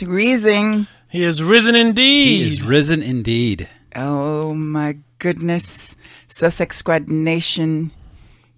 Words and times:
He's 0.00 0.08
rising. 0.08 0.86
He 1.10 1.22
is 1.24 1.42
risen 1.42 1.74
indeed. 1.74 2.40
He 2.40 2.48
is 2.48 2.62
risen 2.62 3.02
indeed. 3.02 3.68
Oh 3.94 4.54
my 4.54 4.96
goodness. 5.18 5.94
Sussex 6.26 6.78
Squad 6.78 7.08
Nation. 7.08 7.90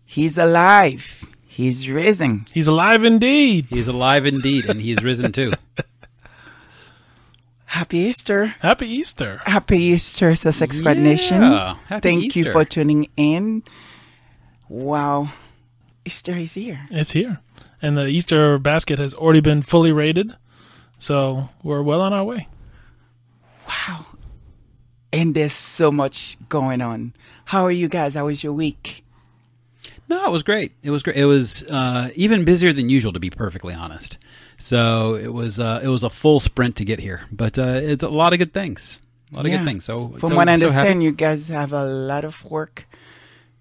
He's 0.05 0.39
alive. 0.39 1.25
He's 1.45 1.89
risen. 1.89 2.47
He's 2.53 2.69
alive 2.69 3.03
indeed. 3.03 3.67
He's 3.71 3.89
alive 3.89 4.25
indeed, 4.25 4.67
and 4.67 4.81
he's 4.81 5.03
risen 5.03 5.33
too. 5.33 5.53
Happy 7.67 7.99
Easter. 7.99 8.55
Happy 8.61 8.87
Easter. 8.87 9.41
Happy 9.45 9.79
Easter, 9.79 10.37
Sussex 10.37 10.77
Squad 10.79 10.99
Yeah. 10.99 11.03
Nation. 11.03 11.43
Happy 11.43 12.01
Thank 12.01 12.37
you 12.37 12.53
for 12.53 12.65
tuning 12.65 13.09
in. 13.17 13.65
Wow. 14.69 15.33
Easter 16.05 16.33
is 16.37 16.55
here. 16.55 16.87
It's 16.91 17.13
here. 17.13 17.41
And 17.81 17.99
the 17.99 18.07
Easter 18.07 18.59
basket 18.59 19.01
has 19.01 19.13
already 19.13 19.41
been 19.41 19.63
fully 19.63 19.91
raided. 19.91 20.37
So 21.03 21.49
we're 21.65 21.83
well 21.83 22.01
on 22.01 22.13
our 22.13 22.23
way. 22.23 22.47
Wow. 23.67 24.07
And 25.13 25.35
there's 25.35 25.53
so 25.53 25.91
much 25.91 26.39
going 26.49 26.81
on. 26.81 27.13
How 27.47 27.65
are 27.65 27.73
you 27.73 27.89
guys? 27.89 28.15
How 28.15 28.27
was 28.27 28.45
your 28.45 28.53
week? 28.53 29.05
No, 30.09 30.25
it 30.25 30.31
was 30.31 30.45
great. 30.45 30.77
It 30.81 30.91
was 30.91 31.03
great. 31.03 31.17
It 31.17 31.25
was 31.25 31.65
uh, 31.65 32.11
even 32.15 32.45
busier 32.45 32.73
than 32.73 32.89
usual, 32.89 33.13
to 33.15 33.19
be 33.19 33.31
perfectly 33.31 33.75
honest. 33.75 34.17
So 34.59 35.17
it 35.17 35.33
was 35.35 35.59
uh, 35.59 35.81
it 35.83 35.89
was 35.89 36.05
a 36.05 36.11
full 36.11 36.39
sprint 36.39 36.77
to 36.77 36.85
get 36.85 37.01
here, 37.01 37.23
but 37.33 37.59
uh, 37.59 37.81
it's 37.83 38.05
a 38.05 38.09
lot 38.09 38.33
of 38.33 38.39
good 38.39 38.53
things. 38.53 39.01
A 39.33 39.37
lot 39.39 39.45
of 39.47 39.51
good 39.51 39.65
things. 39.65 39.85
So 39.85 40.11
From 40.11 40.31
so- 40.31 40.37
what 40.37 40.49
I 40.49 40.57
so 40.57 40.67
happy- 40.71 40.77
understand, 40.77 41.03
you 41.03 41.11
guys 41.13 41.49
have 41.49 41.73
a 41.73 41.85
lot 41.85 42.25
of 42.25 42.45
work 42.45 42.87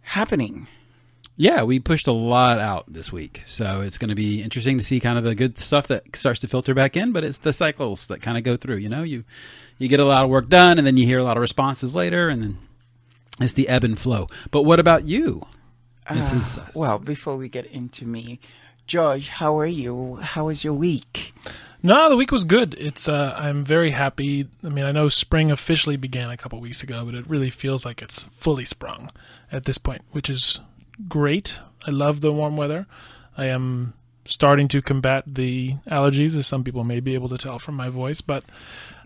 happening. 0.01 0.67
Yeah, 1.37 1.63
we 1.63 1.79
pushed 1.79 2.07
a 2.07 2.11
lot 2.11 2.59
out 2.59 2.85
this 2.91 3.11
week, 3.11 3.41
so 3.45 3.81
it's 3.81 3.97
going 3.97 4.09
to 4.09 4.15
be 4.15 4.43
interesting 4.43 4.77
to 4.77 4.83
see 4.83 4.99
kind 4.99 5.17
of 5.17 5.23
the 5.23 5.33
good 5.33 5.57
stuff 5.57 5.87
that 5.87 6.15
starts 6.15 6.39
to 6.41 6.47
filter 6.47 6.73
back 6.73 6.95
in. 6.95 7.13
But 7.13 7.23
it's 7.23 7.39
the 7.39 7.53
cycles 7.53 8.07
that 8.07 8.21
kind 8.21 8.37
of 8.37 8.43
go 8.43 8.57
through. 8.57 8.77
You 8.77 8.89
know, 8.89 9.03
you 9.03 9.23
you 9.77 9.87
get 9.87 9.99
a 9.99 10.05
lot 10.05 10.23
of 10.23 10.29
work 10.29 10.49
done, 10.49 10.77
and 10.77 10.85
then 10.85 10.97
you 10.97 11.05
hear 11.05 11.19
a 11.19 11.23
lot 11.23 11.37
of 11.37 11.41
responses 11.41 11.95
later, 11.95 12.29
and 12.29 12.41
then 12.43 12.57
it's 13.39 13.53
the 13.53 13.69
ebb 13.69 13.83
and 13.83 13.97
flow. 13.97 14.27
But 14.51 14.63
what 14.63 14.79
about 14.79 15.05
you? 15.05 15.45
This 16.11 16.33
is, 16.33 16.57
uh, 16.57 16.67
Well, 16.75 16.99
before 16.99 17.37
we 17.37 17.47
get 17.47 17.65
into 17.67 18.05
me, 18.05 18.39
George, 18.85 19.29
how 19.29 19.57
are 19.57 19.65
you? 19.65 20.17
How 20.17 20.45
was 20.47 20.63
your 20.63 20.73
week? 20.73 21.33
No, 21.81 22.09
the 22.09 22.17
week 22.17 22.31
was 22.31 22.43
good. 22.43 22.75
It's 22.77 23.07
uh, 23.07 23.33
I'm 23.37 23.63
very 23.63 23.91
happy. 23.91 24.47
I 24.63 24.69
mean, 24.69 24.85
I 24.85 24.91
know 24.91 25.09
spring 25.09 25.51
officially 25.51 25.95
began 25.95 26.29
a 26.29 26.37
couple 26.37 26.59
weeks 26.59 26.83
ago, 26.83 27.05
but 27.05 27.15
it 27.15 27.27
really 27.27 27.49
feels 27.49 27.85
like 27.85 28.01
it's 28.01 28.25
fully 28.25 28.65
sprung 28.65 29.09
at 29.51 29.63
this 29.63 29.77
point, 29.77 30.01
which 30.11 30.29
is 30.29 30.59
great. 31.07 31.59
I 31.85 31.91
love 31.91 32.21
the 32.21 32.31
warm 32.31 32.57
weather. 32.57 32.87
I 33.37 33.45
am 33.45 33.93
starting 34.25 34.67
to 34.69 34.81
combat 34.81 35.23
the 35.25 35.75
allergies, 35.87 36.35
as 36.35 36.47
some 36.47 36.63
people 36.63 36.83
may 36.83 36.99
be 36.99 37.13
able 37.13 37.29
to 37.29 37.37
tell 37.37 37.59
from 37.59 37.75
my 37.75 37.89
voice, 37.89 38.21
but 38.21 38.43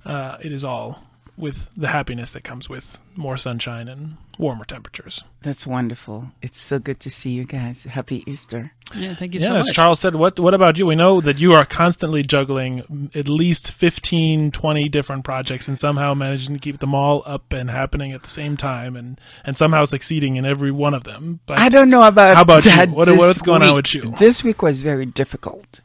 uh, 0.06 0.38
it 0.42 0.52
is 0.52 0.64
all 0.64 1.04
with 1.38 1.69
the 1.75 1.88
happiness 1.89 2.31
that 2.31 2.44
comes 2.44 2.69
with 2.69 3.00
more 3.16 3.38
sunshine 3.38 3.88
and 3.88 4.17
warmer 4.38 4.66
temperatures. 4.66 5.23
That's 5.41 5.66
wonderful. 5.67 6.31
It's 6.41 6.59
so 6.59 6.80
good 6.80 7.00
to 7.02 7.09
see 7.09 7.31
you 7.31 7.45
guys. 7.45 7.83
Happy 7.83 8.23
Easter. 8.28 8.72
yeah, 8.96 9.16
thank 9.16 9.34
you 9.34 9.40
Yeah, 9.40 9.47
so 9.47 9.53
much. 9.53 9.66
Yeah, 9.66 9.69
as. 9.69 9.75
Charles 9.75 10.00
said, 10.00 10.16
what 10.16 10.40
what 10.40 10.53
about 10.53 10.78
you? 10.78 10.85
We 10.85 10.95
know 10.95 11.22
that 11.22 11.40
you 11.40 11.53
are 11.53 11.66
constantly 11.66 12.24
juggling 12.24 13.09
at 13.16 13.28
least 13.28 13.72
15, 13.72 14.51
20 14.51 14.90
different 14.90 15.24
projects 15.25 15.68
and 15.68 15.78
somehow 15.79 16.13
managing 16.13 16.53
to 16.56 16.59
keep 16.59 16.79
them 16.79 16.94
all 16.95 17.24
up 17.25 17.51
and 17.53 17.69
happening 17.69 18.12
at 18.12 18.24
the 18.24 18.29
same 18.29 18.57
time 18.57 18.95
and, 18.95 19.19
and 19.44 19.57
somehow 19.57 19.85
succeeding 19.85 20.35
in 20.38 20.45
every 20.45 20.72
one 20.72 20.94
of 20.94 21.03
them. 21.03 21.40
But 21.45 21.59
I 21.59 21.69
don't 21.69 21.90
know 21.90 22.03
about 22.03 22.35
How 22.35 22.41
about 22.44 22.66
you? 22.66 22.72
What- 22.94 23.07
what's 23.18 23.41
going 23.41 23.62
on 23.63 23.75
with 23.75 23.94
you? 23.94 24.13
This 24.19 24.44
week 24.44 24.62
was 24.62 24.81
very 24.81 25.06
difficult 25.06 25.81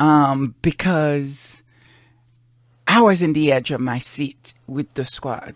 um, 0.00 0.54
because 0.62 1.61
I 2.94 3.00
was 3.00 3.22
in 3.22 3.32
the 3.32 3.50
edge 3.50 3.70
of 3.70 3.80
my 3.80 3.98
seat 3.98 4.52
with 4.66 4.92
the 4.92 5.06
squad. 5.06 5.54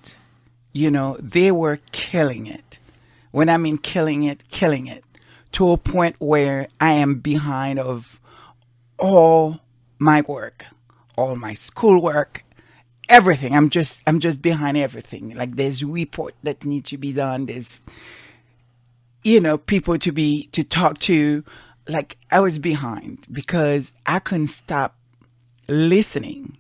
You 0.72 0.91
know, 0.91 1.19
they 1.20 1.52
were 1.52 1.80
killing 1.92 2.47
it. 2.47 2.78
When 3.30 3.50
I 3.50 3.58
mean 3.58 3.76
killing 3.76 4.22
it, 4.22 4.48
killing 4.48 4.86
it 4.86 5.04
to 5.52 5.70
a 5.70 5.76
point 5.76 6.16
where 6.19 6.69
I 6.80 6.92
am 6.92 7.16
behind 7.16 7.78
of 7.78 8.22
all 8.98 9.60
my 9.98 10.22
work, 10.22 10.64
all 11.14 11.36
my 11.36 11.52
schoolwork, 11.52 12.42
everything. 13.10 13.54
I'm 13.54 13.68
just 13.68 14.00
I'm 14.06 14.18
just 14.18 14.41
behind 14.41 14.78
everything. 14.78 15.34
Like 15.34 15.56
there's 15.56 15.84
report 15.84 16.34
that 16.42 16.64
need 16.64 16.86
to 16.86 16.97
be 16.97 17.12
done. 17.12 17.44
There's 17.44 17.82
you 19.24 19.42
know, 19.42 19.58
people 19.58 19.98
to 19.98 20.10
be 20.10 20.44
to 20.53 20.64
talk 20.64 21.00
to. 21.00 21.44
Like 21.86 22.16
I 22.30 22.41
was 22.41 22.58
behind 22.58 23.26
because 23.30 23.92
I 24.06 24.20
couldn't 24.20 24.47
stop 24.47 24.97
listening 25.68 26.56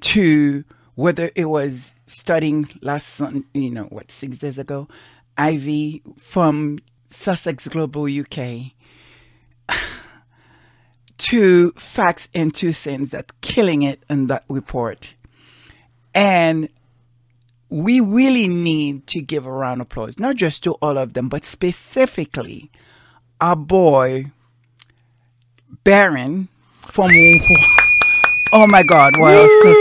to 0.00 0.64
whether 0.94 1.30
it 1.34 1.46
was 1.46 1.94
studying 2.06 2.68
last 2.82 3.20
you 3.54 3.70
know, 3.70 3.84
what 3.84 4.10
six 4.10 4.38
days 4.38 4.58
ago, 4.58 4.88
Ivy 5.36 6.02
from 6.18 6.78
Sussex 7.08 7.66
Global 7.68 8.06
UK 8.06 8.72
to 11.18 11.72
facts 11.72 12.28
and 12.34 12.54
two 12.54 12.72
cents 12.72 13.10
that 13.10 13.40
killing 13.40 13.82
it 13.82 14.02
in 14.10 14.26
that 14.26 14.44
report. 14.48 15.14
And 16.14 16.68
we 17.68 18.00
really 18.00 18.48
need 18.48 19.06
to 19.08 19.20
give 19.20 19.46
a 19.46 19.52
round 19.52 19.80
of 19.80 19.86
applause, 19.86 20.18
not 20.18 20.36
just 20.36 20.64
to 20.64 20.72
all 20.74 20.98
of 20.98 21.12
them, 21.12 21.28
but 21.28 21.44
specifically 21.44 22.70
our 23.40 23.56
boy 23.56 24.32
Barron 25.84 26.48
from 26.88 27.10
Oh 28.52 28.66
my 28.66 28.82
God! 28.82 29.14
Well, 29.18 29.46
sis, 29.62 29.76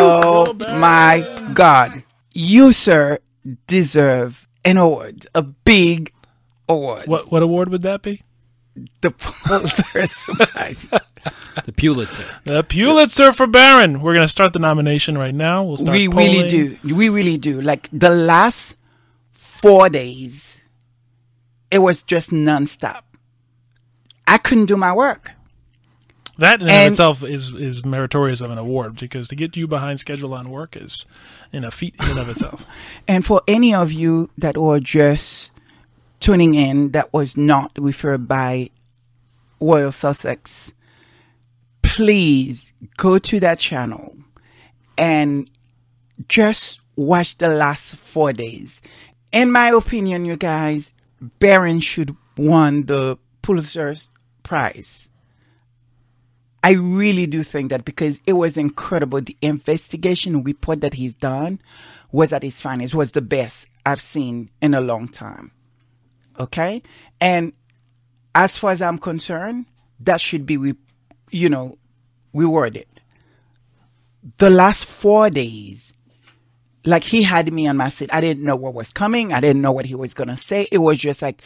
oh 0.00 0.54
my 0.78 1.50
God! 1.54 2.04
You 2.32 2.72
sir 2.72 3.18
deserve 3.66 4.46
an 4.64 4.76
award, 4.76 5.26
a 5.34 5.42
big 5.42 6.12
award. 6.68 7.06
what 7.06 7.30
what 7.32 7.42
award 7.42 7.68
would 7.70 7.82
that 7.82 8.02
be? 8.02 8.22
the 9.00 9.10
Pulitzer 9.10 10.34
Prize. 10.34 10.88
the 11.66 11.72
Pulitzer. 11.72 12.24
The 12.44 12.62
Pulitzer 12.62 13.32
for 13.32 13.46
Barron. 13.46 14.00
We're 14.00 14.14
going 14.14 14.26
to 14.26 14.32
start 14.32 14.52
the 14.52 14.58
nomination 14.58 15.18
right 15.18 15.34
now. 15.34 15.64
We'll 15.64 15.76
start 15.76 15.96
we 15.96 16.08
really 16.08 16.48
do. 16.48 16.78
We 16.82 17.08
really 17.08 17.38
do. 17.38 17.60
Like 17.60 17.88
the 17.92 18.10
last 18.10 18.76
four 19.30 19.88
days, 19.88 20.58
it 21.70 21.78
was 21.78 22.02
just 22.02 22.30
nonstop. 22.30 23.02
I 24.26 24.38
couldn't 24.38 24.66
do 24.66 24.76
my 24.76 24.92
work. 24.92 25.32
That 26.38 26.62
in 26.62 26.68
and 26.68 26.92
itself 26.92 27.22
is 27.22 27.52
is 27.52 27.84
meritorious 27.84 28.40
of 28.40 28.50
an 28.50 28.58
award 28.58 28.96
because 28.98 29.28
to 29.28 29.36
get 29.36 29.56
you 29.56 29.66
behind 29.66 30.00
schedule 30.00 30.32
on 30.32 30.48
work 30.50 30.76
is 30.76 31.04
in 31.52 31.62
a 31.64 31.70
feat 31.70 31.94
in 32.00 32.10
and 32.10 32.18
of 32.18 32.28
itself. 32.28 32.66
And 33.08 33.24
for 33.24 33.42
any 33.46 33.74
of 33.74 33.92
you 33.92 34.30
that 34.38 34.56
were 34.56 34.80
just 34.80 35.50
tuning 36.20 36.54
in 36.54 36.92
that 36.92 37.12
was 37.12 37.36
not 37.36 37.72
referred 37.78 38.26
by 38.28 38.70
Royal 39.60 39.92
Sussex, 39.92 40.72
please 41.82 42.72
go 42.96 43.18
to 43.18 43.40
that 43.40 43.58
channel 43.58 44.16
and 44.96 45.50
just 46.28 46.80
watch 46.96 47.36
the 47.38 47.48
last 47.48 47.96
four 47.96 48.32
days. 48.32 48.80
In 49.32 49.50
my 49.50 49.68
opinion, 49.68 50.24
you 50.24 50.36
guys, 50.36 50.92
Barron 51.38 51.80
should 51.80 52.16
won 52.36 52.86
the 52.86 53.18
Pulitzer 53.42 53.96
Prize. 54.42 55.08
I 56.62 56.72
really 56.72 57.26
do 57.26 57.42
think 57.42 57.70
that 57.70 57.84
because 57.84 58.20
it 58.26 58.34
was 58.34 58.56
incredible. 58.56 59.20
The 59.20 59.36
investigation 59.42 60.42
report 60.44 60.80
that 60.80 60.94
he's 60.94 61.14
done 61.14 61.60
was 62.12 62.32
at 62.32 62.44
its 62.44 62.60
finest, 62.60 62.94
was 62.94 63.12
the 63.12 63.22
best 63.22 63.66
I've 63.84 64.00
seen 64.00 64.50
in 64.60 64.74
a 64.74 64.80
long 64.80 65.08
time. 65.08 65.50
Okay? 66.38 66.82
And 67.20 67.52
as 68.34 68.56
far 68.56 68.70
as 68.70 68.80
I'm 68.80 68.98
concerned, 68.98 69.66
that 70.00 70.20
should 70.20 70.46
be, 70.46 70.56
re- 70.56 70.74
you 71.30 71.48
know, 71.48 71.78
rewarded. 72.32 72.86
The 74.38 74.50
last 74.50 74.84
four 74.84 75.30
days, 75.30 75.92
like 76.84 77.04
he 77.04 77.22
had 77.22 77.52
me 77.52 77.66
on 77.66 77.76
my 77.76 77.88
seat. 77.88 78.10
I 78.12 78.20
didn't 78.20 78.44
know 78.44 78.56
what 78.56 78.74
was 78.74 78.92
coming. 78.92 79.32
I 79.32 79.40
didn't 79.40 79.62
know 79.62 79.72
what 79.72 79.86
he 79.86 79.94
was 79.94 80.14
going 80.14 80.28
to 80.28 80.36
say. 80.36 80.68
It 80.70 80.78
was 80.78 80.98
just 80.98 81.22
like 81.22 81.42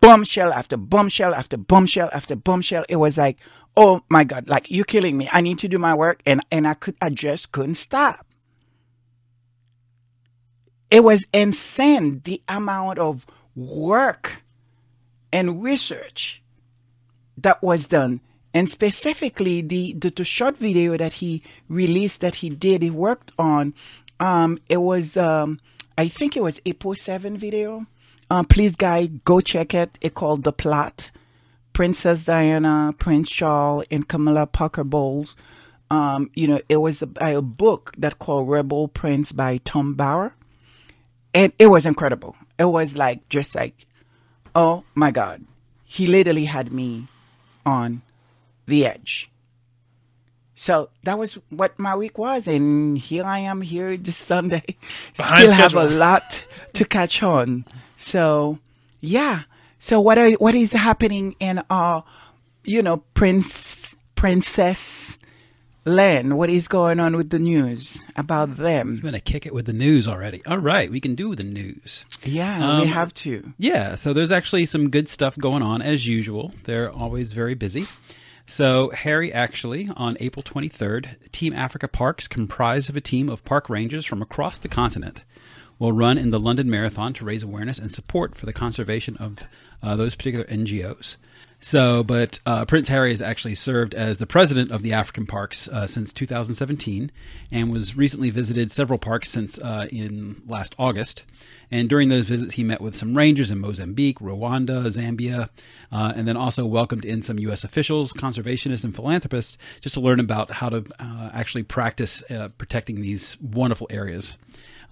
bombshell 0.00 0.52
after 0.52 0.76
bombshell 0.76 1.34
after 1.34 1.56
bombshell 1.56 2.10
after 2.12 2.36
bombshell. 2.36 2.84
It 2.88 2.96
was 2.96 3.16
like, 3.16 3.38
oh 3.76 4.02
my 4.08 4.24
God, 4.24 4.48
like 4.48 4.70
you're 4.70 4.84
killing 4.84 5.16
me. 5.16 5.28
I 5.32 5.40
need 5.40 5.58
to 5.60 5.68
do 5.68 5.78
my 5.78 5.94
work. 5.94 6.22
And, 6.26 6.40
and 6.50 6.66
I 6.66 6.74
could, 6.74 6.96
I 7.00 7.10
just 7.10 7.52
couldn't 7.52 7.76
stop. 7.76 8.26
It 10.90 11.02
was 11.02 11.24
insane 11.32 12.20
the 12.24 12.42
amount 12.48 12.98
of 12.98 13.26
work 13.56 14.42
and 15.32 15.62
research 15.62 16.42
that 17.38 17.62
was 17.62 17.86
done. 17.86 18.20
And 18.54 18.68
specifically 18.68 19.62
the, 19.62 19.94
the, 19.94 20.10
the 20.10 20.24
short 20.24 20.58
video 20.58 20.98
that 20.98 21.14
he 21.14 21.42
released 21.68 22.20
that 22.20 22.36
he 22.36 22.50
did, 22.50 22.82
he 22.82 22.90
worked 22.90 23.32
on, 23.38 23.72
um, 24.20 24.58
it 24.68 24.82
was, 24.82 25.16
um, 25.16 25.58
I 25.96 26.08
think 26.08 26.36
it 26.36 26.42
was 26.42 26.60
April 26.66 26.94
7 26.94 27.38
video. 27.38 27.86
Um, 28.30 28.44
please 28.44 28.76
guys, 28.76 29.08
go 29.24 29.40
check 29.40 29.72
it. 29.72 29.98
It 30.02 30.14
called 30.14 30.44
The 30.44 30.52
Plot. 30.52 31.10
Princess 31.72 32.24
Diana, 32.24 32.94
Prince 32.98 33.30
Charles, 33.30 33.84
and 33.90 34.06
Camilla 34.06 34.46
Parker 34.46 34.84
Bowles 34.84 35.34
um, 35.92 36.30
you 36.34 36.48
know, 36.48 36.58
it 36.70 36.78
was 36.78 37.00
by 37.00 37.30
a 37.30 37.42
book 37.42 37.92
that 37.98 38.18
called 38.18 38.48
Rebel 38.48 38.88
Prince 38.88 39.30
by 39.30 39.58
Tom 39.58 39.92
Bower. 39.92 40.34
And 41.34 41.52
it 41.58 41.66
was 41.66 41.84
incredible. 41.84 42.34
It 42.58 42.64
was 42.64 42.96
like, 42.96 43.28
just 43.28 43.54
like, 43.54 43.86
oh 44.54 44.84
my 44.94 45.10
God. 45.10 45.44
He 45.84 46.06
literally 46.06 46.46
had 46.46 46.72
me 46.72 47.08
on 47.66 48.00
the 48.64 48.86
edge. 48.86 49.30
So 50.54 50.88
that 51.02 51.18
was 51.18 51.34
what 51.50 51.78
my 51.78 51.94
week 51.94 52.16
was, 52.16 52.46
and 52.46 52.96
here 52.96 53.24
I 53.24 53.40
am 53.40 53.60
here 53.60 53.96
this 53.98 54.16
Sunday. 54.16 54.64
Behind 55.16 55.40
Still 55.40 55.52
have 55.52 55.74
a 55.74 55.84
lot 55.84 56.46
to 56.72 56.86
catch 56.86 57.22
on. 57.22 57.66
So 57.96 58.58
yeah. 59.00 59.42
So 59.82 60.00
what 60.00 60.16
are 60.16 60.30
what 60.34 60.54
is 60.54 60.70
happening 60.70 61.34
in 61.40 61.60
our, 61.68 62.04
you 62.62 62.82
know, 62.82 62.98
prince 63.14 63.96
princess 64.14 65.18
land? 65.84 66.38
What 66.38 66.50
is 66.50 66.68
going 66.68 67.00
on 67.00 67.16
with 67.16 67.30
the 67.30 67.40
news 67.40 68.00
about 68.14 68.58
them? 68.58 68.90
I'm 68.90 69.00
going 69.00 69.14
to 69.14 69.20
kick 69.20 69.44
it 69.44 69.52
with 69.52 69.66
the 69.66 69.72
news 69.72 70.06
already. 70.06 70.40
All 70.46 70.58
right, 70.58 70.88
we 70.88 71.00
can 71.00 71.16
do 71.16 71.34
the 71.34 71.42
news. 71.42 72.04
Yeah, 72.22 72.58
we 72.58 72.82
Um, 72.82 72.86
have 72.90 73.12
to. 73.14 73.54
Yeah, 73.58 73.96
so 73.96 74.12
there's 74.12 74.30
actually 74.30 74.66
some 74.66 74.88
good 74.88 75.08
stuff 75.08 75.36
going 75.36 75.62
on 75.64 75.82
as 75.82 76.06
usual. 76.06 76.52
They're 76.62 76.92
always 76.92 77.32
very 77.32 77.54
busy. 77.54 77.86
So, 78.46 78.90
Harry 78.90 79.32
actually, 79.32 79.90
on 79.96 80.16
April 80.20 80.44
23rd, 80.44 81.32
Team 81.32 81.52
Africa 81.54 81.88
Parks, 81.88 82.28
comprised 82.28 82.88
of 82.88 82.96
a 82.96 83.00
team 83.00 83.28
of 83.28 83.44
park 83.44 83.68
rangers 83.68 84.06
from 84.06 84.22
across 84.22 84.58
the 84.60 84.68
continent, 84.68 85.24
will 85.80 85.92
run 85.92 86.18
in 86.18 86.30
the 86.30 86.38
London 86.38 86.70
Marathon 86.70 87.12
to 87.14 87.24
raise 87.24 87.42
awareness 87.42 87.80
and 87.80 87.90
support 87.90 88.36
for 88.36 88.46
the 88.46 88.52
conservation 88.52 89.16
of 89.16 89.38
uh, 89.82 89.96
those 89.96 90.14
particular 90.14 90.44
NGOs. 90.46 91.16
So, 91.64 92.02
but 92.02 92.40
uh, 92.44 92.64
Prince 92.64 92.88
Harry 92.88 93.10
has 93.10 93.22
actually 93.22 93.54
served 93.54 93.94
as 93.94 94.18
the 94.18 94.26
president 94.26 94.72
of 94.72 94.82
the 94.82 94.94
African 94.94 95.26
parks 95.26 95.68
uh, 95.68 95.86
since 95.86 96.12
2017 96.12 97.12
and 97.52 97.70
was 97.70 97.96
recently 97.96 98.30
visited 98.30 98.72
several 98.72 98.98
parks 98.98 99.30
since 99.30 99.60
uh, 99.60 99.86
in 99.92 100.42
last 100.48 100.74
August. 100.76 101.22
And 101.70 101.88
during 101.88 102.08
those 102.08 102.26
visits, 102.26 102.54
he 102.54 102.64
met 102.64 102.80
with 102.80 102.96
some 102.96 103.16
rangers 103.16 103.52
in 103.52 103.60
Mozambique, 103.60 104.18
Rwanda, 104.18 104.84
Zambia, 104.88 105.50
uh, 105.92 106.12
and 106.16 106.26
then 106.26 106.36
also 106.36 106.66
welcomed 106.66 107.04
in 107.04 107.22
some 107.22 107.38
U.S. 107.38 107.62
officials, 107.62 108.12
conservationists, 108.12 108.82
and 108.82 108.94
philanthropists 108.94 109.56
just 109.80 109.94
to 109.94 110.00
learn 110.00 110.18
about 110.18 110.50
how 110.50 110.68
to 110.68 110.84
uh, 110.98 111.30
actually 111.32 111.62
practice 111.62 112.24
uh, 112.28 112.48
protecting 112.58 113.00
these 113.00 113.40
wonderful 113.40 113.86
areas. 113.88 114.36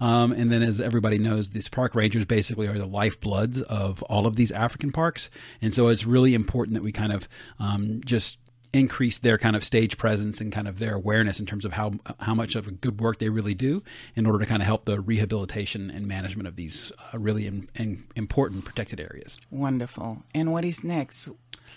Um, 0.01 0.31
and 0.33 0.51
then, 0.51 0.63
as 0.63 0.81
everybody 0.81 1.17
knows, 1.19 1.51
these 1.51 1.69
park 1.69 1.95
rangers 1.95 2.25
basically 2.25 2.67
are 2.67 2.77
the 2.77 2.87
lifebloods 2.87 3.61
of 3.61 4.01
all 4.03 4.27
of 4.27 4.35
these 4.35 4.51
African 4.51 4.91
parks. 4.91 5.29
And 5.61 5.73
so 5.73 5.87
it's 5.87 6.05
really 6.05 6.33
important 6.33 6.73
that 6.73 6.83
we 6.83 6.91
kind 6.91 7.13
of 7.13 7.29
um, 7.59 8.01
just 8.03 8.37
increase 8.73 9.19
their 9.19 9.37
kind 9.37 9.55
of 9.55 9.63
stage 9.63 9.97
presence 9.97 10.39
and 10.39 10.51
kind 10.51 10.67
of 10.67 10.79
their 10.79 10.95
awareness 10.95 11.39
in 11.39 11.45
terms 11.45 11.65
of 11.65 11.73
how 11.73 11.91
how 12.19 12.33
much 12.33 12.55
of 12.55 12.67
a 12.67 12.71
good 12.71 13.01
work 13.01 13.19
they 13.19 13.29
really 13.29 13.53
do 13.53 13.83
in 14.15 14.25
order 14.25 14.39
to 14.39 14.45
kind 14.45 14.61
of 14.61 14.65
help 14.65 14.85
the 14.85 14.99
rehabilitation 14.99 15.91
and 15.91 16.07
management 16.07 16.47
of 16.47 16.55
these 16.55 16.91
uh, 17.13 17.19
really 17.19 17.47
im- 17.47 17.67
im- 17.77 18.07
important 18.15 18.65
protected 18.65 18.99
areas. 18.99 19.37
Wonderful. 19.49 20.23
And 20.33 20.51
what 20.51 20.65
is 20.65 20.83
next? 20.83 21.27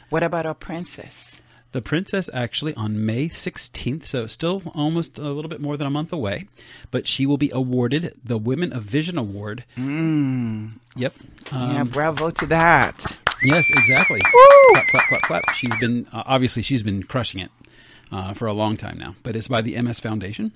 What 0.08 0.22
about 0.22 0.46
our 0.46 0.54
princess? 0.54 1.40
The 1.74 1.82
princess 1.82 2.30
actually 2.32 2.72
on 2.74 3.04
May 3.04 3.28
16th, 3.28 4.06
so 4.06 4.28
still 4.28 4.62
almost 4.76 5.18
a 5.18 5.28
little 5.28 5.48
bit 5.48 5.60
more 5.60 5.76
than 5.76 5.88
a 5.88 5.90
month 5.90 6.12
away, 6.12 6.46
but 6.92 7.04
she 7.04 7.26
will 7.26 7.36
be 7.36 7.50
awarded 7.52 8.14
the 8.22 8.38
Women 8.38 8.72
of 8.72 8.84
Vision 8.84 9.18
Award. 9.18 9.64
Mm. 9.76 10.74
Yep. 10.94 11.14
Um, 11.50 11.74
yeah, 11.74 11.82
bravo 11.82 12.30
to 12.30 12.46
that. 12.46 13.18
Yes, 13.42 13.70
exactly. 13.70 14.20
Clap, 14.20 14.86
clap, 14.86 15.08
clap, 15.08 15.22
clap. 15.22 15.54
She's 15.56 15.76
been 15.78 16.06
uh, 16.12 16.22
obviously 16.26 16.62
she's 16.62 16.84
been 16.84 17.02
crushing 17.02 17.40
it 17.40 17.50
uh, 18.12 18.34
for 18.34 18.46
a 18.46 18.52
long 18.52 18.76
time 18.76 18.96
now, 18.96 19.16
but 19.24 19.34
it's 19.34 19.48
by 19.48 19.60
the 19.60 19.82
MS 19.82 19.98
Foundation. 19.98 20.52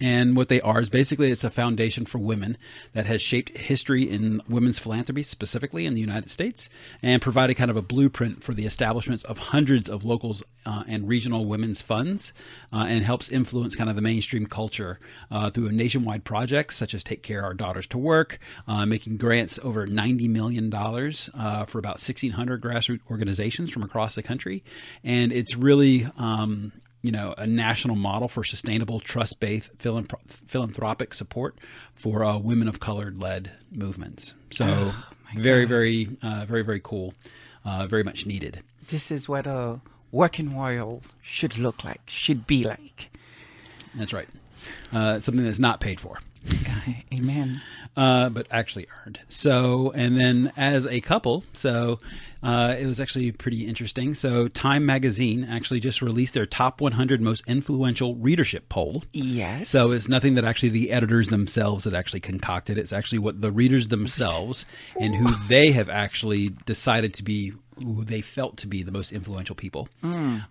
And 0.00 0.34
what 0.34 0.48
they 0.48 0.60
are 0.62 0.80
is 0.80 0.88
basically 0.88 1.30
it's 1.30 1.44
a 1.44 1.50
foundation 1.50 2.06
for 2.06 2.18
women 2.18 2.56
that 2.94 3.06
has 3.06 3.20
shaped 3.20 3.56
history 3.56 4.08
in 4.08 4.40
women's 4.48 4.78
philanthropy, 4.78 5.22
specifically 5.22 5.84
in 5.84 5.94
the 5.94 6.00
United 6.00 6.30
States, 6.30 6.68
and 7.02 7.20
provided 7.20 7.54
kind 7.54 7.70
of 7.70 7.76
a 7.76 7.82
blueprint 7.82 8.42
for 8.42 8.54
the 8.54 8.64
establishments 8.64 9.24
of 9.24 9.38
hundreds 9.38 9.90
of 9.90 10.04
locals 10.04 10.42
uh, 10.64 10.84
and 10.86 11.08
regional 11.08 11.44
women's 11.44 11.82
funds, 11.82 12.32
uh, 12.72 12.86
and 12.88 13.04
helps 13.04 13.28
influence 13.28 13.76
kind 13.76 13.90
of 13.90 13.96
the 13.96 14.02
mainstream 14.02 14.46
culture 14.46 14.98
uh, 15.30 15.50
through 15.50 15.68
a 15.68 15.72
nationwide 15.72 16.24
projects 16.24 16.76
such 16.76 16.94
as 16.94 17.04
Take 17.04 17.22
Care 17.22 17.42
Our 17.42 17.54
Daughters 17.54 17.86
to 17.88 17.98
Work, 17.98 18.38
uh, 18.66 18.86
making 18.86 19.18
grants 19.18 19.58
over 19.62 19.86
$90 19.86 20.28
million 20.28 20.72
uh, 20.72 21.64
for 21.66 21.78
about 21.78 21.96
1,600 21.96 22.62
grassroots 22.62 23.00
organizations 23.10 23.70
from 23.70 23.82
across 23.82 24.14
the 24.14 24.22
country. 24.22 24.64
And 25.04 25.32
it's 25.32 25.56
really. 25.56 26.08
Um, 26.16 26.72
you 27.02 27.12
know, 27.12 27.34
a 27.38 27.46
national 27.46 27.96
model 27.96 28.28
for 28.28 28.44
sustainable, 28.44 29.00
trust-based 29.00 29.70
philanthropic 29.78 31.14
support 31.14 31.58
for 31.94 32.24
uh, 32.24 32.36
women 32.36 32.68
of 32.68 32.80
color-led 32.80 33.50
movements. 33.70 34.34
So, 34.50 34.92
very, 35.34 35.64
very, 35.64 36.16
uh, 36.22 36.44
very, 36.46 36.62
very 36.62 36.80
cool. 36.82 37.14
Uh, 37.64 37.86
very 37.86 38.02
much 38.02 38.24
needed. 38.24 38.62
This 38.88 39.10
is 39.10 39.28
what 39.28 39.46
a 39.46 39.80
working 40.12 40.56
world 40.56 41.06
should 41.20 41.58
look 41.58 41.84
like, 41.84 42.00
should 42.06 42.46
be 42.46 42.64
like. 42.64 43.10
That's 43.94 44.12
right. 44.12 44.28
Uh, 44.92 45.20
something 45.20 45.44
that's 45.44 45.58
not 45.58 45.80
paid 45.80 46.00
for. 46.00 46.20
Amen. 47.12 47.60
uh, 47.96 48.28
but 48.30 48.46
actually 48.50 48.86
earned. 49.04 49.20
So, 49.28 49.92
and 49.94 50.18
then 50.18 50.52
as 50.56 50.86
a 50.86 51.00
couple, 51.00 51.44
so 51.52 51.98
uh, 52.42 52.74
it 52.78 52.86
was 52.86 53.00
actually 53.00 53.32
pretty 53.32 53.66
interesting. 53.66 54.14
So, 54.14 54.48
Time 54.48 54.86
Magazine 54.86 55.44
actually 55.44 55.80
just 55.80 56.00
released 56.00 56.34
their 56.34 56.46
top 56.46 56.80
100 56.80 57.20
most 57.20 57.42
influential 57.46 58.14
readership 58.14 58.68
poll. 58.68 59.02
Yes. 59.12 59.68
So 59.68 59.92
it's 59.92 60.08
nothing 60.08 60.34
that 60.36 60.44
actually 60.44 60.70
the 60.70 60.90
editors 60.90 61.28
themselves 61.28 61.84
had 61.84 61.94
actually 61.94 62.20
concocted. 62.20 62.78
It's 62.78 62.92
actually 62.92 63.18
what 63.18 63.40
the 63.40 63.52
readers 63.52 63.88
themselves 63.88 64.64
and 64.98 65.14
who 65.14 65.34
they 65.48 65.72
have 65.72 65.88
actually 65.88 66.50
decided 66.64 67.14
to 67.14 67.22
be 67.22 67.52
who 67.82 68.04
they 68.04 68.20
felt 68.20 68.56
to 68.58 68.66
be 68.66 68.82
the 68.82 68.92
most 68.92 69.12
influential 69.12 69.54
people. 69.54 69.88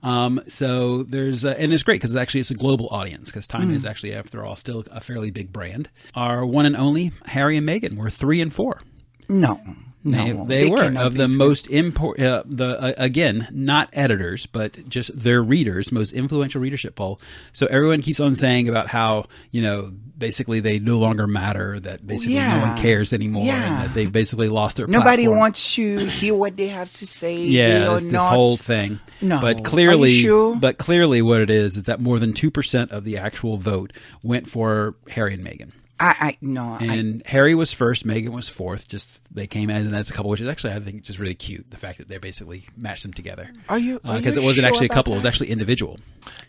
Um, 0.03 0.41
so 0.47 1.03
there's 1.03 1.45
uh, 1.45 1.55
and 1.57 1.73
it's 1.73 1.83
great 1.83 2.01
because 2.01 2.15
actually 2.15 2.41
it's 2.41 2.51
a 2.51 2.55
global 2.55 2.87
audience 2.89 3.29
because 3.29 3.47
Time 3.47 3.73
is 3.73 3.85
actually 3.85 4.13
after 4.13 4.45
all 4.45 4.55
still 4.55 4.83
a 4.91 5.01
fairly 5.01 5.31
big 5.31 5.51
brand. 5.53 5.89
Our 6.15 6.45
one 6.45 6.65
and 6.65 6.75
only 6.75 7.11
Harry 7.25 7.57
and 7.57 7.67
Meghan 7.67 7.97
were 7.97 8.09
three 8.09 8.41
and 8.41 8.53
four. 8.53 8.81
no, 9.27 9.59
They, 10.05 10.31
no, 10.31 10.45
they, 10.45 10.69
were 10.69 10.97
of 10.97 11.15
the 11.15 11.27
free. 11.27 11.35
most 11.35 11.67
import. 11.67 12.21
Uh, 12.21 12.43
the 12.45 12.79
uh, 12.81 12.93
again, 12.97 13.49
not 13.51 13.89
editors, 13.91 14.45
but 14.45 14.87
just 14.87 15.13
their 15.13 15.43
readers, 15.43 15.91
most 15.91 16.13
influential 16.13 16.61
readership 16.61 16.95
poll. 16.95 17.19
So 17.51 17.65
everyone 17.65 18.01
keeps 18.01 18.21
on 18.21 18.33
saying 18.35 18.69
about 18.69 18.87
how 18.87 19.25
you 19.51 19.61
know 19.61 19.91
basically 20.17 20.61
they 20.61 20.79
no 20.79 20.99
longer 20.99 21.27
matter, 21.27 21.81
that 21.81 22.07
basically 22.07 22.35
no 22.35 22.59
one 22.59 22.77
cares 22.81 23.11
anymore, 23.11 23.43
Yeah. 23.45 23.55
and 23.81 23.89
that 23.89 23.93
they've 23.93 24.11
basically 24.11 24.47
lost 24.47 24.77
their. 24.77 24.87
Nobody 24.87 25.23
platform. 25.23 25.39
wants 25.39 25.75
to 25.75 26.05
hear 26.05 26.33
what 26.33 26.55
they 26.55 26.67
have 26.67 26.91
to 26.93 27.05
say. 27.05 27.37
Yeah, 27.59 27.95
this 27.95 28.05
not- 28.05 28.29
whole 28.29 28.55
thing. 28.55 29.01
No. 29.21 29.41
but 29.41 29.65
clearly, 29.65 30.13
sure? 30.21 30.55
but 30.55 30.77
clearly, 30.77 31.21
what 31.21 31.41
it 31.41 31.49
is 31.49 31.75
is 31.75 31.83
that 31.83 31.99
more 31.99 32.19
than 32.19 32.31
two 32.31 32.49
percent 32.51 32.91
of 32.91 33.03
the 33.03 33.17
actual 33.17 33.57
vote 33.57 33.91
went 34.23 34.49
for 34.49 34.95
Harry 35.09 35.33
and 35.33 35.43
Meghan. 35.45 35.71
I, 35.99 36.15
I 36.19 36.37
no. 36.41 36.77
I, 36.79 36.85
And 36.85 37.21
Harry 37.25 37.55
was 37.55 37.73
first, 37.73 38.05
Meghan 38.07 38.29
was 38.29 38.47
fourth. 38.47 38.87
Just 38.87 39.19
they 39.31 39.47
came 39.47 39.69
as 39.69 39.85
and 39.85 39.95
as 39.95 40.09
a 40.09 40.13
couple, 40.13 40.29
which 40.31 40.41
is 40.41 40.47
actually 40.47 40.73
I 40.73 40.79
think 40.79 41.03
just 41.03 41.19
really 41.19 41.35
cute. 41.35 41.69
The 41.71 41.77
fact 41.77 41.97
that 41.97 42.07
they 42.07 42.17
basically 42.17 42.65
matched 42.77 43.03
them 43.03 43.13
together. 43.13 43.51
Are 43.67 43.77
you- 43.79 43.99
uh, 44.03 44.17
Because 44.17 44.35
you 44.35 44.41
it 44.41 44.45
wasn't 44.45 44.63
sure 44.63 44.69
actually 44.69 44.85
a 44.85 44.89
about 44.89 44.95
couple; 44.95 45.13
it 45.13 45.17
was 45.17 45.25
actually 45.25 45.49
individual. 45.49 45.99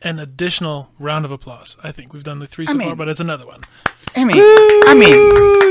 An 0.03 0.19
additional 0.19 0.91
round 0.99 1.25
of 1.25 1.31
applause. 1.31 1.77
I 1.83 1.93
think 1.93 2.13
we've 2.13 2.23
done 2.25 2.39
the 2.39 2.47
three 2.47 2.67
so 2.67 2.73
I 2.73 2.77
mean- 2.77 2.89
far, 2.89 2.97
but 2.97 3.09
it's 3.09 3.21
another 3.21 3.47
one. 3.47 3.61
I 4.17 4.25
mean, 4.25 4.37
I 4.39 4.95
mean, 4.95 5.17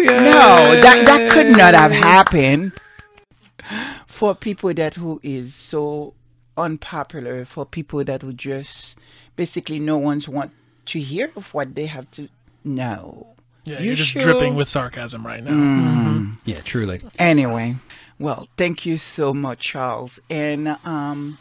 no, 0.08 0.82
that 0.82 1.04
that 1.06 1.32
could 1.32 1.56
not 1.58 1.74
have 1.74 1.92
happened 1.92 2.72
for 4.08 4.36
people 4.36 4.74
that 4.74 4.96
who 4.96 5.20
is 5.24 5.54
so 5.56 6.14
unpopular. 6.58 7.46
For 7.46 7.66
people 7.66 8.04
that 8.04 8.24
would 8.24 8.38
just 8.38 8.98
basically 9.36 9.80
no 9.80 9.98
one's 9.98 10.28
want 10.28 10.52
to 10.88 11.00
hear 11.00 11.32
of 11.36 11.54
what 11.54 11.76
they 11.76 11.86
have 11.86 12.10
to 12.12 12.30
know. 12.64 13.36
Yeah, 13.66 13.80
You 13.80 13.88
you're 13.88 13.96
just 13.96 14.12
sure? 14.12 14.24
dripping 14.24 14.56
with 14.56 14.68
sarcasm 14.68 15.26
right 15.26 15.44
now. 15.44 15.52
Mm. 15.52 16.38
Yeah, 16.46 16.62
truly. 16.62 17.02
Anyway, 17.18 17.76
well, 18.18 18.48
thank 18.58 18.86
you 18.86 18.98
so 18.98 19.34
much, 19.34 19.60
Charles. 19.60 20.20
And 20.30 20.70
um, 20.86 21.38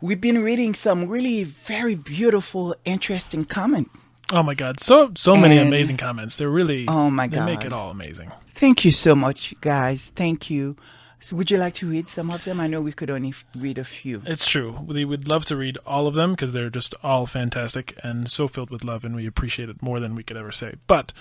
we've 0.00 0.20
been 0.20 0.42
reading 0.42 0.74
some 0.74 1.08
really 1.08 1.44
very 1.44 1.94
beautiful, 1.94 2.74
interesting 2.84 3.44
comment. 3.44 3.90
Oh 4.32 4.42
my 4.42 4.54
god, 4.54 4.80
so 4.80 5.12
so 5.14 5.36
many 5.36 5.58
And- 5.58 5.68
amazing 5.68 5.98
comments. 5.98 6.36
They're 6.36 6.48
really 6.48 6.86
Oh 6.88 7.10
my 7.10 7.26
they 7.28 7.40
make 7.44 7.64
it 7.66 7.72
all 7.72 7.90
amazing. 7.90 8.30
Thank 8.48 8.84
you 8.84 8.90
so 8.90 9.14
much, 9.14 9.54
guys. 9.60 10.10
Thank 10.14 10.48
you. 10.48 10.76
So 11.22 11.36
would 11.36 11.50
you 11.52 11.56
like 11.56 11.74
to 11.74 11.88
read 11.88 12.08
some 12.08 12.30
of 12.32 12.44
them? 12.44 12.58
I 12.58 12.66
know 12.66 12.80
we 12.80 12.92
could 12.92 13.08
only 13.08 13.28
f- 13.28 13.44
read 13.56 13.78
a 13.78 13.84
few. 13.84 14.22
It's 14.26 14.44
true. 14.50 14.72
We 14.84 15.04
would 15.04 15.28
love 15.28 15.44
to 15.46 15.56
read 15.56 15.78
all 15.86 16.08
of 16.08 16.14
them 16.14 16.32
because 16.32 16.52
they're 16.52 16.68
just 16.68 16.94
all 17.02 17.26
fantastic 17.26 17.96
and 18.02 18.28
so 18.28 18.48
filled 18.48 18.70
with 18.70 18.82
love, 18.82 19.04
and 19.04 19.14
we 19.14 19.26
appreciate 19.26 19.68
it 19.68 19.80
more 19.80 20.00
than 20.00 20.16
we 20.16 20.24
could 20.24 20.36
ever 20.36 20.50
say. 20.50 20.74
But 20.88 21.12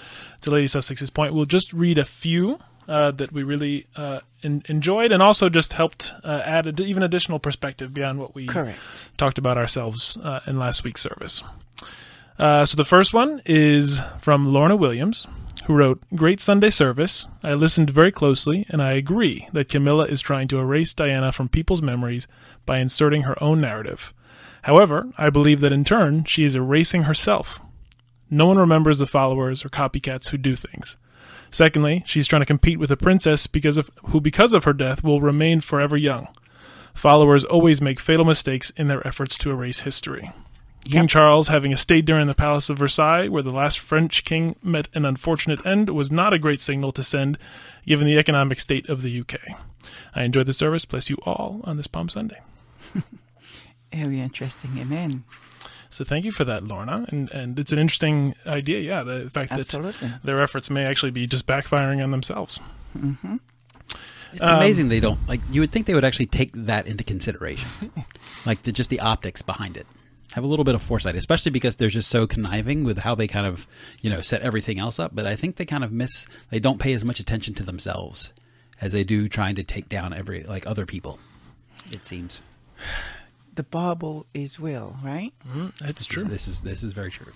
to 0.42 0.50
Lady 0.50 0.68
Sussex's 0.68 1.12
point, 1.12 1.36
we'll 1.36 1.46
just 1.46 1.72
read 1.72 2.00
a 2.00 2.06
few 2.06 2.60
uh, 2.88 3.12
that 3.12 3.32
we 3.32 3.44
really 3.44 3.86
uh, 3.96 4.22
en- 4.42 4.64
enjoyed, 4.68 5.12
and 5.12 5.22
also 5.22 5.50
just 5.50 5.74
helped 5.74 6.14
uh, 6.24 6.42
add 6.44 6.66
ad- 6.68 6.80
even 6.82 7.04
additional 7.04 7.38
perspective 7.38 7.94
beyond 7.94 8.20
what 8.20 8.34
we 8.34 8.48
Correct. 8.48 8.80
talked 9.18 9.38
about 9.38 9.58
ourselves 9.58 10.18
uh, 10.18 10.40
in 10.48 10.58
last 10.58 10.84
week's 10.84 11.02
service. 11.02 11.44
Uh, 12.40 12.66
so 12.66 12.76
the 12.76 12.86
first 12.86 13.14
one 13.14 13.40
is 13.46 14.00
from 14.20 14.52
Lorna 14.52 14.76
Williams, 14.76 15.28
who 15.66 15.74
wrote, 15.74 16.02
Great 16.16 16.42
Sunday 16.42 16.70
service. 16.70 17.28
I 17.44 17.54
listened 17.54 17.90
very 17.90 18.12
closely, 18.12 18.66
and 18.70 18.82
I 18.82 18.94
agree 18.94 19.48
that 19.54 19.70
Camilla 19.70 20.06
is 20.06 20.22
trying 20.22 20.48
to 20.50 20.60
erase 20.60 20.94
Diana 20.94 21.32
from 21.32 21.50
people's 21.50 21.82
memories 21.82 22.28
by 22.66 22.80
inserting 22.80 23.24
her 23.24 23.42
own 23.42 23.62
narrative. 23.62 24.14
However, 24.64 25.12
I 25.18 25.30
believe 25.30 25.60
that 25.62 25.74
in 25.74 25.84
turn, 25.84 26.24
she 26.26 26.44
is 26.44 26.56
erasing 26.56 27.04
herself. 27.04 27.60
No 28.30 28.46
one 28.46 28.58
remembers 28.58 29.00
the 29.00 29.08
followers 29.08 29.66
or 29.66 29.70
copycats 29.70 30.30
who 30.30 30.38
do 30.38 30.56
things. 30.56 30.98
Secondly, 31.52 32.04
she's 32.06 32.28
trying 32.28 32.42
to 32.42 32.46
compete 32.46 32.80
with 32.80 32.92
a 32.92 32.98
princess 32.98 33.46
because 33.46 33.78
of 33.78 33.90
who 34.06 34.22
because 34.22 34.54
of 34.54 34.64
her 34.64 34.74
death 34.74 35.04
will 35.04 35.20
remain 35.20 35.60
forever 35.60 35.98
young. 35.98 36.28
Followers 36.94 37.44
always 37.44 37.82
make 37.82 38.00
fatal 38.00 38.26
mistakes 38.26 38.70
in 38.72 38.88
their 38.88 39.06
efforts 39.06 39.38
to 39.40 39.52
erase 39.52 39.82
history. 39.82 40.32
King 40.86 41.04
Yep. 41.04 41.10
Charles 41.10 41.48
having 41.48 41.72
a 41.74 41.78
state 41.78 42.06
dinner 42.06 42.20
in 42.20 42.28
the 42.28 42.34
Palace 42.34 42.70
of 42.70 42.78
Versailles, 42.80 43.28
where 43.28 43.44
the 43.44 43.52
last 43.52 43.80
French 43.80 44.24
king 44.24 44.56
met 44.64 44.88
an 44.94 45.06
unfortunate 45.06 45.64
end, 45.66 45.90
was 45.90 46.12
not 46.12 46.34
a 46.34 46.40
great 46.40 46.60
signal 46.62 46.92
to 46.94 47.04
send, 47.04 47.38
given 47.86 48.08
the 48.08 48.18
economic 48.18 48.60
state 48.60 48.90
of 48.90 49.02
the 49.04 49.20
UK. 49.22 49.36
I 50.16 50.24
enjoyed 50.24 50.48
the 50.48 50.54
service. 50.54 50.86
Bless 50.86 51.10
you 51.10 51.18
all 51.24 51.62
on 51.66 51.78
this 51.78 51.88
Palm 51.88 52.10
Sunday. 52.10 52.40
Very 53.94 54.20
interesting. 54.22 54.78
Amen. 54.80 55.24
So 55.90 56.04
thank 56.06 56.24
you 56.26 56.32
for 56.32 56.46
that, 56.46 56.64
Lorna. 56.64 57.06
And 57.10 57.30
and 57.32 57.60
it's 57.60 57.72
an 57.74 57.80
interesting 57.80 58.34
idea. 58.48 58.80
Yeah, 58.80 59.04
the 59.04 59.30
fact 59.30 59.52
Absolutely. 59.52 60.08
that 60.08 60.24
their 60.24 60.42
efforts 60.42 60.70
may 60.70 60.86
actually 60.86 61.12
be 61.12 61.28
just 61.28 61.46
backfiring 61.46 62.02
on 62.04 62.12
themselves. 62.12 62.60
It's 64.34 64.42
Um, 64.42 64.56
amazing 64.56 64.88
they 64.88 65.02
don't 65.02 65.20
like. 65.28 65.42
You 65.52 65.60
would 65.62 65.72
think 65.74 65.88
they 65.88 65.94
would 65.94 66.06
actually 66.06 66.28
take 66.28 66.52
that 66.56 66.88
into 66.88 67.04
consideration, 67.04 67.68
like 68.46 68.64
the, 68.64 68.72
just 68.72 68.90
the 68.90 69.02
optics 69.02 69.42
behind 69.42 69.76
it. 69.76 69.86
Have 70.34 70.44
a 70.44 70.48
little 70.48 70.64
bit 70.64 70.76
of 70.76 70.82
foresight, 70.82 71.16
especially 71.16 71.52
because 71.52 71.76
they're 71.76 71.90
just 71.90 72.10
so 72.10 72.26
conniving 72.26 72.84
with 72.84 72.98
how 73.00 73.16
they 73.16 73.28
kind 73.28 73.46
of 73.46 73.68
you 74.02 74.10
know 74.10 74.22
set 74.22 74.42
everything 74.42 74.80
else 74.80 74.98
up. 75.00 75.12
But 75.14 75.26
I 75.26 75.36
think 75.36 75.58
they 75.58 75.66
kind 75.66 75.84
of 75.84 75.92
miss. 75.92 76.26
They 76.50 76.60
don't 76.60 76.80
pay 76.80 76.94
as 76.94 77.04
much 77.04 77.20
attention 77.20 77.54
to 77.56 77.64
themselves 77.64 78.32
as 78.80 78.92
they 78.94 79.04
do 79.04 79.28
trying 79.28 79.56
to 79.56 79.64
take 79.64 79.90
down 79.90 80.14
every 80.14 80.44
like 80.44 80.66
other 80.66 80.86
people. 80.86 81.20
It 81.92 82.06
seems. 82.06 82.42
The 83.54 83.64
Bible 83.64 84.26
is 84.34 84.60
real, 84.60 84.96
right? 85.04 85.34
It's 85.84 86.00
This 86.00 86.06
true. 86.08 86.24
is, 86.24 86.30
this 86.30 86.48
is 86.48 86.62
this 86.62 86.84
is 86.84 86.94
very 86.94 87.12
true. 87.12 87.34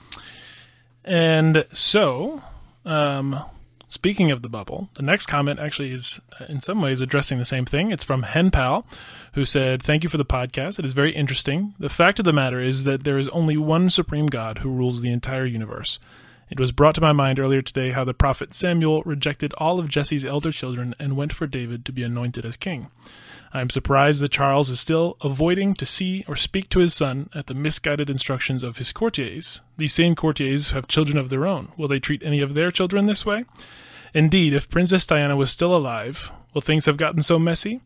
And 1.03 1.65
so, 1.73 2.41
um, 2.85 3.43
speaking 3.95 4.29
of 4.29 4.41
the 4.41 4.49
bubble, 4.49 4.89
the 4.95 5.01
next 5.01 5.25
comment 5.25 5.57
actually 5.57 5.91
is 5.91 6.19
uh, 6.39 6.45
in 6.49 6.59
some 6.59 6.81
ways 6.81 6.99
addressing 6.99 7.39
the 7.39 7.45
same 7.45 7.65
thing. 7.65 7.91
It's 7.91 8.03
from 8.03 8.23
Henpal, 8.23 8.85
who 9.33 9.45
said, 9.45 9.81
Thank 9.81 10.03
you 10.03 10.09
for 10.09 10.17
the 10.17 10.25
podcast. 10.25 10.77
It 10.77 10.85
is 10.85 10.91
very 10.91 11.15
interesting. 11.15 11.73
The 11.79 11.89
fact 11.89 12.19
of 12.19 12.25
the 12.25 12.33
matter 12.33 12.59
is 12.59 12.83
that 12.83 13.05
there 13.05 13.17
is 13.17 13.29
only 13.29 13.55
one 13.55 13.89
supreme 13.89 14.27
God 14.27 14.59
who 14.59 14.69
rules 14.69 15.01
the 15.01 15.11
entire 15.11 15.45
universe. 15.45 15.97
It 16.49 16.59
was 16.59 16.71
brought 16.71 16.93
to 16.95 17.01
my 17.01 17.13
mind 17.13 17.39
earlier 17.39 17.61
today 17.61 17.91
how 17.91 18.03
the 18.03 18.13
prophet 18.13 18.53
Samuel 18.53 19.01
rejected 19.03 19.53
all 19.53 19.79
of 19.79 19.89
Jesse's 19.89 20.25
elder 20.25 20.51
children 20.51 20.93
and 20.99 21.17
went 21.17 21.33
for 21.33 21.47
David 21.47 21.85
to 21.85 21.91
be 21.91 22.03
anointed 22.03 22.45
as 22.45 22.57
king. 22.57 22.87
I 23.53 23.61
am 23.61 23.69
surprised 23.69 24.21
that 24.21 24.33
Charles 24.33 24.69
is 24.69 24.81
still 24.81 25.15
avoiding 25.23 25.73
to 25.75 25.85
see 25.85 26.25
or 26.27 26.35
speak 26.35 26.67
to 26.69 26.79
his 26.79 26.93
son 26.93 27.29
at 27.33 27.47
the 27.47 27.53
misguided 27.53 28.09
instructions 28.09 28.63
of 28.63 28.77
his 28.77 28.91
courtiers. 28.91 29.61
These 29.77 29.93
same 29.93 30.15
courtiers 30.15 30.71
have 30.71 30.89
children 30.89 31.17
of 31.17 31.29
their 31.29 31.47
own. 31.47 31.71
Will 31.77 31.87
they 31.87 31.99
treat 31.99 32.21
any 32.21 32.41
of 32.41 32.53
their 32.53 32.69
children 32.69 33.05
this 33.05 33.25
way? 33.25 33.45
Indeed, 34.15 34.53
if 34.53 34.69
Princess 34.69 35.05
Diana 35.05 35.35
was 35.35 35.51
still 35.51 35.75
alive, 35.75 36.31
will 36.53 36.61
things 36.61 36.85
have 36.85 36.95
gotten 36.95 37.21
so 37.21 37.37
messy? 37.37 37.81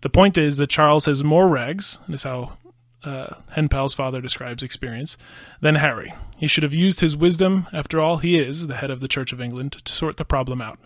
The 0.00 0.08
point 0.08 0.38
is 0.38 0.56
that 0.56 0.70
Charles 0.70 1.04
has 1.04 1.22
more 1.22 1.48
rags, 1.48 1.98
is 2.08 2.22
how 2.22 2.56
uh, 3.04 3.34
Henpal's 3.54 3.92
father 3.92 4.22
describes 4.22 4.62
experience, 4.62 5.18
than 5.60 5.74
Harry. 5.74 6.14
He 6.38 6.46
should 6.46 6.62
have 6.62 6.72
used 6.72 7.00
his 7.00 7.14
wisdom. 7.14 7.66
After 7.74 8.00
all, 8.00 8.16
he 8.16 8.38
is 8.38 8.68
the 8.68 8.76
head 8.76 8.90
of 8.90 9.00
the 9.00 9.06
Church 9.06 9.34
of 9.34 9.40
England 9.40 9.72
to 9.84 9.92
sort 9.92 10.16
the 10.16 10.24
problem 10.24 10.62
out. 10.62 10.78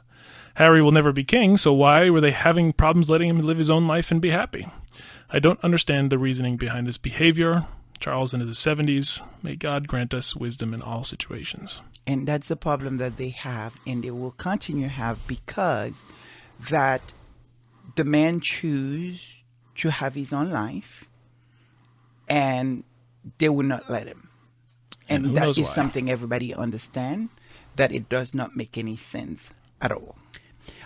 Harry 0.54 0.82
will 0.82 0.90
never 0.90 1.12
be 1.12 1.22
king, 1.22 1.56
so 1.56 1.72
why 1.72 2.10
were 2.10 2.20
they 2.20 2.32
having 2.32 2.72
problems 2.72 3.08
letting 3.08 3.28
him 3.28 3.40
live 3.40 3.58
his 3.58 3.70
own 3.70 3.86
life 3.86 4.10
and 4.10 4.20
be 4.20 4.30
happy? 4.30 4.66
I 5.30 5.38
don't 5.38 5.62
understand 5.62 6.10
the 6.10 6.18
reasoning 6.18 6.56
behind 6.56 6.88
this 6.88 6.98
behavior. 6.98 7.68
Charles 8.00 8.34
in 8.34 8.40
his 8.40 8.56
70s. 8.56 9.22
May 9.42 9.56
God 9.56 9.86
grant 9.86 10.14
us 10.14 10.34
wisdom 10.34 10.74
in 10.74 10.82
all 10.82 11.04
situations. 11.04 11.82
And 12.06 12.26
that's 12.26 12.48
the 12.48 12.56
problem 12.56 12.96
that 12.96 13.18
they 13.18 13.28
have, 13.28 13.74
and 13.86 14.02
they 14.02 14.10
will 14.10 14.32
continue 14.32 14.84
to 14.84 14.92
have 14.92 15.24
because 15.26 16.04
that 16.70 17.14
the 17.96 18.04
man 18.04 18.40
choose 18.40 19.44
to 19.76 19.90
have 19.90 20.14
his 20.14 20.32
own 20.32 20.50
life, 20.50 21.04
and 22.28 22.84
they 23.38 23.48
will 23.48 23.66
not 23.66 23.88
let 23.90 24.06
him. 24.06 24.28
And 25.08 25.24
And, 25.24 25.26
who 25.26 25.34
that 25.34 25.40
knows 25.42 25.58
is 25.58 25.66
why. 25.66 25.72
something 25.72 26.10
everybody 26.10 26.54
understand 26.54 27.28
that 27.76 27.92
it 27.92 28.08
does 28.08 28.34
not 28.34 28.56
make 28.56 28.78
any 28.78 28.96
sense 28.96 29.50
at 29.80 29.92
all. 29.92 30.16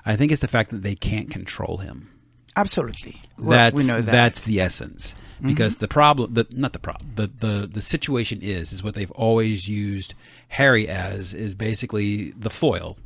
I 0.04 0.16
think 0.16 0.32
it's 0.32 0.40
the 0.40 0.48
fact 0.48 0.70
that 0.70 0.82
they 0.82 0.94
can't 0.94 1.30
control 1.30 1.78
him. 1.78 2.10
Absolutely, 2.56 3.20
Well, 3.38 3.50
that's 3.58 3.74
we 3.74 3.82
know 3.82 3.94
that. 3.94 4.02
Mm-hmm. 4.02 4.10
that's 4.10 4.44
the 4.44 4.60
essence 4.60 5.14
because 5.44 5.76
the 5.76 5.88
problem 5.88 6.34
the 6.34 6.46
not 6.50 6.72
the 6.72 6.78
problem 6.78 7.10
the, 7.14 7.30
the 7.40 7.66
the 7.66 7.80
situation 7.82 8.40
is 8.42 8.72
is 8.72 8.82
what 8.82 8.94
they've 8.94 9.10
always 9.12 9.68
used 9.68 10.14
Harry 10.48 10.88
as 10.88 11.34
is 11.34 11.54
basically 11.54 12.30
the 12.32 12.50
foil 12.50 12.96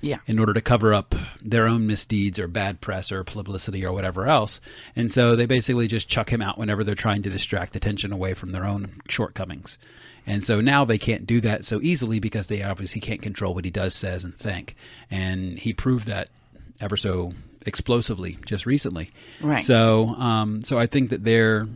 yeah. 0.00 0.18
in 0.26 0.38
order 0.38 0.52
to 0.52 0.60
cover 0.60 0.92
up 0.92 1.14
their 1.42 1.66
own 1.66 1.86
misdeeds 1.86 2.38
or 2.38 2.48
bad 2.48 2.80
press 2.80 3.10
or 3.10 3.24
publicity 3.24 3.84
or 3.84 3.92
whatever 3.92 4.26
else 4.26 4.60
and 4.94 5.10
so 5.10 5.36
they 5.36 5.46
basically 5.46 5.88
just 5.88 6.08
chuck 6.08 6.30
him 6.30 6.42
out 6.42 6.58
whenever 6.58 6.84
they're 6.84 6.94
trying 6.94 7.22
to 7.22 7.30
distract 7.30 7.76
attention 7.76 8.12
away 8.12 8.34
from 8.34 8.52
their 8.52 8.64
own 8.64 9.00
shortcomings 9.08 9.78
and 10.26 10.42
so 10.44 10.60
now 10.60 10.84
they 10.84 10.98
can't 10.98 11.26
do 11.26 11.40
that 11.40 11.64
so 11.64 11.80
easily 11.82 12.18
because 12.18 12.48
they 12.48 12.62
obviously 12.62 13.00
can't 13.00 13.22
control 13.22 13.54
what 13.54 13.64
he 13.64 13.70
does 13.70 13.94
says 13.94 14.24
and 14.24 14.34
think 14.36 14.74
and 15.10 15.58
he 15.58 15.72
proved 15.72 16.06
that 16.06 16.28
ever 16.80 16.96
so 16.96 17.32
explosively 17.66 18.38
just 18.46 18.64
recently 18.64 19.10
Right. 19.42 19.60
so 19.60 20.06
um 20.08 20.62
so 20.62 20.78
i 20.78 20.86
think 20.86 21.10
that 21.10 21.24
they're 21.24 21.66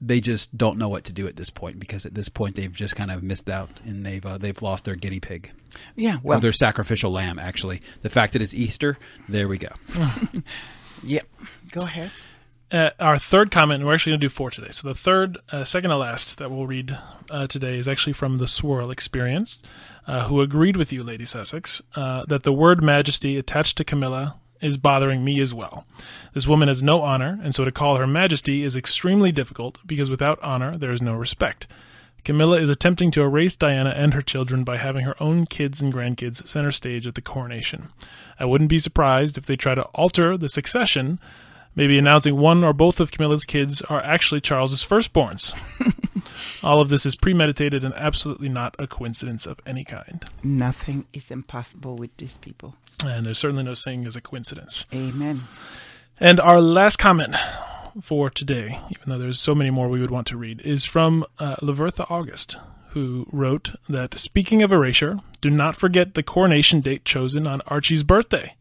they 0.00 0.20
just 0.20 0.54
don't 0.56 0.76
know 0.78 0.88
what 0.88 1.04
to 1.04 1.12
do 1.12 1.26
at 1.26 1.36
this 1.36 1.48
point 1.50 1.78
because 1.80 2.04
at 2.04 2.14
this 2.14 2.28
point 2.28 2.54
they've 2.54 2.72
just 2.72 2.94
kind 2.96 3.10
of 3.10 3.22
missed 3.22 3.48
out 3.48 3.70
and 3.86 4.04
they've 4.04 4.24
uh, 4.26 4.36
they've 4.36 4.60
lost 4.60 4.84
their 4.84 4.94
guinea 4.94 5.20
pig 5.20 5.50
Yeah, 5.94 6.14
well, 6.16 6.20
well, 6.24 6.40
their 6.40 6.52
sacrificial 6.52 7.10
lamb. 7.10 7.38
Actually, 7.38 7.80
the 8.02 8.10
fact 8.10 8.34
that 8.34 8.42
it's 8.42 8.52
Easter, 8.52 8.98
there 9.26 9.48
we 9.48 9.56
go. 9.56 9.68
yeah. 11.02 11.22
Go 11.72 11.80
ahead. 11.82 12.10
Uh, 12.70 12.90
our 13.00 13.18
third 13.18 13.50
comment, 13.50 13.80
and 13.80 13.86
we're 13.86 13.94
actually 13.94 14.12
going 14.12 14.20
to 14.20 14.24
do 14.26 14.28
four 14.28 14.50
today. 14.50 14.68
So 14.70 14.88
the 14.88 14.94
third, 14.94 15.38
uh, 15.50 15.64
second 15.64 15.90
to 15.90 15.96
last 15.96 16.36
that 16.38 16.50
we'll 16.50 16.66
read 16.66 16.98
uh, 17.30 17.46
today 17.46 17.78
is 17.78 17.86
actually 17.88 18.12
from 18.12 18.36
the 18.38 18.46
Swirl 18.48 18.90
Experience, 18.90 19.62
uh, 20.06 20.24
who 20.28 20.40
agreed 20.40 20.76
with 20.76 20.92
you, 20.92 21.02
Lady 21.04 21.24
Sussex, 21.24 21.80
uh, 21.94 22.24
that 22.26 22.42
the 22.42 22.52
word 22.52 22.82
majesty 22.82 23.38
attached 23.38 23.76
to 23.78 23.84
Camilla 23.84 24.36
is 24.60 24.76
bothering 24.76 25.24
me 25.24 25.40
as 25.40 25.54
well. 25.54 25.84
This 26.32 26.46
woman 26.46 26.68
has 26.68 26.82
no 26.82 27.02
honor, 27.02 27.38
and 27.42 27.54
so 27.54 27.64
to 27.64 27.72
call 27.72 27.96
her 27.96 28.06
majesty 28.06 28.62
is 28.62 28.76
extremely 28.76 29.32
difficult 29.32 29.78
because 29.86 30.10
without 30.10 30.42
honor 30.42 30.76
there 30.76 30.92
is 30.92 31.02
no 31.02 31.14
respect. 31.14 31.66
Camilla 32.24 32.56
is 32.56 32.68
attempting 32.68 33.12
to 33.12 33.22
erase 33.22 33.54
Diana 33.54 33.90
and 33.90 34.12
her 34.12 34.20
children 34.20 34.64
by 34.64 34.78
having 34.78 35.04
her 35.04 35.14
own 35.22 35.46
kids 35.46 35.80
and 35.80 35.94
grandkids 35.94 36.44
center 36.48 36.72
stage 36.72 37.06
at 37.06 37.14
the 37.14 37.20
coronation. 37.20 37.90
I 38.40 38.44
wouldn't 38.46 38.68
be 38.68 38.80
surprised 38.80 39.38
if 39.38 39.46
they 39.46 39.54
try 39.54 39.76
to 39.76 39.84
alter 39.94 40.36
the 40.36 40.48
succession, 40.48 41.20
maybe 41.76 41.98
announcing 41.98 42.36
one 42.36 42.64
or 42.64 42.72
both 42.72 42.98
of 42.98 43.12
Camilla's 43.12 43.44
kids 43.44 43.82
are 43.82 44.02
actually 44.02 44.40
Charles's 44.40 44.84
firstborns. 44.84 45.54
All 46.64 46.80
of 46.80 46.88
this 46.88 47.06
is 47.06 47.14
premeditated 47.14 47.84
and 47.84 47.94
absolutely 47.94 48.48
not 48.48 48.74
a 48.78 48.86
coincidence 48.86 49.46
of 49.46 49.60
any 49.64 49.84
kind. 49.84 50.24
Nothing 50.42 51.04
is 51.12 51.30
impossible 51.30 51.94
with 51.94 52.16
these 52.16 52.38
people. 52.38 52.74
And 53.04 53.26
there's 53.26 53.38
certainly 53.38 53.62
no 53.62 53.74
saying 53.74 54.06
as 54.06 54.16
a 54.16 54.20
coincidence. 54.20 54.86
Amen. 54.92 55.42
And 56.18 56.40
our 56.40 56.60
last 56.60 56.96
comment 56.96 57.36
for 58.00 58.30
today, 58.30 58.80
even 58.90 59.04
though 59.06 59.18
there's 59.18 59.38
so 59.38 59.54
many 59.54 59.70
more 59.70 59.88
we 59.88 60.00
would 60.00 60.10
want 60.10 60.26
to 60.28 60.36
read, 60.36 60.60
is 60.62 60.84
from 60.84 61.24
uh, 61.38 61.56
Lavertha 61.56 62.10
August, 62.10 62.56
who 62.90 63.26
wrote 63.30 63.70
that 63.88 64.18
speaking 64.18 64.62
of 64.62 64.72
erasure, 64.72 65.20
do 65.40 65.50
not 65.50 65.76
forget 65.76 66.14
the 66.14 66.22
coronation 66.22 66.80
date 66.80 67.04
chosen 67.04 67.46
on 67.46 67.60
Archie's 67.66 68.02
birthday. 68.02 68.54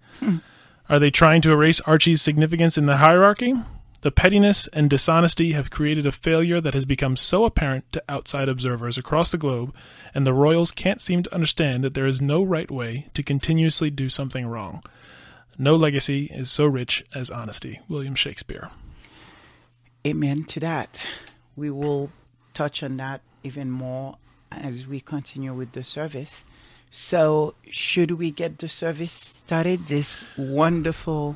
Are 0.87 0.99
they 0.99 1.09
trying 1.09 1.41
to 1.41 1.51
erase 1.51 1.81
Archie's 1.81 2.21
significance 2.21 2.77
in 2.77 2.85
the 2.85 2.97
hierarchy? 2.97 3.55
The 4.01 4.11
pettiness 4.11 4.67
and 4.67 4.87
dishonesty 4.87 5.53
have 5.53 5.71
created 5.71 6.05
a 6.05 6.11
failure 6.11 6.61
that 6.61 6.75
has 6.75 6.85
become 6.85 7.17
so 7.17 7.43
apparent 7.43 7.91
to 7.93 8.03
outside 8.07 8.47
observers 8.47 8.95
across 8.95 9.31
the 9.31 9.39
globe, 9.39 9.73
and 10.13 10.27
the 10.27 10.33
royals 10.33 10.69
can't 10.69 11.01
seem 11.01 11.23
to 11.23 11.33
understand 11.33 11.83
that 11.83 11.95
there 11.95 12.05
is 12.05 12.21
no 12.21 12.43
right 12.43 12.69
way 12.69 13.07
to 13.15 13.23
continuously 13.23 13.89
do 13.89 14.09
something 14.09 14.45
wrong. 14.45 14.83
No 15.57 15.75
legacy 15.75 16.25
is 16.25 16.51
so 16.51 16.65
rich 16.65 17.03
as 17.15 17.31
honesty. 17.31 17.79
William 17.89 18.13
Shakespeare. 18.13 18.69
Amen 20.05 20.43
to 20.43 20.59
that. 20.59 21.03
We 21.55 21.71
will 21.71 22.11
touch 22.53 22.83
on 22.83 22.97
that 22.97 23.21
even 23.41 23.71
more 23.71 24.17
as 24.51 24.85
we 24.85 24.99
continue 24.99 25.53
with 25.55 25.71
the 25.71 25.83
service. 25.83 26.45
So, 26.97 27.55
should 27.69 28.11
we 28.11 28.31
get 28.31 28.59
the 28.59 28.69
service 28.69 29.11
started? 29.11 29.87
This 29.87 30.23
wonderful 30.37 31.35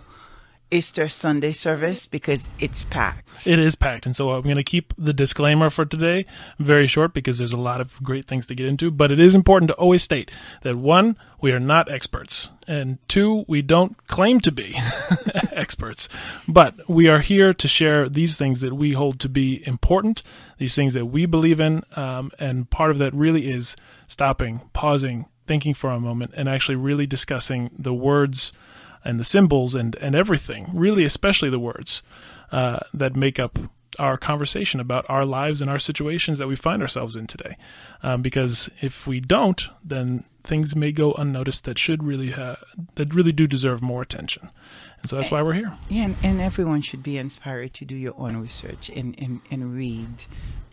Easter 0.71 1.09
Sunday 1.09 1.51
service 1.51 2.05
because 2.05 2.47
it's 2.61 2.85
packed. 2.85 3.45
It 3.45 3.59
is 3.59 3.75
packed, 3.75 4.05
and 4.05 4.15
so 4.15 4.31
I'm 4.31 4.43
going 4.43 4.55
to 4.55 4.63
keep 4.63 4.93
the 4.97 5.11
disclaimer 5.11 5.69
for 5.69 5.83
today 5.83 6.25
very 6.59 6.87
short 6.87 7.13
because 7.13 7.39
there's 7.39 7.51
a 7.51 7.59
lot 7.59 7.81
of 7.81 8.01
great 8.01 8.23
things 8.23 8.47
to 8.47 8.55
get 8.55 8.67
into. 8.67 8.89
But 8.89 9.11
it 9.11 9.19
is 9.19 9.35
important 9.35 9.67
to 9.67 9.75
always 9.75 10.01
state 10.01 10.31
that 10.61 10.77
one, 10.77 11.17
we 11.41 11.51
are 11.51 11.59
not 11.59 11.91
experts, 11.91 12.51
and 12.65 12.97
two, 13.09 13.43
we 13.49 13.61
don't 13.61 14.07
claim 14.07 14.39
to 14.39 14.53
be 14.53 14.79
experts, 15.51 16.07
but 16.47 16.87
we 16.89 17.09
are 17.09 17.19
here 17.19 17.53
to 17.53 17.67
share 17.67 18.07
these 18.07 18.37
things 18.37 18.61
that 18.61 18.71
we 18.71 18.93
hold 18.93 19.19
to 19.19 19.27
be 19.27 19.61
important, 19.67 20.23
these 20.57 20.73
things 20.73 20.93
that 20.93 21.07
we 21.07 21.25
believe 21.25 21.59
in, 21.59 21.83
um, 21.97 22.31
and 22.39 22.69
part 22.69 22.91
of 22.91 22.97
that 22.99 23.13
really 23.13 23.51
is 23.51 23.75
stopping, 24.07 24.61
pausing, 24.71 25.25
thinking 25.49 25.73
for 25.73 25.89
a 25.89 25.99
moment, 25.99 26.31
and 26.37 26.47
actually 26.47 26.75
really 26.75 27.07
discussing 27.07 27.71
the 27.75 27.91
words 27.91 28.53
and 29.03 29.19
the 29.19 29.23
symbols 29.23 29.73
and, 29.73 29.95
and 29.95 30.13
everything, 30.15 30.69
really, 30.75 31.03
especially 31.03 31.49
the 31.49 31.57
words 31.57 32.03
uh, 32.51 32.77
that 32.93 33.15
make 33.15 33.39
up 33.39 33.57
our 33.98 34.17
conversation 34.17 34.79
about 34.79 35.05
our 35.10 35.25
lives 35.25 35.62
and 35.62 35.69
our 35.69 35.79
situations 35.79 36.38
that 36.38 36.48
we 36.48 36.55
find 36.55 36.81
ourselves 36.81 37.15
in 37.15 37.27
today. 37.27 37.58
Um, 38.03 38.22
because 38.22 38.69
if 38.81 39.08
we 39.08 39.19
don't, 39.19 39.67
then 39.84 40.25
things 40.43 40.75
may 40.75 40.91
go 40.91 41.13
unnoticed 41.13 41.63
that 41.65 41.77
should 41.77 42.03
really 42.03 42.31
ha- 42.31 42.58
that 42.96 43.13
really 43.13 43.31
do 43.31 43.48
deserve 43.48 43.81
more 43.81 44.01
attention. 44.01 44.50
And 45.01 45.10
so 45.10 45.15
that's 45.15 45.31
why 45.31 45.41
we're 45.41 45.53
here. 45.53 45.77
Yeah, 45.89 46.03
and, 46.05 46.15
and 46.24 46.41
everyone 46.41 46.81
should 46.81 47.03
be 47.03 47.17
inspired 47.17 47.74
to 47.75 47.86
do 47.86 47.96
your 47.96 48.13
own 48.17 48.38
research 48.38 48.89
and, 48.89 49.15
and, 49.19 49.41
and 49.50 49.74
read 49.74 50.25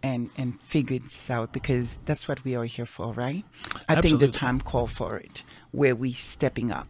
and, 0.03 0.31
and 0.37 0.61
figure 0.61 0.99
this 0.99 1.31
out 1.31 1.53
because 1.53 1.99
that's 2.05 2.27
what 2.27 2.45
we 2.45 2.55
are 2.57 2.65
here 2.65 2.87
for, 2.87 3.13
right? 3.13 3.45
I 3.89 4.01
think 4.01 4.21
the 4.21 4.29
time 4.29 4.61
called 4.61 4.91
for 4.91 5.17
it, 5.17 5.43
where 5.71 5.95
we 5.95 6.13
stepping 6.13 6.71
up. 6.71 6.89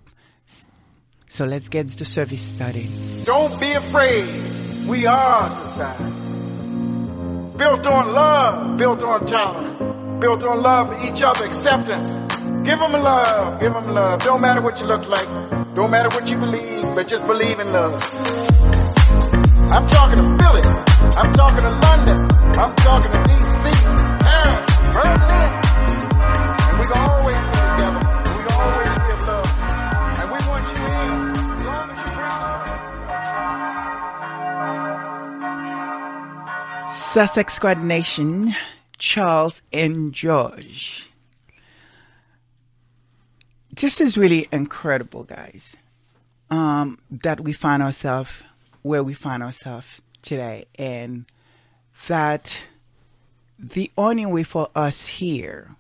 So 1.28 1.44
let's 1.44 1.68
get 1.68 1.88
the 1.88 2.04
service 2.04 2.42
started. 2.42 2.88
Don't 3.24 3.60
be 3.60 3.72
afraid. 3.72 4.28
We 4.86 5.06
are 5.06 5.50
society. 5.50 6.04
Built 7.56 7.86
on 7.86 8.12
love, 8.12 8.76
built 8.76 9.02
on 9.02 9.26
tolerance, 9.26 10.20
built 10.20 10.44
on 10.44 10.62
love 10.62 10.88
for 10.88 11.10
each 11.10 11.22
other, 11.22 11.46
acceptance. 11.46 12.14
Give 12.64 12.78
them 12.78 12.92
love, 12.92 13.60
give 13.60 13.72
them 13.72 13.88
love. 13.88 14.20
Don't 14.20 14.40
matter 14.40 14.60
what 14.60 14.78
you 14.80 14.86
look 14.86 15.08
like, 15.08 15.26
don't 15.74 15.90
matter 15.90 16.08
what 16.16 16.30
you 16.30 16.38
believe, 16.38 16.82
but 16.94 17.08
just 17.08 17.26
believe 17.26 17.58
in 17.58 17.72
love. 17.72 17.94
I'm 19.72 19.86
talking 19.88 20.16
to 20.16 20.44
Philly. 20.44 20.62
I'm 21.16 21.32
talking 21.32 21.62
to 21.64 21.70
London. 21.70 22.28
I'm 22.58 22.74
talking 22.76 23.10
to 23.10 23.18
DC, 23.18 23.72
Paris, 24.20 24.64
Berlin. 24.94 25.50
And 26.68 26.78
we 26.78 26.86
can 26.86 27.08
always 27.08 27.55
Sussex 37.16 37.54
Squad 37.54 37.82
Nation, 37.82 38.54
Charles 38.98 39.62
and 39.72 40.12
George. 40.12 41.08
This 43.72 44.02
is 44.02 44.18
really 44.18 44.48
incredible, 44.52 45.24
guys. 45.24 45.76
Um, 46.50 46.98
that 47.10 47.40
we 47.40 47.54
find 47.54 47.82
ourselves 47.82 48.42
where 48.82 49.02
we 49.02 49.14
find 49.14 49.42
ourselves 49.42 50.02
today, 50.20 50.66
and 50.78 51.24
that 52.06 52.66
the 53.58 53.90
only 53.96 54.26
way 54.26 54.42
for 54.42 54.68
us 54.74 55.06
here 55.06 55.74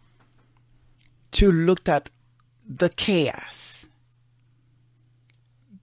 to 1.32 1.50
look 1.50 1.86
at 1.86 2.08
the 2.66 2.88
chaos, 2.88 3.65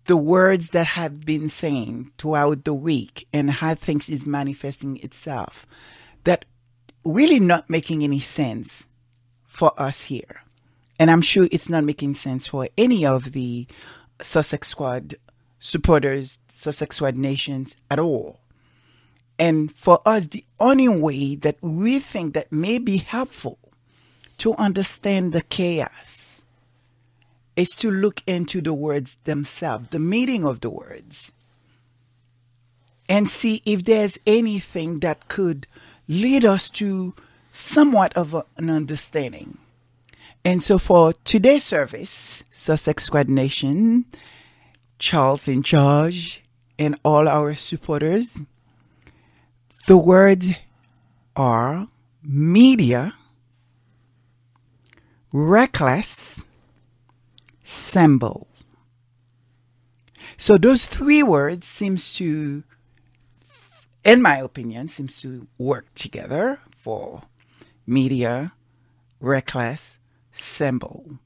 the 0.06 0.18
words 0.18 0.70
that 0.70 0.88
have 0.88 1.26
been 1.26 1.50
saying 1.50 2.12
throughout 2.18 2.66
the 2.66 2.74
week, 2.74 3.28
and 3.32 3.50
how 3.50 3.76
things 3.76 4.10
is 4.10 4.26
manifesting 4.26 4.98
itself, 4.98 5.66
that 6.24 6.46
really 7.06 7.40
not 7.40 7.70
making 7.70 8.04
any 8.04 8.20
sense 8.20 8.88
for 9.46 9.72
us 9.82 10.04
here. 10.04 10.42
And 11.00 11.10
I'm 11.10 11.22
sure 11.22 11.48
it's 11.52 11.70
not 11.70 11.84
making 11.84 12.16
sense 12.16 12.48
for 12.48 12.68
any 12.78 13.06
of 13.06 13.32
the 13.32 13.68
Sussex 14.22 14.68
Squad 14.70 15.16
supporters, 15.60 16.40
Sussex 16.50 16.98
Squad 16.98 17.16
nations 17.16 17.76
at 17.90 18.00
all. 18.00 18.40
And 19.40 19.76
for 19.76 20.02
us, 20.06 20.28
the 20.28 20.46
only 20.60 20.88
way 20.88 21.36
that 21.36 21.58
we 21.62 22.00
think 22.00 22.34
that 22.34 22.52
may 22.52 22.78
be 22.78 22.98
helpful 22.98 23.58
to 24.40 24.56
understand 24.56 25.34
the 25.34 25.42
chaos 25.42 26.23
is 27.56 27.72
to 27.72 27.92
look 27.92 28.22
into 28.26 28.62
the 28.62 28.74
words 28.74 29.18
themselves, 29.24 29.88
the 29.92 30.00
meaning 30.00 30.44
of 30.44 30.62
the 30.62 30.70
words, 30.70 31.32
and 33.08 33.30
see 33.30 33.62
if 33.66 33.84
there's 33.84 34.18
anything 34.26 35.00
that 35.00 35.28
could 35.28 35.68
lead 36.08 36.46
us 36.46 36.70
to 36.72 37.14
somewhat 37.52 38.14
of 38.14 38.34
a- 38.34 38.46
an 38.58 38.70
understanding. 38.70 39.58
And 40.46 40.62
so 40.62 40.78
for 40.78 41.14
today's 41.24 41.64
service, 41.64 42.44
Sussex 42.50 43.06
Squad 43.06 43.30
Nation, 43.30 44.06
Charles 45.00 45.48
in 45.48 45.64
charge, 45.64 46.44
and 46.78 46.98
all 47.06 47.28
our 47.28 47.56
supporters, 47.56 48.42
the 49.88 49.98
words 49.98 50.56
are 51.36 51.88
media, 52.24 53.14
reckless, 55.32 56.44
symbol. 57.74 58.48
So 60.38 60.58
those 60.58 60.88
three 60.88 61.24
words 61.24 61.68
seems 61.68 62.14
to, 62.16 62.64
in 64.04 64.22
my 64.22 64.38
opinion, 64.38 64.90
seems 64.90 65.22
to 65.22 65.48
work 65.58 65.86
together 65.96 66.60
for 66.78 67.22
media, 67.86 68.54
reckless, 69.20 69.98
symbol. 70.32 71.20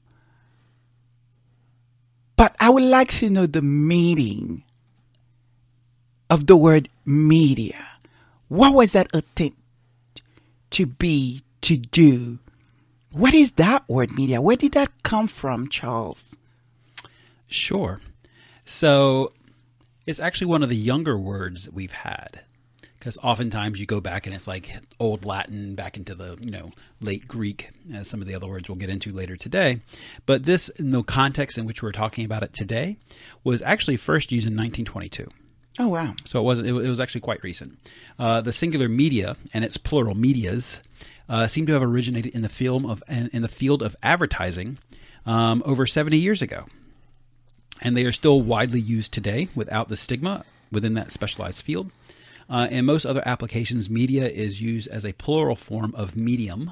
But 2.36 2.54
I 2.60 2.70
would 2.70 2.84
like 2.84 3.12
to 3.18 3.30
know 3.30 3.46
the 3.46 3.62
meaning 3.62 4.62
of 6.30 6.46
the 6.46 6.56
word 6.56 6.88
media. 7.04 7.86
What 8.48 8.74
was 8.74 8.92
that 8.92 9.08
attempt 9.12 9.58
to 10.70 10.86
be, 10.86 11.42
to 11.62 11.76
do? 11.76 12.38
What 13.10 13.34
is 13.34 13.52
that 13.52 13.88
word 13.88 14.12
media? 14.12 14.40
Where 14.40 14.56
did 14.56 14.72
that 14.72 15.02
come 15.02 15.28
from, 15.28 15.68
Charles? 15.68 16.34
Sure. 17.46 18.00
So 18.66 19.32
it's 20.06 20.20
actually 20.20 20.48
one 20.48 20.62
of 20.62 20.68
the 20.68 20.76
younger 20.76 21.18
words 21.18 21.64
that 21.64 21.74
we've 21.74 21.92
had. 21.92 22.40
Because 22.98 23.16
oftentimes 23.22 23.78
you 23.78 23.86
go 23.86 24.00
back 24.00 24.26
and 24.26 24.34
it's 24.34 24.48
like 24.48 24.70
old 24.98 25.24
Latin 25.24 25.76
back 25.76 25.96
into 25.96 26.16
the 26.16 26.36
you 26.40 26.50
know 26.50 26.72
late 27.00 27.28
Greek, 27.28 27.70
as 27.94 28.10
some 28.10 28.20
of 28.20 28.26
the 28.26 28.34
other 28.34 28.48
words 28.48 28.68
we'll 28.68 28.76
get 28.76 28.90
into 28.90 29.12
later 29.12 29.36
today. 29.36 29.80
But 30.26 30.44
this, 30.44 30.68
in 30.68 30.90
the 30.90 31.04
context 31.04 31.56
in 31.58 31.64
which 31.64 31.80
we're 31.80 31.92
talking 31.92 32.24
about 32.24 32.42
it 32.42 32.52
today, 32.52 32.96
was 33.44 33.62
actually 33.62 33.98
first 33.98 34.32
used 34.32 34.48
in 34.48 34.54
1922. 34.54 35.28
Oh, 35.78 35.88
wow. 35.88 36.14
So 36.24 36.40
it 36.40 36.42
wasn't. 36.42 36.68
It, 36.68 36.74
it 36.74 36.88
was 36.88 36.98
actually 36.98 37.20
quite 37.20 37.42
recent. 37.44 37.78
Uh, 38.18 38.40
the 38.40 38.52
singular 38.52 38.88
media 38.88 39.36
and 39.54 39.64
its 39.64 39.76
plural 39.76 40.16
medias 40.16 40.80
uh, 41.28 41.46
seem 41.46 41.66
to 41.66 41.72
have 41.72 41.82
originated 41.82 42.34
in 42.34 42.42
the 42.42 42.48
film 42.48 42.86
of 42.86 43.02
in 43.08 43.42
the 43.42 43.48
field 43.48 43.82
of 43.82 43.94
advertising 44.02 44.78
um, 45.26 45.62
over 45.66 45.86
70 45.86 46.16
years 46.16 46.42
ago, 46.42 46.66
and 47.80 47.96
they 47.96 48.04
are 48.04 48.12
still 48.12 48.40
widely 48.40 48.80
used 48.80 49.12
today 49.12 49.48
without 49.54 49.88
the 49.88 49.96
stigma 49.96 50.44
within 50.70 50.94
that 50.94 51.12
specialized 51.12 51.62
field. 51.62 51.90
Uh, 52.50 52.66
in 52.70 52.86
most 52.86 53.04
other 53.04 53.22
applications, 53.26 53.90
media 53.90 54.26
is 54.26 54.60
used 54.60 54.88
as 54.88 55.04
a 55.04 55.12
plural 55.12 55.54
form 55.56 55.94
of 55.94 56.16
medium, 56.16 56.70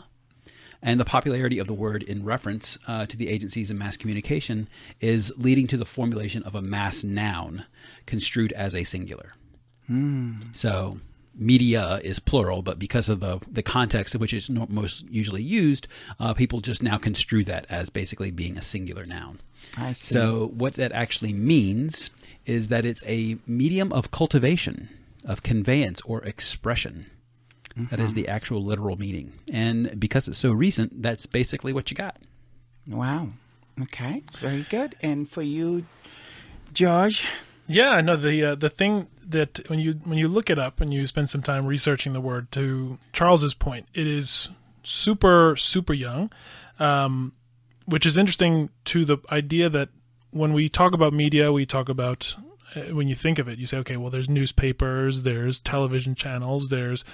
and 0.82 0.98
the 0.98 1.04
popularity 1.04 1.58
of 1.58 1.66
the 1.66 1.74
word 1.74 2.02
in 2.02 2.24
reference 2.24 2.78
uh, 2.86 3.04
to 3.06 3.16
the 3.16 3.28
agencies 3.28 3.70
in 3.70 3.76
mass 3.76 3.96
communication 3.96 4.68
is 5.00 5.32
leading 5.36 5.66
to 5.66 5.76
the 5.76 5.84
formulation 5.84 6.42
of 6.44 6.54
a 6.54 6.62
mass 6.62 7.04
noun 7.04 7.66
construed 8.06 8.52
as 8.52 8.74
a 8.74 8.84
singular. 8.84 9.32
So 10.54 10.98
media 11.36 12.00
is 12.02 12.18
plural, 12.18 12.62
but 12.62 12.78
because 12.78 13.08
of 13.08 13.20
the 13.20 13.40
the 13.50 13.62
context 13.62 14.14
in 14.14 14.20
which 14.20 14.32
it's 14.32 14.48
most 14.50 15.04
usually 15.08 15.42
used, 15.42 15.88
uh, 16.18 16.34
people 16.34 16.60
just 16.60 16.82
now 16.82 16.96
construe 16.98 17.44
that 17.44 17.66
as 17.68 17.90
basically 17.90 18.30
being 18.30 18.56
a 18.56 18.62
singular 18.62 19.06
noun. 19.06 19.40
I 19.76 19.92
see. 19.92 20.14
So 20.14 20.48
what 20.54 20.74
that 20.74 20.92
actually 20.92 21.32
means 21.32 22.10
is 22.46 22.68
that 22.68 22.84
it's 22.84 23.02
a 23.06 23.38
medium 23.46 23.92
of 23.92 24.10
cultivation, 24.10 24.88
of 25.24 25.42
conveyance 25.42 26.00
or 26.04 26.22
expression. 26.22 27.06
That 27.90 28.00
is 28.00 28.14
the 28.14 28.26
actual 28.26 28.64
literal 28.64 28.96
meaning. 28.96 29.34
And 29.52 30.00
because 30.00 30.28
it's 30.28 30.38
so 30.38 30.50
recent, 30.50 31.02
that's 31.02 31.26
basically 31.26 31.74
what 31.74 31.90
you 31.90 31.94
got. 31.94 32.16
Wow. 32.86 33.28
Okay. 33.82 34.22
Very 34.38 34.64
good. 34.70 34.94
And 35.02 35.28
for 35.28 35.42
you, 35.42 35.84
George? 36.72 37.26
Yeah, 37.66 38.00
no. 38.00 38.16
The 38.16 38.44
uh, 38.44 38.54
the 38.54 38.70
thing 38.70 39.08
that 39.26 39.68
when 39.68 39.78
you 39.80 39.94
when 40.04 40.18
you 40.18 40.28
look 40.28 40.50
it 40.50 40.58
up 40.58 40.80
and 40.80 40.92
you 40.92 41.06
spend 41.06 41.30
some 41.30 41.42
time 41.42 41.66
researching 41.66 42.12
the 42.12 42.20
word, 42.20 42.50
to 42.52 42.98
Charles's 43.12 43.54
point, 43.54 43.86
it 43.94 44.06
is 44.06 44.48
super 44.82 45.56
super 45.56 45.92
young. 45.92 46.30
Um, 46.78 47.32
which 47.86 48.04
is 48.04 48.18
interesting 48.18 48.68
to 48.84 49.04
the 49.04 49.18
idea 49.30 49.70
that 49.70 49.88
when 50.30 50.52
we 50.52 50.68
talk 50.68 50.92
about 50.92 51.12
media, 51.12 51.52
we 51.52 51.64
talk 51.64 51.88
about 51.88 52.36
uh, 52.74 52.80
when 52.94 53.08
you 53.08 53.14
think 53.14 53.38
of 53.38 53.48
it, 53.48 53.58
you 53.58 53.66
say, 53.66 53.78
okay, 53.78 53.96
well, 53.96 54.10
there's 54.10 54.28
newspapers, 54.28 55.22
there's 55.22 55.60
television 55.60 56.14
channels, 56.14 56.68
there's 56.68 57.04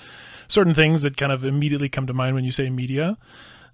certain 0.48 0.74
things 0.74 1.02
that 1.02 1.16
kind 1.16 1.30
of 1.30 1.44
immediately 1.44 1.88
come 1.88 2.06
to 2.06 2.14
mind 2.14 2.34
when 2.34 2.44
you 2.44 2.50
say 2.50 2.70
media. 2.70 3.16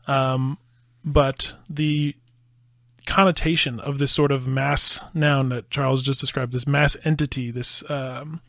Um, 0.07 0.59
but 1.05 1.55
the 1.71 2.17
connotation 3.09 3.81
of 3.81 3.99
this 3.99 4.13
sort 4.13 4.31
of 4.31 4.47
mass 4.47 5.03
noun 5.15 5.49
that 5.49 5.71
Charles 5.71 6.03
just 6.03 6.21
described, 6.21 6.53
this 6.53 6.67
mass 6.67 6.97
entity, 7.05 7.51
this 7.51 7.83
um, 7.91 8.41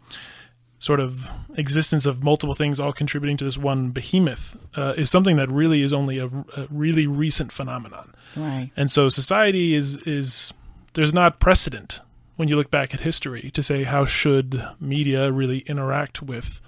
sort 0.80 1.00
of 1.00 1.32
existence 1.56 2.06
of 2.06 2.24
multiple 2.24 2.54
things 2.54 2.80
all 2.80 2.92
contributing 2.92 3.38
to 3.38 3.46
this 3.46 3.58
one 3.58 3.92
behemoth, 3.92 4.66
uh, 4.78 4.94
is 4.98 5.10
something 5.10 5.38
that 5.38 5.50
really 5.50 5.82
is 5.82 5.94
only 5.94 6.20
a, 6.20 6.28
a 6.28 6.68
really 6.70 7.08
recent 7.08 7.52
phenomenon. 7.52 8.14
Right. 8.36 8.70
And 8.76 8.92
so 8.92 9.08
society 9.08 9.74
is 9.76 9.96
is 10.04 10.54
there's 10.94 11.14
not 11.14 11.40
precedent 11.40 12.02
when 12.36 12.50
you 12.50 12.58
look 12.58 12.70
back 12.70 12.94
at 12.94 13.00
history 13.00 13.52
to 13.52 13.64
say 13.64 13.84
how 13.84 14.06
should 14.06 14.62
media 14.80 15.32
really 15.32 15.60
interact 15.60 16.22
with 16.22 16.62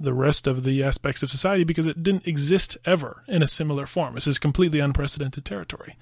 the 0.00 0.12
rest 0.14 0.46
of 0.46 0.62
the 0.62 0.82
aspects 0.84 1.22
of 1.24 1.30
society 1.30 1.64
because 1.64 1.86
it 1.86 2.02
didn't 2.02 2.26
exist 2.26 2.76
ever 2.84 3.24
in 3.26 3.42
a 3.42 3.48
similar 3.48 3.84
form. 3.86 4.14
This 4.14 4.28
is 4.28 4.38
completely 4.38 4.78
unprecedented 4.78 5.44
territory. 5.44 5.96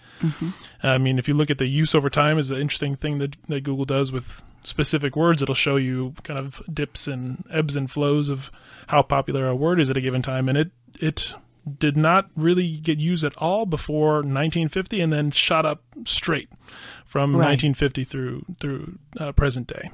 I 0.83 0.99
mean, 0.99 1.19
if 1.19 1.29
you 1.29 1.35
look 1.35 1.51
at 1.51 1.59
the 1.59 1.67
use 1.67 1.95
over 1.95 2.11
time, 2.11 2.39
is 2.39 2.51
an 2.51 2.59
interesting 2.61 2.97
thing 2.97 3.19
that, 3.19 3.37
that 3.49 3.63
Google 3.63 3.85
does 3.87 4.13
with 4.13 4.43
specific 4.63 5.17
words. 5.17 5.41
It'll 5.43 5.55
show 5.55 5.77
you 5.77 6.15
kind 6.25 6.39
of 6.39 6.63
dips 6.73 7.09
and 7.09 7.45
ebbs 7.51 7.75
and 7.75 7.91
flows 7.91 8.29
of 8.29 8.51
how 8.89 9.03
popular 9.03 9.47
a 9.49 9.57
word 9.57 9.81
is 9.81 9.89
at 9.91 9.97
a 9.97 10.01
given 10.01 10.23
time, 10.23 10.49
and 10.49 10.59
it 10.59 10.71
it 11.01 11.35
did 11.79 11.97
not 11.97 12.29
really 12.37 12.77
get 12.77 12.99
used 12.99 13.25
at 13.25 13.37
all 13.39 13.67
before 13.67 14.17
1950, 14.17 15.01
and 15.01 15.13
then 15.13 15.31
shot 15.31 15.67
up 15.67 15.83
straight 16.05 16.49
from 17.05 17.33
Right. 17.33 17.49
1950 17.49 18.05
through 18.05 18.45
through 18.61 18.99
uh, 19.19 19.33
present 19.33 19.67
day. 19.67 19.91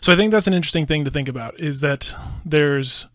So 0.00 0.12
I 0.12 0.16
think 0.16 0.32
that's 0.32 0.46
an 0.46 0.54
interesting 0.54 0.86
thing 0.86 1.04
to 1.04 1.10
think 1.10 1.28
about 1.28 1.60
is 1.60 1.80
that 1.80 2.14
there's 2.44 3.06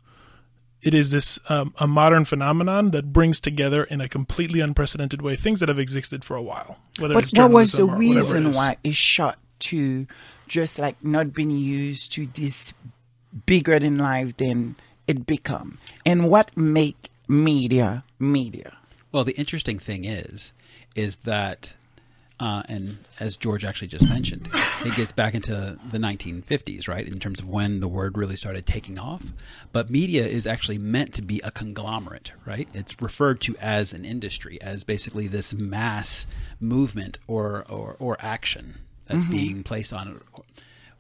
it 0.82 0.93
is 0.93 1.12
this 1.12 1.39
um, 1.48 1.74
a 1.78 1.88
modern 1.88 2.26
phenomenon 2.26 2.91
that 2.91 3.13
brings 3.13 3.39
together 3.39 3.86
in 3.86 4.02
a 4.02 4.10
completely 4.10 4.60
unprecedented 4.60 5.22
way 5.22 5.36
things 5.36 5.62
that 5.62 5.69
have 5.69 5.80
existed 5.80 6.26
for 6.26 6.36
a 6.36 6.41
while. 6.41 6.78
Whether 7.00 7.13
But 7.13 7.24
it's 7.24 7.34
what 7.34 7.52
was 7.52 7.72
the 7.72 7.78
journalism 7.78 7.89
or 7.89 7.98
whatever 7.98 8.08
it 8.08 8.19
reason 8.19 8.52
why 8.52 8.78
it 8.84 8.96
shot 8.96 9.39
to 9.60 10.06
just 10.48 10.78
like 10.78 11.02
not 11.04 11.34
being 11.34 11.52
used 11.52 12.12
to 12.13 12.26
this 12.28 12.74
bigger 13.46 13.80
than 13.80 13.98
life 13.98 14.36
than 14.38 14.76
it 15.08 15.26
become? 15.26 15.78
And 16.06 16.30
what 16.30 16.56
make 16.58 17.10
media 17.30 18.04
media? 18.19 18.78
Well, 19.12 19.24
the 19.24 19.38
interesting 19.38 19.80
thing 19.80 20.06
is, 20.06 20.54
is 20.96 21.17
that, 21.17 21.76
uh, 22.43 22.62
and 22.67 22.97
as 23.21 23.38
George 23.38 23.63
actually 23.63 23.88
just 23.88 24.10
mentioned, 24.10 24.49
it 24.84 24.93
gets 24.97 25.13
back 25.13 25.34
into 25.34 25.79
the 25.91 25.97
1950s, 25.97 26.89
right, 26.89 27.08
in 27.08 27.17
terms 27.17 27.39
of 27.39 27.47
when 27.47 27.79
the 27.79 27.88
word 27.88 28.17
really 28.17 28.36
started 28.36 28.65
taking 28.65 28.99
off. 28.99 29.23
But 29.71 29.89
media 29.89 30.27
is 30.27 30.45
actually 30.45 30.77
meant 30.77 31.13
to 31.13 31.21
be 31.21 31.39
a 31.41 31.51
conglomerate, 31.51 32.34
right? 32.45 32.67
It's 32.73 33.01
referred 33.01 33.39
to 33.41 33.56
as 33.62 33.93
an 33.93 34.03
industry, 34.03 34.62
as 34.62 34.84
basically 34.84 35.27
this 35.27 35.53
mass 35.53 36.27
movement 36.60 37.17
or 37.27 37.63
or, 37.69 37.95
or 37.97 38.17
action 38.19 38.79
that's 39.06 39.23
being 39.23 39.63
placed 39.63 39.93
on 39.93 40.10
it. 40.10 40.43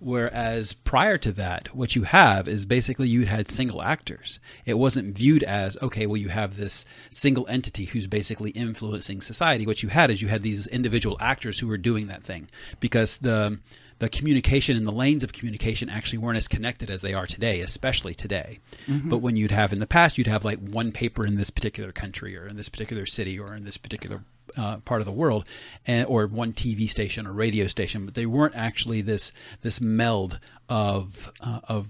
Whereas 0.03 0.73
prior 0.73 1.17
to 1.19 1.31
that, 1.33 1.73
what 1.73 1.95
you 1.95 2.03
have 2.03 2.47
is 2.47 2.65
basically 2.65 3.07
you 3.07 3.25
had 3.25 3.47
single 3.47 3.81
actors. 3.81 4.39
It 4.65 4.73
wasn't 4.73 5.15
viewed 5.15 5.43
as, 5.43 5.77
okay, 5.81 6.05
well, 6.07 6.17
you 6.17 6.27
have 6.27 6.57
this 6.57 6.85
single 7.09 7.47
entity 7.47 7.85
who's 7.85 8.05
basically 8.05 8.51
influencing 8.51 9.21
society. 9.21 9.65
What 9.65 9.81
you 9.81 9.87
had 9.87 10.11
is 10.11 10.21
you 10.21 10.27
had 10.27 10.43
these 10.43 10.67
individual 10.67 11.15
actors 11.21 11.59
who 11.59 11.67
were 11.67 11.77
doing 11.77 12.07
that 12.07 12.23
thing 12.23 12.49
because 12.81 13.19
the 13.19 13.59
the 13.99 14.09
communication 14.09 14.75
and 14.75 14.85
the 14.85 14.91
lanes 14.91 15.23
of 15.23 15.31
communication 15.31 15.89
actually 15.89 16.17
weren't 16.17 16.35
as 16.35 16.49
connected 16.49 16.89
as 16.89 17.01
they 17.01 17.13
are 17.13 17.27
today, 17.27 17.61
especially 17.61 18.13
today. 18.13 18.59
Mm-hmm. 18.87 19.07
But 19.07 19.19
when 19.19 19.37
you'd 19.37 19.51
have 19.51 19.71
in 19.71 19.79
the 19.79 19.87
past, 19.87 20.17
you'd 20.17 20.27
have 20.27 20.43
like 20.43 20.59
one 20.59 20.91
paper 20.91 21.25
in 21.25 21.35
this 21.35 21.49
particular 21.49 21.93
country 21.93 22.35
or 22.35 22.45
in 22.45 22.57
this 22.57 22.67
particular 22.67 23.05
city 23.05 23.39
or 23.39 23.55
in 23.55 23.63
this 23.63 23.77
particular 23.77 24.23
uh, 24.57 24.77
part 24.77 25.01
of 25.01 25.05
the 25.05 25.11
world, 25.11 25.45
and, 25.85 26.07
or 26.07 26.27
one 26.27 26.53
TV 26.53 26.89
station 26.89 27.27
or 27.27 27.33
radio 27.33 27.67
station, 27.67 28.05
but 28.05 28.15
they 28.15 28.25
weren't 28.25 28.55
actually 28.55 29.01
this 29.01 29.31
this 29.61 29.81
meld 29.81 30.39
of 30.69 31.31
uh, 31.41 31.59
of 31.67 31.89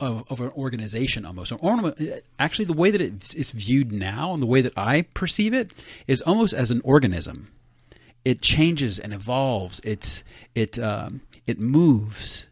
of, 0.00 0.24
of 0.28 0.40
an 0.40 0.50
organization 0.50 1.24
almost. 1.24 1.52
An 1.52 2.20
actually, 2.38 2.64
the 2.64 2.72
way 2.72 2.90
that 2.90 3.00
it 3.00 3.34
is 3.34 3.50
viewed 3.50 3.92
now 3.92 4.32
and 4.32 4.42
the 4.42 4.46
way 4.46 4.60
that 4.60 4.76
I 4.76 5.02
perceive 5.14 5.54
it 5.54 5.72
is 6.06 6.20
almost 6.22 6.52
as 6.52 6.70
an 6.70 6.80
organism. 6.84 7.48
It 8.24 8.40
changes 8.40 8.98
and 8.98 9.12
evolves. 9.12 9.80
It's 9.84 10.24
it 10.54 10.78
um, 10.78 11.20
it 11.46 11.60
moves. 11.60 12.46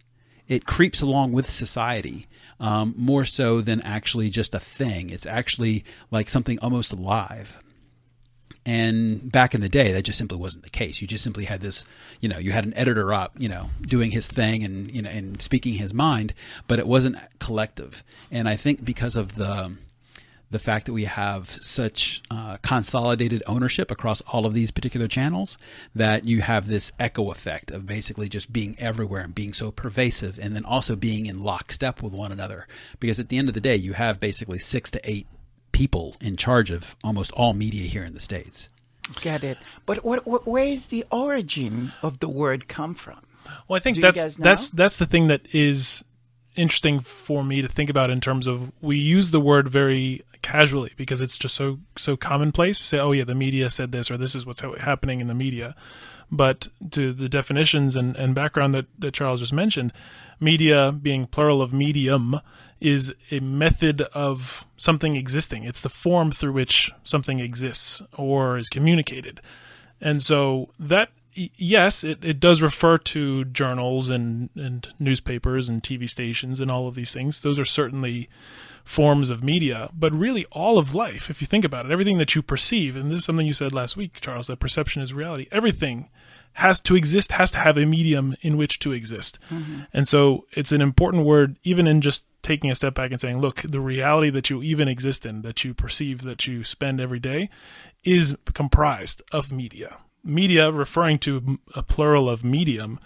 It 0.48 0.66
creeps 0.66 1.00
along 1.00 1.32
with 1.32 1.48
society 1.48 2.26
um, 2.60 2.94
more 2.96 3.24
so 3.24 3.60
than 3.60 3.80
actually 3.80 4.28
just 4.28 4.54
a 4.54 4.60
thing. 4.60 5.10
It's 5.10 5.26
actually 5.26 5.84
like 6.10 6.28
something 6.28 6.58
almost 6.58 6.92
alive. 6.92 7.61
And 8.64 9.30
back 9.30 9.54
in 9.54 9.60
the 9.60 9.68
day, 9.68 9.92
that 9.92 10.02
just 10.02 10.18
simply 10.18 10.38
wasn't 10.38 10.62
the 10.62 10.70
case. 10.70 11.00
You 11.00 11.08
just 11.08 11.24
simply 11.24 11.46
had 11.46 11.62
this, 11.62 11.84
you 12.20 12.28
know, 12.28 12.38
you 12.38 12.52
had 12.52 12.64
an 12.64 12.74
editor 12.74 13.12
up, 13.12 13.32
you 13.38 13.48
know, 13.48 13.70
doing 13.80 14.12
his 14.12 14.28
thing 14.28 14.62
and 14.62 14.90
you 14.94 15.02
know 15.02 15.10
and 15.10 15.42
speaking 15.42 15.74
his 15.74 15.92
mind, 15.92 16.32
but 16.68 16.78
it 16.78 16.86
wasn't 16.86 17.16
collective. 17.40 18.04
And 18.30 18.48
I 18.48 18.56
think 18.56 18.84
because 18.84 19.16
of 19.16 19.34
the 19.34 19.72
the 20.52 20.58
fact 20.58 20.84
that 20.84 20.92
we 20.92 21.06
have 21.06 21.50
such 21.62 22.22
uh, 22.30 22.58
consolidated 22.60 23.42
ownership 23.46 23.90
across 23.90 24.20
all 24.20 24.44
of 24.44 24.52
these 24.52 24.70
particular 24.70 25.08
channels, 25.08 25.56
that 25.94 26.26
you 26.26 26.42
have 26.42 26.68
this 26.68 26.92
echo 27.00 27.30
effect 27.30 27.70
of 27.70 27.86
basically 27.86 28.28
just 28.28 28.52
being 28.52 28.76
everywhere 28.78 29.22
and 29.22 29.34
being 29.34 29.54
so 29.54 29.70
pervasive, 29.70 30.38
and 30.38 30.54
then 30.54 30.64
also 30.64 30.94
being 30.94 31.24
in 31.24 31.42
lockstep 31.42 32.02
with 32.02 32.12
one 32.12 32.30
another. 32.30 32.68
Because 33.00 33.18
at 33.18 33.30
the 33.30 33.38
end 33.38 33.48
of 33.48 33.54
the 33.54 33.60
day, 33.60 33.74
you 33.74 33.94
have 33.94 34.20
basically 34.20 34.58
six 34.58 34.90
to 34.90 35.00
eight 35.10 35.26
people 35.72 36.16
in 36.20 36.36
charge 36.36 36.70
of 36.70 36.96
almost 37.02 37.32
all 37.32 37.54
media 37.54 37.88
here 37.88 38.04
in 38.04 38.14
the 38.14 38.20
states. 38.20 38.68
Get 39.20 39.42
it? 39.42 39.58
But 39.84 40.04
what, 40.04 40.26
what 40.26 40.46
where 40.46 40.64
is 40.64 40.86
the 40.86 41.04
origin 41.10 41.92
of 42.02 42.20
the 42.20 42.28
word 42.28 42.68
come 42.68 42.94
from? 42.94 43.20
Well, 43.66 43.76
I 43.76 43.80
think 43.80 43.96
Do 43.96 44.02
that's 44.02 44.36
that's 44.36 44.68
that's 44.70 44.96
the 44.96 45.06
thing 45.06 45.26
that 45.28 45.42
is 45.52 46.04
interesting 46.54 47.00
for 47.00 47.42
me 47.42 47.62
to 47.62 47.68
think 47.68 47.90
about 47.90 48.10
in 48.10 48.20
terms 48.20 48.46
of 48.46 48.72
we 48.80 48.98
use 48.98 49.30
the 49.30 49.40
word 49.40 49.68
very 49.68 50.22
casually 50.42 50.92
because 50.96 51.20
it's 51.20 51.38
just 51.38 51.54
so 51.54 51.78
so 51.98 52.16
commonplace. 52.16 52.78
Say, 52.78 52.98
oh 52.98 53.12
yeah, 53.12 53.24
the 53.24 53.34
media 53.34 53.70
said 53.70 53.92
this 53.92 54.10
or 54.10 54.16
this 54.16 54.34
is 54.34 54.46
what's 54.46 54.60
happening 54.60 55.20
in 55.20 55.26
the 55.26 55.34
media. 55.34 55.74
But 56.30 56.68
to 56.92 57.12
the 57.12 57.28
definitions 57.28 57.94
and, 57.94 58.16
and 58.16 58.34
background 58.34 58.74
that, 58.74 58.86
that 58.98 59.12
Charles 59.12 59.40
just 59.40 59.52
mentioned, 59.52 59.92
media 60.40 60.90
being 60.90 61.26
plural 61.26 61.60
of 61.60 61.74
medium 61.74 62.40
is 62.82 63.14
a 63.30 63.40
method 63.40 64.02
of 64.12 64.64
something 64.76 65.16
existing. 65.16 65.64
It's 65.64 65.80
the 65.80 65.88
form 65.88 66.32
through 66.32 66.52
which 66.52 66.90
something 67.04 67.38
exists 67.38 68.02
or 68.16 68.58
is 68.58 68.68
communicated. 68.68 69.40
And 70.00 70.20
so 70.20 70.70
that 70.80 71.10
yes, 71.34 72.04
it, 72.04 72.24
it 72.24 72.40
does 72.40 72.60
refer 72.60 72.98
to 72.98 73.44
journals 73.46 74.10
and, 74.10 74.50
and 74.54 74.88
newspapers 74.98 75.68
and 75.68 75.82
TV 75.82 76.08
stations 76.08 76.60
and 76.60 76.70
all 76.70 76.88
of 76.88 76.94
these 76.94 77.12
things. 77.12 77.38
Those 77.40 77.58
are 77.58 77.64
certainly 77.64 78.28
forms 78.84 79.30
of 79.30 79.44
media, 79.44 79.88
but 79.94 80.12
really 80.12 80.44
all 80.46 80.76
of 80.76 80.94
life, 80.94 81.30
if 81.30 81.40
you 81.40 81.46
think 81.46 81.64
about 81.64 81.86
it, 81.86 81.92
everything 81.92 82.18
that 82.18 82.34
you 82.34 82.42
perceive, 82.42 82.96
and 82.96 83.10
this 83.10 83.20
is 83.20 83.24
something 83.24 83.46
you 83.46 83.52
said 83.52 83.72
last 83.72 83.96
week, 83.96 84.20
Charles, 84.20 84.48
that 84.48 84.58
perception 84.58 85.02
is 85.02 85.14
reality. 85.14 85.46
Everything 85.52 86.08
has 86.54 86.80
to 86.82 86.94
exist, 86.94 87.32
has 87.32 87.50
to 87.52 87.58
have 87.58 87.76
a 87.76 87.86
medium 87.86 88.36
in 88.42 88.56
which 88.56 88.78
to 88.80 88.92
exist. 88.92 89.38
And 89.92 90.06
so 90.06 90.46
it's 90.52 90.72
an 90.72 90.80
important 90.80 91.24
word, 91.24 91.56
even 91.64 91.86
in 91.86 92.00
just 92.00 92.24
taking 92.42 92.70
a 92.70 92.74
step 92.74 92.94
back 92.94 93.10
and 93.10 93.20
saying, 93.20 93.40
look, 93.40 93.62
the 93.62 93.80
reality 93.80 94.30
that 94.30 94.50
you 94.50 94.62
even 94.62 94.88
exist 94.88 95.24
in, 95.24 95.42
that 95.42 95.64
you 95.64 95.74
perceive, 95.74 96.22
that 96.22 96.46
you 96.46 96.64
spend 96.64 97.00
every 97.00 97.20
day, 97.20 97.48
is 98.04 98.36
comprised 98.52 99.22
of 99.32 99.52
media. 99.52 99.98
Media, 100.24 100.70
referring 100.70 101.18
to 101.20 101.58
a 101.74 101.82
plural 101.82 102.28
of 102.28 102.44
medium, 102.44 102.98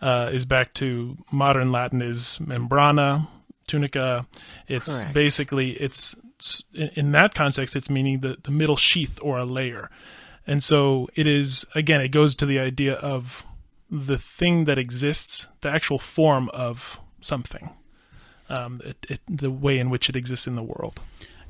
uh, 0.00 0.30
is 0.32 0.44
back 0.44 0.74
to 0.74 1.16
modern 1.30 1.70
Latin 1.72 2.02
is 2.02 2.38
membrana, 2.42 3.28
tunica. 3.66 4.26
It's 4.68 4.98
Correct. 5.00 5.14
basically 5.14 5.72
it's 5.72 6.16
in, 6.74 6.90
in 6.94 7.12
that 7.12 7.34
context, 7.34 7.76
it's 7.76 7.88
meaning 7.88 8.20
the 8.20 8.36
the 8.42 8.50
middle 8.50 8.76
sheath 8.76 9.18
or 9.22 9.38
a 9.38 9.44
layer, 9.44 9.90
and 10.46 10.62
so 10.62 11.08
it 11.14 11.26
is 11.26 11.64
again. 11.74 12.00
It 12.00 12.08
goes 12.08 12.34
to 12.36 12.46
the 12.46 12.58
idea 12.58 12.94
of 12.94 13.44
the 13.90 14.18
thing 14.18 14.64
that 14.64 14.78
exists, 14.78 15.48
the 15.60 15.70
actual 15.70 15.98
form 15.98 16.48
of 16.50 16.98
something, 17.20 17.70
um, 18.48 18.80
it, 18.84 19.06
it, 19.08 19.20
the 19.28 19.50
way 19.50 19.78
in 19.78 19.90
which 19.90 20.08
it 20.08 20.16
exists 20.16 20.46
in 20.46 20.56
the 20.56 20.62
world. 20.62 21.00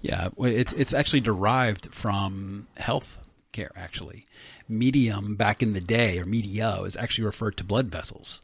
Yeah, 0.00 0.28
it's 0.38 0.72
it's 0.74 0.94
actually 0.94 1.20
derived 1.20 1.94
from 1.94 2.66
health 2.76 3.18
care. 3.52 3.70
Actually, 3.74 4.26
medium 4.68 5.37
back 5.37 5.62
in 5.62 5.72
the 5.72 5.80
day 5.80 6.18
or 6.18 6.26
media 6.26 6.80
is 6.83 6.96
actually 6.96 7.24
referred 7.24 7.57
to 7.57 7.64
blood 7.64 7.87
vessels 7.87 8.40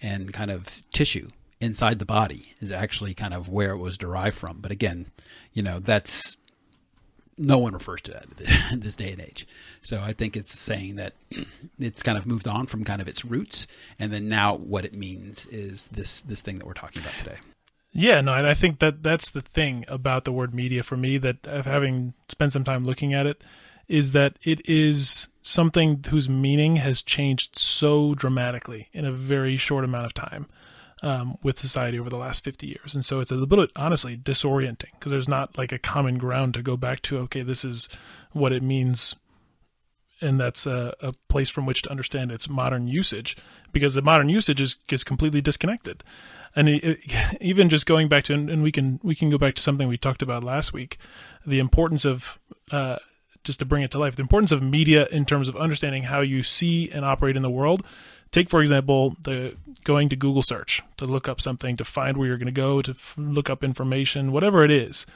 and 0.00 0.32
kind 0.32 0.50
of 0.50 0.82
tissue 0.92 1.28
inside 1.60 1.98
the 1.98 2.04
body 2.04 2.54
is 2.60 2.70
actually 2.70 3.14
kind 3.14 3.32
of 3.32 3.48
where 3.48 3.70
it 3.70 3.78
was 3.78 3.96
derived 3.96 4.36
from. 4.36 4.58
But 4.60 4.70
again, 4.70 5.06
you 5.52 5.62
know 5.62 5.78
that's 5.80 6.36
no 7.38 7.58
one 7.58 7.72
refers 7.72 8.00
to 8.02 8.12
that 8.12 8.72
in 8.72 8.80
this 8.80 8.96
day 8.96 9.12
and 9.12 9.20
age. 9.20 9.46
So 9.82 10.00
I 10.02 10.12
think 10.12 10.36
it's 10.36 10.58
saying 10.58 10.96
that 10.96 11.14
it's 11.78 12.02
kind 12.02 12.18
of 12.18 12.26
moved 12.26 12.48
on 12.48 12.66
from 12.66 12.84
kind 12.84 13.00
of 13.00 13.08
its 13.08 13.24
roots, 13.24 13.66
and 13.98 14.12
then 14.12 14.28
now 14.28 14.54
what 14.54 14.84
it 14.84 14.94
means 14.94 15.46
is 15.46 15.88
this 15.88 16.20
this 16.22 16.40
thing 16.40 16.58
that 16.58 16.66
we're 16.66 16.74
talking 16.74 17.02
about 17.02 17.14
today. 17.14 17.38
Yeah, 17.92 18.20
no, 18.20 18.34
and 18.34 18.46
I 18.46 18.54
think 18.54 18.80
that 18.80 19.02
that's 19.02 19.30
the 19.30 19.40
thing 19.40 19.84
about 19.88 20.24
the 20.24 20.32
word 20.32 20.54
media 20.54 20.82
for 20.82 20.96
me 20.96 21.16
that 21.18 21.46
uh, 21.46 21.62
having 21.62 22.12
spent 22.28 22.52
some 22.52 22.64
time 22.64 22.84
looking 22.84 23.14
at 23.14 23.26
it 23.26 23.42
is 23.88 24.12
that 24.12 24.36
it 24.42 24.60
is 24.68 25.28
something 25.42 26.04
whose 26.10 26.28
meaning 26.28 26.76
has 26.76 27.02
changed 27.02 27.56
so 27.56 28.14
dramatically 28.14 28.88
in 28.92 29.04
a 29.04 29.12
very 29.12 29.56
short 29.56 29.84
amount 29.84 30.04
of 30.04 30.12
time 30.12 30.46
um, 31.06 31.38
with 31.40 31.56
society 31.56 32.00
over 32.00 32.10
the 32.10 32.18
last 32.18 32.42
50 32.42 32.66
years. 32.66 32.92
And 32.92 33.04
so 33.04 33.20
it's 33.20 33.30
a 33.30 33.34
little 33.34 33.46
bit, 33.46 33.70
honestly, 33.76 34.16
disorienting 34.16 34.90
because 34.98 35.10
there's 35.12 35.28
not 35.28 35.56
like 35.56 35.70
a 35.70 35.78
common 35.78 36.18
ground 36.18 36.54
to 36.54 36.62
go 36.62 36.76
back 36.76 37.00
to, 37.02 37.18
okay, 37.18 37.42
this 37.42 37.64
is 37.64 37.88
what 38.32 38.52
it 38.52 38.60
means. 38.60 39.14
And 40.20 40.40
that's 40.40 40.66
a, 40.66 40.94
a 41.00 41.12
place 41.28 41.48
from 41.48 41.64
which 41.64 41.82
to 41.82 41.90
understand 41.92 42.32
its 42.32 42.48
modern 42.48 42.88
usage 42.88 43.36
because 43.70 43.94
the 43.94 44.02
modern 44.02 44.28
usage 44.28 44.60
is, 44.60 44.78
is 44.90 45.04
completely 45.04 45.40
disconnected. 45.40 46.02
And 46.56 46.68
it, 46.68 46.82
it, 46.82 47.36
even 47.40 47.68
just 47.68 47.86
going 47.86 48.08
back 48.08 48.24
to, 48.24 48.34
and, 48.34 48.50
and, 48.50 48.62
we 48.64 48.72
can, 48.72 48.98
we 49.04 49.14
can 49.14 49.30
go 49.30 49.38
back 49.38 49.54
to 49.54 49.62
something 49.62 49.86
we 49.86 49.96
talked 49.96 50.22
about 50.22 50.42
last 50.42 50.72
week, 50.72 50.98
the 51.46 51.60
importance 51.60 52.04
of, 52.04 52.36
uh, 52.72 52.96
just 53.44 53.60
to 53.60 53.64
bring 53.64 53.84
it 53.84 53.92
to 53.92 53.98
life, 54.00 54.16
the 54.16 54.22
importance 54.22 54.50
of 54.50 54.60
media 54.60 55.06
in 55.12 55.24
terms 55.24 55.48
of 55.48 55.54
understanding 55.54 56.02
how 56.02 56.20
you 56.20 56.42
see 56.42 56.90
and 56.90 57.04
operate 57.04 57.36
in 57.36 57.42
the 57.42 57.50
world. 57.50 57.84
Take, 58.32 58.50
for 58.50 58.60
example, 58.60 59.16
the 59.22 59.56
going 59.84 60.08
to 60.08 60.16
Google 60.16 60.42
search 60.42 60.82
to 60.96 61.06
look 61.06 61.28
up 61.28 61.40
something, 61.40 61.76
to 61.76 61.84
find 61.84 62.16
where 62.16 62.28
you're 62.28 62.38
going 62.38 62.46
to 62.46 62.52
go, 62.52 62.82
to 62.82 62.90
f- 62.90 63.14
look 63.16 63.48
up 63.48 63.62
information, 63.62 64.32
whatever 64.32 64.64
it 64.64 64.70
is. 64.70 65.06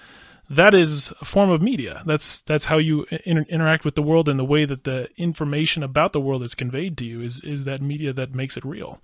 That 0.48 0.74
is 0.74 1.12
a 1.20 1.24
form 1.24 1.50
of 1.50 1.62
media. 1.62 2.02
That's 2.06 2.40
that's 2.40 2.66
how 2.66 2.78
you 2.78 3.06
inter- 3.24 3.46
interact 3.48 3.84
with 3.84 3.94
the 3.94 4.02
world, 4.02 4.28
and 4.28 4.38
the 4.38 4.44
way 4.44 4.64
that 4.64 4.84
the 4.84 5.08
information 5.16 5.82
about 5.82 6.12
the 6.12 6.20
world 6.20 6.42
is 6.42 6.54
conveyed 6.54 6.96
to 6.98 7.04
you 7.04 7.20
is 7.20 7.40
is 7.42 7.64
that 7.64 7.82
media 7.82 8.12
that 8.12 8.34
makes 8.34 8.56
it 8.56 8.64
real. 8.64 9.00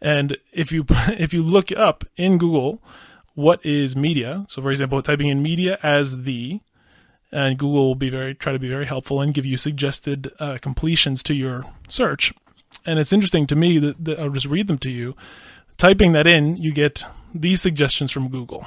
And 0.00 0.36
if 0.52 0.70
you 0.72 0.84
if 0.90 1.32
you 1.32 1.42
look 1.42 1.72
up 1.72 2.04
in 2.16 2.38
Google 2.38 2.82
what 3.38 3.64
is 3.64 3.94
media, 3.94 4.44
so 4.48 4.60
for 4.60 4.72
example, 4.72 5.00
typing 5.00 5.28
in 5.28 5.40
media 5.40 5.78
as 5.80 6.24
the 6.24 6.60
and 7.30 7.56
Google 7.56 7.86
will 7.86 7.94
be 7.94 8.10
very 8.10 8.34
try 8.34 8.52
to 8.52 8.58
be 8.58 8.68
very 8.68 8.86
helpful 8.86 9.20
and 9.20 9.32
give 9.32 9.46
you 9.46 9.56
suggested 9.56 10.32
uh, 10.40 10.58
completions 10.60 11.22
to 11.22 11.34
your 11.34 11.64
search. 11.88 12.32
And 12.86 12.98
it's 12.98 13.12
interesting 13.12 13.46
to 13.48 13.56
me 13.56 13.78
that, 13.78 14.04
that 14.04 14.18
I'll 14.18 14.30
just 14.30 14.46
read 14.46 14.68
them 14.68 14.78
to 14.78 14.90
you. 14.90 15.14
Typing 15.76 16.12
that 16.12 16.26
in, 16.26 16.56
you 16.56 16.72
get 16.72 17.04
these 17.34 17.62
suggestions 17.62 18.10
from 18.10 18.28
Google: 18.28 18.66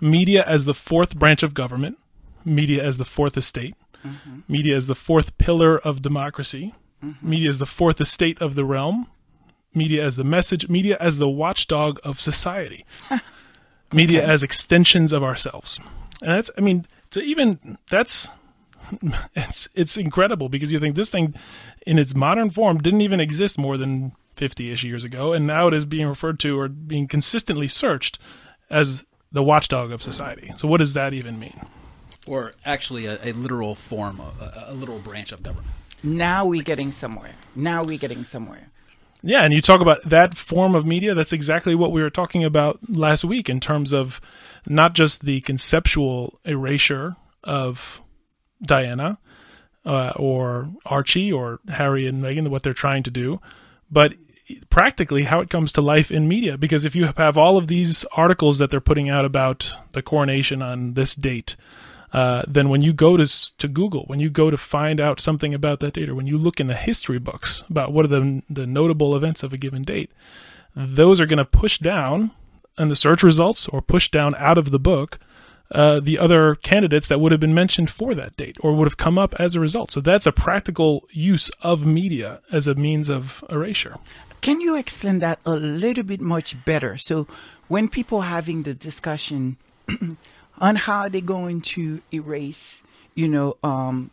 media 0.00 0.44
as 0.46 0.64
the 0.64 0.74
fourth 0.74 1.18
branch 1.18 1.42
of 1.42 1.54
government, 1.54 1.98
media 2.44 2.84
as 2.84 2.98
the 2.98 3.04
fourth 3.04 3.36
estate, 3.36 3.74
mm-hmm. 4.04 4.40
media 4.48 4.76
as 4.76 4.86
the 4.86 4.94
fourth 4.94 5.36
pillar 5.38 5.78
of 5.78 6.02
democracy, 6.02 6.74
mm-hmm. 7.02 7.28
media 7.28 7.48
as 7.48 7.58
the 7.58 7.66
fourth 7.66 8.00
estate 8.00 8.40
of 8.40 8.54
the 8.54 8.64
realm, 8.64 9.08
media 9.74 10.04
as 10.04 10.16
the 10.16 10.24
message, 10.24 10.68
media 10.68 10.96
as 11.00 11.18
the 11.18 11.28
watchdog 11.28 11.98
of 12.04 12.20
society, 12.20 12.84
okay. 13.10 13.22
media 13.92 14.24
as 14.24 14.42
extensions 14.42 15.12
of 15.12 15.22
ourselves. 15.22 15.80
And 16.20 16.30
that's, 16.30 16.50
I 16.56 16.60
mean, 16.60 16.86
to 17.10 17.20
even 17.20 17.78
that's 17.90 18.28
it's 19.34 19.68
it's 19.74 19.96
incredible 19.96 20.48
because 20.48 20.72
you 20.72 20.80
think 20.80 20.96
this 20.96 21.10
thing 21.10 21.34
in 21.86 21.98
its 21.98 22.14
modern 22.14 22.50
form 22.50 22.78
didn't 22.78 23.00
even 23.00 23.20
exist 23.20 23.58
more 23.58 23.76
than 23.76 24.12
50ish 24.36 24.82
years 24.82 25.04
ago 25.04 25.32
and 25.32 25.46
now 25.46 25.68
it 25.68 25.74
is 25.74 25.84
being 25.84 26.06
referred 26.06 26.38
to 26.40 26.58
or 26.58 26.68
being 26.68 27.06
consistently 27.06 27.68
searched 27.68 28.18
as 28.70 29.04
the 29.30 29.42
watchdog 29.42 29.92
of 29.92 30.02
society. 30.02 30.52
So 30.56 30.68
what 30.68 30.78
does 30.78 30.92
that 30.94 31.14
even 31.14 31.38
mean? 31.38 31.66
Or 32.26 32.52
actually 32.64 33.06
a, 33.06 33.18
a 33.22 33.32
literal 33.32 33.74
form 33.74 34.20
a, 34.20 34.66
a 34.68 34.74
literal 34.74 34.98
branch 34.98 35.32
of 35.32 35.42
government. 35.42 35.68
Now 36.02 36.46
we're 36.46 36.62
getting 36.62 36.92
somewhere. 36.92 37.34
Now 37.54 37.82
we're 37.82 37.98
getting 37.98 38.24
somewhere. 38.24 38.70
Yeah, 39.22 39.44
and 39.44 39.54
you 39.54 39.60
talk 39.60 39.80
about 39.80 40.08
that 40.08 40.36
form 40.36 40.74
of 40.74 40.84
media. 40.84 41.14
That's 41.14 41.32
exactly 41.32 41.76
what 41.76 41.92
we 41.92 42.02
were 42.02 42.10
talking 42.10 42.42
about 42.42 42.80
last 42.88 43.24
week 43.24 43.48
in 43.48 43.60
terms 43.60 43.92
of 43.92 44.20
not 44.66 44.94
just 44.94 45.24
the 45.24 45.40
conceptual 45.42 46.40
erasure 46.44 47.16
of 47.44 48.00
Diana 48.62 49.18
uh, 49.84 50.12
or 50.16 50.70
Archie 50.86 51.32
or 51.32 51.60
Harry 51.68 52.06
and 52.06 52.22
Meghan, 52.22 52.48
what 52.48 52.62
they're 52.62 52.72
trying 52.72 53.02
to 53.02 53.10
do, 53.10 53.40
but 53.90 54.14
practically 54.70 55.24
how 55.24 55.40
it 55.40 55.50
comes 55.50 55.72
to 55.72 55.80
life 55.80 56.10
in 56.10 56.28
media. 56.28 56.56
Because 56.56 56.84
if 56.84 56.94
you 56.94 57.06
have 57.16 57.38
all 57.38 57.56
of 57.56 57.66
these 57.66 58.04
articles 58.12 58.58
that 58.58 58.70
they're 58.70 58.80
putting 58.80 59.08
out 59.08 59.24
about 59.24 59.72
the 59.92 60.02
coronation 60.02 60.62
on 60.62 60.94
this 60.94 61.14
date, 61.14 61.56
uh, 62.12 62.42
then 62.46 62.68
when 62.68 62.82
you 62.82 62.92
go 62.92 63.16
to 63.16 63.26
to 63.56 63.68
Google, 63.68 64.04
when 64.06 64.20
you 64.20 64.28
go 64.28 64.50
to 64.50 64.56
find 64.56 65.00
out 65.00 65.20
something 65.20 65.54
about 65.54 65.80
that 65.80 65.94
date, 65.94 66.08
or 66.08 66.14
when 66.14 66.26
you 66.26 66.36
look 66.36 66.60
in 66.60 66.66
the 66.66 66.76
history 66.76 67.18
books 67.18 67.64
about 67.70 67.92
what 67.92 68.04
are 68.04 68.08
the 68.08 68.42
the 68.50 68.66
notable 68.66 69.16
events 69.16 69.42
of 69.42 69.52
a 69.52 69.56
given 69.56 69.82
date, 69.82 70.10
those 70.76 71.20
are 71.20 71.26
going 71.26 71.38
to 71.38 71.44
push 71.44 71.78
down 71.78 72.30
in 72.78 72.88
the 72.88 72.96
search 72.96 73.22
results 73.22 73.66
or 73.68 73.80
push 73.80 74.10
down 74.10 74.34
out 74.36 74.58
of 74.58 74.70
the 74.70 74.78
book 74.78 75.18
uh, 75.72 76.00
the 76.00 76.18
other 76.18 76.54
candidates 76.56 77.08
that 77.08 77.20
would 77.20 77.32
have 77.32 77.40
been 77.40 77.54
mentioned 77.54 77.90
for 77.90 78.14
that 78.14 78.36
date 78.36 78.56
or 78.60 78.74
would 78.74 78.86
have 78.86 78.96
come 78.96 79.18
up 79.18 79.34
as 79.38 79.54
a 79.54 79.60
result. 79.60 79.90
So 79.90 80.00
that's 80.00 80.26
a 80.26 80.32
practical 80.32 81.08
use 81.10 81.50
of 81.62 81.86
media 81.86 82.40
as 82.50 82.68
a 82.68 82.74
means 82.74 83.08
of 83.08 83.44
erasure. 83.50 83.96
Can 84.40 84.60
you 84.60 84.76
explain 84.76 85.20
that 85.20 85.40
a 85.46 85.54
little 85.54 86.04
bit 86.04 86.20
much 86.20 86.62
better? 86.64 86.98
So 86.98 87.26
when 87.68 87.88
people 87.88 88.22
having 88.22 88.64
the 88.64 88.74
discussion 88.74 89.56
on 90.58 90.76
how 90.76 91.08
they're 91.08 91.20
going 91.20 91.60
to 91.62 92.02
erase, 92.12 92.82
you 93.14 93.28
know, 93.28 93.56
um, 93.62 94.10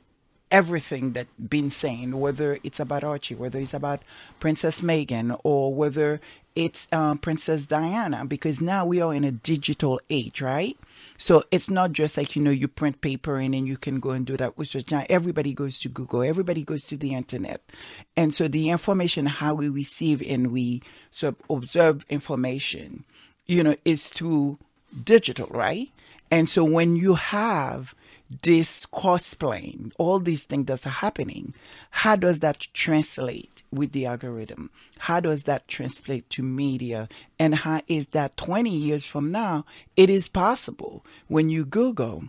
everything 0.52 1.14
that's 1.14 1.30
been 1.34 1.70
saying, 1.70 2.20
whether 2.20 2.60
it's 2.64 2.80
about 2.80 3.04
Archie, 3.04 3.36
whether 3.36 3.60
it's 3.60 3.74
about 3.74 4.02
Princess 4.40 4.82
Meghan, 4.82 5.40
or 5.44 5.74
whether 5.74 6.22
it's 6.56 6.88
um, 6.92 7.18
Princess 7.18 7.66
Diana, 7.66 8.26
because 8.26 8.62
now 8.62 8.86
we 8.86 9.02
are 9.02 9.14
in 9.14 9.24
a 9.24 9.32
digital 9.32 10.00
age, 10.10 10.42
right? 10.42 10.78
So 11.22 11.44
it's 11.52 11.70
not 11.70 11.92
just 11.92 12.16
like, 12.16 12.38
you 12.38 12.42
know, 12.42 12.50
you 12.50 12.70
print 12.70 13.02
paper 13.02 13.38
and 13.38 13.54
then 13.54 13.68
you 13.68 13.76
can 13.76 14.00
go 14.00 14.12
and 14.12 14.26
do 14.26 14.38
that 14.38 14.54
research. 14.58 14.90
Now 14.90 15.06
everybody 15.10 15.54
goes 15.54 15.78
to 15.80 15.90
Google, 15.90 16.24
everybody 16.24 16.64
goes 16.64 16.86
to 16.86 16.98
the 16.98 17.14
internet. 17.14 17.62
And 18.16 18.34
so 18.34 18.48
the 18.48 18.70
information, 18.70 19.26
how 19.26 19.54
we 19.54 19.68
receive 19.68 20.24
and 20.26 20.54
we 20.54 20.82
sort 21.12 21.36
of 21.38 21.58
observe 21.58 22.06
information, 22.10 23.04
you 23.46 23.64
know, 23.64 23.76
is 23.84 24.08
through 24.08 24.60
digital, 25.04 25.48
right? 25.48 25.92
And 26.32 26.48
so 26.48 26.64
when 26.64 26.96
you 26.96 27.16
have 27.16 27.94
this 28.44 28.86
cosplaying, 28.86 29.92
all 29.98 30.20
these 30.20 30.44
things 30.44 30.68
that's 30.68 30.86
happening, 30.86 31.54
how 31.92 32.16
does 32.16 32.40
that 32.40 32.62
translate 32.74 33.59
with 33.72 33.92
the 33.92 34.06
algorithm? 34.06 34.70
How 34.98 35.20
does 35.20 35.44
that 35.44 35.68
translate 35.68 36.30
to 36.32 36.44
media? 36.44 37.10
And 37.38 37.56
how 37.56 37.82
is 37.88 38.08
that 38.08 38.38
20 38.38 38.70
years 38.70 39.06
from 39.06 39.32
now, 39.32 39.66
it 39.96 40.10
is 40.10 40.28
possible 40.28 41.06
when 41.28 41.50
you 41.50 41.66
Google, 41.66 42.26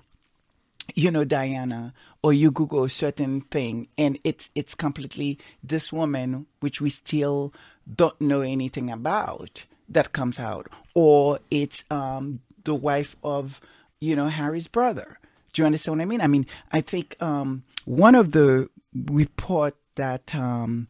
you 0.94 1.10
know, 1.10 1.24
Diana, 1.24 1.94
or 2.22 2.32
you 2.32 2.50
Google 2.50 2.84
a 2.84 2.90
certain 2.90 3.42
thing 3.42 3.88
and 3.96 4.18
it's, 4.24 4.50
it's 4.54 4.74
completely 4.74 5.38
this 5.62 5.92
woman, 5.92 6.46
which 6.60 6.80
we 6.80 6.90
still 6.90 7.52
don't 7.92 8.20
know 8.20 8.40
anything 8.42 8.90
about 8.90 9.64
that 9.88 10.12
comes 10.12 10.38
out, 10.38 10.68
or 10.94 11.40
it's, 11.50 11.82
um, 11.90 12.40
the 12.64 12.74
wife 12.74 13.16
of, 13.24 13.60
you 14.00 14.14
know, 14.14 14.28
Harry's 14.28 14.68
brother. 14.68 15.18
Do 15.52 15.62
you 15.62 15.66
understand 15.66 15.98
what 15.98 16.02
I 16.02 16.06
mean? 16.06 16.20
I 16.20 16.26
mean, 16.26 16.46
I 16.70 16.80
think 16.80 17.16
um, 17.20 17.64
one 17.84 18.14
of 18.14 18.32
the 18.32 18.68
report 18.94 19.76
that 19.96 20.34
um, 20.34 20.88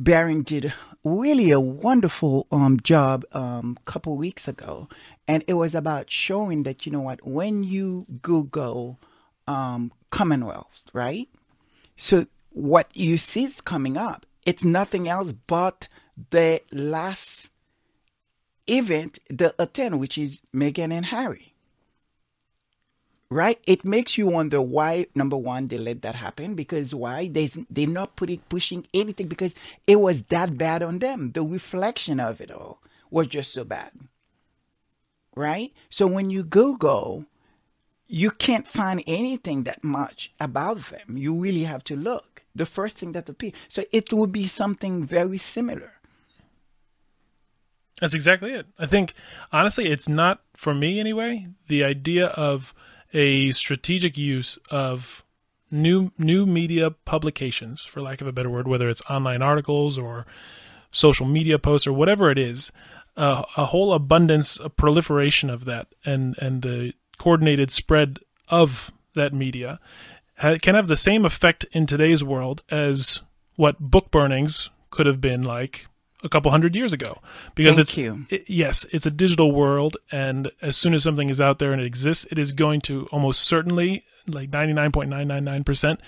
Barron 0.00 0.42
did 0.42 0.72
really 1.02 1.50
a 1.50 1.58
wonderful 1.58 2.46
um, 2.52 2.78
job 2.80 3.24
a 3.32 3.38
um, 3.38 3.76
couple 3.84 4.16
weeks 4.16 4.46
ago, 4.46 4.88
and 5.26 5.42
it 5.48 5.54
was 5.54 5.74
about 5.74 6.08
showing 6.08 6.62
that 6.62 6.86
you 6.86 6.92
know 6.92 7.00
what 7.00 7.26
when 7.26 7.64
you 7.64 8.06
Google 8.22 9.00
um, 9.48 9.90
Commonwealth, 10.10 10.82
right? 10.92 11.28
So 11.96 12.26
what 12.50 12.96
you 12.96 13.16
see 13.16 13.42
is 13.44 13.60
coming 13.60 13.96
up. 13.96 14.24
It's 14.46 14.62
nothing 14.62 15.08
else 15.08 15.32
but 15.32 15.88
the 16.30 16.62
last 16.70 17.50
event 18.68 19.18
they 19.28 19.50
attend, 19.58 19.98
which 19.98 20.16
is 20.16 20.40
Meghan 20.54 20.92
and 20.92 21.06
Harry 21.06 21.54
right? 23.30 23.58
It 23.66 23.84
makes 23.84 24.16
you 24.16 24.26
wonder 24.26 24.60
why, 24.60 25.06
number 25.14 25.36
one, 25.36 25.68
they 25.68 25.78
let 25.78 26.02
that 26.02 26.14
happen 26.14 26.54
because 26.54 26.94
why? 26.94 27.28
They, 27.28 27.50
they're 27.68 27.86
not 27.86 28.16
putting, 28.16 28.40
pushing 28.48 28.86
anything 28.94 29.28
because 29.28 29.54
it 29.86 29.96
was 30.00 30.22
that 30.24 30.56
bad 30.56 30.82
on 30.82 30.98
them. 30.98 31.32
The 31.32 31.42
reflection 31.42 32.20
of 32.20 32.40
it 32.40 32.50
all 32.50 32.80
was 33.10 33.26
just 33.26 33.52
so 33.52 33.64
bad, 33.64 33.92
right? 35.34 35.72
So 35.90 36.06
when 36.06 36.30
you 36.30 36.42
Google, 36.42 37.26
you 38.06 38.30
can't 38.30 38.66
find 38.66 39.02
anything 39.06 39.64
that 39.64 39.84
much 39.84 40.32
about 40.40 40.90
them. 40.90 41.16
You 41.16 41.34
really 41.34 41.64
have 41.64 41.84
to 41.84 41.96
look. 41.96 42.42
The 42.54 42.66
first 42.66 42.96
thing 42.96 43.12
that 43.12 43.28
appears. 43.28 43.52
So 43.68 43.84
it 43.92 44.12
would 44.12 44.32
be 44.32 44.46
something 44.46 45.04
very 45.04 45.38
similar. 45.38 45.92
That's 48.00 48.14
exactly 48.14 48.52
it. 48.52 48.66
I 48.78 48.86
think, 48.86 49.12
honestly, 49.52 49.86
it's 49.86 50.08
not, 50.08 50.40
for 50.54 50.74
me 50.74 50.98
anyway, 50.98 51.48
the 51.66 51.84
idea 51.84 52.28
of 52.28 52.72
a 53.12 53.52
strategic 53.52 54.16
use 54.18 54.58
of 54.70 55.24
new 55.70 56.10
new 56.18 56.46
media 56.46 56.90
publications, 56.90 57.82
for 57.82 58.00
lack 58.00 58.20
of 58.20 58.26
a 58.26 58.32
better 58.32 58.50
word, 58.50 58.68
whether 58.68 58.88
it's 58.88 59.02
online 59.10 59.42
articles 59.42 59.98
or 59.98 60.26
social 60.90 61.26
media 61.26 61.58
posts 61.58 61.86
or 61.86 61.92
whatever 61.92 62.30
it 62.30 62.38
is, 62.38 62.72
uh, 63.16 63.42
a 63.56 63.66
whole 63.66 63.92
abundance, 63.92 64.58
a 64.58 64.70
proliferation 64.70 65.50
of 65.50 65.64
that, 65.64 65.88
and 66.04 66.36
and 66.38 66.62
the 66.62 66.92
coordinated 67.18 67.70
spread 67.70 68.18
of 68.48 68.92
that 69.14 69.34
media 69.34 69.80
can 70.62 70.74
have 70.74 70.88
the 70.88 70.96
same 70.96 71.24
effect 71.24 71.66
in 71.72 71.84
today's 71.86 72.22
world 72.22 72.62
as 72.70 73.22
what 73.56 73.80
book 73.80 74.10
burnings 74.10 74.70
could 74.90 75.06
have 75.06 75.20
been 75.20 75.42
like 75.42 75.86
a 76.24 76.28
couple 76.28 76.50
hundred 76.50 76.74
years 76.74 76.92
ago 76.92 77.20
because 77.54 77.76
Thank 77.76 77.88
it's 77.88 77.96
you. 77.96 78.26
it- 78.30 78.44
yes 78.48 78.84
it's 78.90 79.06
a 79.06 79.10
digital 79.10 79.52
world 79.52 79.96
and 80.10 80.50
as 80.60 80.76
soon 80.76 80.92
as 80.94 81.02
something 81.04 81.30
is 81.30 81.40
out 81.40 81.58
there 81.60 81.72
and 81.72 81.80
it 81.80 81.84
exists 81.86 82.26
it 82.30 82.38
is 82.38 82.52
going 82.52 82.80
to 82.82 83.06
almost 83.12 83.40
certainly 83.40 84.04
like 84.26 84.50
99.999% 84.50 85.98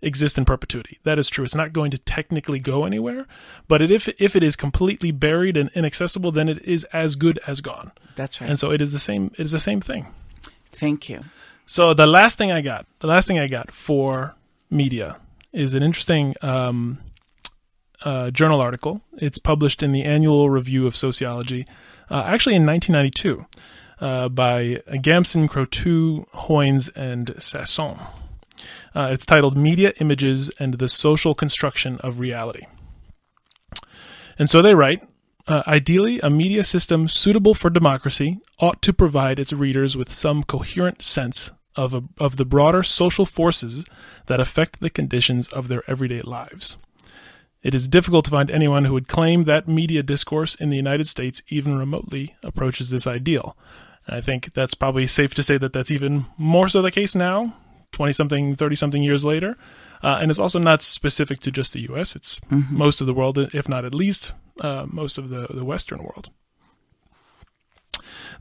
exist 0.00 0.38
in 0.38 0.44
perpetuity 0.44 0.98
that 1.02 1.18
is 1.18 1.28
true 1.28 1.44
it's 1.44 1.54
not 1.56 1.72
going 1.72 1.90
to 1.90 1.98
technically 1.98 2.60
go 2.60 2.84
anywhere 2.84 3.26
but 3.66 3.82
it, 3.82 3.90
if 3.90 4.08
if 4.20 4.36
it 4.36 4.42
is 4.44 4.54
completely 4.54 5.10
buried 5.10 5.56
and 5.56 5.70
inaccessible 5.74 6.30
then 6.30 6.48
it 6.48 6.62
is 6.64 6.84
as 6.92 7.16
good 7.16 7.40
as 7.48 7.60
gone 7.60 7.90
That's 8.14 8.40
right. 8.40 8.48
and 8.48 8.58
so 8.60 8.70
it 8.70 8.80
is 8.80 8.92
the 8.92 9.00
same 9.00 9.32
it 9.36 9.44
is 9.44 9.52
the 9.52 9.58
same 9.58 9.80
thing 9.80 10.06
Thank 10.70 11.08
you. 11.08 11.24
so 11.66 11.92
the 11.94 12.06
last 12.06 12.38
thing 12.38 12.52
I 12.52 12.60
got, 12.60 12.86
the 13.00 13.08
last 13.08 13.26
thing 13.26 13.38
I 13.40 13.48
got 13.48 13.72
for 13.72 14.36
media 14.70 15.16
is 15.52 15.74
an 15.74 15.82
interesting 15.82 16.34
um, 16.42 16.98
uh, 18.04 18.30
journal 18.30 18.60
article. 18.60 19.02
It's 19.16 19.38
published 19.38 19.82
in 19.82 19.92
the 19.92 20.04
Annual 20.04 20.50
Review 20.50 20.86
of 20.86 20.96
Sociology, 20.96 21.66
uh, 22.10 22.22
actually 22.26 22.54
in 22.54 22.66
1992, 22.66 23.46
uh, 24.00 24.28
by 24.28 24.82
Gamson, 25.02 25.48
Croteau, 25.48 26.28
Hoynes, 26.30 26.90
and 26.94 27.34
Sasson. 27.36 28.00
Uh, 28.94 29.08
it's 29.12 29.26
titled 29.26 29.56
"Media 29.56 29.92
Images 30.00 30.50
and 30.58 30.74
the 30.74 30.88
Social 30.88 31.34
Construction 31.34 31.98
of 31.98 32.18
Reality." 32.18 32.66
And 34.38 34.48
so 34.48 34.62
they 34.62 34.74
write 34.74 35.02
uh, 35.48 35.62
ideally, 35.66 36.20
a 36.20 36.28
media 36.28 36.62
system 36.62 37.08
suitable 37.08 37.54
for 37.54 37.70
democracy 37.70 38.38
ought 38.60 38.82
to 38.82 38.92
provide 38.92 39.38
its 39.38 39.52
readers 39.52 39.96
with 39.96 40.12
some 40.12 40.42
coherent 40.42 41.00
sense 41.00 41.50
of, 41.74 41.94
a, 41.94 42.02
of 42.18 42.36
the 42.36 42.44
broader 42.44 42.82
social 42.82 43.24
forces 43.24 43.86
that 44.26 44.40
affect 44.40 44.80
the 44.80 44.90
conditions 44.90 45.48
of 45.48 45.68
their 45.68 45.82
everyday 45.88 46.20
lives. 46.20 46.76
It 47.62 47.74
is 47.74 47.88
difficult 47.88 48.24
to 48.26 48.30
find 48.30 48.50
anyone 48.50 48.84
who 48.84 48.92
would 48.94 49.08
claim 49.08 49.44
that 49.44 49.66
media 49.66 50.02
discourse 50.02 50.54
in 50.54 50.70
the 50.70 50.76
United 50.76 51.08
States 51.08 51.42
even 51.48 51.76
remotely 51.76 52.36
approaches 52.42 52.90
this 52.90 53.06
ideal. 53.06 53.56
And 54.06 54.16
I 54.16 54.20
think 54.20 54.54
that's 54.54 54.74
probably 54.74 55.06
safe 55.06 55.34
to 55.34 55.42
say 55.42 55.58
that 55.58 55.72
that's 55.72 55.90
even 55.90 56.26
more 56.36 56.68
so 56.68 56.82
the 56.82 56.90
case 56.90 57.14
now, 57.14 57.54
20 57.92 58.12
something, 58.12 58.54
30 58.54 58.76
something 58.76 59.02
years 59.02 59.24
later. 59.24 59.56
Uh, 60.02 60.18
and 60.20 60.30
it's 60.30 60.38
also 60.38 60.60
not 60.60 60.82
specific 60.82 61.40
to 61.40 61.50
just 61.50 61.72
the 61.72 61.80
U.S., 61.80 62.14
it's 62.14 62.40
most 62.50 63.00
of 63.00 63.08
the 63.08 63.14
world, 63.14 63.36
if 63.38 63.68
not 63.68 63.84
at 63.84 63.94
least 63.94 64.32
uh, 64.60 64.86
most 64.86 65.18
of 65.18 65.28
the, 65.28 65.48
the 65.50 65.64
Western 65.64 65.98
world. 65.98 66.30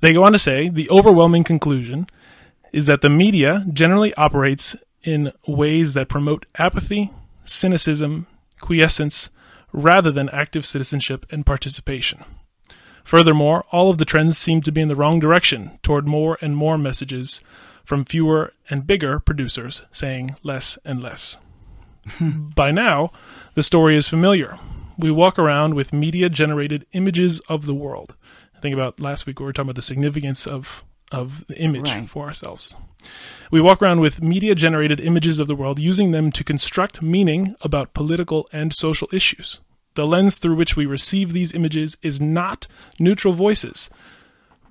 They 0.01 0.13
go 0.13 0.23
on 0.23 0.34
to 0.34 0.39
say 0.39 0.69
the 0.69 0.89
overwhelming 0.91 1.43
conclusion 1.43 2.08
is 2.71 2.86
that 2.86 3.01
the 3.01 3.10
media 3.10 3.65
generally 3.73 4.13
operates 4.13 4.75
in 5.01 5.32
ways 5.47 5.93
that 5.93 6.10
promote 6.10 6.45
apathy, 6.60 7.12
cynicism, 7.43 8.27
quiescence, 8.60 9.30
rather 9.72 10.12
than 10.12 10.30
active 10.30 10.65
citizenship 10.65 11.26
and 11.30 11.46
participation. 11.46 12.24
Furthermore, 13.04 13.63
all 13.72 13.89
of 13.89 14.00
the 14.00 14.06
trends 14.06 14.38
seem 14.38 14.62
to 14.62 14.72
be 14.72 14.82
in 14.82 14.89
the 14.89 14.96
wrong 14.96 15.20
direction 15.20 15.80
toward 15.82 16.08
more 16.08 16.38
and 16.41 16.58
more 16.58 16.78
messages 16.78 17.39
from 17.86 18.04
fewer 18.04 18.54
and 18.70 18.86
bigger 18.86 19.20
producers 19.20 19.86
saying 19.93 20.36
less 20.43 20.78
and 20.84 21.02
less. 21.02 21.38
Hmm. 22.06 22.50
By 22.56 22.72
now, 22.72 23.12
the 23.54 23.63
story 23.63 23.96
is 23.96 24.10
familiar. 24.10 24.60
We 24.98 25.10
walk 25.10 25.39
around 25.39 25.74
with 25.74 25.93
media 25.93 26.28
generated 26.28 26.86
images 26.91 27.39
of 27.48 27.65
the 27.65 27.74
world. 27.74 28.15
Think 28.62 28.74
about 28.74 29.00
last 29.00 29.26
week 29.26 29.39
we 29.39 29.46
were 29.46 29.54
talking 29.54 29.70
about 29.70 29.76
the 29.76 29.82
significance 29.84 30.48
of 30.48 30.84
of 31.12 31.46
the 31.48 31.58
image 31.58 31.89
Right. 31.89 32.10
for 32.10 32.26
ourselves. 32.28 32.76
We 33.52 33.62
walk 33.62 33.82
around 33.82 34.02
with 34.02 34.22
media 34.22 34.56
generated 34.56 35.00
images 35.00 35.39
of 35.39 35.48
the 35.48 35.56
world, 35.56 35.80
using 35.80 36.12
them 36.12 36.32
to 36.34 36.43
construct 36.43 37.02
meaning 37.02 37.56
about 37.62 37.93
political 37.93 38.48
and 38.52 38.74
social 38.74 39.08
issues. 39.13 39.60
The 39.96 40.06
lens 40.06 40.38
through 40.38 40.56
which 40.56 40.76
we 40.76 40.86
receive 40.86 41.32
these 41.32 41.54
images 41.54 41.98
is 42.02 42.20
not 42.20 42.67
neutral 43.00 43.34
voices, 43.34 43.89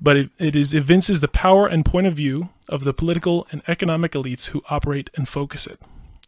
but 0.00 0.16
it, 0.16 0.30
it 0.38 0.54
is 0.54 0.74
evinces 0.74 1.20
the 1.20 1.28
power 1.28 1.66
and 1.66 1.84
point 1.84 2.06
of 2.06 2.14
view 2.14 2.50
of 2.68 2.84
the 2.84 2.92
political 2.92 3.46
and 3.50 3.62
economic 3.66 4.12
elites 4.12 4.46
who 4.46 4.62
operate 4.68 5.10
and 5.16 5.28
focus 5.28 5.66
it. 5.66 5.80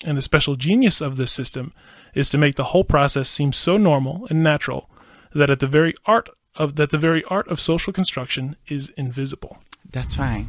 And 0.05 0.17
the 0.17 0.23
special 0.23 0.55
genius 0.55 1.01
of 1.01 1.17
this 1.17 1.33
system 1.33 1.73
is 2.15 2.31
to 2.31 2.39
make 2.39 2.57
the 2.57 2.65
whole 2.65 2.85
process 2.85 3.29
seem 3.29 3.53
so 3.53 3.77
normal 3.77 4.27
and 4.31 4.43
natural 4.43 4.89
that 5.35 5.51
at 5.51 5.61
the 5.61 5.67
very 5.67 5.95
art 6.07 6.29
of 6.55 6.77
that 6.77 6.91
the 6.91 6.99
very 6.99 7.23
art 7.25 7.47
of 7.49 7.61
social 7.61 7.93
construction 7.93 8.57
is 8.69 8.89
invisible. 8.97 9.59
That's 9.91 10.19
right. 10.19 10.47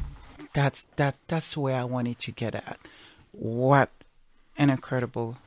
That's 0.53 0.87
that. 0.95 1.15
That's 1.27 1.55
where 1.55 1.79
I 1.79 1.83
wanted 1.83 2.19
to 2.19 2.31
get 2.31 2.55
at. 2.55 2.79
What 3.31 3.89
an 4.57 4.69
incredible 4.69 5.37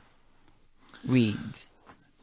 read. 1.05 1.39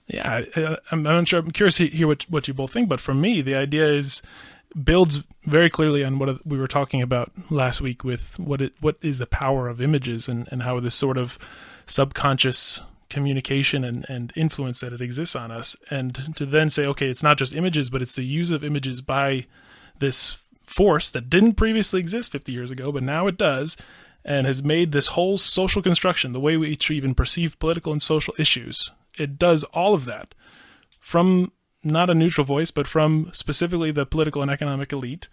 Yeah, 0.08 0.42
I, 0.56 0.96
not 0.96 1.28
sure. 1.28 1.40
I'm 1.40 1.52
curious 1.52 1.78
to 1.78 1.88
hear 1.88 2.08
what 2.08 2.24
what 2.30 2.48
you 2.48 2.54
both 2.54 2.72
think. 2.72 2.90
But 2.90 3.00
for 3.00 3.14
me, 3.14 3.42
the 3.42 3.56
idea 3.56 3.88
is 3.88 4.22
builds 4.84 5.24
very 5.46 5.70
clearly 5.70 6.04
on 6.04 6.20
what 6.20 6.46
we 6.46 6.58
were 6.58 6.68
talking 6.68 7.02
about 7.02 7.32
last 7.50 7.82
week 7.82 8.04
with 8.04 8.38
what 8.40 8.62
it 8.62 8.74
what 8.80 8.98
is 9.02 9.18
the 9.18 9.26
power 9.26 9.68
of 9.68 9.82
images 9.82 10.28
and 10.28 10.48
and 10.52 10.64
how 10.64 10.80
this 10.80 10.96
sort 10.96 11.18
of 11.18 11.40
subconscious 11.88 12.82
communication 13.10 13.84
and, 13.84 14.06
and 14.08 14.32
influence 14.36 14.80
that 14.80 14.94
it 14.94 15.02
exists 15.02 15.36
on 15.36 15.50
us 15.50 15.76
and 15.90 16.36
to 16.36 16.46
then 16.46 16.70
say 16.70 16.86
okay 16.86 17.10
it's 17.10 17.24
not 17.24 17.40
just 17.40 17.56
images 17.56 17.90
but 17.90 18.04
it's 18.04 18.14
the 18.14 18.24
use 18.24 18.52
of 18.52 18.64
images 18.64 19.02
by 19.02 19.44
this 19.98 20.38
force 20.70 21.10
that 21.10 21.30
didn't 21.30 21.54
previously 21.54 22.00
exist 22.00 22.32
50 22.32 22.52
years 22.52 22.72
ago 22.72 22.92
but 22.92 23.04
now 23.04 23.28
it 23.28 23.38
does 23.38 23.76
and 24.24 24.46
has 24.46 24.64
made 24.64 24.92
this 24.92 25.08
whole 25.08 25.38
social 25.38 25.82
construction 25.82 26.34
the 26.34 26.40
way 26.40 26.58
we 26.58 26.78
even 26.90 27.16
perceive 27.16 27.60
political 27.60 27.92
and 27.92 28.04
social 28.04 28.34
issues 28.38 28.92
it 29.18 29.38
does 29.38 29.64
all 29.66 29.94
of 29.94 30.06
that 30.06 30.34
from 31.00 31.52
not 31.84 32.10
a 32.10 32.16
neutral 32.16 32.46
voice, 32.46 32.72
but 32.72 32.88
from 32.88 33.30
specifically 33.34 33.92
the 33.92 34.06
political 34.06 34.42
and 34.42 34.52
economic 34.52 34.92
elite. 34.92 35.28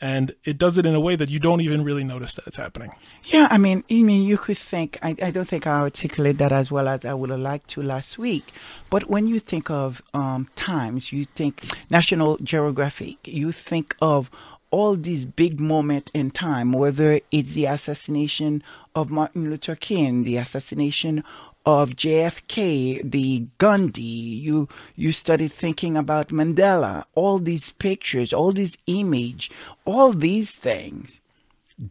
And 0.00 0.34
it 0.42 0.58
does 0.58 0.78
it 0.78 0.86
in 0.86 0.96
a 0.96 1.00
way 1.00 1.14
that 1.14 1.30
you 1.30 1.38
don't 1.38 1.60
even 1.60 1.84
really 1.84 2.02
notice 2.02 2.34
that 2.34 2.48
it's 2.48 2.56
happening. 2.56 2.90
Yeah, 3.22 3.46
I 3.48 3.58
mean, 3.58 3.84
I 3.88 4.02
mean, 4.02 4.24
you 4.24 4.36
could 4.36 4.58
think. 4.58 4.98
I, 5.00 5.14
I 5.22 5.30
don't 5.30 5.46
think 5.46 5.68
I 5.68 5.78
articulate 5.78 6.38
that 6.38 6.50
as 6.50 6.72
well 6.72 6.88
as 6.88 7.04
I 7.04 7.14
would 7.14 7.30
have 7.30 7.38
liked 7.38 7.68
to 7.70 7.82
last 7.82 8.18
week. 8.18 8.52
But 8.90 9.08
when 9.08 9.28
you 9.28 9.38
think 9.38 9.70
of 9.70 10.02
um, 10.12 10.48
Times, 10.56 11.12
you 11.12 11.24
think 11.24 11.62
National 11.88 12.36
Geographic, 12.38 13.28
you 13.28 13.52
think 13.52 13.94
of 14.02 14.28
all 14.72 14.96
these 14.96 15.26
big 15.26 15.60
moments 15.60 16.10
in 16.14 16.32
time, 16.32 16.72
whether 16.72 17.20
it's 17.30 17.54
the 17.54 17.66
assassination 17.66 18.64
of 18.96 19.10
Martin 19.10 19.48
Luther 19.50 19.76
King, 19.76 20.24
the 20.24 20.38
assassination 20.38 21.22
of 21.64 21.90
JFK, 21.90 23.08
the 23.08 23.46
Gandhi, 23.58 24.02
you 24.02 24.68
you 24.96 25.12
started 25.12 25.52
thinking 25.52 25.96
about 25.96 26.28
Mandela, 26.28 27.04
all 27.14 27.38
these 27.38 27.70
pictures, 27.70 28.32
all 28.32 28.50
these 28.50 28.76
image, 28.86 29.50
all 29.84 30.12
these 30.12 30.50
things 30.50 31.20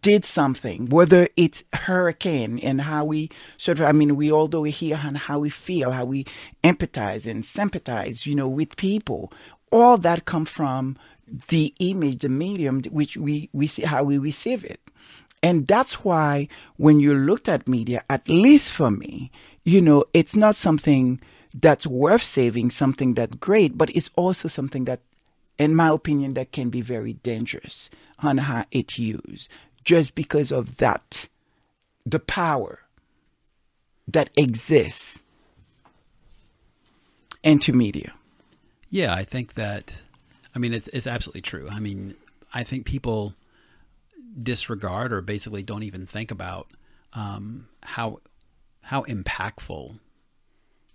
did 0.02 0.26
something, 0.26 0.88
whether 0.90 1.28
it's 1.36 1.64
hurricane 1.74 2.60
and 2.60 2.82
how 2.82 3.06
we 3.06 3.30
sort 3.58 3.80
of, 3.80 3.86
I 3.86 3.92
mean, 3.92 4.16
we 4.16 4.32
all 4.32 4.48
do 4.48 4.66
it 4.66 4.72
here 4.72 5.00
and 5.04 5.18
how 5.18 5.40
we 5.40 5.50
feel, 5.50 5.92
how 5.92 6.06
we 6.06 6.26
empathize 6.64 7.30
and 7.30 7.44
sympathize, 7.44 8.26
you 8.26 8.36
know, 8.36 8.48
with 8.48 8.78
people. 8.78 9.32
All 9.72 9.98
that 10.00 10.26
come 10.26 10.46
from 10.46 10.98
the 11.48 11.74
image, 11.80 12.20
the 12.20 12.30
medium, 12.30 12.82
which 12.92 13.18
we, 13.18 13.50
we 13.54 13.68
see 13.68 13.84
how 13.84 14.04
we 14.04 14.18
receive 14.18 14.64
it. 14.64 14.80
And 15.44 15.68
that's 15.68 16.04
why 16.04 16.48
when 16.78 17.00
you 17.00 17.14
looked 17.16 17.50
at 17.50 17.68
media, 17.68 18.04
at 18.10 18.30
least 18.30 18.72
for 18.72 18.92
me, 18.92 19.32
you 19.64 19.82
know, 19.82 20.06
it's 20.14 20.36
not 20.36 20.56
something 20.56 21.20
that's 21.54 21.88
worth 21.88 22.24
saving, 22.24 22.70
something 22.70 23.14
that's 23.16 23.36
great, 23.38 23.78
but 23.78 23.90
it's 23.96 24.10
also 24.16 24.48
something 24.48 24.86
that, 24.86 25.02
in 25.58 25.76
my 25.76 25.90
opinion, 25.90 26.34
that 26.36 26.52
can 26.52 26.70
be 26.70 26.82
very 26.82 27.14
dangerous 27.14 27.90
on 28.20 28.38
how 28.38 28.66
it's 28.72 29.00
used, 29.00 29.50
just 29.84 30.16
because 30.16 30.52
of 30.52 30.78
that, 30.78 31.28
the 32.06 32.20
power 32.20 32.80
that 34.08 34.30
exists 34.38 35.22
into 37.44 37.74
media. 37.74 38.14
Yeah, 38.90 39.14
I 39.14 39.24
think 39.24 39.56
that. 39.56 40.02
I 40.56 40.60
mean, 40.60 40.74
it's 40.74 40.88
it's 40.90 41.08
absolutely 41.08 41.42
true. 41.42 41.68
I 41.70 41.80
mean, 41.80 42.16
I 42.54 42.64
think 42.64 42.86
people 42.86 43.34
disregard 44.42 45.12
or 45.12 45.22
basically 45.22 45.64
don't 45.64 45.84
even 45.84 46.06
think 46.06 46.32
about 46.32 46.68
um, 47.14 47.68
how 47.82 48.20
how 48.82 49.04
impactful 49.04 50.00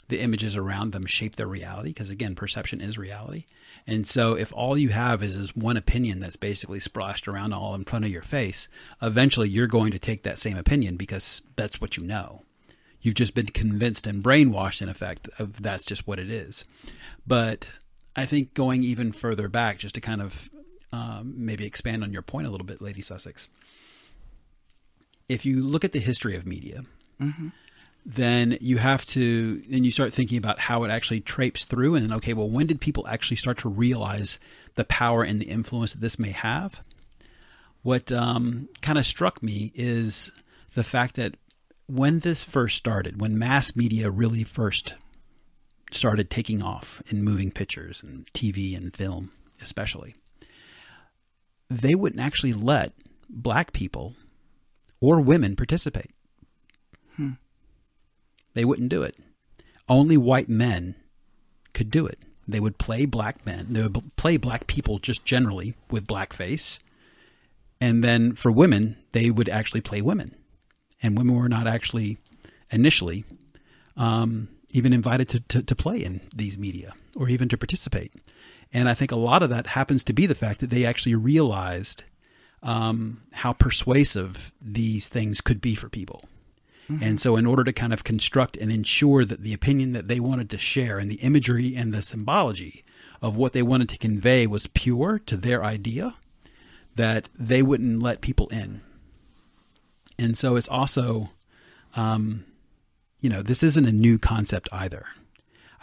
the 0.08 0.20
images 0.20 0.56
around 0.56 0.92
them 0.92 1.04
shape 1.04 1.36
their 1.36 1.46
reality 1.46 1.90
because 1.90 2.10
again 2.10 2.34
perception 2.34 2.80
is 2.80 2.98
reality. 2.98 3.44
And 3.86 4.06
so 4.06 4.34
if 4.34 4.52
all 4.52 4.76
you 4.76 4.88
have 4.90 5.22
is, 5.22 5.36
is 5.36 5.56
one 5.56 5.76
opinion 5.76 6.20
that's 6.20 6.36
basically 6.36 6.80
splashed 6.80 7.28
around 7.28 7.52
all 7.52 7.74
in 7.74 7.84
front 7.84 8.04
of 8.04 8.10
your 8.10 8.22
face 8.22 8.68
eventually 9.02 9.48
you're 9.48 9.66
going 9.66 9.92
to 9.92 9.98
take 9.98 10.22
that 10.22 10.38
same 10.38 10.56
opinion 10.56 10.96
because 10.96 11.42
that's 11.56 11.80
what 11.80 11.96
you 11.96 12.04
know. 12.04 12.42
You've 13.00 13.14
just 13.14 13.34
been 13.34 13.46
convinced 13.46 14.06
and 14.06 14.22
brainwashed 14.22 14.82
in 14.82 14.88
effect 14.88 15.28
of 15.38 15.62
that's 15.62 15.84
just 15.84 16.06
what 16.06 16.18
it 16.18 16.30
is. 16.30 16.64
But 17.26 17.68
i 18.16 18.26
think 18.26 18.54
going 18.54 18.82
even 18.82 19.12
further 19.12 19.48
back 19.48 19.78
just 19.78 19.94
to 19.94 20.00
kind 20.00 20.20
of 20.20 20.50
um, 20.92 21.34
maybe 21.36 21.66
expand 21.66 22.02
on 22.02 22.12
your 22.12 22.22
point 22.22 22.46
a 22.46 22.50
little 22.50 22.66
bit 22.66 22.80
lady 22.80 23.02
sussex. 23.02 23.48
If 25.28 25.44
you 25.44 25.62
look 25.64 25.84
at 25.84 25.92
the 25.92 25.98
history 25.98 26.36
of 26.36 26.46
media 26.46 26.82
then 28.04 28.56
you 28.60 28.78
have 28.78 29.04
to 29.06 29.62
then 29.68 29.82
you 29.82 29.90
start 29.90 30.12
thinking 30.12 30.38
about 30.38 30.60
how 30.60 30.84
it 30.84 30.90
actually 30.90 31.20
traipsed 31.20 31.68
through 31.68 31.96
and 31.96 32.04
then 32.04 32.12
okay 32.12 32.34
well 32.34 32.48
when 32.48 32.66
did 32.66 32.80
people 32.80 33.06
actually 33.08 33.36
start 33.36 33.58
to 33.58 33.68
realize 33.68 34.38
the 34.76 34.84
power 34.84 35.24
and 35.24 35.40
the 35.40 35.46
influence 35.46 35.92
that 35.92 36.00
this 36.00 36.18
may 36.18 36.30
have? 36.30 36.80
What 37.82 38.12
um, 38.12 38.68
kind 38.80 38.98
of 38.98 39.06
struck 39.06 39.42
me 39.42 39.72
is 39.74 40.32
the 40.74 40.84
fact 40.84 41.16
that 41.16 41.34
when 41.86 42.20
this 42.20 42.42
first 42.42 42.76
started 42.76 43.20
when 43.20 43.38
mass 43.38 43.74
media 43.76 44.10
really 44.10 44.44
first 44.44 44.94
started 45.92 46.30
taking 46.30 46.62
off 46.62 47.02
in 47.08 47.22
moving 47.22 47.50
pictures 47.50 48.02
and 48.02 48.26
tv 48.32 48.76
and 48.76 48.94
film 48.94 49.30
especially 49.60 50.14
they 51.70 51.94
wouldn't 51.94 52.20
actually 52.20 52.52
let 52.52 52.92
black 53.28 53.72
people 53.72 54.14
or 55.00 55.20
women 55.20 55.56
participate 55.56 56.10
they 58.56 58.64
wouldn't 58.64 58.88
do 58.88 59.02
it. 59.02 59.16
Only 59.86 60.16
white 60.16 60.48
men 60.48 60.94
could 61.74 61.90
do 61.90 62.06
it. 62.06 62.18
They 62.48 62.58
would 62.58 62.78
play 62.78 63.04
black 63.04 63.44
men. 63.44 63.66
They 63.70 63.82
would 63.82 64.16
play 64.16 64.38
black 64.38 64.66
people 64.66 64.98
just 64.98 65.26
generally 65.26 65.74
with 65.90 66.06
blackface. 66.06 66.78
And 67.82 68.02
then 68.02 68.34
for 68.34 68.50
women, 68.50 68.96
they 69.12 69.30
would 69.30 69.50
actually 69.50 69.82
play 69.82 70.00
women. 70.00 70.34
And 71.02 71.18
women 71.18 71.36
were 71.36 71.50
not 71.50 71.66
actually 71.66 72.16
initially 72.70 73.26
um, 73.94 74.48
even 74.76 74.92
invited 74.92 75.28
to, 75.30 75.40
to, 75.40 75.62
to 75.62 75.74
play 75.74 76.04
in 76.04 76.20
these 76.34 76.58
media 76.58 76.92
or 77.16 77.28
even 77.28 77.48
to 77.48 77.56
participate. 77.56 78.12
And 78.72 78.88
I 78.88 78.94
think 78.94 79.10
a 79.10 79.16
lot 79.16 79.42
of 79.42 79.50
that 79.50 79.68
happens 79.68 80.04
to 80.04 80.12
be 80.12 80.26
the 80.26 80.34
fact 80.34 80.60
that 80.60 80.70
they 80.70 80.84
actually 80.84 81.14
realized 81.14 82.04
um, 82.62 83.22
how 83.32 83.52
persuasive 83.52 84.52
these 84.60 85.08
things 85.08 85.40
could 85.40 85.60
be 85.60 85.74
for 85.74 85.88
people. 85.88 86.24
And 87.00 87.20
so, 87.20 87.34
in 87.34 87.46
order 87.46 87.64
to 87.64 87.72
kind 87.72 87.92
of 87.92 88.04
construct 88.04 88.56
and 88.56 88.70
ensure 88.70 89.24
that 89.24 89.42
the 89.42 89.52
opinion 89.52 89.92
that 89.92 90.06
they 90.06 90.20
wanted 90.20 90.48
to 90.50 90.58
share 90.58 90.98
and 91.00 91.10
the 91.10 91.16
imagery 91.16 91.74
and 91.74 91.92
the 91.92 92.00
symbology 92.00 92.84
of 93.20 93.34
what 93.34 93.54
they 93.54 93.62
wanted 93.62 93.88
to 93.88 93.98
convey 93.98 94.46
was 94.46 94.68
pure 94.68 95.18
to 95.26 95.36
their 95.36 95.64
idea, 95.64 96.14
that 96.94 97.28
they 97.36 97.60
wouldn't 97.60 98.00
let 98.02 98.20
people 98.20 98.46
in. 98.48 98.82
And 100.16 100.38
so, 100.38 100.54
it's 100.54 100.68
also, 100.68 101.30
um, 101.96 102.44
you 103.20 103.30
know, 103.30 103.42
this 103.42 103.62
isn't 103.62 103.86
a 103.86 103.92
new 103.92 104.18
concept 104.18 104.68
either. 104.72 105.06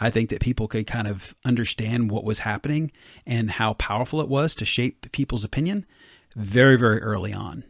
I 0.00 0.10
think 0.10 0.30
that 0.30 0.40
people 0.40 0.68
could 0.68 0.86
kind 0.86 1.06
of 1.06 1.34
understand 1.44 2.10
what 2.10 2.24
was 2.24 2.40
happening 2.40 2.90
and 3.26 3.50
how 3.50 3.74
powerful 3.74 4.20
it 4.20 4.28
was 4.28 4.54
to 4.56 4.64
shape 4.64 5.12
people's 5.12 5.44
opinion 5.44 5.86
very, 6.34 6.76
very 6.76 7.00
early 7.00 7.32
on. 7.32 7.64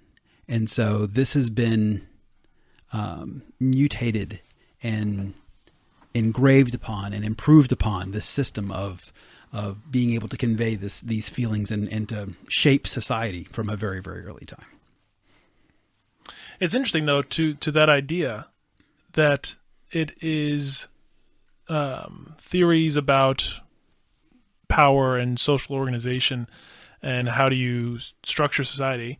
And 0.48 0.68
so, 0.68 1.06
this 1.06 1.34
has 1.34 1.50
been 1.50 2.06
um, 2.92 3.42
mutated 3.60 4.40
and 4.82 5.34
engraved 6.14 6.74
upon 6.74 7.12
and 7.12 7.24
improved 7.24 7.72
upon 7.72 8.12
this 8.12 8.26
system 8.26 8.70
of 8.70 9.12
of 9.52 9.90
being 9.90 10.12
able 10.12 10.28
to 10.28 10.36
convey 10.36 10.74
this 10.74 11.00
these 11.00 11.28
feelings 11.28 11.70
and, 11.70 11.88
and 11.88 12.08
to 12.08 12.34
shape 12.48 12.86
society 12.86 13.44
from 13.52 13.68
a 13.68 13.76
very 13.76 14.00
very 14.00 14.24
early 14.24 14.44
time. 14.46 14.66
It's 16.60 16.74
interesting 16.74 17.06
though 17.06 17.22
to 17.22 17.54
to 17.54 17.72
that 17.72 17.88
idea 17.88 18.48
that 19.14 19.56
it 19.90 20.12
is 20.22 20.88
um, 21.68 22.34
theories 22.38 22.96
about 22.96 23.60
power 24.68 25.16
and 25.16 25.38
social 25.38 25.76
organization 25.76 26.48
and 27.02 27.28
how 27.28 27.48
do 27.48 27.56
you 27.56 27.98
structure 28.22 28.64
society 28.64 29.18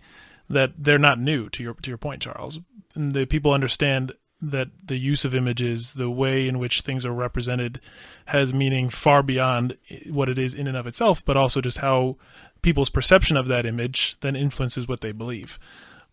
that 0.49 0.73
they're 0.79 0.99
not 0.99 1.19
new 1.19 1.49
to 1.51 1.63
your 1.63 1.75
to 1.75 1.91
your 1.91 1.99
point, 1.99 2.23
Charles. 2.23 2.59
And 2.95 3.13
the 3.13 3.27
people 3.27 3.53
understand 3.53 4.13
that 4.41 4.69
the 4.85 4.99
use 4.99 5.25
of 5.25 5.35
images, 5.35 5.95
the 5.95 6.11
way 6.11 6.47
in 6.47 6.59
which 6.59 6.83
things 6.83 7.07
are 7.07 7.15
represented, 7.15 7.81
has 8.27 8.53
meaning 8.53 8.91
far 8.91 9.23
beyond 9.23 9.77
what 10.11 10.29
it 10.29 10.39
is 10.39 10.55
in 10.55 10.67
and 10.67 10.77
of 10.77 10.87
itself, 10.87 11.25
but 11.25 11.37
also 11.37 11.61
just 11.61 11.79
how 11.79 12.17
people's 12.63 12.91
perception 12.91 13.37
of 13.37 13.47
that 13.47 13.67
image 13.67 14.17
then 14.21 14.37
influences 14.37 14.89
what 14.89 15.01
they 15.01 15.13
believe. 15.13 15.59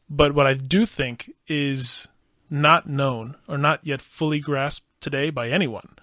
But 0.10 0.34
what 0.34 0.48
I 0.48 0.54
do 0.54 0.86
think 0.86 1.32
is 1.48 2.08
not 2.52 2.88
known 2.88 3.38
or 3.48 3.58
not 3.58 3.80
yet 3.84 4.02
fully 4.02 4.40
grasped 4.40 4.86
today 5.00 5.30
by 5.30 5.50
anyone, 5.50 5.96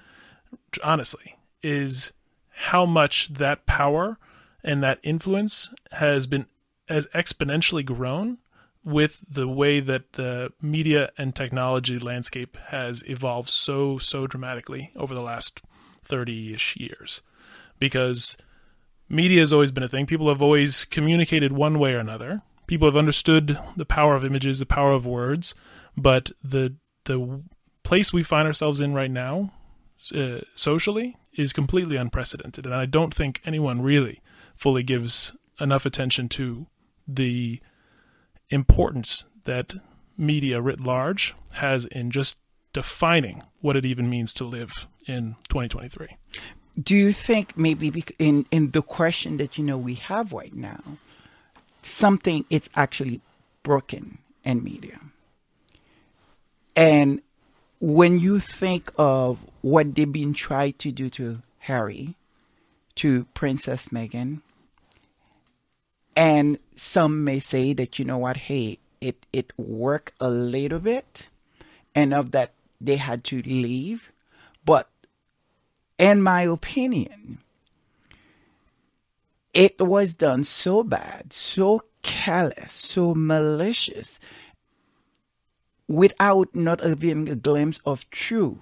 honestly, 0.83 1.37
is 1.63 2.13
how 2.49 2.87
much 2.87 3.29
that 3.29 3.67
power 3.67 4.19
and 4.65 4.83
that 4.83 4.99
influence 5.03 5.73
has 5.93 6.27
been 6.27 6.47
as 6.89 7.07
exponentially 7.09 7.85
grown 7.85 8.39
with 8.83 9.23
the 9.29 9.47
way 9.47 9.81
that 9.81 10.15
the 10.15 10.51
media 10.63 11.11
and 11.19 11.35
technology 11.35 11.99
landscape 11.99 12.57
has 12.69 13.05
evolved 13.07 13.51
so 13.51 13.99
so 13.99 14.27
dramatically 14.27 14.91
over 14.97 15.15
the 15.15 15.21
last 15.21 15.61
30ish 16.09 16.77
years. 16.77 17.21
Because 17.79 18.37
media 19.09 19.41
has 19.41 19.53
always 19.53 19.71
been 19.71 19.83
a 19.83 19.89
thing. 19.89 20.07
People 20.07 20.29
have 20.29 20.43
always 20.43 20.85
communicated 20.87 21.53
one 21.53 21.79
way 21.79 21.93
or 21.93 21.99
another. 21.99 22.41
People 22.67 22.89
have 22.89 22.97
understood 22.97 23.59
the 23.77 23.85
power 23.85 24.15
of 24.17 24.25
images 24.25 24.59
the 24.59 24.67
power 24.67 24.93
of 24.93 25.07
words 25.07 25.55
but 26.01 26.31
the 26.43 26.75
the 27.05 27.43
place 27.83 28.13
we 28.13 28.23
find 28.23 28.47
ourselves 28.47 28.81
in 28.81 28.95
right 28.95 29.11
now 29.11 29.53
uh, 30.15 30.39
socially 30.55 31.17
is 31.35 31.53
completely 31.53 31.97
unprecedented 31.97 32.65
and 32.65 32.75
i 32.75 32.87
don't 32.87 33.15
think 33.15 33.41
anyone 33.45 33.83
really 33.83 34.21
fully 34.55 34.83
gives 34.83 35.33
enough 35.61 35.87
attention 35.87 36.29
to 36.29 36.67
the 37.07 37.61
importance 38.51 39.25
that 39.45 39.73
media 40.17 40.61
writ 40.61 40.81
large 40.81 41.35
has 41.53 41.85
in 41.87 42.11
just 42.11 42.37
defining 42.73 43.43
what 43.61 43.77
it 43.77 43.87
even 43.87 44.11
means 44.11 44.35
to 44.35 44.45
live 44.45 44.87
in 45.07 45.37
2023. 45.49 46.17
Do 46.81 46.95
you 46.95 47.13
think 47.13 47.57
maybe 47.57 48.05
in 48.19 48.47
in 48.51 48.71
the 48.71 48.83
question 48.83 49.37
that 49.39 49.59
you 49.59 49.65
know 49.65 49.79
we 49.79 49.95
have 49.95 50.33
right 50.33 50.55
now, 50.55 50.81
something 51.83 52.45
it's 52.51 52.71
actually 52.77 53.21
broken 53.63 54.19
in 54.45 54.63
media, 54.63 55.01
and 56.79 57.23
when 57.81 58.21
you 58.21 58.39
think 58.39 58.93
of 58.97 59.45
what 59.63 59.97
they've 59.97 60.13
been 60.13 60.33
trying 60.33 60.75
to 60.75 60.93
do 60.93 61.11
to 61.11 61.43
Harry, 61.59 62.15
to 62.95 63.25
Princess 63.35 63.89
Meghan, 63.89 64.43
and 66.17 66.61
some 66.77 67.25
may 67.25 67.41
say 67.41 67.73
that 67.73 67.99
you 67.99 68.05
know 68.05 68.19
what, 68.19 68.37
hey, 68.37 68.79
it 69.01 69.27
it 69.33 69.53
worked 69.59 70.13
a 70.21 70.31
little 70.31 70.79
bit, 70.79 71.27
and 71.97 72.15
of 72.15 72.31
that 72.31 72.53
they 72.81 72.97
had 72.97 73.25
to 73.25 73.43
leave, 73.43 74.13
but 74.65 74.89
in 75.99 76.23
my 76.23 76.43
opinion, 76.43 77.39
it 79.53 79.81
was 79.81 80.15
done 80.15 80.45
so 80.45 80.85
bad, 80.85 81.33
so 81.33 81.83
callous, 82.05 82.73
so 82.73 83.17
malicious, 83.17 84.21
without 85.89 86.55
not 86.55 86.81
having 86.81 87.29
a 87.29 87.35
glimpse 87.35 87.81
of 87.85 88.09
truth. 88.11 88.59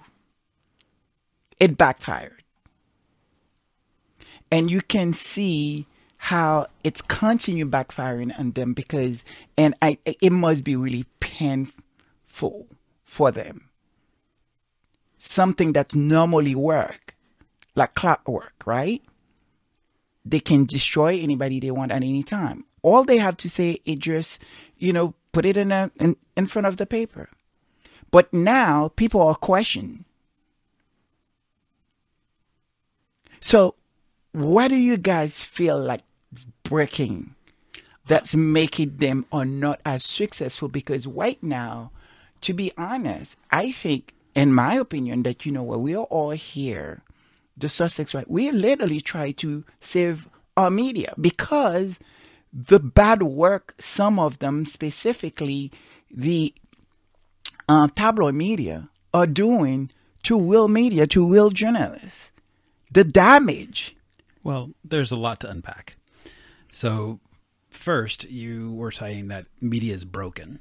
It 1.59 1.77
backfired. 1.77 2.43
And 4.49 4.71
you 4.71 4.81
can 4.81 5.13
see 5.13 5.87
how 6.17 6.67
it's 6.83 7.01
continued 7.01 7.69
backfiring 7.69 8.37
on 8.39 8.51
them 8.51 8.73
because, 8.73 9.23
and 9.57 9.75
I, 9.81 9.97
it 10.05 10.31
must 10.31 10.63
be 10.63 10.75
really 10.75 11.05
painful 11.19 12.67
for 13.03 13.31
them. 13.31 13.69
Something 15.19 15.73
that 15.73 15.93
normally 15.93 16.55
work 16.55 17.15
like 17.75 17.93
clockwork, 17.93 18.53
right? 18.65 19.01
They 20.25 20.39
can 20.39 20.65
destroy 20.65 21.19
anybody 21.19 21.59
they 21.59 21.71
want 21.71 21.91
at 21.91 22.03
any 22.03 22.23
time. 22.23 22.65
All 22.81 23.03
they 23.03 23.17
have 23.17 23.37
to 23.37 23.49
say 23.49 23.79
is 23.85 23.97
just, 23.97 24.41
you 24.77 24.93
know, 24.93 25.13
put 25.37 25.45
it 25.45 25.55
in 25.55 25.71
a, 25.71 25.91
in, 25.99 26.15
in 26.35 26.47
front 26.47 26.65
of 26.65 26.77
the 26.77 26.87
paper. 26.87 27.29
But 28.09 28.33
now 28.33 28.89
people 28.95 29.21
are 29.21 29.35
questioning. 29.35 30.03
So, 33.39 33.75
what 34.31 34.69
do 34.69 34.75
you 34.75 34.97
guys 34.97 35.43
feel 35.43 35.79
like 35.79 36.01
breaking 36.63 37.35
that's 38.07 38.35
making 38.35 38.97
them 38.97 39.27
or 39.31 39.45
not 39.45 39.79
as 39.85 40.03
successful? 40.03 40.69
Because 40.69 41.05
right 41.05 41.37
now, 41.43 41.91
to 42.41 42.51
be 42.51 42.71
honest, 42.75 43.37
I 43.51 43.71
think 43.71 44.15
in 44.33 44.51
my 44.51 44.73
opinion, 44.73 45.21
that 45.21 45.45
you 45.45 45.51
know 45.51 45.61
what 45.61 45.81
we 45.81 45.95
are 45.95 46.05
all 46.05 46.31
here, 46.31 47.03
the 47.55 47.69
Sussex 47.69 48.15
right, 48.15 48.27
we 48.27 48.49
literally 48.49 49.01
try 49.01 49.33
to 49.33 49.63
save 49.81 50.27
our 50.55 50.71
media 50.71 51.13
because 51.21 51.99
the 52.57 52.79
bad 52.79 53.21
work, 53.21 53.75
some 53.77 54.17
of 54.17 54.39
them 54.39 54.65
specifically, 54.65 55.71
the 56.09 56.55
uh, 57.69 57.87
tabloid 57.95 58.33
media 58.33 58.89
are 59.13 59.27
doing 59.27 59.91
to 60.23 60.41
real 60.41 60.67
media, 60.67 61.05
to 61.05 61.31
real 61.31 61.51
journalists. 61.51 62.31
The 62.91 63.03
damage. 63.03 63.95
Well, 64.43 64.71
there's 64.83 65.11
a 65.11 65.15
lot 65.15 65.39
to 65.41 65.49
unpack. 65.49 65.97
So, 66.71 67.19
first, 67.69 68.29
you 68.29 68.71
were 68.71 68.91
saying 68.91 69.27
that 69.27 69.45
media 69.61 69.93
is 69.93 70.03
broken. 70.03 70.59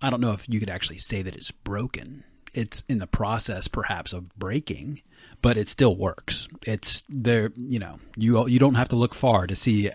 I 0.00 0.08
don't 0.08 0.20
know 0.20 0.32
if 0.32 0.48
you 0.48 0.58
could 0.58 0.70
actually 0.70 0.98
say 0.98 1.20
that 1.20 1.36
it's 1.36 1.50
broken. 1.50 2.24
It's 2.54 2.82
in 2.88 2.98
the 2.98 3.06
process, 3.06 3.68
perhaps, 3.68 4.14
of 4.14 4.34
breaking, 4.36 5.02
but 5.42 5.58
it 5.58 5.68
still 5.68 5.94
works. 5.94 6.48
It's 6.62 7.04
there. 7.08 7.52
You 7.56 7.78
know, 7.78 7.98
you 8.16 8.48
you 8.48 8.58
don't 8.58 8.74
have 8.74 8.88
to 8.88 8.96
look 8.96 9.14
far 9.14 9.46
to 9.46 9.54
see 9.54 9.90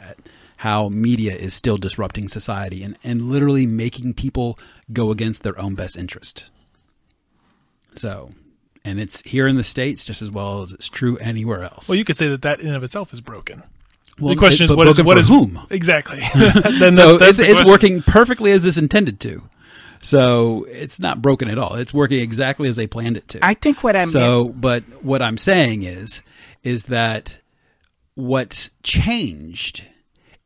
how 0.57 0.89
media 0.89 1.35
is 1.35 1.53
still 1.53 1.77
disrupting 1.77 2.27
society 2.27 2.83
and, 2.83 2.97
and 3.03 3.23
literally 3.23 3.65
making 3.65 4.13
people 4.13 4.57
go 4.93 5.11
against 5.11 5.43
their 5.43 5.59
own 5.59 5.75
best 5.75 5.97
interest. 5.97 6.45
So, 7.95 8.31
and 8.83 8.99
it's 8.99 9.21
here 9.21 9.47
in 9.47 9.55
the 9.55 9.63
states 9.63 10.05
just 10.05 10.21
as 10.21 10.31
well 10.31 10.61
as 10.61 10.71
it's 10.71 10.87
true 10.87 11.17
anywhere 11.17 11.63
else. 11.63 11.89
Well, 11.89 11.97
you 11.97 12.05
could 12.05 12.17
say 12.17 12.27
that 12.29 12.41
that 12.43 12.59
in 12.59 12.73
of 12.73 12.83
itself 12.83 13.13
is 13.13 13.21
broken. 13.21 13.63
Well, 14.19 14.29
the 14.29 14.37
question 14.37 14.63
it- 14.63 14.65
is, 14.65 14.71
but 14.71 14.77
what 14.77 14.87
is 14.87 14.95
broken 14.97 15.07
what 15.07 15.15
for 15.15 15.19
is 15.19 15.27
whom? 15.27 15.67
exactly? 15.69 16.19
then 16.35 16.93
so 16.93 17.17
that's, 17.17 17.37
that's 17.37 17.39
it's, 17.39 17.59
it's 17.59 17.69
working 17.69 18.01
perfectly 18.01 18.51
as 18.51 18.63
it's 18.63 18.77
intended 18.77 19.19
to. 19.21 19.43
So 20.01 20.65
it's 20.69 20.99
not 20.99 21.21
broken 21.21 21.49
at 21.49 21.57
all. 21.57 21.75
It's 21.75 21.93
working 21.93 22.21
exactly 22.21 22.69
as 22.69 22.75
they 22.75 22.85
planned 22.85 23.17
it 23.17 23.27
to. 23.29 23.39
I 23.43 23.55
think 23.55 23.83
what 23.83 23.95
I'm 23.95 24.07
so, 24.07 24.49
but 24.49 24.83
what 25.03 25.21
I'm 25.21 25.37
saying 25.37 25.83
is, 25.83 26.21
is 26.63 26.85
that 26.85 27.39
what's 28.13 28.71
changed 28.83 29.83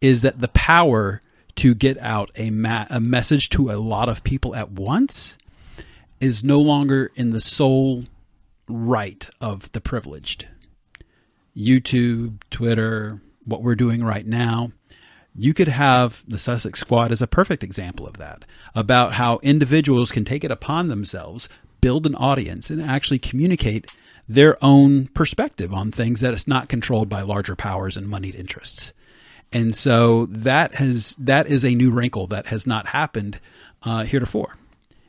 is 0.02 0.22
that 0.22 0.42
the 0.42 0.48
power 0.50 1.22
to 1.56 1.76
get 1.76 1.98
out 2.00 2.32
a 2.36 2.50
ma- 2.50 2.88
a 2.90 3.00
message 3.00 3.50
to 3.50 3.70
a 3.70 3.78
lot 3.78 4.08
of 4.10 4.24
people 4.24 4.56
at 4.56 4.72
once 4.72 5.36
is 6.20 6.44
no 6.44 6.60
longer 6.60 7.12
in 7.16 7.32
the 7.32 7.42
sole 7.42 8.06
right 8.68 9.30
of 9.42 9.72
the 9.72 9.82
privileged. 9.82 10.48
YouTube, 11.56 12.42
Twitter, 12.50 13.22
what 13.44 13.62
we're 13.62 13.76
doing 13.76 14.04
right 14.04 14.26
now, 14.26 14.72
you 15.36 15.54
could 15.54 15.68
have 15.68 16.24
the 16.28 16.40
Sussex 16.40 16.80
Squad 16.80 17.12
as 17.12 17.22
a 17.22 17.28
perfect 17.28 17.64
example 17.64 18.08
of 18.08 18.18
that 18.18 18.46
about 18.76 19.14
how 19.14 19.40
individuals 19.42 20.12
can 20.12 20.26
take 20.26 20.44
it 20.44 20.52
upon 20.52 20.88
themselves, 20.88 21.50
build 21.82 22.06
an 22.06 22.16
audience, 22.16 22.70
and 22.70 22.82
actually 22.82 23.20
communicate 23.20 23.88
their 24.28 24.64
own 24.64 25.08
perspective 25.08 25.74
on 25.74 25.92
things 25.92 26.20
that 26.20 26.34
is 26.34 26.48
not 26.48 26.70
controlled 26.70 27.10
by 27.10 27.22
larger 27.22 27.56
powers 27.56 27.98
and 27.98 28.08
moneyed 28.08 28.36
interests. 28.36 28.94
And 29.52 29.76
so 29.76 30.26
that 30.28 30.76
has 30.76 31.16
that 31.20 31.48
is 31.48 31.66
a 31.66 31.74
new 31.74 31.92
wrinkle 31.92 32.28
that 32.28 32.48
has 32.48 32.68
not 32.68 32.88
happened 32.88 33.40
uh, 33.84 34.04
heretofore. 34.04 34.56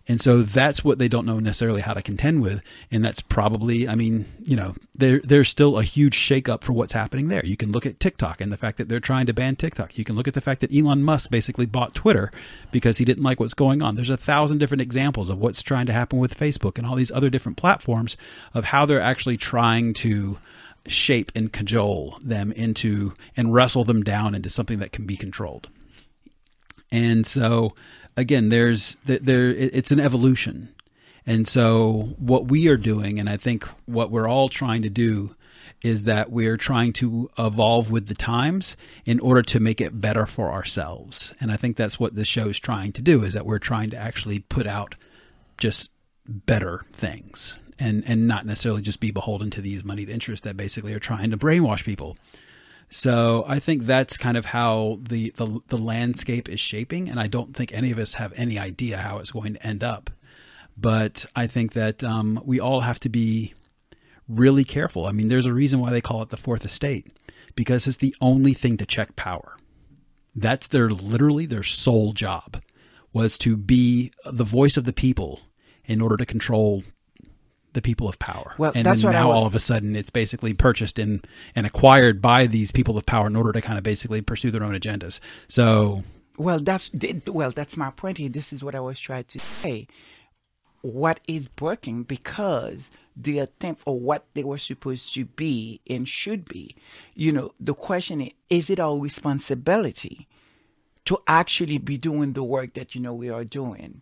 And 0.09 0.21
so 0.21 0.43
that's 0.43 0.83
what 0.83 0.99
they 0.99 1.07
don't 1.07 1.25
know 1.25 1.39
necessarily 1.39 1.83
how 1.83 1.95
to 1.95 2.03
contend 2.03 2.43
with. 2.43 2.63
And 2.91 3.05
that's 3.05 3.21
probably, 3.21 3.87
I 3.87 3.95
mean, 3.95 4.25
you 4.43 4.57
know, 4.57 4.75
there 4.93 5.21
there's 5.23 5.49
still 5.49 5.79
a 5.79 5.85
huge 5.85 6.17
shakeup 6.17 6.65
for 6.65 6.73
what's 6.73 6.95
happening 6.95 7.29
there. 7.29 7.45
You 7.45 7.57
can 7.57 7.71
look 7.71 7.87
at 7.87 8.01
TikTok 8.01 8.41
and 8.41 8.51
the 8.51 8.57
fact 8.57 8.79
that 8.79 8.89
they're 8.89 8.99
trying 8.99 9.27
to 9.27 9.33
ban 9.33 9.55
TikTok. 9.55 9.97
You 9.97 10.05
can 10.05 10.17
look 10.17 10.27
at 10.27 10.35
the 10.35 10.41
fact 10.41 10.63
that 10.63 10.75
Elon 10.75 11.05
Musk 11.05 11.31
basically 11.31 11.65
bought 11.65 11.95
Twitter 11.95 12.33
because 12.73 12.97
he 12.97 13.05
didn't 13.05 13.23
like 13.23 13.39
what's 13.39 13.55
going 13.55 13.83
on. 13.83 13.95
There's 13.95 14.11
a 14.11 14.17
thousand 14.17 14.59
different 14.59 14.83
examples 14.83 15.31
of 15.31 15.39
what's 15.39 15.63
trying 15.63 15.87
to 15.87 15.93
happen 15.93 16.19
with 16.19 16.37
Facebook 16.37 16.77
and 16.77 16.89
all 16.89 16.97
these 16.97 17.13
other 17.13 17.31
different 17.31 17.57
platforms 17.57 18.17
of 18.53 18.65
how 18.65 18.87
they're 18.87 19.01
actually 19.01 19.37
trying 19.37 19.95
to 19.95 20.39
shape 20.87 21.31
and 21.35 21.53
cajole 21.53 22.19
them 22.23 22.53
into 22.53 23.15
and 23.37 23.53
wrestle 23.53 23.85
them 23.85 24.03
down 24.03 24.35
into 24.35 24.51
something 24.51 24.79
that 24.79 24.93
can 24.93 25.07
be 25.07 25.17
controlled. 25.17 25.69
And 26.91 27.27
so 27.27 27.75
again, 28.17 28.49
there's 28.49 28.97
there 29.05 29.49
it's 29.49 29.91
an 29.91 30.01
evolution. 30.01 30.75
And 31.27 31.47
so 31.47 32.15
what 32.19 32.49
we 32.49 32.69
are 32.69 32.77
doing 32.77 33.19
and 33.19 33.29
I 33.29 33.37
think 33.37 33.65
what 33.87 34.11
we're 34.11 34.29
all 34.29 34.49
trying 34.49 34.83
to 34.83 34.91
do 34.91 35.35
is 35.83 36.05
that 36.05 36.31
we're 36.31 36.59
trying 36.59 36.93
to 36.93 37.31
evolve 37.39 37.91
with 37.91 38.07
the 38.07 38.15
times 38.15 38.77
in 39.07 39.19
order 39.21 39.41
to 39.41 39.61
make 39.61 39.81
it 39.81 39.99
better 39.99 40.27
for 40.27 40.51
ourselves. 40.51 41.35
And 41.41 41.51
I 41.51 41.57
think 41.57 41.77
that's 41.77 41.99
what 41.99 42.15
show 42.25 42.49
is 42.49 42.59
trying 42.59 42.93
to 42.93 43.03
do 43.03 43.23
is 43.25 43.33
that 43.33 43.47
we're 43.47 43.59
trying 43.59 43.91
to 43.91 43.97
actually 43.97 44.41
put 44.41 44.67
out 44.67 44.95
just 45.57 45.91
better 46.27 46.85
things 46.93 47.57
and 47.81 48.05
and 48.07 48.29
not 48.29 48.47
necessarily 48.47 48.83
just 48.83 49.01
be 49.01 49.11
beholden 49.11 49.51
to 49.51 49.61
these 49.61 49.83
moneyed 49.83 50.11
interests 50.11 50.45
that 50.45 50.57
basically 50.57 50.95
are 50.95 51.01
trying 51.01 51.31
to 51.31 51.39
brainwash 51.39 51.85
people. 51.85 52.17
So 52.91 53.45
I 53.47 53.61
think 53.61 53.87
that's 53.87 54.17
kind 54.17 54.37
of 54.37 54.47
how 54.47 54.99
the, 55.01 55.31
the 55.37 55.61
the 55.69 55.79
landscape 55.79 56.49
is 56.49 56.61
shaping, 56.61 57.09
and 57.09 57.19
I 57.19 57.27
don't 57.27 57.57
think 57.57 57.73
any 57.73 57.91
of 57.91 57.99
us 57.99 58.15
have 58.15 58.33
any 58.37 58.59
idea 58.59 58.99
how 58.99 59.19
it's 59.19 59.31
going 59.31 59.55
to 59.55 59.67
end 59.67 59.83
up. 59.83 60.11
But 60.77 61.25
I 61.35 61.47
think 61.47 61.73
that 61.73 62.05
um, 62.05 62.41
we 62.45 62.61
all 62.61 62.81
have 62.81 63.01
to 63.01 63.09
be 63.09 63.55
really 64.29 64.65
careful. 64.65 65.07
I 65.07 65.13
mean, 65.13 65.29
there's 65.29 65.47
a 65.47 65.53
reason 65.53 65.81
why 65.81 65.91
they 65.91 66.01
call 66.01 66.23
it 66.23 66.31
the 66.31 66.37
fourth 66.37 66.65
estate 66.65 67.09
because 67.55 67.87
it's 67.87 67.97
the 67.97 68.15
only 68.21 68.55
thing 68.55 68.77
to 68.77 68.87
check 68.87 69.17
power. 69.17 69.57
That's 70.35 70.69
their 70.69 70.91
literally 70.91 71.47
their 71.47 71.65
sole 71.65 72.13
job 72.13 72.63
was 73.13 73.37
to 73.39 73.57
be 73.57 74.13
the 74.25 74.45
voice 74.45 74.77
of 74.77 74.85
the 74.85 74.93
people 74.93 75.41
in 75.85 76.01
order 76.01 76.17
to 76.17 76.27
control 76.27 76.85
the 77.73 77.83
people 77.83 78.09
of 78.09 78.19
power. 78.19 78.55
Well, 78.59 78.73
and 78.75 78.85
that's 78.85 79.03
then 79.03 79.13
now 79.13 79.31
all 79.31 79.47
of 79.47 79.55
a 79.55 79.61
sudden 79.61 79.95
it's 79.97 80.11
basically 80.11 80.55
purchased 80.55 80.99
and, 80.99 81.27
and 81.55 81.67
acquired 81.67 82.21
by 82.21 82.47
these 82.47 82.73
people 82.73 82.99
of 82.99 83.07
power 83.07 83.27
in 83.27 83.37
order 83.37 83.53
to 83.53 83.61
kind 83.61 83.79
of 83.79 83.85
basically 83.85 84.21
pursue 84.23 84.51
their 84.51 84.63
own 84.63 84.75
agendas. 84.75 85.21
So 85.49 86.05
Well, 86.37 86.61
that's 86.61 86.91
well, 87.27 87.51
that's 87.51 87.77
my 87.77 87.91
point 87.91 88.19
here. 88.19 88.29
This 88.31 88.53
is 88.53 88.65
what 88.65 88.75
I 88.75 88.81
was 88.81 88.99
trying 88.99 89.25
to 89.25 89.39
say. 89.39 89.87
What 90.83 91.21
is 91.29 91.51
working 91.61 92.05
because 92.05 92.91
the 93.15 93.41
attempt 93.41 93.83
or 93.85 94.01
what 94.01 94.25
they 94.33 94.43
were 94.43 94.57
supposed 94.57 95.13
to 95.13 95.27
be 95.27 95.83
and 95.89 96.09
should 96.09 96.49
be, 96.49 96.75
you 97.15 97.33
know, 97.33 97.53
the 97.61 97.75
question 97.75 98.23
is: 98.23 98.31
Is 98.49 98.71
it 98.71 98.81
our 98.81 98.97
responsibility 98.99 100.27
to 101.05 101.19
actually 101.29 101.77
be 101.77 101.99
doing 101.99 102.33
the 102.33 102.43
work 102.43 102.73
that 102.75 102.95
you 102.95 103.03
know 103.03 103.13
we 103.13 103.29
are 103.29 103.45
doing? 103.45 104.01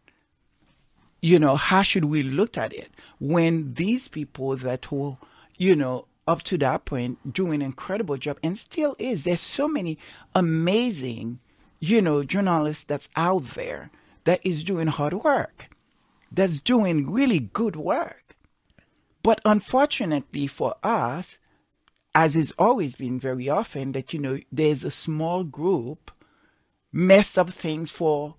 You 1.21 1.39
know, 1.39 1.57
how 1.57 1.83
should 1.83 2.05
we 2.05 2.23
look 2.23 2.57
at 2.57 2.73
it 2.73 2.91
when 3.19 3.75
these 3.75 4.09
people 4.09 4.57
that 4.57 4.93
were, 4.93 5.17
you 5.57 5.75
know, 5.75 6.07
up 6.29 6.43
to 6.43 6.59
that 6.59 6.85
point 6.85 7.33
doing 7.33 7.63
an 7.63 7.63
incredible 7.63 8.19
job 8.19 8.39
and 8.43 8.57
still 8.57 8.95
is. 8.99 9.25
There's 9.25 9.41
so 9.41 9.67
many 9.67 9.99
amazing, 10.35 11.41
you 11.81 12.03
know, 12.03 12.23
journalists 12.23 12.85
that's 12.85 13.09
out 13.17 13.55
there 13.55 13.91
that 14.25 14.41
is 14.45 14.63
doing 14.63 14.89
hard 14.89 15.15
work, 15.15 15.71
that's 16.31 16.61
doing 16.61 17.11
really 17.11 17.41
good 17.41 17.77
work. 17.77 18.37
But 19.23 19.41
unfortunately 19.45 20.47
for 20.47 20.75
us, 20.83 21.39
as 22.15 22.37
is 22.37 22.53
always 22.59 22.97
been 22.97 23.19
very 23.19 23.49
often, 23.49 23.93
that 23.93 24.13
you 24.13 24.21
know, 24.21 24.39
there's 24.53 24.85
a 24.85 24.91
small 24.91 25.45
group 25.45 26.11
mess 26.93 27.39
up 27.39 27.51
things 27.51 27.91
for 27.91 28.35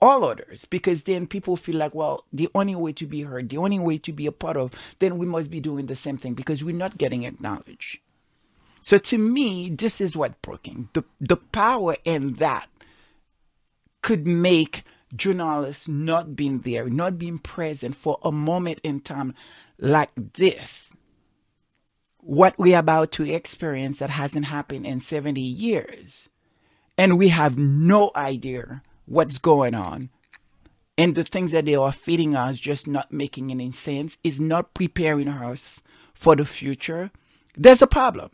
all 0.00 0.24
others 0.24 0.64
because 0.66 1.02
then 1.04 1.26
people 1.26 1.56
feel 1.56 1.76
like, 1.76 1.94
well, 1.94 2.24
the 2.32 2.48
only 2.54 2.74
way 2.74 2.92
to 2.92 3.06
be 3.06 3.22
heard, 3.22 3.48
the 3.48 3.58
only 3.58 3.78
way 3.78 3.98
to 3.98 4.12
be 4.12 4.26
a 4.26 4.32
part 4.32 4.56
of, 4.56 4.72
then 4.98 5.18
we 5.18 5.26
must 5.26 5.50
be 5.50 5.60
doing 5.60 5.86
the 5.86 5.96
same 5.96 6.16
thing 6.16 6.34
because 6.34 6.62
we're 6.62 6.74
not 6.74 6.98
getting 6.98 7.24
acknowledged. 7.24 7.98
So 8.80 8.98
to 8.98 9.18
me, 9.18 9.70
this 9.70 10.00
is 10.00 10.16
what 10.16 10.40
broken. 10.40 10.88
The 10.92 11.04
the 11.20 11.36
power 11.36 11.96
in 12.04 12.34
that 12.34 12.68
could 14.02 14.26
make 14.26 14.84
journalists 15.14 15.88
not 15.88 16.36
being 16.36 16.60
there, 16.60 16.88
not 16.88 17.18
being 17.18 17.38
present 17.38 17.96
for 17.96 18.18
a 18.22 18.30
moment 18.30 18.80
in 18.84 19.00
time 19.00 19.34
like 19.78 20.10
this. 20.14 20.92
What 22.18 22.58
we're 22.58 22.78
about 22.78 23.12
to 23.12 23.24
experience 23.24 23.98
that 23.98 24.10
hasn't 24.10 24.46
happened 24.46 24.86
in 24.86 25.00
70 25.00 25.40
years. 25.40 26.28
And 26.96 27.16
we 27.16 27.28
have 27.28 27.58
no 27.58 28.10
idea 28.14 28.82
what's 29.08 29.38
going 29.38 29.74
on. 29.74 30.10
And 30.96 31.14
the 31.14 31.24
things 31.24 31.52
that 31.52 31.64
they 31.64 31.76
are 31.76 31.92
feeding 31.92 32.34
us 32.34 32.58
just 32.58 32.86
not 32.86 33.12
making 33.12 33.50
any 33.50 33.72
sense 33.72 34.18
is 34.24 34.40
not 34.40 34.74
preparing 34.74 35.28
us 35.28 35.80
for 36.12 36.34
the 36.34 36.44
future. 36.44 37.10
There's 37.56 37.82
a 37.82 37.86
problem. 37.86 38.30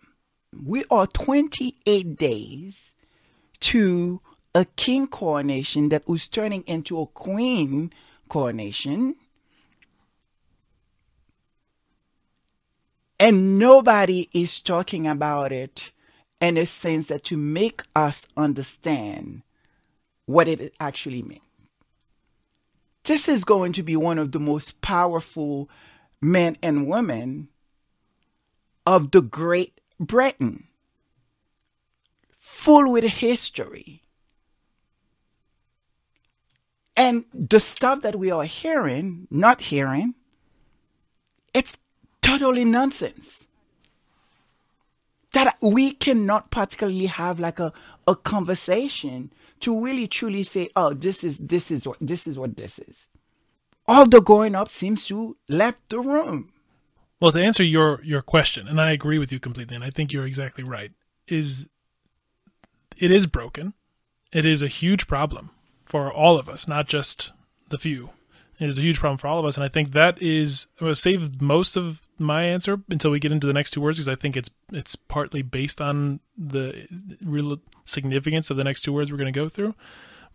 We 0.53 0.85
are 0.91 1.07
28 1.07 2.17
days 2.17 2.95
to 3.61 4.21
a 4.55 4.65
king 4.65 5.07
coronation 5.07 5.91
that 5.91 6.09
was 6.09 6.29
turning 6.29 6.63
into 6.63 7.01
a 7.01 7.07
queen 7.07 7.93
coronation. 8.29 9.17
And 13.21 13.59
nobody 13.59 14.29
is 14.33 14.61
talking 14.61 15.07
about 15.07 15.53
it 15.53 15.93
in 16.41 16.57
a 16.57 16.67
sense 16.67 17.09
that 17.09 17.25
to 17.25 17.37
make 17.37 17.83
us 17.95 18.27
understand 18.37 19.43
what 20.27 20.49
it 20.49 20.75
actually 20.81 21.23
means. 21.23 21.41
this 23.05 23.29
is 23.29 23.45
going 23.45 23.73
to 23.73 23.83
be 23.83 23.97
one 23.97 24.19
of 24.19 24.33
the 24.33 24.41
most 24.41 24.81
powerful 24.81 25.69
men 26.21 26.57
and 26.63 26.89
women 26.89 27.49
of 28.87 29.11
the 29.11 29.23
Great 29.23 29.81
Britain, 30.01 30.69
full 32.37 32.91
with 32.93 33.05
history. 33.05 34.03
And 36.97 37.25
the 37.35 37.61
stuff 37.61 38.03
that 38.03 38.17
we 38.17 38.31
are 38.31 38.45
hearing, 38.45 39.27
not 39.31 39.61
hearing, 39.63 40.15
it's 41.53 41.79
totally 42.23 42.65
nonsense. 42.65 43.45
That 45.33 45.57
we 45.61 45.91
cannot 45.93 46.51
particularly 46.51 47.07
have 47.07 47.41
like 47.41 47.59
a, 47.59 47.73
a 48.07 48.15
conversation 48.15 49.33
to 49.65 49.81
really 49.81 50.07
truly 50.07 50.43
say, 50.43 50.69
oh, 50.77 50.95
this 50.95 51.25
is 51.25 51.39
this 51.39 51.71
is 51.71 51.87
what 51.87 51.99
this 52.01 52.27
is 52.27 52.39
what 52.39 52.57
this 52.57 52.79
is. 52.79 53.07
All 53.87 54.07
the 54.07 54.21
growing 54.21 54.55
up 54.55 54.69
seems 54.69 55.07
to 55.07 55.37
left 55.49 55.89
the 55.89 56.01
room. 56.01 56.53
Well, 57.21 57.33
to 57.33 57.43
answer 57.43 57.65
your 57.65 58.01
your 58.05 58.23
question, 58.23 58.69
and 58.69 58.81
I 58.81 58.93
agree 58.93 59.19
with 59.19 59.33
you 59.33 59.41
completely, 59.41 59.75
and 59.75 59.85
I 59.85 59.91
think 59.91 60.13
you're 60.13 60.27
exactly 60.27 60.65
right, 60.65 60.93
is 61.27 61.69
it 62.97 63.11
is 63.11 63.27
broken. 63.27 63.75
It 64.33 64.45
is 64.45 64.63
a 64.63 64.69
huge 64.69 65.07
problem 65.07 65.51
for 65.85 66.13
all 66.13 66.39
of 66.39 66.49
us, 66.49 66.67
not 66.67 66.89
just 66.89 67.33
the 67.69 67.79
few. 67.79 68.11
Is 68.61 68.79
a 68.79 68.83
huge 68.83 69.01
problem 69.01 69.19
for 69.19 69.27
all 69.27 69.41
of 69.41 69.45
us, 69.45 69.57
and 69.57 69.65
I 69.65 69.69
think 69.69 69.93
that 69.93 70.21
is. 70.23 70.67
I'm 70.79 70.87
going 70.87 70.95
to 70.95 71.01
save 71.01 71.43
most 71.43 71.77
of 71.77 72.01
my 72.19 72.45
answer 72.45 72.81
until 72.89 73.11
we 73.11 73.19
get 73.19 73.33
into 73.33 73.49
the 73.49 73.53
next 73.53 73.73
two 73.73 73.81
words 73.81 73.99
because 73.99 74.09
I 74.09 74.15
think 74.15 74.37
it's 74.37 74.51
it's 74.73 74.95
partly 74.95 75.43
based 75.43 75.81
on 75.81 76.21
the 76.39 76.87
real 77.21 77.59
significance 77.85 78.51
of 78.51 78.57
the 78.57 78.65
next 78.65 78.83
two 78.83 78.93
words 78.93 79.11
we're 79.11 79.19
going 79.19 79.33
to 79.33 79.39
go 79.39 79.49
through. 79.49 79.75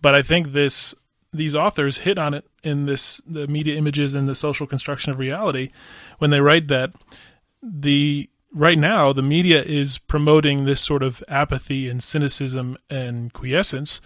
But 0.02 0.16
I 0.16 0.22
think 0.22 0.52
this 0.52 0.94
these 1.32 1.56
authors 1.56 2.00
hit 2.00 2.18
on 2.18 2.34
it 2.34 2.46
in 2.64 2.86
this 2.86 3.22
the 3.26 3.48
media 3.48 3.76
images 3.78 4.16
and 4.16 4.28
the 4.28 4.36
social 4.36 4.68
construction 4.68 5.12
of 5.12 5.20
reality 5.20 5.72
when 6.18 6.32
they 6.32 6.42
write 6.42 6.68
that 6.68 6.92
the 7.62 8.30
right 8.54 8.80
now 8.80 9.14
the 9.14 9.22
media 9.22 9.62
is 9.62 9.98
promoting 9.98 10.66
this 10.66 10.82
sort 10.82 11.04
of 11.04 11.24
apathy 11.28 11.88
and 11.88 12.04
cynicism 12.04 12.78
and 12.90 13.32
quiescence 13.34 14.02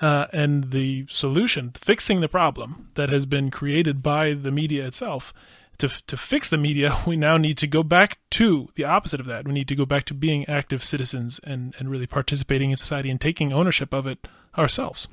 uh, 0.00 0.26
and 0.32 0.70
the 0.70 1.06
solution, 1.08 1.72
fixing 1.74 2.20
the 2.20 2.28
problem 2.28 2.88
that 2.94 3.10
has 3.10 3.26
been 3.26 3.50
created 3.50 4.02
by 4.02 4.32
the 4.34 4.50
media 4.50 4.86
itself. 4.86 5.32
To, 5.78 5.88
to 6.06 6.16
fix 6.16 6.50
the 6.50 6.58
media, 6.58 6.96
we 7.06 7.16
now 7.16 7.36
need 7.36 7.58
to 7.58 7.66
go 7.66 7.82
back 7.82 8.18
to 8.30 8.68
the 8.76 8.84
opposite 8.84 9.20
of 9.20 9.26
that. 9.26 9.46
We 9.46 9.52
need 9.52 9.68
to 9.68 9.74
go 9.74 9.84
back 9.84 10.04
to 10.06 10.14
being 10.14 10.46
active 10.48 10.84
citizens 10.84 11.40
and, 11.42 11.74
and 11.78 11.90
really 11.90 12.06
participating 12.06 12.70
in 12.70 12.76
society 12.76 13.10
and 13.10 13.20
taking 13.20 13.52
ownership 13.52 13.92
of 13.92 14.06
it 14.06 14.26
ourselves. 14.56 15.08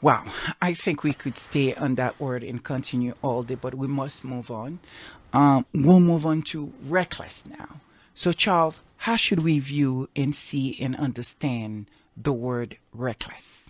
Wow, 0.00 0.26
I 0.62 0.74
think 0.74 1.02
we 1.02 1.12
could 1.12 1.36
stay 1.36 1.74
on 1.74 1.96
that 1.96 2.20
word 2.20 2.44
and 2.44 2.62
continue 2.62 3.14
all 3.20 3.42
day, 3.42 3.56
but 3.56 3.74
we 3.74 3.88
must 3.88 4.22
move 4.22 4.48
on. 4.48 4.78
Um, 5.32 5.66
we'll 5.74 5.98
move 5.98 6.24
on 6.24 6.42
to 6.42 6.72
reckless 6.84 7.42
now. 7.44 7.80
So, 8.14 8.32
Charles, 8.32 8.80
how 8.98 9.16
should 9.16 9.40
we 9.40 9.58
view 9.58 10.08
and 10.14 10.34
see 10.34 10.76
and 10.80 10.94
understand 10.96 11.86
the 12.20 12.32
word 12.32 12.76
reckless? 12.92 13.66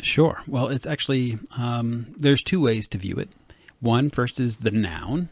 Sure. 0.00 0.42
Well, 0.46 0.68
it's 0.68 0.86
actually 0.86 1.38
um, 1.56 2.14
there's 2.16 2.42
two 2.42 2.60
ways 2.60 2.88
to 2.88 2.98
view 2.98 3.16
it. 3.16 3.28
One 3.80 4.10
first 4.10 4.40
is 4.40 4.58
the 4.58 4.70
noun. 4.70 5.28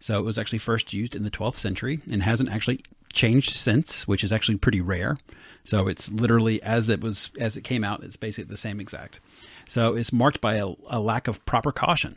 So 0.00 0.18
it 0.18 0.22
was 0.24 0.38
actually 0.38 0.58
first 0.58 0.92
used 0.92 1.14
in 1.14 1.22
the 1.22 1.30
12th 1.30 1.56
century 1.56 2.00
and 2.10 2.22
hasn't 2.22 2.50
actually 2.50 2.80
changed 3.12 3.50
since, 3.50 4.08
which 4.08 4.24
is 4.24 4.32
actually 4.32 4.56
pretty 4.58 4.80
rare. 4.80 5.16
So 5.64 5.86
it's 5.86 6.10
literally 6.10 6.60
as 6.62 6.88
it 6.88 7.00
was 7.00 7.30
as 7.38 7.56
it 7.56 7.62
came 7.62 7.84
out, 7.84 8.02
it's 8.02 8.16
basically 8.16 8.50
the 8.50 8.56
same 8.56 8.80
exact. 8.80 9.20
So 9.68 9.94
it's 9.94 10.12
marked 10.12 10.40
by 10.40 10.54
a, 10.54 10.70
a 10.88 10.98
lack 10.98 11.28
of 11.28 11.44
proper 11.46 11.70
caution, 11.70 12.16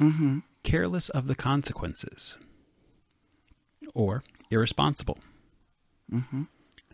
Mm-hmm. 0.00 0.38
careless 0.62 1.08
of 1.08 1.26
the 1.26 1.34
consequences, 1.34 2.36
or 3.94 4.22
irresponsible. 4.50 5.18
Mm-hmm. 6.12 6.42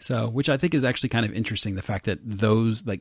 So, 0.04 0.28
which 0.28 0.50
I 0.50 0.58
think 0.58 0.74
is 0.74 0.84
actually 0.84 1.08
kind 1.08 1.24
of 1.24 1.32
interesting. 1.32 1.76
The 1.76 1.82
fact 1.82 2.04
that 2.04 2.18
those 2.22 2.84
like 2.84 3.00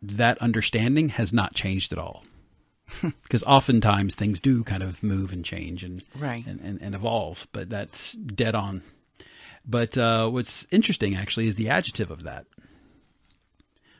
that 0.00 0.38
understanding 0.38 1.10
has 1.10 1.34
not 1.34 1.54
changed 1.54 1.92
at 1.92 1.98
all. 1.98 2.24
Because 3.24 3.44
oftentimes 3.44 4.14
things 4.14 4.40
do 4.40 4.64
kind 4.64 4.82
of 4.82 5.02
move 5.02 5.30
and 5.30 5.44
change 5.44 5.84
and, 5.84 6.02
Right. 6.18 6.46
and, 6.46 6.58
and, 6.60 6.80
and 6.80 6.94
evolve, 6.94 7.46
but 7.52 7.68
that's 7.68 8.12
dead 8.14 8.54
on. 8.54 8.80
But 9.66 9.98
uh, 9.98 10.30
what's 10.30 10.66
interesting 10.70 11.14
actually 11.14 11.46
is 11.46 11.56
the 11.56 11.68
adjective 11.68 12.10
of 12.10 12.22
that, 12.22 12.46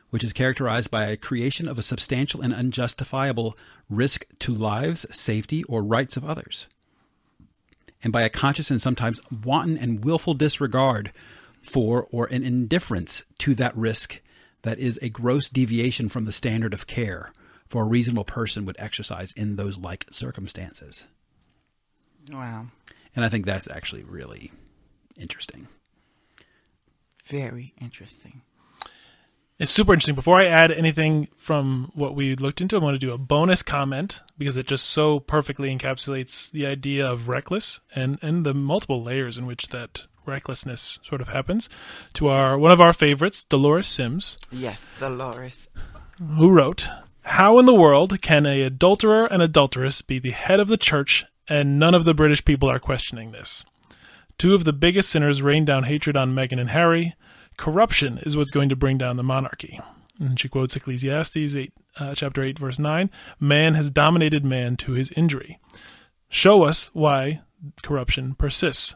which 0.09 0.23
is 0.23 0.33
characterized 0.33 0.89
by 0.89 1.05
a 1.05 1.15
creation 1.15 1.67
of 1.67 1.77
a 1.77 1.83
substantial 1.83 2.41
and 2.41 2.51
unjustifiable 2.51 3.55
risk 3.87 4.25
to 4.39 4.55
lives, 4.55 5.05
safety, 5.15 5.63
or 5.65 5.83
rights 5.83 6.17
of 6.17 6.25
others, 6.25 6.65
and 8.03 8.13
by 8.13 8.21
a 8.23 8.29
conscious 8.29 8.71
and 8.71 8.81
sometimes 8.81 9.19
wanton 9.43 9.77
and 9.77 10.03
willful 10.03 10.33
disregard 10.33 11.11
for 11.61 12.07
or 12.11 12.25
an 12.27 12.43
indifference 12.43 13.23
to 13.39 13.53
that 13.55 13.75
risk 13.75 14.21
that 14.61 14.79
is 14.79 14.99
a 15.01 15.09
gross 15.09 15.49
deviation 15.49 16.09
from 16.09 16.25
the 16.25 16.31
standard 16.31 16.73
of 16.73 16.87
care 16.87 17.31
for 17.67 17.83
a 17.83 17.87
reasonable 17.87 18.23
person 18.25 18.65
would 18.65 18.75
exercise 18.79 19.31
in 19.33 19.55
those 19.55 19.77
like 19.77 20.05
circumstances. 20.11 21.03
Wow, 22.31 22.67
And 23.15 23.25
I 23.25 23.29
think 23.29 23.45
that's 23.45 23.69
actually 23.69 24.03
really 24.03 24.51
interesting. 25.15 25.67
very 27.25 27.73
interesting. 27.79 28.41
It's 29.59 29.71
super 29.71 29.91
interesting. 29.91 30.15
Before 30.15 30.39
I 30.39 30.45
add 30.45 30.71
anything 30.71 31.27
from 31.35 31.91
what 31.93 32.15
we 32.15 32.33
looked 32.35 32.61
into, 32.61 32.77
I 32.77 32.79
want 32.79 32.95
to 32.95 33.05
do 33.05 33.11
a 33.11 33.17
bonus 33.17 33.61
comment 33.61 34.21
because 34.37 34.55
it 34.55 34.65
just 34.67 34.85
so 34.85 35.19
perfectly 35.19 35.75
encapsulates 35.75 36.49
the 36.51 36.65
idea 36.65 37.05
of 37.05 37.27
reckless 37.27 37.81
and, 37.93 38.17
and 38.21 38.45
the 38.45 38.53
multiple 38.53 39.03
layers 39.03 39.37
in 39.37 39.45
which 39.45 39.67
that 39.69 40.03
recklessness 40.25 40.97
sort 41.03 41.19
of 41.19 41.27
happens. 41.27 41.67
To 42.13 42.29
our 42.29 42.57
one 42.57 42.71
of 42.71 42.79
our 42.79 42.93
favorites, 42.93 43.43
Dolores 43.43 43.87
Sims, 43.87 44.37
Yes, 44.49 44.87
Dolores. 44.97 45.67
who 46.37 46.49
wrote, 46.51 46.87
How 47.23 47.59
in 47.59 47.65
the 47.65 47.73
world 47.75 48.21
can 48.21 48.45
a 48.45 48.61
adulterer 48.61 49.25
and 49.25 49.41
adulteress 49.41 50.01
be 50.01 50.19
the 50.19 50.31
head 50.31 50.61
of 50.61 50.69
the 50.69 50.77
church 50.77 51.25
and 51.49 51.77
none 51.77 51.93
of 51.95 52.05
the 52.05 52.13
British 52.13 52.45
people 52.45 52.69
are 52.69 52.79
questioning 52.79 53.31
this? 53.33 53.65
Two 54.37 54.55
of 54.55 54.63
the 54.63 54.71
biggest 54.71 55.09
sinners 55.09 55.41
rained 55.41 55.67
down 55.67 55.83
hatred 55.83 56.15
on 56.15 56.33
Meghan 56.33 56.61
and 56.61 56.69
Harry. 56.69 57.15
Corruption 57.59 58.19
is 58.19 58.37
what's 58.37 58.51
going 58.51 58.69
to 58.69 58.75
bring 58.77 58.97
down 58.97 59.17
the 59.17 59.23
monarchy. 59.23 59.81
And 60.17 60.39
she 60.39 60.47
quotes 60.47 60.77
Ecclesiastes 60.77 61.35
8, 61.35 61.73
uh, 61.99 62.15
chapter 62.15 62.41
8, 62.41 62.57
verse 62.57 62.79
9 62.79 63.09
Man 63.37 63.73
has 63.73 63.91
dominated 63.91 64.45
man 64.45 64.77
to 64.77 64.93
his 64.93 65.11
injury. 65.11 65.59
Show 66.29 66.63
us 66.63 66.89
why 66.93 67.41
corruption 67.83 68.35
persists. 68.35 68.95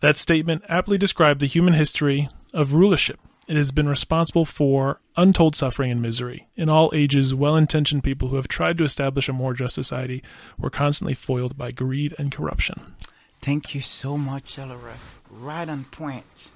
That 0.00 0.16
statement 0.16 0.64
aptly 0.70 0.96
described 0.96 1.40
the 1.40 1.46
human 1.46 1.74
history 1.74 2.30
of 2.54 2.72
rulership. 2.72 3.20
It 3.46 3.58
has 3.58 3.72
been 3.72 3.90
responsible 3.90 4.46
for 4.46 5.02
untold 5.18 5.54
suffering 5.54 5.90
and 5.90 6.00
misery. 6.00 6.48
In 6.56 6.70
all 6.70 6.90
ages, 6.94 7.34
well 7.34 7.56
intentioned 7.56 8.04
people 8.04 8.28
who 8.28 8.36
have 8.36 8.48
tried 8.48 8.78
to 8.78 8.84
establish 8.84 9.28
a 9.28 9.34
more 9.34 9.52
just 9.52 9.74
society 9.74 10.22
were 10.56 10.70
constantly 10.70 11.12
foiled 11.12 11.58
by 11.58 11.72
greed 11.72 12.14
and 12.18 12.32
corruption. 12.32 12.94
Thank 13.42 13.74
you 13.74 13.82
so 13.82 14.16
much, 14.16 14.56
Dolores. 14.56 15.20
Right 15.28 15.68
on 15.68 15.84
point. 15.84 16.48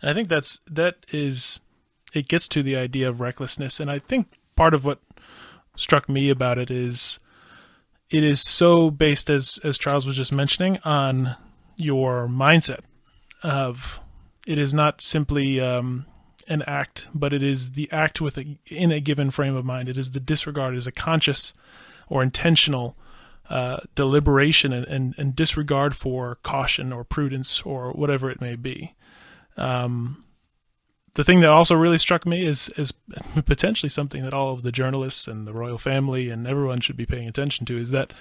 And 0.00 0.10
I 0.10 0.14
think 0.14 0.28
that's 0.28 0.60
that 0.70 1.04
is 1.12 1.60
it 2.12 2.28
gets 2.28 2.48
to 2.48 2.62
the 2.62 2.76
idea 2.76 3.08
of 3.08 3.20
recklessness 3.20 3.80
and 3.80 3.90
I 3.90 3.98
think 3.98 4.38
part 4.56 4.74
of 4.74 4.84
what 4.84 5.00
struck 5.76 6.08
me 6.08 6.28
about 6.30 6.58
it 6.58 6.70
is 6.70 7.18
it 8.10 8.24
is 8.24 8.40
so 8.40 8.90
based 8.90 9.30
as 9.30 9.58
as 9.62 9.78
Charles 9.78 10.06
was 10.06 10.16
just 10.16 10.32
mentioning 10.32 10.78
on 10.84 11.36
your 11.76 12.28
mindset 12.28 12.80
of 13.42 14.00
it 14.46 14.58
is 14.58 14.74
not 14.74 15.00
simply 15.00 15.60
um, 15.60 16.06
an 16.48 16.62
act, 16.62 17.08
but 17.14 17.32
it 17.32 17.42
is 17.42 17.72
the 17.72 17.90
act 17.92 18.20
with 18.20 18.36
a, 18.36 18.58
in 18.66 18.90
a 18.90 19.00
given 19.00 19.30
frame 19.30 19.54
of 19.54 19.64
mind. 19.64 19.88
It 19.88 19.96
is 19.96 20.10
the 20.10 20.20
disregard, 20.20 20.74
it 20.74 20.78
is 20.78 20.86
a 20.86 20.92
conscious 20.92 21.54
or 22.08 22.22
intentional 22.22 22.96
uh, 23.48 23.78
deliberation 23.94 24.72
and, 24.72 24.86
and, 24.86 25.14
and 25.16 25.36
disregard 25.36 25.94
for 25.96 26.36
caution 26.42 26.92
or 26.92 27.04
prudence 27.04 27.62
or 27.62 27.92
whatever 27.92 28.30
it 28.30 28.40
may 28.40 28.56
be. 28.56 28.94
Um, 29.60 30.24
the 31.14 31.24
thing 31.24 31.40
that 31.40 31.50
also 31.50 31.74
really 31.74 31.98
struck 31.98 32.24
me 32.24 32.44
is 32.46 32.68
is 32.76 32.92
potentially 33.44 33.90
something 33.90 34.22
that 34.22 34.32
all 34.32 34.52
of 34.52 34.62
the 34.62 34.70
journalists 34.72 35.26
and 35.26 35.46
the 35.46 35.52
royal 35.52 35.76
family 35.76 36.30
and 36.30 36.46
everyone 36.46 36.80
should 36.80 36.96
be 36.96 37.04
paying 37.04 37.28
attention 37.28 37.66
to 37.66 37.76
is 37.76 37.90
that 37.90 38.12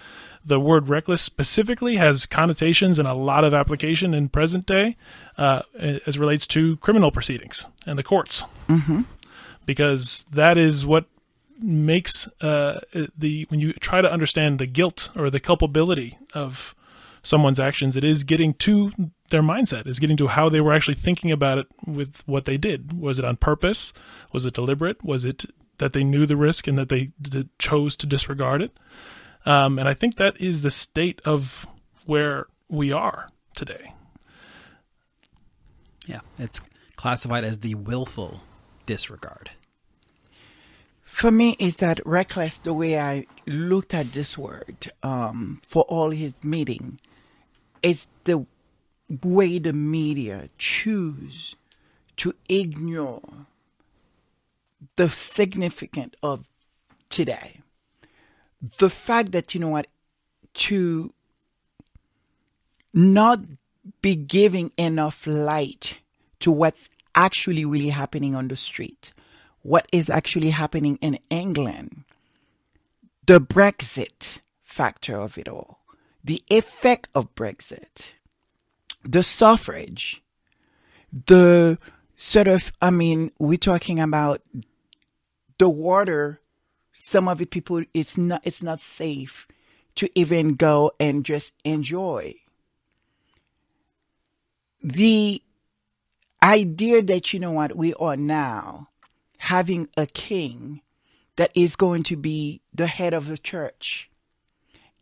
the 0.43 0.59
word 0.59 0.89
reckless 0.89 1.21
specifically 1.21 1.97
has 1.97 2.25
connotations 2.25 2.97
and 2.97 3.07
a 3.07 3.13
lot 3.13 3.43
of 3.43 3.53
application 3.53 4.13
in 4.13 4.27
present 4.27 4.65
day 4.65 4.97
uh, 5.37 5.61
as 5.77 6.17
relates 6.17 6.47
to 6.47 6.77
criminal 6.77 7.11
proceedings 7.11 7.67
and 7.85 7.97
the 7.99 8.03
courts 8.03 8.43
Mm-hmm. 8.67 9.01
because 9.65 10.25
that 10.31 10.57
is 10.57 10.85
what 10.85 11.05
makes 11.61 12.27
uh, 12.41 12.79
the 13.17 13.45
when 13.49 13.59
you 13.59 13.73
try 13.73 14.01
to 14.01 14.11
understand 14.11 14.59
the 14.59 14.65
guilt 14.65 15.09
or 15.15 15.29
the 15.29 15.39
culpability 15.39 16.17
of 16.33 16.73
someone's 17.21 17.59
actions 17.59 17.95
it 17.95 18.03
is 18.03 18.23
getting 18.23 18.53
to 18.55 18.91
their 19.29 19.43
mindset 19.43 19.87
is 19.87 19.99
getting 19.99 20.17
to 20.17 20.27
how 20.27 20.49
they 20.49 20.61
were 20.61 20.73
actually 20.73 20.95
thinking 20.95 21.31
about 21.31 21.57
it 21.57 21.67
with 21.85 22.23
what 22.25 22.45
they 22.45 22.57
did 22.57 22.99
was 22.99 23.19
it 23.19 23.25
on 23.25 23.35
purpose 23.35 23.93
was 24.31 24.45
it 24.45 24.53
deliberate 24.53 25.03
was 25.03 25.25
it 25.25 25.45
that 25.79 25.93
they 25.93 26.03
knew 26.03 26.25
the 26.25 26.37
risk 26.37 26.67
and 26.67 26.77
that 26.77 26.89
they 26.89 27.09
d- 27.19 27.49
chose 27.57 27.95
to 27.97 28.05
disregard 28.05 28.61
it. 28.61 28.77
Um, 29.45 29.79
and 29.79 29.89
I 29.89 29.93
think 29.93 30.17
that 30.17 30.39
is 30.39 30.61
the 30.61 30.69
state 30.69 31.21
of 31.25 31.65
where 32.05 32.45
we 32.69 32.91
are 32.91 33.27
today. 33.55 33.93
Yeah, 36.05 36.19
it's 36.37 36.61
classified 36.95 37.43
as 37.43 37.59
the 37.59 37.75
willful 37.75 38.41
disregard. 38.85 39.51
For 41.03 41.31
me, 41.31 41.55
is 41.59 41.77
that 41.77 41.99
reckless 42.05 42.57
the 42.59 42.73
way 42.73 42.99
I 42.99 43.25
looked 43.47 43.93
at 43.93 44.13
this 44.13 44.37
word 44.37 44.91
um, 45.01 45.61
for 45.65 45.83
all 45.83 46.11
his 46.11 46.43
meeting 46.43 46.99
is 47.81 48.07
the 48.25 48.45
way 49.23 49.59
the 49.59 49.73
media 49.73 50.49
choose 50.57 51.55
to 52.17 52.33
ignore 52.47 53.21
the 54.95 55.09
significance 55.09 56.13
of 56.21 56.45
today. 57.09 57.61
The 58.77 58.89
fact 58.89 59.31
that, 59.31 59.53
you 59.53 59.61
know 59.61 59.69
what, 59.69 59.87
to 60.53 61.13
not 62.93 63.39
be 64.01 64.15
giving 64.15 64.71
enough 64.77 65.25
light 65.25 65.99
to 66.39 66.51
what's 66.51 66.89
actually 67.15 67.65
really 67.65 67.89
happening 67.89 68.35
on 68.35 68.47
the 68.47 68.55
street, 68.55 69.13
what 69.61 69.87
is 69.91 70.09
actually 70.09 70.51
happening 70.51 70.97
in 71.01 71.19
England, 71.29 72.03
the 73.25 73.39
Brexit 73.39 74.39
factor 74.63 75.17
of 75.17 75.37
it 75.37 75.47
all, 75.47 75.79
the 76.23 76.41
effect 76.49 77.09
of 77.15 77.33
Brexit, 77.35 78.11
the 79.03 79.23
suffrage, 79.23 80.21
the 81.25 81.77
sort 82.15 82.47
of, 82.47 82.71
I 82.81 82.91
mean, 82.91 83.31
we're 83.39 83.57
talking 83.57 83.99
about 83.99 84.41
the 85.57 85.69
water. 85.69 86.41
Some 86.93 87.27
of 87.27 87.41
it, 87.41 87.51
people, 87.51 87.83
it's 87.93 88.17
not, 88.17 88.41
it's 88.43 88.61
not 88.61 88.81
safe 88.81 89.47
to 89.95 90.09
even 90.15 90.55
go 90.55 90.91
and 90.99 91.25
just 91.25 91.53
enjoy. 91.63 92.35
The 94.81 95.41
idea 96.41 97.01
that, 97.03 97.33
you 97.33 97.39
know 97.39 97.51
what, 97.51 97.75
we 97.75 97.93
are 97.95 98.17
now 98.17 98.89
having 99.37 99.87
a 99.97 100.05
king 100.05 100.81
that 101.37 101.51
is 101.55 101.75
going 101.75 102.03
to 102.03 102.17
be 102.17 102.61
the 102.73 102.87
head 102.87 103.13
of 103.13 103.27
the 103.27 103.37
church. 103.37 104.09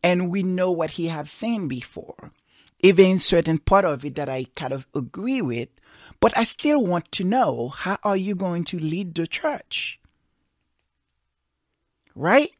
And 0.03 0.31
we 0.31 0.43
know 0.43 0.71
what 0.71 0.91
he 0.91 1.07
have 1.07 1.29
seen 1.29 1.67
before. 1.67 2.31
Even 2.79 3.19
certain 3.19 3.57
part 3.57 3.85
of 3.85 4.05
it 4.05 4.15
that 4.15 4.29
I 4.29 4.45
kind 4.55 4.73
of 4.73 4.85
agree 4.93 5.41
with, 5.41 5.69
but 6.19 6.37
I 6.37 6.43
still 6.43 6.83
want 6.83 7.11
to 7.13 7.23
know 7.23 7.69
how 7.69 7.97
are 8.03 8.17
you 8.17 8.35
going 8.35 8.63
to 8.65 8.79
lead 8.79 9.15
the 9.15 9.27
church? 9.27 9.99
Right? 12.15 12.51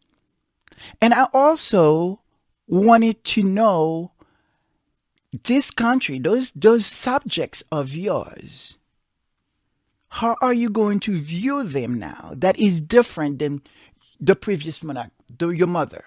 And 1.02 1.14
I 1.14 1.28
also 1.34 2.22
wanted 2.68 3.24
to 3.24 3.44
know 3.44 4.12
this 5.44 5.72
country, 5.72 6.20
those 6.20 6.52
those 6.52 6.86
subjects 6.86 7.64
of 7.72 7.94
yours, 7.94 8.78
how 10.10 10.36
are 10.42 10.54
you 10.54 10.70
going 10.70 11.00
to 11.02 11.18
view 11.18 11.64
them 11.64 12.00
now? 12.00 12.34
That 12.36 12.60
is 12.60 12.82
different 12.82 13.40
than 13.40 13.62
the 14.20 14.36
previous 14.36 14.82
monarch, 14.82 15.12
the, 15.38 15.50
your 15.50 15.68
mother. 15.68 16.06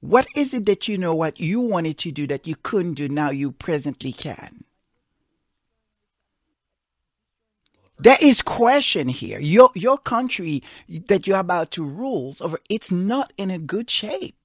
What 0.00 0.28
is 0.36 0.54
it 0.54 0.66
that 0.66 0.88
you 0.88 0.96
know 0.98 1.14
what 1.14 1.40
you 1.40 1.60
wanted 1.60 1.98
to 1.98 2.12
do 2.12 2.26
that 2.28 2.46
you 2.46 2.56
couldn't 2.56 2.94
do 2.94 3.08
now 3.08 3.30
you 3.30 3.52
presently 3.52 4.12
can? 4.12 4.64
There 7.98 8.18
is 8.20 8.42
question 8.42 9.08
here. 9.08 9.40
Your 9.40 9.70
your 9.74 9.98
country 9.98 10.62
that 11.08 11.26
you're 11.26 11.38
about 11.38 11.72
to 11.72 11.84
rule 11.84 12.36
over, 12.40 12.60
it's 12.70 12.92
not 12.92 13.32
in 13.36 13.50
a 13.50 13.58
good 13.58 13.90
shape. 13.90 14.36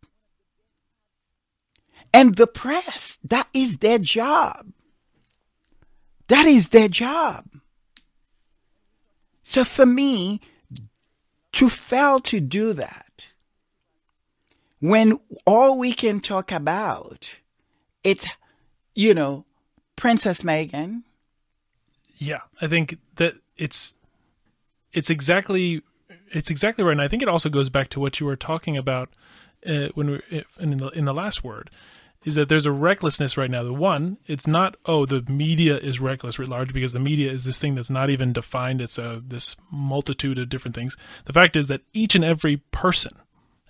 And 2.12 2.36
the 2.36 2.48
press, 2.48 3.20
that 3.24 3.48
is 3.54 3.78
their 3.78 4.00
job. 4.00 4.72
That 6.28 6.48
is 6.48 6.70
their 6.70 6.88
job. 6.88 7.46
So 9.44 9.64
for 9.64 9.86
me, 9.86 10.42
to 11.54 11.70
fail 11.70 12.20
to 12.22 12.40
do 12.40 12.74
that, 12.74 13.03
when 14.84 15.18
all 15.46 15.80
we 15.80 15.94
can 15.94 16.20
talk 16.20 16.52
about, 16.52 17.36
it's, 18.04 18.28
you 18.94 19.14
know, 19.14 19.46
Princess 19.96 20.44
Meghan 20.44 21.04
Yeah, 22.18 22.42
I 22.62 22.68
think 22.68 22.98
that 23.16 23.36
it's 23.56 23.94
it's 24.92 25.10
exactly 25.10 25.84
it's 26.32 26.50
exactly 26.50 26.84
right, 26.84 26.92
and 26.92 27.02
I 27.02 27.08
think 27.08 27.22
it 27.22 27.30
also 27.30 27.48
goes 27.48 27.70
back 27.70 27.90
to 27.92 28.02
what 28.02 28.20
you 28.20 28.26
were 28.26 28.36
talking 28.36 28.76
about 28.76 29.08
uh, 29.66 29.88
when 29.94 30.12
we 30.12 30.44
in 30.60 30.76
the 30.76 30.90
in 30.90 31.06
the 31.06 31.14
last 31.14 31.46
word 31.46 31.70
is 32.26 32.36
that 32.36 32.50
there's 32.50 32.66
a 32.66 32.72
recklessness 32.72 33.38
right 33.38 33.52
now. 33.52 33.64
The 33.64 33.74
one, 33.74 34.18
it's 34.28 34.48
not 34.48 34.76
oh 34.86 35.06
the 35.06 35.22
media 35.30 35.78
is 35.78 36.02
reckless 36.02 36.38
writ 36.38 36.50
large 36.50 36.74
because 36.74 36.92
the 36.92 37.00
media 37.00 37.32
is 37.32 37.46
this 37.46 37.58
thing 37.58 37.76
that's 37.76 37.90
not 37.90 38.10
even 38.10 38.34
defined. 38.34 38.82
It's 38.82 38.98
a 38.98 39.22
this 39.26 39.56
multitude 39.72 40.38
of 40.40 40.50
different 40.50 40.76
things. 40.76 40.98
The 41.24 41.34
fact 41.34 41.56
is 41.56 41.68
that 41.68 41.84
each 41.94 42.16
and 42.16 42.26
every 42.26 42.58
person 42.72 43.14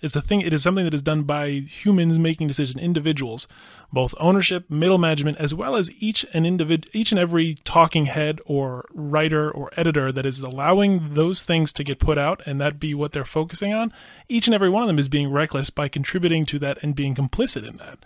it's 0.04 0.14
a 0.14 0.20
thing. 0.20 0.42
It 0.42 0.52
is 0.52 0.62
something 0.62 0.84
that 0.84 0.92
is 0.92 1.02
done 1.02 1.22
by 1.22 1.48
humans 1.50 2.18
making 2.18 2.48
decision, 2.48 2.78
individuals, 2.78 3.48
both 3.90 4.14
ownership, 4.20 4.70
middle 4.70 4.98
management, 4.98 5.38
as 5.38 5.54
well 5.54 5.76
as 5.76 5.90
each 5.92 6.26
and 6.34 6.44
individ, 6.44 6.86
each 6.92 7.10
and 7.10 7.18
every 7.18 7.54
talking 7.64 8.06
head 8.06 8.40
or 8.44 8.86
writer 8.92 9.50
or 9.50 9.70
editor 9.78 10.12
that 10.12 10.26
is 10.26 10.40
allowing 10.40 11.14
those 11.14 11.42
things 11.42 11.72
to 11.72 11.84
get 11.84 11.98
put 11.98 12.18
out 12.18 12.46
and 12.46 12.60
that 12.60 12.78
be 12.78 12.94
what 12.94 13.12
they're 13.12 13.24
focusing 13.24 13.72
on. 13.72 13.92
Each 14.28 14.46
and 14.46 14.54
every 14.54 14.68
one 14.68 14.82
of 14.82 14.88
them 14.88 14.98
is 14.98 15.08
being 15.08 15.32
reckless 15.32 15.70
by 15.70 15.88
contributing 15.88 16.44
to 16.46 16.58
that 16.58 16.78
and 16.82 16.94
being 16.94 17.14
complicit 17.14 17.66
in 17.66 17.78
that. 17.78 17.98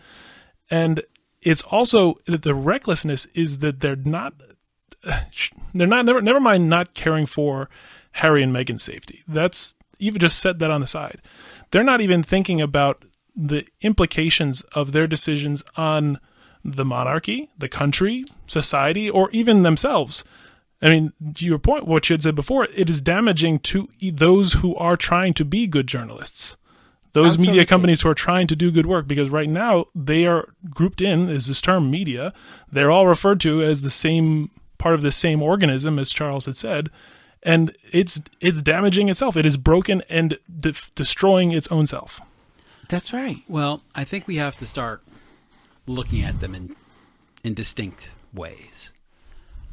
And 0.70 1.03
it's 1.42 1.62
also 1.62 2.14
that 2.26 2.42
the 2.42 2.55
recklessness 2.55 3.26
is 3.34 3.59
that 3.59 3.80
they're 3.80 3.96
not, 3.96 4.34
they're 5.74 5.86
not 5.88 6.05
never 6.05 6.22
never 6.22 6.40
mind 6.40 6.68
not 6.68 6.94
caring 6.94 7.26
for 7.26 7.68
Harry 8.12 8.42
and 8.42 8.55
Meghan's 8.55 8.84
safety. 8.84 9.22
That's 9.26 9.74
even 9.99 10.20
just 10.20 10.38
set 10.38 10.59
that 10.59 10.70
on 10.70 10.80
the 10.80 10.86
side 10.86 11.20
they're 11.70 11.84
not 11.84 12.01
even 12.01 12.22
thinking 12.22 12.61
about 12.61 13.05
the 13.38 13.64
implications 13.80 14.62
of 14.72 14.92
their 14.92 15.07
decisions 15.07 15.62
on 15.76 16.18
the 16.64 16.84
monarchy, 16.84 17.51
the 17.57 17.68
country, 17.68 18.24
society, 18.46 19.09
or 19.09 19.30
even 19.30 19.62
themselves. 19.62 20.24
I 20.82 20.88
mean, 20.90 21.12
to 21.34 21.44
your 21.44 21.59
point, 21.59 21.86
what 21.86 22.09
you 22.09 22.14
had 22.14 22.22
said 22.22 22.34
before, 22.34 22.64
it 22.64 22.90
is 22.90 23.01
damaging 23.01 23.61
to 23.61 23.88
those 24.12 24.55
who 24.55 24.74
are 24.76 24.96
trying 24.96 25.34
to 25.34 25.44
be 25.44 25.66
good 25.66 25.86
journalists. 25.86 26.57
Those 27.12 27.34
Absolutely. 27.34 27.53
media 27.53 27.66
companies 27.66 28.03
who 28.03 28.11
are 28.11 28.14
trying 28.14 28.46
to 28.49 28.57
do 28.57 28.70
good 28.70 28.86
work, 28.86 29.09
because 29.09 29.30
right 29.30 29.49
now 29.49 29.86
they 29.94 30.26
are 30.26 30.53
grouped 30.70 31.01
in 31.01 31.28
as 31.28 31.46
this 31.46 31.61
term 31.61 31.90
media. 31.90 32.32
They're 32.70 32.90
all 32.90 33.07
referred 33.07 33.40
to 33.40 33.62
as 33.62 33.82
the 33.82 33.90
same 33.90 34.51
part 34.78 34.94
of 34.94 35.03
the 35.03 35.11
same 35.11 35.42
organism, 35.42 35.99
as 35.99 36.12
Charles 36.12 36.46
had 36.46 36.57
said 36.57 36.90
and 37.43 37.76
it's 37.93 38.20
it's 38.41 38.62
damaging 38.62 39.09
itself. 39.09 39.36
It 39.36 39.47
is 39.47 39.57
broken 39.57 40.03
and 40.09 40.39
de- 40.61 40.74
destroying 40.95 41.53
its 41.53 41.68
own 41.68 41.86
self. 41.86 42.20
That's 42.89 43.12
right. 43.12 43.43
Well, 43.49 43.82
I 43.95 44.05
think 44.05 44.26
we 44.26 44.36
have 44.36 44.57
to 44.59 44.66
start 44.66 45.03
looking 45.86 46.22
at 46.22 46.41
them 46.41 46.55
in 46.55 46.76
in 47.45 47.55
distinct 47.55 48.09
ways, 48.32 48.93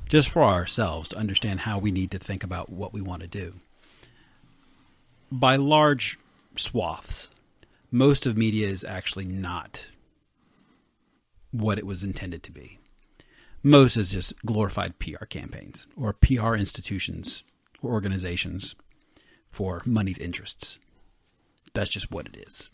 just 0.07 0.30
for 0.30 0.43
ourselves 0.43 1.09
to 1.09 1.18
understand 1.18 1.61
how 1.61 1.80
we 1.80 1.91
need 1.91 2.11
to 2.11 2.20
think 2.20 2.43
about 2.43 2.70
what 2.70 2.93
we 2.93 3.01
want 3.01 3.22
to 3.22 3.28
do. 3.28 3.53
By 5.32 5.55
large 5.55 6.20
swaths, 6.55 7.30
most 7.91 8.26
of 8.26 8.38
media 8.38 8.68
is 8.68 8.86
actually 8.86 9.26
not 9.26 9.88
what 11.51 11.80
it 11.80 11.86
was 11.86 12.03
intended 12.03 12.43
to 12.43 12.51
be. 12.51 12.80
Most 13.63 13.97
is 13.97 14.11
just 14.11 14.34
glorified 14.45 14.99
PR 14.99 15.26
campaigns 15.26 15.88
or 15.97 16.13
PR 16.13 16.53
institutions 16.53 17.43
or 17.86 17.94
organizations 17.94 18.76
for 19.48 19.82
moneyed 19.86 20.20
interests. 20.20 20.78
That's 21.74 21.92
just 21.92 22.12
what 22.12 22.28
it 22.28 22.44
is. 22.48 22.70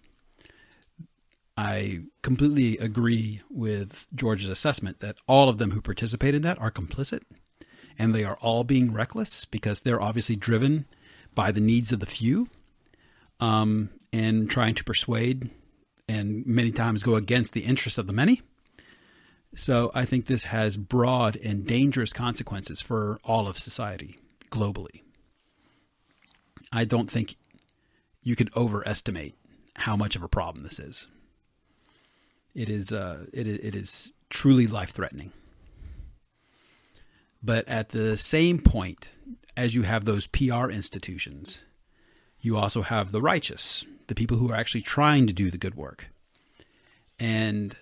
I 1.58 2.02
completely 2.22 2.78
agree 2.78 3.42
with 3.50 4.08
George's 4.16 4.50
assessment 4.50 5.00
that 5.02 5.18
all 5.28 5.50
of 5.50 5.58
them 5.58 5.72
who 5.72 5.82
participate 5.82 6.34
in 6.34 6.42
that 6.44 6.60
are 6.60 6.72
complicit 6.72 7.22
and 8.00 8.16
they 8.16 8.24
are 8.24 8.38
all 8.42 8.64
being 8.64 8.94
reckless 8.94 9.46
because 9.46 9.82
they're 9.82 10.02
obviously 10.02 10.36
driven 10.36 10.86
by 11.36 11.52
the 11.52 11.60
needs 11.60 11.92
of 11.92 12.00
the 12.00 12.06
few 12.06 12.48
um, 13.40 13.90
and 14.14 14.50
trying 14.50 14.76
to 14.76 14.84
persuade 14.84 15.50
and 16.08 16.46
many 16.46 16.72
times 16.72 17.04
go 17.04 17.16
against 17.16 17.54
the 17.54 17.62
interests 17.62 17.98
of 17.98 18.08
the 18.08 18.14
many. 18.14 18.42
So 19.56 19.92
I 19.94 20.06
think 20.06 20.26
this 20.26 20.46
has 20.46 20.78
broad 20.78 21.36
and 21.36 21.66
dangerous 21.66 22.14
consequences 22.14 22.82
for 22.82 23.20
all 23.24 23.48
of 23.48 23.58
society 23.58 24.18
globally. 24.52 25.02
I 26.72 26.86
don't 26.86 27.10
think 27.10 27.36
you 28.22 28.36
can 28.36 28.50
overestimate 28.56 29.36
how 29.76 29.96
much 29.96 30.16
of 30.16 30.24
a 30.24 30.28
problem 30.28 30.64
this 30.64 30.80
is. 30.80 31.08
It 32.54 32.70
is 32.70 32.92
uh, 32.92 33.26
it, 33.34 33.48
it 33.48 33.76
is 33.76 34.12
truly 34.30 34.68
life 34.68 34.92
threatening. 34.92 35.32
But 37.44 37.68
at 37.68 37.90
the 37.90 38.18
same 38.18 38.60
point, 38.60 39.10
as 39.58 39.74
you 39.74 39.82
have 39.82 40.06
those 40.06 40.28
PR 40.28 40.70
institutions, 40.70 41.60
you 42.40 42.58
also 42.58 42.82
have 42.84 43.12
the 43.12 43.22
righteous, 43.22 43.84
the 44.08 44.16
people 44.16 44.38
who 44.38 44.52
are 44.52 44.56
actually 44.56 44.82
trying 44.82 45.28
to 45.28 45.34
do 45.34 45.50
the 45.50 45.58
good 45.58 45.76
work. 45.76 46.08
And 47.20 47.76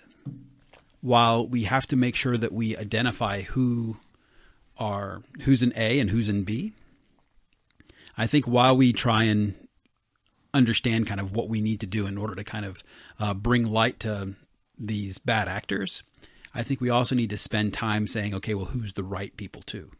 while 1.02 1.46
we 1.46 1.64
have 1.64 1.88
to 1.88 1.96
make 1.96 2.16
sure 2.16 2.38
that 2.38 2.52
we 2.52 2.76
identify 2.76 3.42
who 3.42 3.98
are 4.80 5.22
who's 5.42 5.62
in 5.62 5.74
A 5.76 6.00
and 6.00 6.10
who's 6.10 6.30
in 6.30 6.44
B, 6.44 6.74
I 8.18 8.26
think 8.26 8.48
while 8.48 8.76
we 8.76 8.92
try 8.94 9.24
and 9.26 9.54
understand 10.54 11.08
kind 11.08 11.20
of 11.20 11.36
what 11.36 11.50
we 11.50 11.62
need 11.62 11.82
to 11.82 11.86
do 11.86 12.08
in 12.08 12.18
order 12.18 12.36
to 12.36 12.44
kind 12.44 12.66
of 12.66 12.84
uh, 13.20 13.34
bring 13.34 13.68
light 13.68 14.00
to 14.02 14.34
these 14.78 15.18
bad 15.20 15.48
actors, 15.48 16.02
I 16.54 16.64
think 16.64 16.82
we 16.82 16.90
also 16.90 17.16
need 17.16 17.30
to 17.30 17.38
spend 17.38 17.74
time 17.74 18.08
saying, 18.08 18.34
okay, 18.36 18.56
well, 18.56 18.66
who's 18.66 18.94
the 18.94 19.04
right 19.04 19.36
people 19.38 19.62
too? 19.62 19.92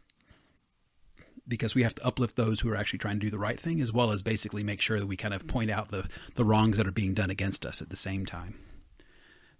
Because 1.46 1.74
we 1.74 1.82
have 1.82 1.94
to 1.96 2.04
uplift 2.04 2.36
those 2.36 2.60
who 2.60 2.70
are 2.70 2.76
actually 2.76 2.98
trying 2.98 3.20
to 3.20 3.26
do 3.26 3.30
the 3.30 3.38
right 3.38 3.60
thing, 3.60 3.80
as 3.80 3.92
well 3.92 4.10
as 4.10 4.22
basically 4.22 4.64
make 4.64 4.80
sure 4.80 4.98
that 4.98 5.06
we 5.06 5.16
kind 5.16 5.34
of 5.34 5.46
point 5.46 5.70
out 5.70 5.88
the, 5.90 6.08
the 6.34 6.44
wrongs 6.44 6.76
that 6.76 6.86
are 6.86 6.92
being 6.92 7.14
done 7.14 7.30
against 7.30 7.64
us 7.64 7.80
at 7.80 7.90
the 7.90 7.96
same 7.96 8.26
time. 8.26 8.58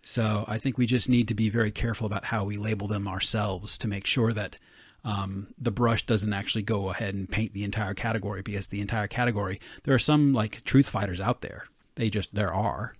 So 0.02 0.44
I 0.48 0.58
think 0.58 0.78
we 0.78 0.86
just 0.86 1.08
need 1.08 1.28
to 1.28 1.34
be 1.34 1.50
very 1.50 1.70
careful 1.70 2.06
about 2.06 2.24
how 2.24 2.44
we 2.44 2.56
label 2.56 2.88
them 2.88 3.06
ourselves 3.06 3.76
to 3.78 3.88
make 3.88 4.06
sure 4.06 4.32
that 4.32 4.56
um, 5.04 5.48
the 5.58 5.70
brush 5.70 6.06
doesn't 6.06 6.32
actually 6.32 6.62
go 6.62 6.90
ahead 6.90 7.14
and 7.14 7.30
paint 7.30 7.54
the 7.54 7.64
entire 7.64 7.94
category 7.94 8.42
because 8.42 8.68
the 8.68 8.80
entire 8.80 9.06
category, 9.06 9.60
there 9.84 9.94
are 9.94 10.00
some 10.00 10.32
like 10.32 10.62
truth 10.64 10.88
fighters 10.88 11.20
out 11.20 11.40
there. 11.40 11.66
They 11.94 12.10
just, 12.10 12.34
there 12.34 12.52
are, 12.52 12.94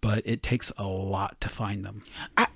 but 0.00 0.22
it 0.24 0.42
takes 0.42 0.72
a 0.76 0.86
lot 0.86 1.40
to 1.40 1.48
find 1.48 1.84
them. 1.84 2.02
I, 2.36 2.48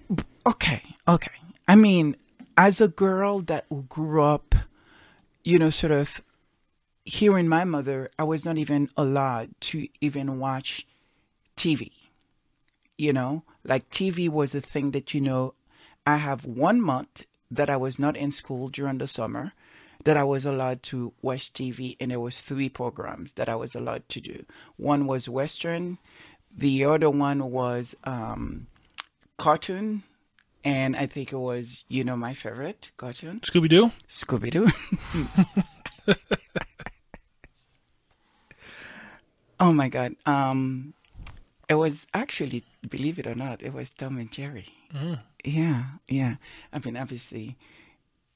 okay, 0.47 0.83
okay. 1.07 1.33
I 1.69 1.77
mean, 1.77 2.17
as 2.57 2.81
a 2.81 2.89
girl 2.89 3.41
that 3.43 3.67
grew 3.89 4.23
up, 4.23 4.55
you 5.45 5.59
know, 5.59 5.71
sort 5.71 5.93
of 5.93 6.21
hearing 7.05 7.49
my 7.49 7.65
mother, 7.65 8.11
I 8.19 8.25
was 8.25 8.45
not 8.45 8.59
even 8.59 8.89
allowed 8.97 9.51
to 9.61 9.87
even 10.01 10.39
watch 10.39 10.87
TV. 11.57 11.91
You 12.99 13.13
know, 13.13 13.45
like 13.65 13.89
TV 13.89 14.29
was 14.29 14.55
a 14.55 14.61
thing 14.61 14.91
that, 14.91 15.15
you 15.15 15.21
know, 15.21 15.55
I 16.07 16.17
have 16.17 16.45
one 16.45 16.81
month 16.83 17.25
that 17.51 17.71
I 17.71 17.77
was 17.77 17.99
not 17.99 18.17
in 18.17 18.31
school 18.33 18.69
during 18.69 18.99
the 18.99 19.07
summer 19.07 19.53
that 20.05 20.17
I 20.17 20.25
was 20.25 20.45
allowed 20.45 20.83
to 20.85 21.13
watch 21.21 21.53
TV, 21.53 21.97
and 22.01 22.11
there 22.11 22.21
was 22.21 22.41
three 22.41 22.69
programs 22.69 23.33
that 23.35 23.49
I 23.49 23.57
was 23.57 23.75
allowed 23.75 24.09
to 24.11 24.21
do. 24.21 24.45
One 24.77 25.07
was 25.07 25.29
Western, 25.29 25.99
the 26.57 26.85
other 26.85 27.11
one 27.11 27.51
was 27.51 27.95
um, 28.05 28.67
cartoon, 29.37 30.03
and 30.65 30.97
I 30.97 31.07
think 31.07 31.33
it 31.33 31.39
was 31.39 31.85
you 31.89 32.05
know 32.05 32.17
my 32.17 32.35
favorite 32.35 32.91
cartoon, 32.97 33.41
Scooby 33.41 33.69
Doo. 33.69 33.93
Scooby 34.09 34.51
Doo. 34.51 34.71
oh 39.61 39.73
my 39.73 39.89
God! 39.89 40.17
Um, 40.27 40.95
it 41.71 41.75
was 41.75 42.05
actually, 42.13 42.65
believe 42.89 43.21
it 43.21 43.29
or 43.29 43.37
not, 43.37 43.63
it 43.63 43.73
was 43.73 43.95
Tom 43.95 44.19
and 44.19 44.33
Jerry. 44.33 44.67
Yeah, 45.45 45.85
yeah. 46.09 46.35
I 46.73 46.81
mean, 46.81 46.97
obviously, 46.97 47.57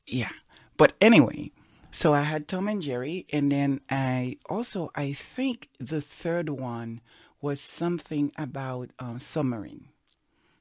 yeah. 0.07 0.31
But 0.77 0.93
anyway, 1.01 1.51
so 1.91 2.15
I 2.15 2.23
had 2.23 2.47
Tom 2.47 2.69
and 2.69 2.81
Jerry, 2.81 3.27
and 3.33 3.51
then 3.51 3.81
I 3.91 4.39
also 4.49 4.93
I 4.95 5.15
think 5.15 5.69
the 5.81 6.01
third 6.01 6.49
one 6.49 7.01
was 7.41 7.61
something 7.61 8.31
about 8.39 8.91
um, 9.01 9.19
submarine. 9.19 9.89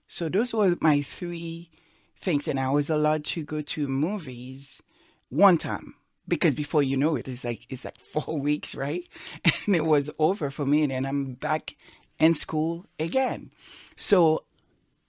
So 0.08 0.28
those 0.28 0.52
were 0.52 0.76
my 0.82 1.04
three 1.04 1.70
things, 2.18 2.48
and 2.48 2.60
I 2.60 2.72
was 2.72 2.90
allowed 2.90 3.24
to 3.26 3.44
go 3.44 3.62
to 3.62 3.88
movies 3.88 4.82
one 5.30 5.60
time 5.60 5.94
because 6.28 6.56
before 6.56 6.82
you 6.82 6.98
know 6.98 7.18
it, 7.18 7.28
it's 7.28 7.44
like 7.44 7.68
it's 7.70 7.86
like 7.86 8.00
four 8.14 8.40
weeks, 8.40 8.74
right? 8.74 9.08
And 9.68 9.76
it 9.76 9.86
was 9.86 10.10
over 10.18 10.50
for 10.50 10.66
me, 10.66 10.82
and 10.82 10.92
then 10.92 11.06
I'm 11.06 11.34
back 11.36 11.76
in 12.20 12.34
school 12.34 12.86
again. 13.00 13.52
So 13.96 14.44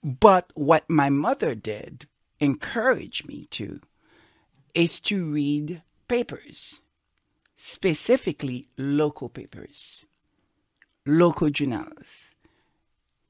but 0.04 0.50
what 0.54 0.84
my 0.88 1.08
mother 1.08 1.54
did 1.54 2.06
encourage 2.38 3.24
me 3.24 3.46
to 3.52 3.80
is 4.74 5.00
to 5.00 5.32
read 5.32 5.82
papers, 6.08 6.82
specifically 7.56 8.68
local 8.76 9.30
papers, 9.30 10.04
local 11.06 11.48
journals. 11.48 12.30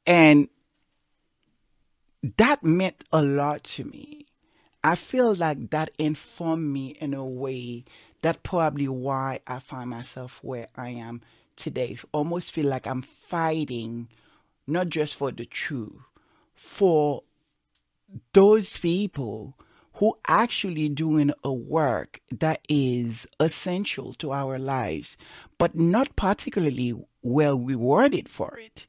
And 0.05 0.49
that 2.37 2.65
meant 2.65 3.05
a 3.13 3.23
lot 3.23 3.63
to 3.65 3.85
me. 3.85 4.27
I 4.83 4.97
feel 4.97 5.35
like 5.35 5.71
that 5.71 5.91
informed 5.97 6.73
me 6.73 6.89
in 7.01 7.15
a 7.15 7.25
way 7.25 7.85
that 8.23 8.43
probably 8.43 8.89
why 8.89 9.41
I 9.47 9.61
find 9.61 9.91
myself 9.91 10.41
where 10.43 10.67
I 10.77 10.91
am 10.91 11.23
today. 11.57 11.97
Almost 12.13 12.53
feel 12.53 12.67
like 12.67 12.87
I'm 12.87 13.03
fighting 13.03 14.09
not 14.67 14.89
just 14.89 15.15
for 15.15 15.31
the 15.31 15.45
truth, 15.45 16.01
for 16.55 17.23
those 18.33 18.77
people 18.79 19.57
who 19.95 20.17
actually 20.27 20.89
doing 20.89 21.33
a 21.45 21.53
work 21.53 22.21
that 22.31 22.61
is 22.69 23.27
essential 23.39 24.13
to 24.15 24.33
our 24.33 24.59
lives, 24.59 25.17
but 25.59 25.77
not 25.77 26.17
particularly 26.17 26.95
well 27.23 27.57
rewarded 27.57 28.29
for 28.29 28.59
it. 28.59 28.87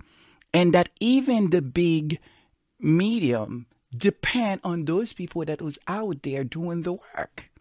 And 0.53 0.74
that 0.74 0.89
even 0.99 1.49
the 1.49 1.61
big 1.61 2.20
medium 2.80 3.68
depend 3.95 4.61
on 4.63 4.86
those 4.86 5.13
people 5.13 5.45
that 5.45 5.61
was 5.61 5.78
out 5.88 6.24
there 6.24 6.43
doing 6.43 6.82
the 6.82 6.93
work. 6.93 7.51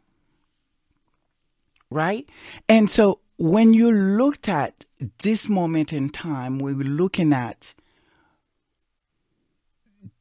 Right? 1.91 2.29
And 2.69 2.89
so 2.91 3.21
when 3.37 3.75
you 3.75 3.91
looked 3.91 4.49
at 4.49 4.85
this 5.19 5.49
moment 5.49 5.93
in 5.93 6.09
time, 6.11 6.59
we 6.59 6.73
were 6.73 6.85
looking 6.85 7.33
at 7.33 7.75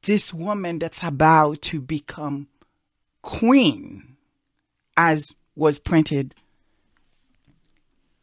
this 0.04 0.34
woman 0.34 0.80
that's 0.80 1.04
about 1.04 1.62
to 1.62 1.80
become 1.80 2.48
queen, 3.22 4.18
as 4.98 5.34
was 5.56 5.80
printed 5.80 6.36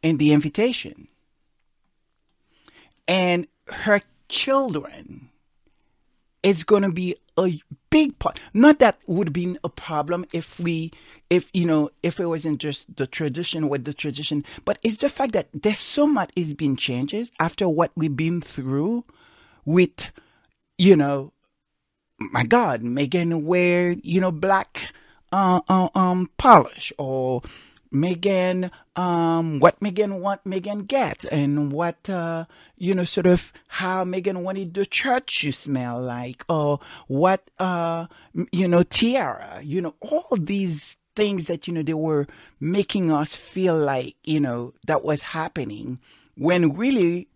in 0.03 0.17
the 0.17 0.31
invitation. 0.31 1.07
And 3.07 3.47
her 3.67 4.01
children 4.29 5.30
is 6.43 6.63
going 6.63 6.83
to 6.83 6.91
be 6.91 7.15
a 7.37 7.59
big 7.89 8.17
part. 8.19 8.39
Not 8.53 8.79
that 8.79 8.99
would 9.07 9.33
be 9.33 9.57
a 9.63 9.69
problem 9.69 10.25
if 10.33 10.59
we, 10.59 10.91
if, 11.29 11.49
you 11.53 11.65
know, 11.65 11.91
if 12.03 12.19
it 12.19 12.25
wasn't 12.25 12.59
just 12.59 12.95
the 12.95 13.07
tradition 13.07 13.69
with 13.69 13.85
the 13.85 13.93
tradition, 13.93 14.43
but 14.65 14.79
it's 14.83 14.97
the 14.97 15.09
fact 15.09 15.33
that 15.33 15.49
there's 15.53 15.79
so 15.79 16.07
much 16.07 16.31
is 16.35 16.53
being 16.53 16.75
changes 16.75 17.31
after 17.39 17.69
what 17.69 17.91
we've 17.95 18.15
been 18.15 18.41
through 18.41 19.05
with, 19.65 20.11
you 20.77 20.95
know, 20.95 21.31
my 22.19 22.43
God, 22.43 22.81
Meghan 22.83 23.43
wear, 23.43 23.95
you 24.03 24.21
know, 24.21 24.31
black 24.31 24.93
uh, 25.31 25.61
uh, 25.69 25.89
um 25.95 26.29
polish 26.37 26.91
or 26.97 27.41
Meghan 27.93 28.71
um 28.95 29.59
what 29.59 29.79
Meghan 29.81 30.19
want 30.19 30.43
Meghan 30.45 30.87
get 30.87 31.25
and 31.25 31.71
what 31.71 32.09
uh 32.09 32.45
you 32.77 32.95
know 32.95 33.03
sort 33.03 33.27
of 33.27 33.51
how 33.67 34.05
Meghan 34.05 34.43
wanted 34.43 34.73
the 34.73 34.85
church 34.85 35.41
to 35.41 35.51
smell 35.51 36.01
like 36.01 36.45
or 36.47 36.79
what 37.07 37.49
uh 37.59 38.07
you 38.51 38.67
know 38.67 38.83
tiara 38.83 39.59
you 39.63 39.81
know 39.81 39.95
all 39.99 40.37
these 40.39 40.97
things 41.15 41.45
that 41.45 41.67
you 41.67 41.73
know 41.73 41.83
they 41.83 41.93
were 41.93 42.27
making 42.59 43.11
us 43.11 43.35
feel 43.35 43.77
like 43.77 44.15
you 44.23 44.39
know 44.39 44.73
that 44.87 45.03
was 45.03 45.21
happening 45.21 45.99
when 46.35 46.73
really 46.73 47.27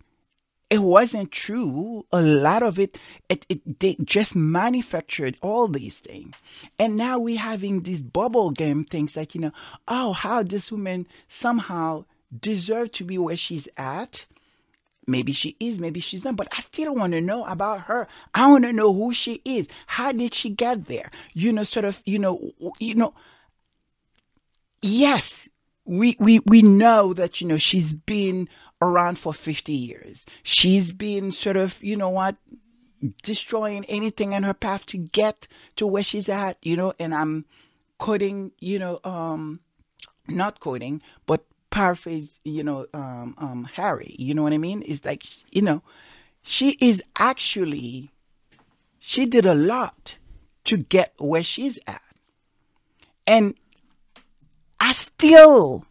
it 0.69 0.79
wasn't 0.79 1.31
true. 1.31 2.05
A 2.11 2.21
lot 2.21 2.63
of 2.63 2.79
it, 2.79 2.97
it, 3.29 3.45
it, 3.49 3.79
they 3.79 3.95
just 4.03 4.35
manufactured 4.35 5.37
all 5.41 5.67
these 5.67 5.97
things. 5.97 6.33
And 6.79 6.97
now 6.97 7.19
we're 7.19 7.39
having 7.39 7.83
these 7.83 8.01
bubble 8.01 8.51
game 8.51 8.83
things 8.83 9.15
like, 9.15 9.35
you 9.35 9.41
know, 9.41 9.51
oh, 9.87 10.13
how 10.13 10.43
this 10.43 10.71
woman 10.71 11.07
somehow 11.27 12.05
deserve 12.37 12.91
to 12.93 13.03
be 13.03 13.17
where 13.17 13.37
she's 13.37 13.67
at. 13.77 14.25
Maybe 15.07 15.33
she 15.33 15.55
is, 15.59 15.79
maybe 15.79 15.99
she's 15.99 16.23
not, 16.23 16.35
but 16.35 16.47
I 16.51 16.61
still 16.61 16.95
want 16.95 17.13
to 17.13 17.21
know 17.21 17.45
about 17.45 17.81
her. 17.81 18.07
I 18.33 18.47
want 18.47 18.63
to 18.63 18.73
know 18.73 18.91
who 18.91 19.13
she 19.13 19.41
is. 19.45 19.67
How 19.85 20.11
did 20.11 20.33
she 20.33 20.49
get 20.49 20.85
there? 20.85 21.11
You 21.33 21.53
know, 21.53 21.63
sort 21.63 21.85
of, 21.85 22.01
you 22.07 22.17
know, 22.17 22.51
you 22.79 22.95
know, 22.95 23.13
yes, 24.81 25.47
we, 25.85 26.17
we, 26.19 26.39
we 26.39 26.63
know 26.63 27.13
that, 27.13 27.39
you 27.39 27.47
know, 27.47 27.57
she's 27.57 27.93
been 27.93 28.49
around 28.81 29.17
for 29.17 29.33
50 29.33 29.73
years. 29.73 30.25
She's 30.43 30.91
been 30.91 31.31
sort 31.31 31.57
of, 31.57 31.83
you 31.83 31.95
know 31.97 32.09
what, 32.09 32.35
destroying 33.23 33.85
anything 33.85 34.33
in 34.33 34.43
her 34.43 34.53
path 34.53 34.85
to 34.87 34.97
get 34.97 35.47
to 35.75 35.87
where 35.87 36.03
she's 36.03 36.29
at, 36.29 36.57
you 36.61 36.75
know, 36.75 36.93
and 36.99 37.13
I'm 37.13 37.45
quoting, 37.97 38.51
you 38.59 38.79
know, 38.79 38.99
um, 39.03 39.59
not 40.27 40.59
quoting, 40.59 41.01
but 41.25 41.45
paraphrase, 41.69 42.39
you 42.43 42.63
know, 42.63 42.87
um, 42.93 43.35
um, 43.37 43.69
Harry, 43.73 44.15
you 44.17 44.33
know 44.33 44.43
what 44.43 44.53
I 44.53 44.57
mean? 44.57 44.83
It's 44.85 45.05
like, 45.05 45.23
you 45.53 45.61
know, 45.61 45.81
she 46.41 46.77
is 46.81 47.03
actually, 47.17 48.11
she 48.99 49.25
did 49.25 49.45
a 49.45 49.55
lot 49.55 50.17
to 50.65 50.77
get 50.77 51.13
where 51.17 51.43
she's 51.43 51.79
at. 51.87 52.01
And 53.27 53.55
I 54.79 54.91
still 54.91 55.85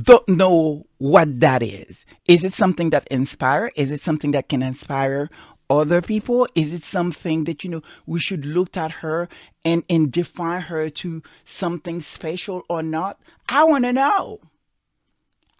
don't 0.00 0.28
know 0.28 0.86
what 0.98 1.40
that 1.40 1.62
is. 1.62 2.04
Is 2.26 2.44
it 2.44 2.54
something 2.54 2.90
that 2.90 3.06
inspire? 3.10 3.70
Is 3.76 3.90
it 3.90 4.00
something 4.00 4.30
that 4.32 4.48
can 4.48 4.62
inspire 4.62 5.28
other 5.68 6.00
people? 6.00 6.48
Is 6.54 6.72
it 6.72 6.84
something 6.84 7.44
that, 7.44 7.64
you 7.64 7.70
know, 7.70 7.82
we 8.06 8.20
should 8.20 8.44
look 8.44 8.76
at 8.76 8.90
her 8.90 9.28
and, 9.64 9.84
and 9.88 10.10
define 10.10 10.62
her 10.62 10.88
to 10.90 11.22
something 11.44 12.00
special 12.00 12.62
or 12.68 12.82
not? 12.82 13.20
I 13.48 13.64
want 13.64 13.84
to 13.84 13.92
know. 13.92 14.40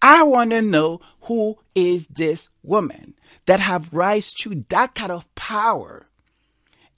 I 0.01 0.23
want 0.25 0.51
to 0.51 0.63
know 0.63 1.01
who 1.23 1.59
is 1.75 2.07
this 2.09 2.49
woman 2.63 3.15
that 3.47 3.61
have 3.61 3.93
rise 3.93 4.33
to 4.33 4.65
that 4.69 4.95
kind 4.95 5.13
of 5.13 5.33
power 5.35 6.09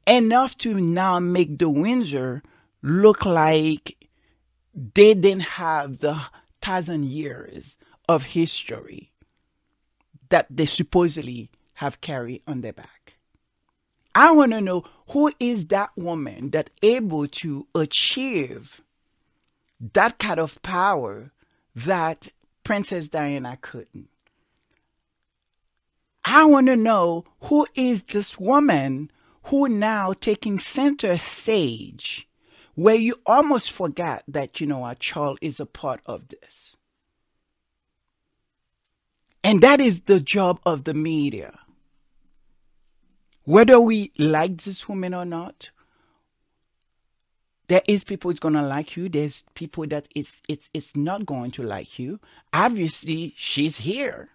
enough 0.06 0.56
to 0.58 0.74
now 0.80 1.18
make 1.18 1.58
the 1.58 1.68
Windsor 1.68 2.42
look 2.82 3.24
like 3.24 3.96
they 4.74 5.14
didn't 5.14 5.40
have 5.40 5.98
the 5.98 6.20
thousand 6.64 7.04
years 7.04 7.76
of 8.08 8.22
history 8.22 9.12
that 10.30 10.46
they 10.50 10.66
supposedly 10.66 11.50
have 11.74 12.00
carried 12.00 12.42
on 12.46 12.62
their 12.62 12.72
back. 12.72 13.14
I 14.14 14.30
want 14.30 14.52
to 14.52 14.60
know 14.60 14.84
who 15.08 15.32
is 15.38 15.66
that 15.66 15.90
woman 15.96 16.50
that 16.50 16.70
able 16.82 17.26
to 17.26 17.66
achieve 17.74 18.80
that 19.92 20.18
kind 20.18 20.40
of 20.40 20.62
power 20.62 21.32
that 21.74 22.28
Princess 22.62 23.08
Diana 23.08 23.58
couldn't. 23.60 24.08
I 26.24 26.44
want 26.44 26.68
to 26.68 26.76
know 26.76 27.24
who 27.42 27.66
is 27.74 28.04
this 28.04 28.38
woman 28.38 29.10
who 29.44 29.68
now 29.68 30.14
taking 30.14 30.58
center 30.58 31.18
stage 31.18 32.26
where 32.74 32.94
you 32.94 33.14
almost 33.26 33.70
forgot 33.70 34.24
that, 34.28 34.60
you 34.60 34.66
know, 34.66 34.84
our 34.84 34.94
child 34.94 35.38
is 35.40 35.60
a 35.60 35.66
part 35.66 36.00
of 36.06 36.28
this. 36.28 36.76
And 39.42 39.60
that 39.60 39.80
is 39.80 40.02
the 40.02 40.20
job 40.20 40.60
of 40.64 40.84
the 40.84 40.94
media. 40.94 41.58
Whether 43.44 43.78
we 43.78 44.10
like 44.18 44.62
this 44.62 44.88
woman 44.88 45.12
or 45.12 45.26
not, 45.26 45.70
there 47.68 47.82
is 47.86 48.04
people 48.04 48.30
who's 48.30 48.40
gonna 48.40 48.66
like 48.66 48.96
you. 48.96 49.08
There's 49.08 49.44
people 49.54 49.86
that 49.88 50.08
it's 50.14 50.40
it's 50.48 50.68
it's 50.74 50.96
not 50.96 51.26
going 51.26 51.50
to 51.52 51.62
like 51.62 51.98
you. 51.98 52.20
Obviously, 52.52 53.34
she's 53.36 53.78
here. 53.78 54.30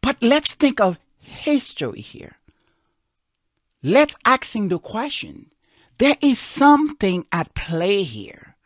But 0.00 0.22
let's 0.22 0.52
think 0.54 0.80
of 0.80 0.98
history 1.18 2.00
here. 2.00 2.36
Let's 3.86 4.16
asking 4.24 4.68
the 4.68 4.78
question. 4.78 5.50
There 5.98 6.16
is 6.22 6.38
something 6.38 7.26
at 7.30 7.54
play 7.54 8.02
here. 8.02 8.56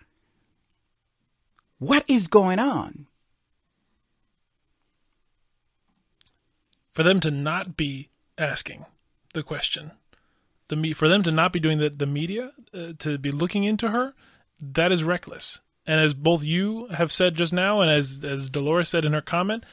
What 1.81 2.05
is 2.07 2.29
going 2.29 2.61
on? 2.61 3.09
For 6.93 7.03
them 7.03 7.19
to 7.21 7.33
not 7.33 7.77
be 7.77 8.11
asking 8.39 8.87
the 9.35 9.43
question, 9.43 9.91
the 10.69 10.77
me 10.77 10.93
for 10.93 11.09
them 11.09 11.25
to 11.25 11.33
not 11.33 11.53
be 11.53 11.59
doing 11.59 11.79
the 11.79 11.91
the 11.91 12.07
media 12.07 12.53
uh, 12.73 12.93
to 13.01 13.19
be 13.19 13.33
looking 13.33 13.65
into 13.65 13.91
her, 13.91 14.15
that 14.61 14.93
is 14.93 15.03
reckless. 15.03 15.61
And 15.85 16.01
as 16.01 16.15
both 16.15 16.45
you 16.45 16.87
have 16.89 17.11
said 17.11 17.35
just 17.35 17.53
now, 17.53 17.81
and 17.81 17.91
as 17.91 18.21
as 18.25 18.51
Dolores 18.51 18.89
said 18.89 19.05
in 19.05 19.15
her 19.15 19.21
comment, 19.21 19.65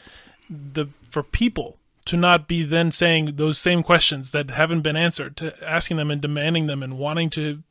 the 0.49 0.87
for 1.03 1.21
people 1.21 1.77
to 2.05 2.17
not 2.17 2.47
be 2.47 2.63
then 2.63 2.91
saying 2.91 3.35
those 3.35 3.57
same 3.57 3.83
questions 3.83 4.31
that 4.31 4.51
haven't 4.51 4.81
been 4.81 4.95
answered, 4.95 5.37
to 5.37 5.67
asking 5.67 5.97
them 5.97 6.11
and 6.11 6.21
demanding 6.21 6.67
them 6.67 6.83
and 6.83 6.97
wanting 6.97 7.29
to 7.31 7.63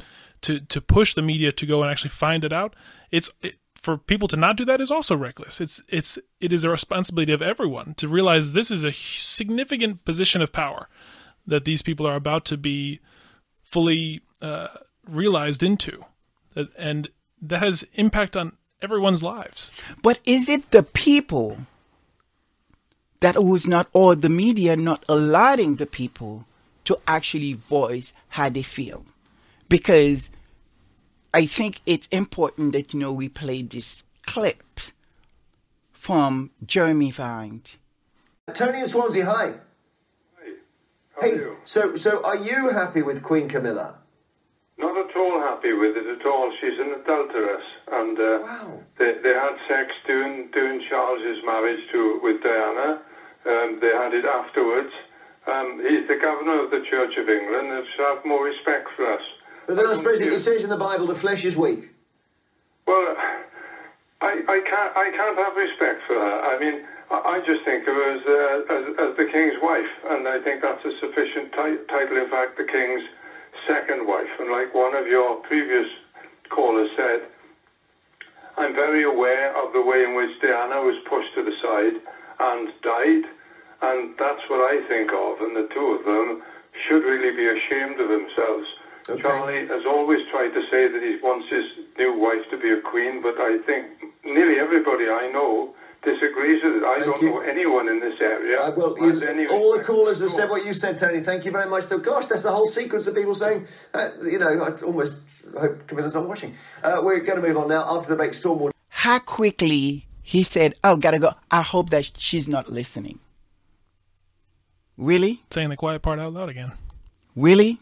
to 0.42 0.60
to 0.60 0.80
push 0.80 1.14
the 1.14 1.22
media 1.22 1.52
to 1.52 1.66
go 1.66 1.82
and 1.82 1.90
actually 1.90 2.10
find 2.10 2.44
it 2.44 2.52
out. 2.52 2.74
It's 3.10 3.30
it, 3.42 3.56
for 3.74 3.98
people 3.98 4.28
to 4.28 4.36
not 4.36 4.56
do 4.56 4.64
that 4.64 4.80
is 4.80 4.90
also 4.90 5.16
reckless. 5.16 5.60
It's 5.60 5.82
it's 5.88 6.18
it 6.40 6.52
is 6.52 6.64
a 6.64 6.70
responsibility 6.70 7.32
of 7.32 7.42
everyone 7.42 7.94
to 7.94 8.08
realize 8.08 8.52
this 8.52 8.70
is 8.70 8.82
a 8.82 8.92
significant 8.92 10.04
position 10.04 10.42
of 10.42 10.52
power 10.52 10.88
that 11.46 11.64
these 11.64 11.82
people 11.82 12.06
are 12.06 12.16
about 12.16 12.44
to 12.46 12.56
be 12.56 13.00
fully 13.62 14.22
uh, 14.40 14.68
realized 15.06 15.62
into, 15.62 16.04
and 16.78 17.08
that 17.40 17.62
has 17.62 17.84
impact 17.94 18.36
on 18.36 18.56
everyone's 18.80 19.22
lives. 19.22 19.70
But 20.02 20.20
is 20.24 20.48
it 20.48 20.70
the 20.70 20.82
people 20.82 21.66
that 23.24 23.42
was 23.42 23.66
not, 23.66 23.88
or 23.94 24.14
the 24.14 24.28
media 24.28 24.76
not 24.76 25.02
allowing 25.08 25.76
the 25.76 25.86
people 25.86 26.44
to 26.84 26.98
actually 27.06 27.54
voice 27.54 28.12
how 28.28 28.50
they 28.50 28.62
feel. 28.62 29.06
Because 29.66 30.30
I 31.32 31.46
think 31.46 31.80
it's 31.86 32.06
important 32.08 32.72
that, 32.74 32.92
you 32.92 33.00
know, 33.00 33.14
we 33.14 33.30
play 33.30 33.62
this 33.62 34.04
clip 34.26 34.62
from 35.90 36.50
Jeremy 36.66 37.10
Vine. 37.12 37.62
Tony 38.52 38.80
in 38.80 38.86
Swansea, 38.86 39.24
hi. 39.24 39.54
How 41.14 41.22
Hey, 41.22 41.32
are 41.32 41.36
you? 41.36 41.56
so 41.64 41.96
so 41.96 42.20
are 42.24 42.36
you 42.36 42.68
happy 42.68 43.00
with 43.00 43.22
Queen 43.22 43.48
Camilla? 43.48 43.94
Not 44.76 44.98
at 44.98 45.16
all 45.16 45.40
happy 45.40 45.72
with 45.72 45.96
it 45.96 46.06
at 46.20 46.26
all. 46.26 46.52
She's 46.60 46.78
an 46.78 46.90
adulteress, 47.00 47.64
and 47.90 48.18
uh, 48.18 48.38
Wow. 48.42 48.80
they, 48.98 49.12
they 49.22 49.32
had 49.44 49.54
sex 49.70 49.86
during 50.06 50.50
during 50.50 50.82
Charles's 50.90 51.40
marriage 51.46 51.80
to 51.92 52.20
with 52.22 52.42
Diana. 52.42 53.00
Um, 53.46 53.78
they 53.80 53.92
had 53.92 54.14
it 54.14 54.24
afterwards. 54.24 54.92
Um, 55.46 55.76
he's 55.84 56.08
the 56.08 56.16
governor 56.16 56.64
of 56.64 56.70
the 56.70 56.80
Church 56.88 57.12
of 57.20 57.28
England, 57.28 57.68
and 57.72 57.84
should 57.92 58.04
have 58.04 58.24
more 58.24 58.44
respect 58.44 58.88
for 58.96 59.12
us. 59.12 59.20
But 59.66 59.76
then 59.76 59.86
I 59.86 59.92
suppose 59.92 60.20
it, 60.20 60.32
it 60.32 60.40
says 60.40 60.64
in 60.64 60.70
the 60.70 60.80
Bible 60.80 61.06
the 61.06 61.14
flesh 61.14 61.44
is 61.44 61.56
weak. 61.56 61.90
Well, 62.86 63.16
I, 64.20 64.40
I 64.48 64.58
can't 64.64 64.92
I 64.96 65.08
can't 65.12 65.36
have 65.36 65.56
respect 65.56 66.00
for 66.06 66.16
her. 66.16 66.36
I 66.40 66.58
mean, 66.60 66.84
I, 67.10 67.36
I 67.36 67.38
just 67.44 67.64
think 67.64 67.84
of 67.84 67.92
her 67.92 68.08
as, 68.16 68.22
uh, 68.24 68.74
as 68.74 68.84
as 68.96 69.10
the 69.20 69.28
king's 69.28 69.60
wife, 69.60 69.92
and 70.08 70.28
I 70.28 70.40
think 70.40 70.62
that's 70.64 70.84
a 70.84 70.92
sufficient 71.00 71.52
ti- 71.52 71.84
title. 71.88 72.16
In 72.16 72.28
fact, 72.32 72.56
the 72.56 72.64
king's 72.64 73.04
second 73.68 74.06
wife. 74.06 74.32
And 74.40 74.50
like 74.50 74.74
one 74.74 74.94
of 74.94 75.06
your 75.06 75.36
previous 75.44 75.86
callers 76.50 76.88
said, 76.96 77.28
I'm 78.56 78.74
very 78.74 79.04
aware 79.04 79.52
of 79.56 79.72
the 79.72 79.82
way 79.82 80.04
in 80.04 80.14
which 80.14 80.32
Diana 80.40 80.80
was 80.80 80.96
pushed 81.08 81.32
to 81.36 81.42
the 81.44 81.56
side 81.62 81.96
and 82.38 82.68
died, 82.82 83.24
and 83.82 84.14
that's 84.18 84.42
what 84.48 84.60
I 84.60 84.82
think 84.88 85.10
of. 85.12 85.40
And 85.40 85.56
the 85.56 85.68
two 85.72 85.98
of 85.98 86.04
them 86.04 86.42
should 86.86 87.04
really 87.04 87.34
be 87.36 87.46
ashamed 87.46 88.00
of 88.00 88.08
themselves. 88.08 88.66
Okay. 89.08 89.20
Charlie 89.20 89.66
has 89.68 89.84
always 89.86 90.20
tried 90.30 90.48
to 90.56 90.62
say 90.70 90.88
that 90.88 91.02
he 91.02 91.20
wants 91.22 91.46
his 91.50 91.64
new 91.98 92.16
wife 92.18 92.40
to 92.50 92.56
be 92.56 92.70
a 92.72 92.80
queen, 92.80 93.20
but 93.20 93.36
I 93.36 93.58
think 93.66 93.86
nearly 94.24 94.58
everybody 94.58 95.04
I 95.08 95.30
know 95.30 95.74
disagrees 96.02 96.62
with 96.64 96.76
it. 96.76 96.84
I 96.84 97.00
Thank 97.00 97.12
don't 97.12 97.22
you. 97.22 97.30
know 97.30 97.40
anyone 97.40 97.88
in 97.88 98.00
this 98.00 98.18
area. 98.20 98.60
Uh, 98.60 98.72
well, 98.76 98.96
you, 98.98 99.20
any 99.26 99.46
all 99.46 99.76
the 99.76 99.84
callers 99.84 100.20
have 100.20 100.30
said 100.30 100.48
what 100.50 100.64
you 100.64 100.72
said, 100.72 100.96
Tony. 100.96 101.20
Thank 101.20 101.44
you 101.44 101.50
very 101.50 101.68
much. 101.68 101.84
So, 101.84 101.98
gosh, 101.98 102.26
that's 102.26 102.42
the 102.44 102.52
whole 102.52 102.66
sequence 102.66 103.06
of 103.06 103.14
people 103.14 103.34
saying, 103.34 103.66
uh, 103.92 104.08
you 104.22 104.38
know, 104.38 104.48
I 104.48 104.70
almost 104.82 105.20
hope 105.58 105.86
Camilla's 105.86 106.14
not 106.14 106.26
watching. 106.28 106.54
Uh, 106.82 107.00
we're 107.02 107.20
going 107.20 107.40
to 107.40 107.46
move 107.46 107.56
on 107.56 107.68
now. 107.68 107.84
After 107.86 108.10
the 108.10 108.16
break, 108.16 108.32
Stormwater. 108.32 108.70
How 108.88 109.18
quickly 109.18 110.06
he 110.26 110.42
said, 110.42 110.74
Oh, 110.82 110.96
gotta 110.96 111.18
go. 111.18 111.34
I 111.50 111.60
hope 111.60 111.90
that 111.90 112.10
she's 112.16 112.48
not 112.48 112.72
listening. 112.72 113.20
Really? 114.96 115.44
Saying 115.50 115.68
the 115.68 115.76
quiet 115.76 116.00
part 116.00 116.18
out 116.18 116.32
loud 116.32 116.48
again. 116.48 116.72
Really? 117.36 117.78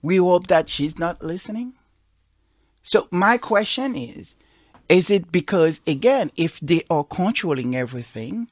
We 0.00 0.16
hope 0.16 0.46
that 0.46 0.70
she's 0.70 0.96
not 0.96 1.22
listening? 1.22 1.74
So, 2.84 3.08
my 3.10 3.36
question 3.36 3.96
is 3.96 4.36
is 4.88 5.10
it 5.10 5.32
because, 5.32 5.80
again, 5.86 6.30
if 6.36 6.60
they 6.60 6.84
are 6.88 7.04
controlling 7.04 7.74
everything, 7.74 8.48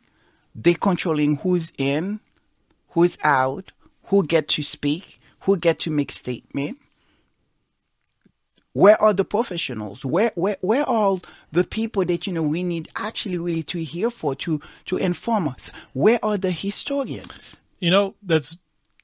they're 0.54 0.74
controlling 0.74 1.36
who's 1.36 1.72
in, 1.78 2.18
who's 2.90 3.16
out, 3.22 3.70
who 4.04 4.26
get 4.26 4.48
to 4.48 4.62
speak, 4.64 5.20
who 5.40 5.56
get 5.56 5.78
to 5.80 5.90
make 5.90 6.10
statement? 6.10 6.78
Where 8.72 9.00
are 9.02 9.12
the 9.12 9.24
professionals? 9.24 10.04
Where, 10.04 10.32
where, 10.36 10.56
where 10.60 10.82
are 10.82 10.86
all 10.86 11.22
the 11.50 11.64
people 11.64 12.04
that 12.04 12.26
you 12.26 12.32
know 12.32 12.42
we 12.42 12.62
need 12.62 12.88
actually 12.94 13.38
really 13.38 13.64
to 13.64 13.82
hear 13.82 14.10
for 14.10 14.34
to 14.36 14.60
to 14.86 14.96
inform 14.96 15.48
us? 15.48 15.70
Where 15.92 16.18
are 16.24 16.38
the 16.38 16.52
historians? 16.52 17.56
You 17.80 17.90
know, 17.90 18.14
that's 18.22 18.56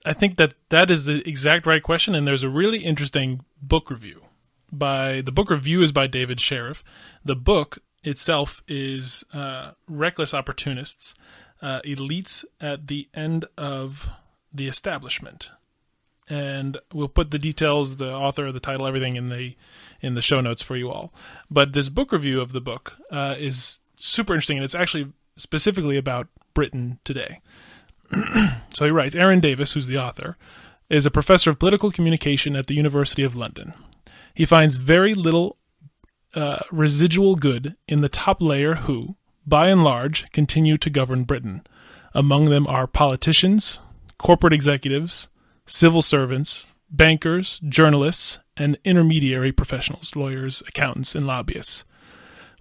I 0.05 0.12
think 0.12 0.37
that 0.37 0.55
that 0.69 0.91
is 0.91 1.05
the 1.05 1.29
exact 1.29 1.67
right 1.67 1.83
question 1.83 2.14
and 2.14 2.27
there's 2.27 2.45
a 2.45 2.49
really 2.49 2.79
interesting 2.79 3.45
book 3.61 3.91
review 3.91 4.23
by 4.73 5.21
the 5.21 5.33
book 5.33 5.51
review 5.51 5.83
is 5.83 5.93
by 5.93 6.07
David 6.07 6.41
Sheriff. 6.41 6.85
The 7.25 7.37
book 7.37 7.79
itself 8.03 8.62
is 8.69 9.25
uh, 9.33 9.73
Reckless 9.89 10.35
Opportunists, 10.35 11.14
uh, 11.62 11.81
Elites 11.85 12.45
at 12.61 12.87
the 12.87 13.09
End 13.14 13.47
of 13.57 14.09
the 14.53 14.69
Establishment. 14.69 15.51
And 16.29 16.79
we'll 16.93 17.09
put 17.09 17.31
the 17.31 17.39
details, 17.39 17.99
the 17.99 18.12
author, 18.12 18.51
the 18.51 18.61
title, 18.61 18.87
everything 18.87 19.16
in 19.16 19.29
the 19.29 19.57
in 20.01 20.14
the 20.14 20.22
show 20.22 20.41
notes 20.41 20.62
for 20.62 20.77
you 20.77 20.91
all. 20.91 21.12
But 21.51 21.72
this 21.72 21.89
book 21.89 22.12
review 22.12 22.41
of 22.41 22.53
the 22.53 22.61
book 22.61 22.95
uh, 23.11 23.37
is 23.39 23.79
super 23.97 24.35
interesting, 24.35 24.59
and 24.59 24.64
it's 24.64 24.74
actually 24.74 25.12
specifically 25.37 25.97
about 25.97 26.29
Britain 26.55 26.99
today. 27.05 27.41
So 28.74 28.85
he 28.85 28.91
writes 28.91 29.14
Aeron 29.14 29.41
Davis, 29.41 29.72
who's 29.72 29.87
the 29.87 29.97
author, 29.97 30.37
is 30.91 31.07
a 31.07 31.11
professor 31.11 31.49
of 31.49 31.59
political 31.59 31.91
communication 31.91 32.55
at 32.55 32.66
the 32.66 32.74
University 32.74 33.22
of 33.22 33.35
London. 33.35 33.72
He 34.35 34.45
finds 34.45 34.77
very 34.77 35.14
little 35.14 35.57
uh, 36.35 36.59
residual 36.70 37.37
good 37.37 37.74
in 37.89 38.03
the 38.03 38.11
top 38.11 38.43
layer 38.43 38.74
who, 38.74 39.16
by 39.47 39.68
and 39.68 39.83
large, 39.83 40.31
continue 40.33 40.77
to 40.77 40.91
govern 40.91 41.24
Britain. 41.24 41.66
Among 42.12 42.47
them 42.47 42.66
are 42.66 42.87
politicians, 42.87 43.81
corporate 44.18 44.53
executives, 44.53 45.31
civil 45.67 46.03
servants, 46.03 46.67
bankers, 46.91 47.61
journalists, 47.69 48.39
and 48.57 48.79
intermediary 48.85 49.53
professionals, 49.53 50.17
lawyers, 50.17 50.62
accountants, 50.67 51.14
and 51.14 51.27
lobbyists. 51.27 51.85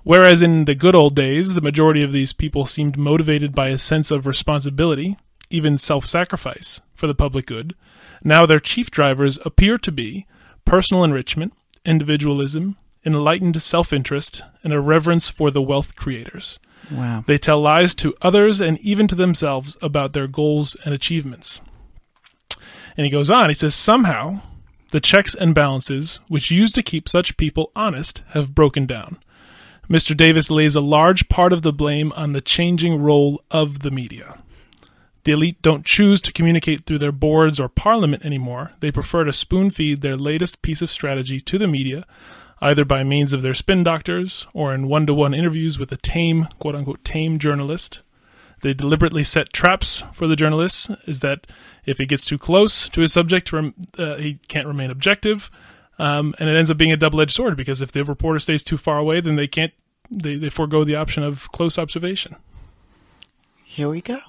Whereas 0.04 0.42
in 0.42 0.66
the 0.66 0.76
good 0.76 0.96
old 0.96 1.16
days, 1.16 1.54
the 1.56 1.62
majority 1.62 2.04
of 2.04 2.12
these 2.12 2.34
people 2.34 2.66
seemed 2.66 2.98
motivated 2.98 3.56
by 3.56 3.70
a 3.70 3.78
sense 3.78 4.12
of 4.12 4.28
responsibility, 4.28 5.18
even 5.50 5.78
self 5.78 6.06
sacrifice, 6.06 6.82
for 6.94 7.08
the 7.08 7.16
public 7.16 7.46
good, 7.46 7.76
now 8.24 8.46
their 8.46 8.60
chief 8.60 8.92
drivers 8.92 9.40
appear 9.46 9.78
to 9.80 9.92
be 9.92 10.26
personal 10.64 11.04
enrichment, 11.04 11.54
individualism, 11.86 12.78
enlightened 13.06 13.62
self 13.62 13.94
interest, 13.94 14.44
and 14.64 14.74
a 14.74 14.80
reverence 14.80 15.30
for 15.30 15.52
the 15.52 15.62
wealth 15.62 15.96
creators. 15.96 16.60
Wow. 16.92 17.24
They 17.26 17.38
tell 17.38 17.62
lies 17.62 17.96
to 17.96 18.16
others 18.22 18.62
and 18.62 18.80
even 18.80 19.08
to 19.08 19.16
themselves 19.16 19.76
about 19.82 20.14
their 20.14 20.28
goals 20.28 20.76
and 20.86 20.94
achievements. 20.94 21.62
And 22.98 23.06
he 23.06 23.12
goes 23.12 23.30
on, 23.30 23.50
he 23.50 23.54
says, 23.54 23.76
somehow 23.76 24.42
the 24.92 25.00
checks 25.00 25.36
and 25.36 25.54
balances 25.54 26.20
which 26.28 26.52
used 26.52 26.76
to 26.76 26.84
keep 26.84 27.10
such 27.10 27.38
people 27.38 27.72
honest 27.76 28.24
have 28.30 28.56
broken 28.56 28.86
down. 28.86 29.18
Mr. 29.90 30.16
Davis 30.16 30.50
lays 30.50 30.76
a 30.76 30.82
large 30.82 31.30
part 31.30 31.54
of 31.54 31.62
the 31.62 31.74
blame 31.74 32.12
on 32.14 32.32
the 32.32 32.42
changing 32.42 33.02
role 33.02 33.42
of 33.52 33.80
the 33.80 33.92
media. 33.92 34.40
The 35.26 35.32
elite 35.32 35.62
don't 35.62 35.86
choose 35.86 36.22
to 36.22 36.32
communicate 36.32 36.86
through 36.86 37.00
their 37.00 37.12
boards 37.12 37.60
or 37.60 37.68
parliament 37.68 38.24
anymore. 38.24 38.74
They 38.80 38.92
prefer 38.92 39.24
to 39.24 39.34
spoon 39.34 39.72
feed 39.72 40.02
their 40.02 40.18
latest 40.18 40.62
piece 40.62 40.82
of 40.82 40.92
strategy 40.92 41.42
to 41.42 41.58
the 41.58 41.68
media, 41.68 42.06
either 42.62 42.86
by 42.86 43.04
means 43.04 43.34
of 43.34 43.42
their 43.42 43.54
spin 43.54 43.84
doctors 43.84 44.48
or 44.54 44.74
in 44.74 44.88
one 44.88 45.08
to 45.08 45.14
one 45.14 45.34
interviews 45.34 45.78
with 45.78 45.92
a 45.92 45.98
tame, 45.98 46.48
quote 46.60 46.76
unquote, 46.76 47.04
tame 47.04 47.40
journalist. 47.40 48.02
They 48.62 48.74
deliberately 48.74 49.24
set 49.24 49.52
traps 49.52 50.04
for 50.14 50.28
the 50.28 50.36
journalists, 50.36 50.90
is 51.06 51.20
that 51.20 51.48
if 51.86 51.98
he 51.98 52.06
gets 52.06 52.26
too 52.26 52.38
close 52.38 52.90
to 52.90 53.02
his 53.02 53.14
subject, 53.14 53.54
uh, 53.54 54.16
he 54.16 54.40
can't 54.48 54.68
remain 54.68 54.92
objective. 54.92 55.50
Um, 55.98 56.36
and 56.40 56.50
it 56.50 56.58
ends 56.58 56.70
up 56.70 56.78
being 56.78 56.92
a 56.92 56.98
double 56.98 57.22
edged 57.22 57.32
sword 57.32 57.56
because 57.56 57.82
if 57.82 57.92
the 57.92 58.04
reporter 58.04 58.40
stays 58.40 58.64
too 58.64 58.78
far 58.78 58.98
away, 58.98 59.22
then 59.22 59.36
they 59.36 59.48
can't, 59.48 59.72
they, 60.10 60.36
they 60.36 60.50
forego 60.50 60.84
the 60.84 60.96
option 60.96 61.24
of 61.24 61.52
close 61.52 61.78
observation. 61.78 62.36
Here 63.64 63.90
we 63.90 64.02
go. 64.02 64.20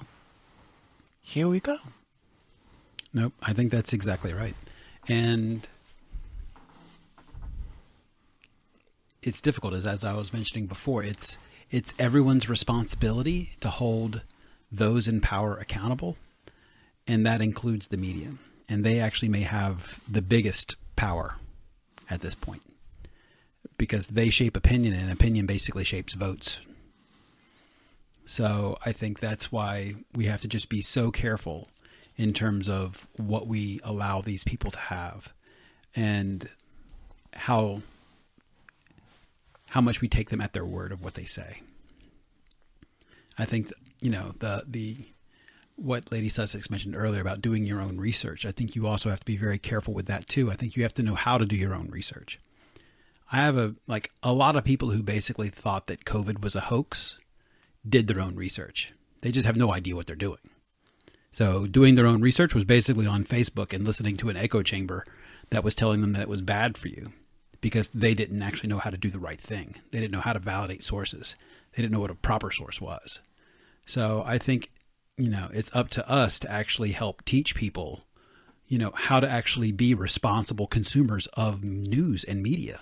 Here 1.21 1.47
we 1.47 1.59
go. 1.59 1.77
Nope, 3.13 3.33
I 3.41 3.53
think 3.53 3.71
that's 3.71 3.93
exactly 3.93 4.33
right. 4.33 4.55
And 5.07 5.67
it's 9.21 9.41
difficult 9.41 9.73
as 9.73 9.85
as 9.85 10.03
I 10.03 10.13
was 10.13 10.31
mentioning 10.31 10.67
before, 10.67 11.03
it's 11.03 11.37
it's 11.69 11.93
everyone's 11.99 12.47
responsibility 12.47 13.51
to 13.59 13.69
hold 13.69 14.21
those 14.71 15.07
in 15.07 15.19
power 15.19 15.57
accountable, 15.57 16.15
and 17.07 17.25
that 17.25 17.41
includes 17.41 17.87
the 17.87 17.97
media. 17.97 18.33
And 18.69 18.83
they 18.83 18.99
actually 18.99 19.29
may 19.29 19.41
have 19.41 20.01
the 20.09 20.21
biggest 20.21 20.75
power 20.95 21.37
at 22.09 22.21
this 22.21 22.35
point 22.35 22.61
because 23.77 24.07
they 24.07 24.29
shape 24.29 24.57
opinion, 24.57 24.93
and 24.93 25.11
opinion 25.11 25.45
basically 25.45 25.83
shapes 25.83 26.13
votes. 26.13 26.59
So 28.25 28.77
I 28.85 28.91
think 28.91 29.19
that's 29.19 29.51
why 29.51 29.95
we 30.13 30.25
have 30.25 30.41
to 30.41 30.47
just 30.47 30.67
be 30.67 30.81
so 30.81 31.11
careful 31.11 31.69
in 32.17 32.33
terms 32.33 32.67
of 32.67 33.07
what 33.15 33.47
we 33.47 33.79
allow 33.83 34.21
these 34.21 34.43
people 34.43 34.71
to 34.71 34.79
have 34.79 35.31
and 35.95 36.49
how 37.33 37.81
how 39.69 39.81
much 39.81 40.01
we 40.01 40.07
take 40.07 40.29
them 40.29 40.41
at 40.41 40.53
their 40.53 40.65
word 40.65 40.91
of 40.91 41.03
what 41.03 41.13
they 41.13 41.25
say. 41.25 41.61
I 43.37 43.45
think 43.45 43.71
you 44.01 44.09
know 44.09 44.33
the 44.39 44.63
the 44.67 44.97
what 45.77 46.11
Lady 46.11 46.27
Sussex 46.27 46.69
mentioned 46.69 46.95
earlier 46.95 47.21
about 47.21 47.41
doing 47.41 47.65
your 47.65 47.79
own 47.79 47.97
research. 47.97 48.45
I 48.45 48.51
think 48.51 48.75
you 48.75 48.87
also 48.87 49.09
have 49.09 49.19
to 49.21 49.25
be 49.25 49.37
very 49.37 49.57
careful 49.57 49.93
with 49.93 50.07
that 50.07 50.27
too. 50.27 50.51
I 50.51 50.55
think 50.55 50.75
you 50.75 50.83
have 50.83 50.93
to 50.95 51.03
know 51.03 51.15
how 51.15 51.37
to 51.37 51.45
do 51.45 51.55
your 51.55 51.73
own 51.73 51.89
research. 51.89 52.39
I 53.31 53.37
have 53.37 53.57
a 53.57 53.75
like 53.87 54.11
a 54.23 54.33
lot 54.33 54.55
of 54.55 54.63
people 54.63 54.89
who 54.89 55.03
basically 55.03 55.49
thought 55.49 55.87
that 55.87 56.05
COVID 56.05 56.41
was 56.41 56.55
a 56.55 56.61
hoax 56.61 57.19
did 57.87 58.07
their 58.07 58.19
own 58.19 58.35
research. 58.35 58.91
They 59.21 59.31
just 59.31 59.45
have 59.45 59.57
no 59.57 59.71
idea 59.71 59.95
what 59.95 60.07
they're 60.07 60.15
doing. 60.15 60.39
So 61.31 61.67
doing 61.67 61.95
their 61.95 62.07
own 62.07 62.21
research 62.21 62.55
was 62.55 62.63
basically 62.63 63.05
on 63.05 63.23
Facebook 63.23 63.73
and 63.73 63.85
listening 63.85 64.17
to 64.17 64.29
an 64.29 64.37
echo 64.37 64.63
chamber 64.63 65.05
that 65.51 65.63
was 65.63 65.75
telling 65.75 66.01
them 66.01 66.13
that 66.13 66.23
it 66.23 66.29
was 66.29 66.41
bad 66.41 66.77
for 66.77 66.87
you 66.87 67.13
because 67.61 67.89
they 67.89 68.13
didn't 68.13 68.41
actually 68.41 68.69
know 68.69 68.79
how 68.79 68.89
to 68.89 68.97
do 68.97 69.09
the 69.09 69.19
right 69.19 69.39
thing. 69.39 69.75
They 69.91 69.99
didn't 69.99 70.13
know 70.13 70.21
how 70.21 70.33
to 70.33 70.39
validate 70.39 70.83
sources. 70.83 71.35
They 71.75 71.81
didn't 71.81 71.93
know 71.93 71.99
what 71.99 72.11
a 72.11 72.15
proper 72.15 72.51
source 72.51 72.81
was. 72.81 73.19
So 73.85 74.23
I 74.25 74.37
think, 74.37 74.69
you 75.17 75.29
know, 75.29 75.49
it's 75.51 75.71
up 75.73 75.89
to 75.89 76.09
us 76.09 76.39
to 76.39 76.51
actually 76.51 76.91
help 76.91 77.25
teach 77.25 77.55
people, 77.55 78.05
you 78.67 78.77
know, 78.77 78.91
how 78.93 79.19
to 79.19 79.29
actually 79.29 79.71
be 79.71 79.93
responsible 79.93 80.67
consumers 80.67 81.27
of 81.33 81.63
news 81.63 82.23
and 82.23 82.43
media. 82.43 82.81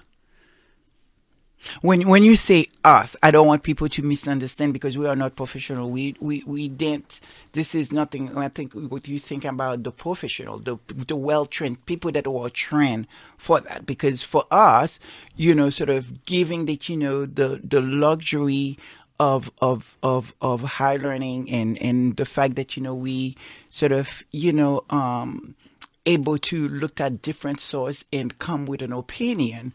When 1.82 2.08
when 2.08 2.24
you 2.24 2.36
say 2.36 2.68
us, 2.84 3.16
I 3.24 3.32
don't 3.32 3.48
want 3.48 3.64
people 3.64 3.90
to 3.90 4.02
misunderstand 4.04 4.74
because 4.74 4.98
we 5.00 5.08
are 5.08 5.16
not 5.16 5.36
professional. 5.36 5.90
We 5.90 6.16
we 6.20 6.44
we 6.46 6.68
didn't. 6.68 7.22
This 7.54 7.74
is 7.74 7.92
nothing. 7.92 8.38
I 8.38 8.50
think 8.50 8.74
what 8.74 9.08
you 9.08 9.18
think 9.18 9.46
about 9.46 9.82
the 9.82 9.92
professional, 9.92 10.60
the 10.60 10.78
the 10.88 11.16
well 11.16 11.46
trained 11.48 11.84
people 11.88 12.12
that 12.12 12.28
are 12.28 12.50
trained 12.52 13.08
for 13.38 13.62
that. 13.62 13.88
Because 13.88 14.22
for 14.22 14.44
us, 14.52 15.00
you 15.36 15.56
know, 15.56 15.72
sort 15.72 15.90
of 15.90 16.26
giving 16.26 16.66
that 16.66 16.88
you 16.88 16.98
know 16.98 17.26
the 17.26 17.62
the 17.64 17.82
luxury 17.82 18.78
of 19.20 19.52
of 19.62 19.98
of 20.04 20.34
of 20.42 20.62
high 20.62 20.98
learning 20.98 21.50
and 21.50 21.82
and 21.82 22.18
the 22.18 22.26
fact 22.26 22.56
that 22.56 22.76
you 22.76 22.84
know 22.84 22.96
we 22.96 23.36
sort 23.70 23.92
of 23.92 24.24
you 24.32 24.52
know 24.52 24.84
um 24.90 25.56
able 26.06 26.38
to 26.38 26.68
look 26.68 27.02
at 27.02 27.22
different 27.22 27.60
source 27.60 28.04
and 28.12 28.38
come 28.38 28.66
with 28.66 28.82
an 28.82 28.92
opinion 28.92 29.74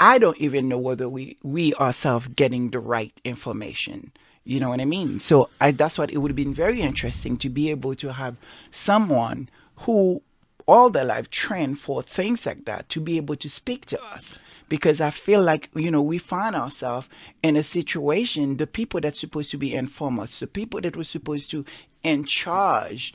I 0.00 0.16
don't 0.16 0.38
even 0.38 0.66
know 0.66 0.78
whether 0.78 1.10
we, 1.10 1.36
we 1.42 1.74
ourselves 1.74 2.28
getting 2.28 2.70
the 2.70 2.78
right 2.80 3.12
information. 3.22 4.12
You 4.44 4.58
know 4.58 4.70
what 4.70 4.80
I 4.80 4.86
mean? 4.86 5.18
So 5.18 5.50
I, 5.60 5.72
that's 5.72 5.98
what 5.98 6.10
it 6.10 6.16
would 6.16 6.30
have 6.30 6.36
been 6.36 6.54
very 6.54 6.80
interesting 6.80 7.36
to 7.36 7.50
be 7.50 7.70
able 7.70 7.94
to 7.96 8.14
have 8.14 8.36
someone 8.70 9.50
who 9.80 10.22
all 10.66 10.88
their 10.88 11.04
life 11.04 11.28
trained 11.28 11.78
for 11.78 12.02
things 12.02 12.46
like 12.46 12.64
that 12.64 12.88
to 12.88 13.00
be 13.00 13.18
able 13.18 13.36
to 13.36 13.50
speak 13.50 13.84
to 13.86 14.02
us. 14.02 14.36
Because 14.70 15.02
I 15.02 15.10
feel 15.10 15.42
like, 15.42 15.68
you 15.74 15.90
know, 15.90 16.00
we 16.00 16.16
find 16.16 16.56
ourselves 16.56 17.08
in 17.42 17.56
a 17.56 17.62
situation, 17.62 18.56
the 18.56 18.66
people 18.66 19.00
that's 19.00 19.20
supposed 19.20 19.50
to 19.50 19.58
be 19.58 19.74
inform 19.74 20.18
us, 20.18 20.38
the 20.38 20.46
people 20.46 20.80
that 20.80 20.96
were 20.96 21.04
supposed 21.04 21.50
to 21.50 21.66
in 22.02 22.24
charge 22.24 23.12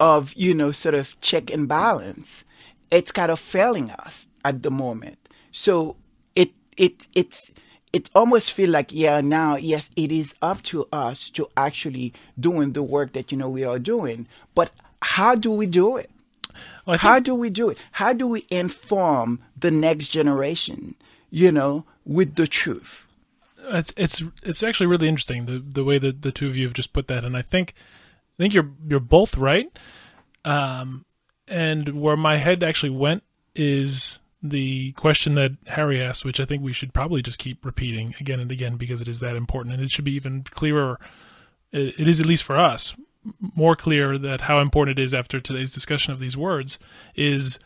of, 0.00 0.32
you 0.32 0.54
know, 0.54 0.72
sort 0.72 0.94
of 0.94 1.20
check 1.20 1.50
and 1.50 1.68
balance, 1.68 2.44
it's 2.90 3.10
kind 3.10 3.30
of 3.30 3.38
failing 3.38 3.90
us 3.90 4.26
at 4.44 4.62
the 4.62 4.70
moment. 4.70 5.18
So 5.50 5.96
it 6.76 7.06
it's 7.14 7.52
it 7.92 8.10
almost 8.14 8.52
feel 8.52 8.70
like 8.70 8.92
yeah 8.92 9.20
now 9.20 9.56
yes 9.56 9.90
it 9.96 10.10
is 10.10 10.34
up 10.40 10.62
to 10.62 10.86
us 10.92 11.30
to 11.30 11.48
actually 11.56 12.12
doing 12.38 12.72
the 12.72 12.82
work 12.82 13.12
that 13.12 13.30
you 13.30 13.38
know 13.38 13.48
we 13.48 13.64
are 13.64 13.78
doing 13.78 14.26
but 14.54 14.70
how 15.02 15.34
do 15.34 15.50
we 15.50 15.66
do 15.66 15.96
it 15.96 16.10
well, 16.86 16.98
how 16.98 17.20
do 17.20 17.34
we 17.34 17.50
do 17.50 17.70
it? 17.70 17.78
How 17.92 18.12
do 18.12 18.26
we 18.26 18.46
inform 18.50 19.40
the 19.58 19.70
next 19.70 20.08
generation 20.08 20.94
you 21.30 21.52
know 21.52 21.84
with 22.04 22.34
the 22.34 22.46
truth? 22.46 23.06
It's 23.64 23.92
it's 23.96 24.22
it's 24.42 24.62
actually 24.62 24.86
really 24.86 25.08
interesting 25.08 25.46
the 25.46 25.58
the 25.58 25.84
way 25.84 25.98
that 25.98 26.22
the 26.22 26.32
two 26.32 26.48
of 26.48 26.56
you 26.56 26.64
have 26.64 26.74
just 26.74 26.92
put 26.92 27.06
that 27.06 27.24
and 27.24 27.36
i 27.36 27.42
think 27.42 27.74
i 28.36 28.42
think 28.42 28.54
you're 28.54 28.70
you're 28.86 29.00
both 29.00 29.36
right. 29.36 29.70
Um 30.44 31.04
and 31.48 32.00
where 32.00 32.16
my 32.16 32.36
head 32.36 32.62
actually 32.62 32.90
went 32.90 33.22
is 33.54 34.20
the 34.42 34.92
question 34.92 35.34
that 35.36 35.52
Harry 35.66 36.02
asked, 36.02 36.24
which 36.24 36.40
I 36.40 36.44
think 36.44 36.62
we 36.62 36.72
should 36.72 36.92
probably 36.92 37.22
just 37.22 37.38
keep 37.38 37.64
repeating 37.64 38.14
again 38.18 38.40
and 38.40 38.50
again 38.50 38.76
because 38.76 39.00
it 39.00 39.06
is 39.06 39.20
that 39.20 39.36
important, 39.36 39.74
and 39.74 39.84
it 39.84 39.90
should 39.90 40.04
be 40.04 40.14
even 40.14 40.42
clearer. 40.42 40.98
It 41.70 42.08
is 42.08 42.20
at 42.20 42.26
least 42.26 42.42
for 42.42 42.58
us 42.58 42.94
more 43.38 43.76
clear 43.76 44.18
that 44.18 44.42
how 44.42 44.58
important 44.58 44.98
it 44.98 45.02
is 45.02 45.14
after 45.14 45.40
today's 45.40 45.72
discussion 45.72 46.12
of 46.12 46.18
these 46.18 46.36
words 46.36 46.78
is 47.14 47.58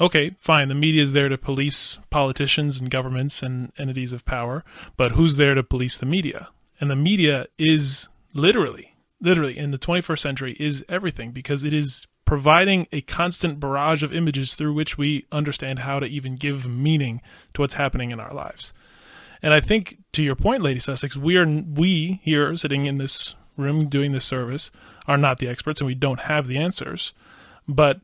okay, 0.00 0.34
fine, 0.38 0.68
the 0.68 0.74
media 0.74 1.02
is 1.02 1.12
there 1.12 1.28
to 1.28 1.38
police 1.38 1.98
politicians 2.10 2.80
and 2.80 2.90
governments 2.90 3.42
and 3.42 3.72
entities 3.78 4.12
of 4.12 4.24
power, 4.24 4.64
but 4.96 5.12
who's 5.12 5.36
there 5.36 5.54
to 5.54 5.62
police 5.62 5.96
the 5.96 6.06
media? 6.06 6.48
And 6.80 6.90
the 6.90 6.96
media 6.96 7.46
is 7.58 8.08
literally, 8.32 8.94
literally 9.20 9.56
in 9.56 9.70
the 9.70 9.78
21st 9.78 10.18
century 10.18 10.56
is 10.58 10.84
everything 10.88 11.30
because 11.30 11.62
it 11.62 11.72
is 11.72 12.06
providing 12.24 12.86
a 12.90 13.02
constant 13.02 13.60
barrage 13.60 14.02
of 14.02 14.12
images 14.12 14.54
through 14.54 14.72
which 14.72 14.98
we 14.98 15.26
understand 15.30 15.80
how 15.80 16.00
to 16.00 16.06
even 16.06 16.34
give 16.34 16.68
meaning 16.68 17.20
to 17.52 17.60
what's 17.60 17.74
happening 17.74 18.10
in 18.10 18.18
our 18.18 18.34
lives. 18.34 18.72
And 19.42 19.52
I 19.52 19.60
think 19.60 19.98
to 20.12 20.22
your 20.22 20.34
point, 20.34 20.62
Lady 20.62 20.80
Sussex, 20.80 21.16
we 21.16 21.36
are 21.36 21.46
we 21.46 22.20
here 22.22 22.56
sitting 22.56 22.86
in 22.86 22.98
this 22.98 23.34
room 23.56 23.88
doing 23.88 24.12
this 24.12 24.24
service 24.24 24.70
are 25.06 25.18
not 25.18 25.38
the 25.38 25.48
experts 25.48 25.80
and 25.80 25.86
we 25.86 25.94
don't 25.94 26.20
have 26.20 26.46
the 26.46 26.58
answers. 26.58 27.12
But 27.68 28.00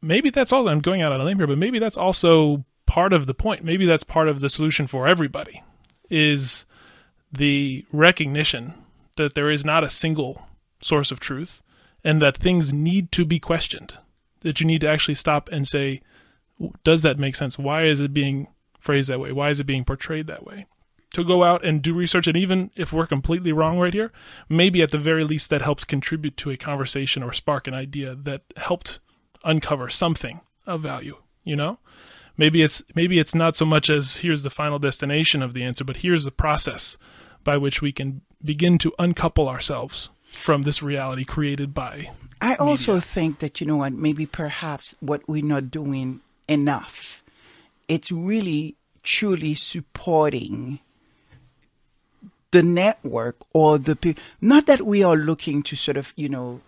maybe 0.00 0.30
that's 0.30 0.52
all 0.52 0.68
I'm 0.68 0.80
going 0.80 1.02
out 1.02 1.12
on 1.12 1.20
a 1.20 1.24
limb 1.24 1.38
here, 1.38 1.46
but 1.46 1.58
maybe 1.58 1.78
that's 1.78 1.96
also 1.96 2.64
part 2.86 3.12
of 3.12 3.26
the 3.26 3.34
point. 3.34 3.64
Maybe 3.64 3.86
that's 3.86 4.04
part 4.04 4.28
of 4.28 4.40
the 4.40 4.50
solution 4.50 4.86
for 4.86 5.06
everybody. 5.06 5.62
is 6.12 6.66
the 7.32 7.86
recognition 7.90 8.74
that 9.16 9.34
there 9.34 9.50
is 9.50 9.64
not 9.64 9.82
a 9.82 9.88
single 9.88 10.42
source 10.82 11.10
of 11.10 11.18
truth 11.18 11.62
and 12.04 12.20
that 12.20 12.36
things 12.36 12.72
need 12.72 13.10
to 13.12 13.24
be 13.24 13.38
questioned. 13.38 13.94
That 14.40 14.60
you 14.60 14.66
need 14.66 14.82
to 14.82 14.88
actually 14.88 15.14
stop 15.14 15.48
and 15.50 15.66
say, 15.66 16.02
does 16.84 17.02
that 17.02 17.18
make 17.18 17.34
sense? 17.34 17.58
Why 17.58 17.84
is 17.84 17.98
it 17.98 18.12
being 18.12 18.48
phrased 18.78 19.08
that 19.08 19.20
way? 19.20 19.32
Why 19.32 19.48
is 19.48 19.58
it 19.58 19.64
being 19.64 19.84
portrayed 19.84 20.26
that 20.26 20.44
way? 20.44 20.66
To 21.14 21.24
go 21.24 21.44
out 21.44 21.62
and 21.62 21.82
do 21.82 21.92
research, 21.92 22.26
and 22.26 22.38
even 22.38 22.70
if 22.74 22.90
we're 22.90 23.06
completely 23.06 23.52
wrong 23.52 23.78
right 23.78 23.92
here, 23.92 24.12
maybe 24.48 24.80
at 24.80 24.92
the 24.92 24.98
very 24.98 25.24
least 25.24 25.50
that 25.50 25.60
helps 25.60 25.84
contribute 25.84 26.38
to 26.38 26.50
a 26.50 26.56
conversation 26.56 27.22
or 27.22 27.34
spark 27.34 27.68
an 27.68 27.74
idea 27.74 28.14
that 28.14 28.42
helped 28.56 28.98
uncover 29.44 29.90
something 29.90 30.40
of 30.66 30.80
value, 30.80 31.16
you 31.44 31.54
know? 31.54 31.78
Maybe 32.38 32.62
it's 32.62 32.82
maybe 32.94 33.18
it's 33.18 33.34
not 33.34 33.56
so 33.56 33.66
much 33.66 33.90
as 33.90 34.18
here's 34.18 34.42
the 34.42 34.48
final 34.48 34.78
destination 34.78 35.42
of 35.42 35.52
the 35.52 35.62
answer, 35.62 35.84
but 35.84 35.98
here's 35.98 36.24
the 36.24 36.30
process 36.30 36.96
by 37.44 37.58
which 37.58 37.82
we 37.82 37.92
can 37.92 38.22
begin 38.42 38.78
to 38.78 38.92
uncouple 38.98 39.48
ourselves 39.48 40.08
from 40.32 40.62
this 40.62 40.82
reality 40.82 41.24
created 41.24 41.74
by. 41.74 42.10
I 42.40 42.54
also 42.54 43.00
think 43.00 43.40
that 43.40 43.60
you 43.60 43.66
know 43.66 43.76
what, 43.76 43.92
maybe 43.92 44.26
perhaps 44.26 44.96
what 45.00 45.28
we're 45.28 45.44
not 45.44 45.70
doing 45.70 46.20
enough. 46.48 47.22
It's 47.86 48.10
really 48.10 48.76
truly 49.02 49.54
supporting 49.54 50.80
the 52.52 52.62
network 52.62 53.36
or 53.52 53.78
the 53.78 53.96
people. 53.96 54.22
Not 54.40 54.66
that 54.66 54.82
we 54.82 55.02
are 55.02 55.16
looking 55.16 55.62
to 55.64 55.76
sort 55.76 55.96
of, 55.96 56.12
you 56.16 56.28
know, 56.28 56.60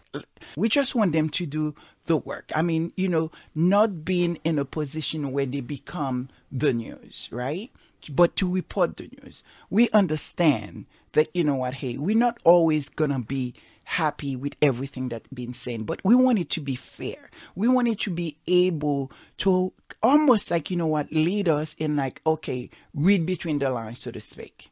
we 0.56 0.68
just 0.68 0.94
want 0.94 1.12
them 1.12 1.28
to 1.30 1.46
do 1.46 1.74
the 2.06 2.16
work. 2.16 2.50
I 2.54 2.62
mean, 2.62 2.92
you 2.96 3.08
know, 3.08 3.30
not 3.54 4.04
being 4.04 4.38
in 4.44 4.58
a 4.58 4.64
position 4.64 5.32
where 5.32 5.46
they 5.46 5.60
become 5.60 6.28
the 6.50 6.72
news, 6.72 7.28
right? 7.30 7.70
But 8.10 8.36
to 8.36 8.52
report 8.52 8.96
the 8.96 9.10
news. 9.22 9.42
We 9.70 9.88
understand 9.90 10.86
that, 11.12 11.28
you 11.34 11.44
know 11.44 11.56
what, 11.56 11.74
hey, 11.74 11.96
we're 11.96 12.16
not 12.16 12.38
always 12.44 12.88
going 12.88 13.10
to 13.10 13.20
be 13.20 13.54
happy 13.84 14.34
with 14.34 14.56
everything 14.62 15.08
that's 15.10 15.28
been 15.28 15.52
said, 15.52 15.86
but 15.86 16.00
we 16.04 16.14
want 16.14 16.38
it 16.38 16.50
to 16.50 16.60
be 16.60 16.74
fair. 16.74 17.30
We 17.54 17.68
want 17.68 17.88
it 17.88 18.00
to 18.00 18.10
be 18.10 18.36
able 18.46 19.12
to 19.38 19.72
almost 20.02 20.50
like, 20.50 20.70
you 20.70 20.76
know 20.76 20.86
what, 20.86 21.12
lead 21.12 21.48
us 21.48 21.74
in 21.78 21.96
like, 21.96 22.20
okay, 22.26 22.70
read 22.94 23.26
between 23.26 23.58
the 23.58 23.70
lines, 23.70 24.00
so 24.00 24.10
to 24.10 24.20
speak. 24.20 24.70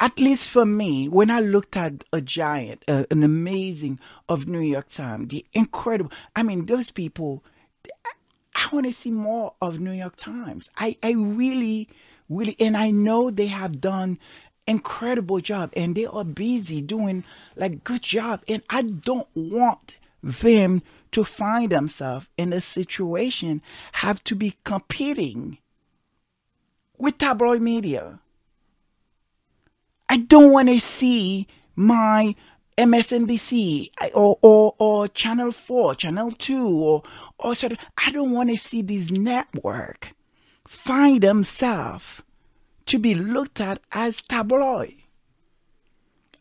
At 0.00 0.18
least 0.18 0.48
for 0.48 0.64
me, 0.64 1.08
when 1.08 1.30
I 1.30 1.40
looked 1.40 1.76
at 1.76 2.04
a 2.12 2.20
giant, 2.20 2.84
uh, 2.86 3.04
an 3.10 3.24
amazing 3.24 3.98
of 4.28 4.48
New 4.48 4.60
York 4.60 4.88
Times, 4.88 5.28
the 5.28 5.44
incredible, 5.52 6.12
I 6.36 6.44
mean, 6.44 6.66
those 6.66 6.92
people, 6.92 7.42
I 8.54 8.68
want 8.72 8.86
to 8.86 8.92
see 8.92 9.10
more 9.10 9.54
of 9.60 9.80
New 9.80 9.92
York 9.92 10.14
Times. 10.14 10.70
I, 10.76 10.96
I 11.02 11.12
really, 11.12 11.88
really, 12.28 12.54
and 12.60 12.76
I 12.76 12.92
know 12.92 13.30
they 13.30 13.48
have 13.48 13.80
done 13.80 14.18
incredible 14.68 15.40
job 15.40 15.72
and 15.74 15.96
they 15.96 16.06
are 16.06 16.24
busy 16.24 16.80
doing 16.80 17.24
like 17.56 17.82
good 17.82 18.02
job 18.02 18.42
and 18.46 18.62
I 18.68 18.82
don't 18.82 19.28
want 19.34 19.96
them 20.22 20.82
to 21.12 21.24
find 21.24 21.72
themselves 21.72 22.28
in 22.36 22.52
a 22.52 22.60
situation 22.60 23.62
have 23.92 24.22
to 24.24 24.36
be 24.36 24.56
competing 24.64 25.58
with 26.98 27.18
tabloid 27.18 27.62
media. 27.62 28.20
I 30.08 30.18
don't 30.18 30.52
want 30.52 30.68
to 30.68 30.80
see 30.80 31.46
my 31.76 32.34
MSNBC 32.78 33.90
or, 34.14 34.38
or, 34.40 34.74
or 34.78 35.08
Channel 35.08 35.52
4, 35.52 35.94
Channel 35.96 36.30
2, 36.30 36.68
or, 36.68 37.02
or 37.38 37.54
sort 37.54 37.72
of, 37.72 37.78
I 37.98 38.10
don't 38.12 38.32
want 38.32 38.50
to 38.50 38.56
see 38.56 38.82
this 38.82 39.10
network 39.10 40.12
find 40.66 41.22
themselves 41.22 42.22
to 42.86 42.98
be 42.98 43.14
looked 43.14 43.60
at 43.60 43.80
as 43.92 44.22
tabloid. 44.22 44.94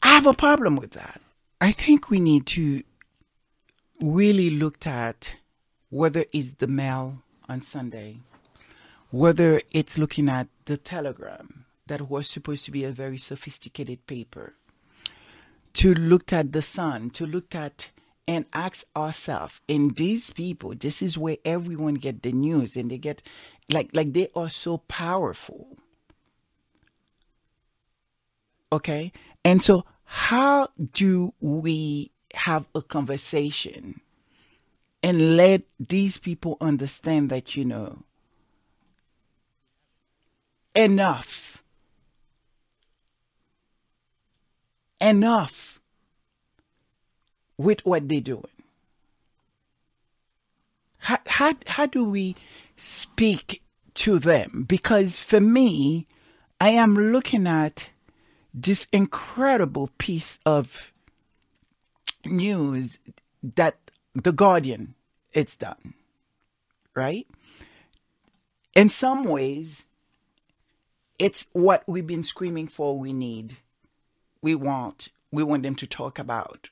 I 0.04 0.10
have 0.10 0.28
a 0.28 0.34
problem 0.34 0.76
with 0.76 0.92
that. 0.92 1.22
I 1.60 1.72
think 1.72 2.10
we 2.10 2.20
need 2.20 2.46
to 2.48 2.84
really 4.02 4.50
look 4.50 4.86
at 4.86 5.36
whether 5.90 6.26
it's 6.32 6.54
the 6.56 6.68
mail 6.68 7.24
on 7.50 7.62
Sunday, 7.62 8.20
whether 9.10 9.62
it's 9.72 9.98
looking 9.98 10.30
at 10.30 10.50
the 10.66 10.78
telegram 10.78 11.66
that 11.88 12.10
was 12.10 12.30
supposed 12.30 12.66
to 12.66 12.72
be 12.72 12.84
a 12.84 12.92
very 12.92 13.18
sophisticated 13.18 14.06
paper, 14.08 14.54
to 15.74 15.94
look 15.94 16.34
at 16.34 16.52
the 16.52 16.62
sun, 16.62 17.10
to 17.12 17.26
look 17.26 17.54
at 17.54 17.90
and 18.28 18.46
ask 18.54 18.86
ourselves, 18.96 19.62
and 19.70 19.96
these 19.96 20.32
people, 20.32 20.74
this 20.76 21.02
is 21.02 21.18
where 21.18 21.38
everyone 21.46 21.94
get 21.94 22.24
the 22.24 22.32
news 22.32 22.76
and 22.76 22.92
they 22.92 22.98
get 22.98 23.22
like 23.72 23.90
like 23.94 24.14
they 24.14 24.28
are 24.36 24.50
so 24.50 24.80
powerful. 24.80 25.78
Okay. 28.72 29.14
And 29.46 29.62
so, 29.62 29.86
how 30.04 30.68
do 30.94 31.34
we 31.40 32.12
have 32.34 32.68
a 32.76 32.82
conversation 32.82 34.02
and 35.02 35.38
let 35.38 35.62
these 35.80 36.18
people 36.18 36.58
understand 36.60 37.30
that, 37.30 37.56
you 37.56 37.64
know, 37.64 38.04
enough, 40.76 41.64
enough 45.00 45.80
with 47.58 47.86
what 47.86 48.08
they're 48.08 48.22
doing? 48.22 48.46
How, 51.00 51.20
how, 51.26 51.54
how 51.68 51.86
do 51.86 52.04
we 52.04 52.36
speak 52.76 53.62
to 53.96 54.20
them? 54.20 54.66
Because 54.68 55.20
for 55.20 55.40
me, 55.40 56.08
I 56.60 56.70
am 56.70 56.96
looking 56.96 57.48
at 57.48 57.90
this 58.54 58.88
incredible 58.92 59.90
piece 59.98 60.40
of 60.46 60.92
news 62.26 63.00
that 63.56 63.78
the 64.16 64.32
Guardian 64.32 64.96
it's 65.34 65.56
done, 65.56 65.94
right? 66.96 67.28
In 68.76 68.90
some 68.90 69.26
ways, 69.26 69.86
it's 71.20 71.46
what 71.54 71.84
we've 71.88 72.08
been 72.08 72.24
screaming 72.24 72.68
for. 72.68 72.98
We 72.98 73.14
need, 73.14 73.58
we 74.42 74.56
want, 74.56 75.10
we 75.32 75.44
want 75.44 75.64
them 75.64 75.76
to 75.76 75.88
talk 75.88 76.20
about. 76.20 76.70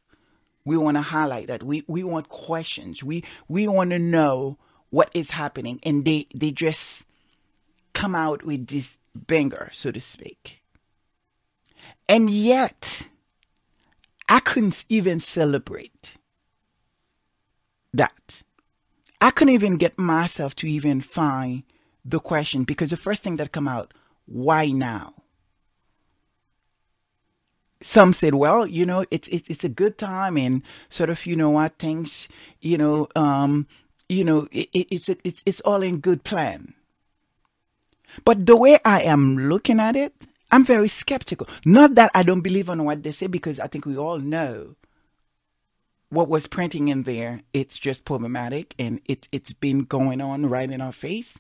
We 0.64 0.78
want 0.78 0.98
to 0.98 1.02
highlight 1.02 1.48
that. 1.48 1.62
We 1.62 1.84
we 1.88 2.04
want 2.04 2.30
questions. 2.30 3.04
We 3.04 3.24
we 3.48 3.68
want 3.68 3.92
to 3.92 4.00
know 4.00 4.58
what 4.90 5.12
is 5.14 5.30
happening, 5.30 5.80
and 5.84 6.06
they 6.06 6.28
they 6.34 6.52
just 6.52 7.06
come 7.94 8.16
out 8.16 8.44
with 8.44 8.68
this 8.68 8.98
banger, 9.14 9.70
so 9.74 9.92
to 9.92 10.02
speak. 10.02 10.62
And 12.10 12.30
yet, 12.30 13.04
I 14.28 14.40
couldn't 14.40 14.86
even 14.90 15.20
celebrate 15.20 16.16
that. 17.94 18.44
I 19.22 19.32
couldn't 19.32 19.54
even 19.54 19.78
get 19.78 19.98
myself 19.98 20.56
to 20.58 20.68
even 20.68 21.02
find 21.02 21.64
the 22.04 22.20
question 22.20 22.64
because 22.64 22.90
the 22.90 22.98
first 22.98 23.24
thing 23.24 23.38
that 23.38 23.52
come 23.52 23.68
out, 23.68 23.94
why 24.26 24.68
now? 24.68 25.14
Some 27.82 28.14
said, 28.14 28.36
well, 28.36 28.66
you 28.66 28.86
know, 28.86 29.06
it's 29.12 29.28
it's 29.28 29.50
it's 29.50 29.64
a 29.64 29.70
good 29.70 29.98
time 29.98 30.38
and 30.38 30.64
sort 30.90 31.10
of, 31.10 31.26
you 31.26 31.36
know 31.36 31.50
what, 31.50 31.78
things, 31.78 32.28
you 32.62 32.78
know, 32.78 33.08
um, 33.16 33.68
you 34.08 34.24
know, 34.24 34.48
it, 34.52 34.70
it, 34.74 34.88
it's 34.92 35.10
it's 35.10 35.44
it's 35.46 35.62
all 35.62 35.82
in 35.84 36.00
good 36.00 36.24
plan. 36.24 36.74
But 38.24 38.46
the 38.46 38.56
way 38.56 38.80
I 38.86 39.02
am 39.02 39.38
looking 39.50 39.80
at 39.80 39.96
it, 39.96 40.14
I'm 40.52 40.64
very 40.64 40.88
skeptical. 40.88 41.48
Not 41.66 41.96
that 41.96 42.12
I 42.16 42.24
don't 42.24 42.42
believe 42.42 42.70
on 42.70 42.86
what 42.86 43.04
they 43.04 43.12
say, 43.12 43.28
because 43.28 43.60
I 43.60 43.68
think 43.68 43.86
we 43.86 43.98
all 43.98 44.20
know 44.20 44.76
what 46.10 46.30
was 46.30 46.48
printing 46.48 46.88
in 46.88 47.04
there. 47.04 47.42
It's 47.52 47.78
just 47.78 48.06
problematic, 48.06 48.74
and 48.80 49.02
it 49.06 49.28
it's 49.32 49.54
been 49.54 49.84
going 49.84 50.22
on 50.22 50.46
right 50.46 50.72
in 50.72 50.82
our 50.82 50.94
face. 50.94 51.38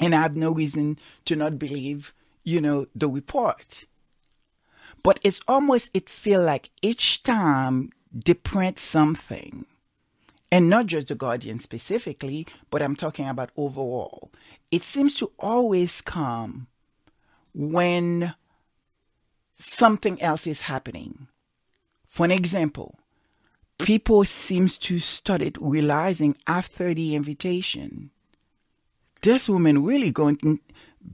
And 0.00 0.14
I 0.14 0.22
have 0.22 0.36
no 0.36 0.50
reason 0.50 0.98
to 1.26 1.36
not 1.36 1.58
believe, 1.58 2.12
you 2.44 2.60
know, 2.60 2.86
the 2.94 3.08
report. 3.08 3.84
But 5.02 5.20
it's 5.22 5.40
almost 5.46 5.90
it 5.94 6.08
feel 6.08 6.42
like 6.42 6.70
each 6.82 7.22
time 7.22 7.90
they 8.12 8.34
print 8.34 8.78
something, 8.78 9.66
and 10.50 10.70
not 10.70 10.86
just 10.86 11.08
the 11.08 11.14
Guardian 11.14 11.60
specifically, 11.60 12.46
but 12.70 12.82
I'm 12.82 12.96
talking 12.96 13.28
about 13.28 13.50
overall. 13.56 14.30
It 14.70 14.82
seems 14.82 15.16
to 15.16 15.32
always 15.38 16.00
come 16.00 16.68
when 17.54 18.34
something 19.56 20.20
else 20.22 20.46
is 20.46 20.62
happening. 20.62 21.28
For 22.06 22.24
an 22.24 22.30
example, 22.30 22.98
people 23.78 24.24
seems 24.24 24.78
to 24.78 24.98
started 24.98 25.58
realizing 25.60 26.36
after 26.46 26.94
the 26.94 27.14
invitation, 27.14 28.10
this 29.22 29.48
woman 29.48 29.84
really 29.84 30.10
going 30.10 30.36
to 30.38 30.60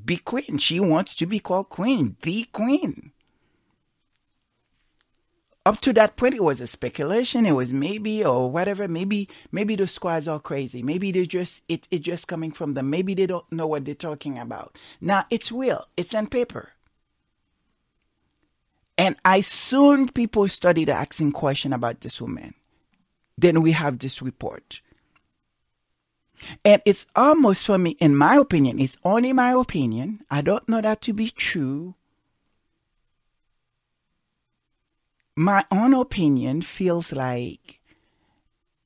be 0.05 0.17
queen. 0.19 0.59
She 0.59 0.79
wants 0.79 1.15
to 1.17 1.27
be 1.27 1.41
called 1.41 1.71
queen, 1.71 2.17
the 2.23 2.45
queen 2.53 3.13
up 5.67 5.81
to 5.81 5.93
that 5.95 6.17
point, 6.17 6.35
it 6.35 6.43
was 6.43 6.61
a 6.61 6.67
speculation. 6.67 7.47
It 7.47 7.53
was 7.53 7.73
maybe 7.73 8.25
or 8.25 8.51
whatever. 8.51 8.87
Maybe 8.87 9.29
maybe 9.51 9.77
the 9.77 9.87
squads 9.87 10.29
are 10.29 10.41
crazy. 10.41 10.83
Maybe 10.83 11.11
they 11.11 11.27
just 11.27 11.63
it 11.69 11.89
it's 11.91 12.05
just 12.05 12.29
coming 12.29 12.53
from 12.53 12.75
them. 12.75 12.91
Maybe 12.91 13.15
they 13.15 13.27
don't 13.27 13.51
know 13.51 13.67
what 13.67 13.85
they're 13.85 13.95
talking 13.95 14.39
about. 14.39 14.77
Now 15.01 15.25
it's 15.31 15.51
real. 15.51 15.87
It's 15.97 16.15
on 16.15 16.27
paper. 16.27 16.71
And 18.97 19.17
I 19.25 19.41
soon 19.41 20.09
people 20.09 20.47
started 20.49 20.89
asking 20.89 21.33
question 21.33 21.73
about 21.73 22.01
this 22.01 22.21
woman. 22.21 22.55
Then 23.37 23.63
we 23.63 23.73
have 23.73 23.99
this 23.99 24.23
report. 24.23 24.81
And 26.65 26.83
it's 26.85 27.07
almost 27.17 27.65
for 27.65 27.79
me, 27.79 27.93
in 28.01 28.15
my 28.15 28.37
opinion, 28.37 28.79
it's 28.79 28.99
only 29.03 29.33
my 29.33 29.53
opinion. 29.53 30.21
I 30.31 30.43
don't 30.43 30.69
know 30.69 30.81
that 30.81 31.01
to 31.03 31.13
be 31.13 31.31
true. 31.31 31.95
My 35.37 35.65
own 35.71 35.95
opinion 35.95 36.63
feels 36.63 37.13
like 37.13 37.81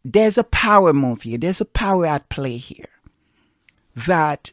there's 0.05 0.39
a 0.39 0.45
power 0.45 0.93
move 0.93 1.23
here. 1.23 1.39
There's 1.39 1.61
a 1.61 1.67
power 1.67 2.07
at 2.07 2.29
play 2.31 2.57
here. 2.57 2.89
That 3.95 4.53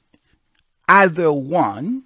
either 0.90 1.32
one, 1.32 2.04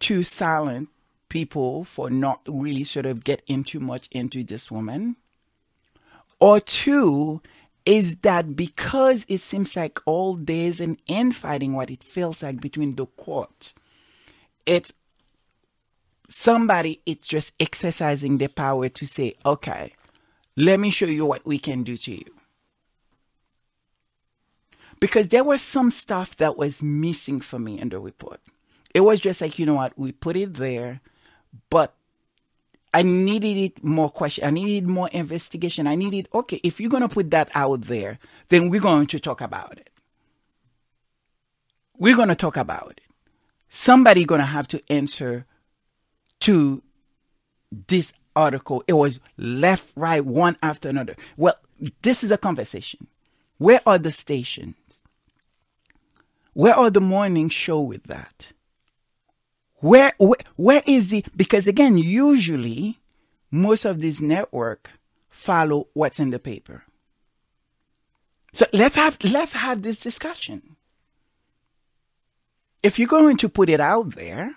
to 0.00 0.24
silent 0.24 0.88
people 1.28 1.84
for 1.84 2.10
not 2.10 2.40
really 2.48 2.84
sort 2.84 3.06
of 3.06 3.24
getting 3.24 3.62
too 3.64 3.80
much 3.80 4.08
into 4.10 4.42
this 4.42 4.70
woman, 4.70 5.16
or 6.40 6.58
two, 6.60 7.40
is 7.84 8.16
that 8.16 8.56
because 8.56 9.24
it 9.28 9.40
seems 9.40 9.76
like 9.76 10.00
all 10.06 10.34
there's 10.34 10.80
an 10.80 10.98
infighting 11.06 11.74
what 11.74 11.90
it 11.90 12.02
feels 12.02 12.42
like 12.42 12.60
between 12.60 12.96
the 12.96 13.06
court, 13.06 13.74
it's 14.66 14.92
somebody 16.32 17.00
it's 17.06 17.26
just 17.26 17.52
exercising 17.60 18.38
their 18.38 18.48
power 18.48 18.88
to 18.88 19.06
say, 19.06 19.34
okay, 19.44 19.92
let 20.56 20.80
me 20.80 20.90
show 20.90 21.06
you 21.06 21.26
what 21.26 21.46
we 21.46 21.58
can 21.58 21.82
do 21.82 21.96
to 21.96 22.12
you. 22.12 22.34
Because 25.00 25.28
there 25.28 25.44
was 25.44 25.60
some 25.60 25.90
stuff 25.90 26.36
that 26.36 26.56
was 26.56 26.82
missing 26.82 27.40
for 27.40 27.58
me 27.58 27.78
in 27.78 27.88
the 27.88 27.98
report. 27.98 28.40
It 28.94 29.00
was 29.00 29.20
just 29.20 29.40
like, 29.40 29.58
you 29.58 29.66
know 29.66 29.74
what, 29.74 29.98
we 29.98 30.12
put 30.12 30.36
it 30.36 30.54
there, 30.54 31.00
but 31.70 31.94
I 32.94 33.02
needed 33.02 33.56
it 33.56 33.84
more 33.84 34.10
question. 34.10 34.44
I 34.44 34.50
needed 34.50 34.86
more 34.86 35.08
investigation. 35.12 35.86
I 35.86 35.94
needed, 35.94 36.28
okay, 36.32 36.60
if 36.62 36.78
you're 36.78 36.90
going 36.90 37.02
to 37.02 37.08
put 37.08 37.30
that 37.30 37.50
out 37.54 37.82
there, 37.82 38.18
then 38.48 38.68
we're 38.68 38.80
going 38.80 39.06
to 39.08 39.18
talk 39.18 39.40
about 39.40 39.78
it. 39.78 39.90
We're 41.96 42.16
going 42.16 42.28
to 42.28 42.34
talk 42.34 42.56
about 42.56 42.92
it. 42.92 43.00
Somebody 43.68 44.24
going 44.24 44.40
to 44.40 44.46
have 44.46 44.68
to 44.68 44.80
answer 44.92 45.46
to 46.42 46.82
this 47.88 48.12
article. 48.36 48.84
It 48.86 48.94
was 48.94 49.20
left, 49.36 49.92
right, 49.96 50.24
one 50.24 50.56
after 50.62 50.88
another. 50.88 51.16
Well, 51.36 51.54
this 52.02 52.22
is 52.22 52.30
a 52.30 52.38
conversation. 52.38 53.06
Where 53.58 53.80
are 53.86 53.98
the 53.98 54.12
stations? 54.12 54.76
Where 56.52 56.74
are 56.74 56.90
the 56.90 57.00
morning 57.00 57.48
show 57.48 57.80
with 57.80 58.04
that? 58.04 58.52
Where, 59.76 60.12
where, 60.18 60.36
where 60.56 60.82
is 60.86 61.08
the, 61.08 61.24
because 61.34 61.66
again, 61.66 61.98
usually 61.98 62.98
most 63.50 63.84
of 63.84 64.00
these 64.00 64.20
network 64.20 64.90
follow 65.28 65.88
what's 65.94 66.20
in 66.20 66.30
the 66.30 66.38
paper. 66.38 66.84
So 68.52 68.66
let's 68.72 68.96
have, 68.96 69.16
let's 69.24 69.54
have 69.54 69.82
this 69.82 69.98
discussion. 69.98 70.76
If 72.82 72.98
you're 72.98 73.08
going 73.08 73.38
to 73.38 73.48
put 73.48 73.70
it 73.70 73.80
out 73.80 74.14
there, 74.14 74.52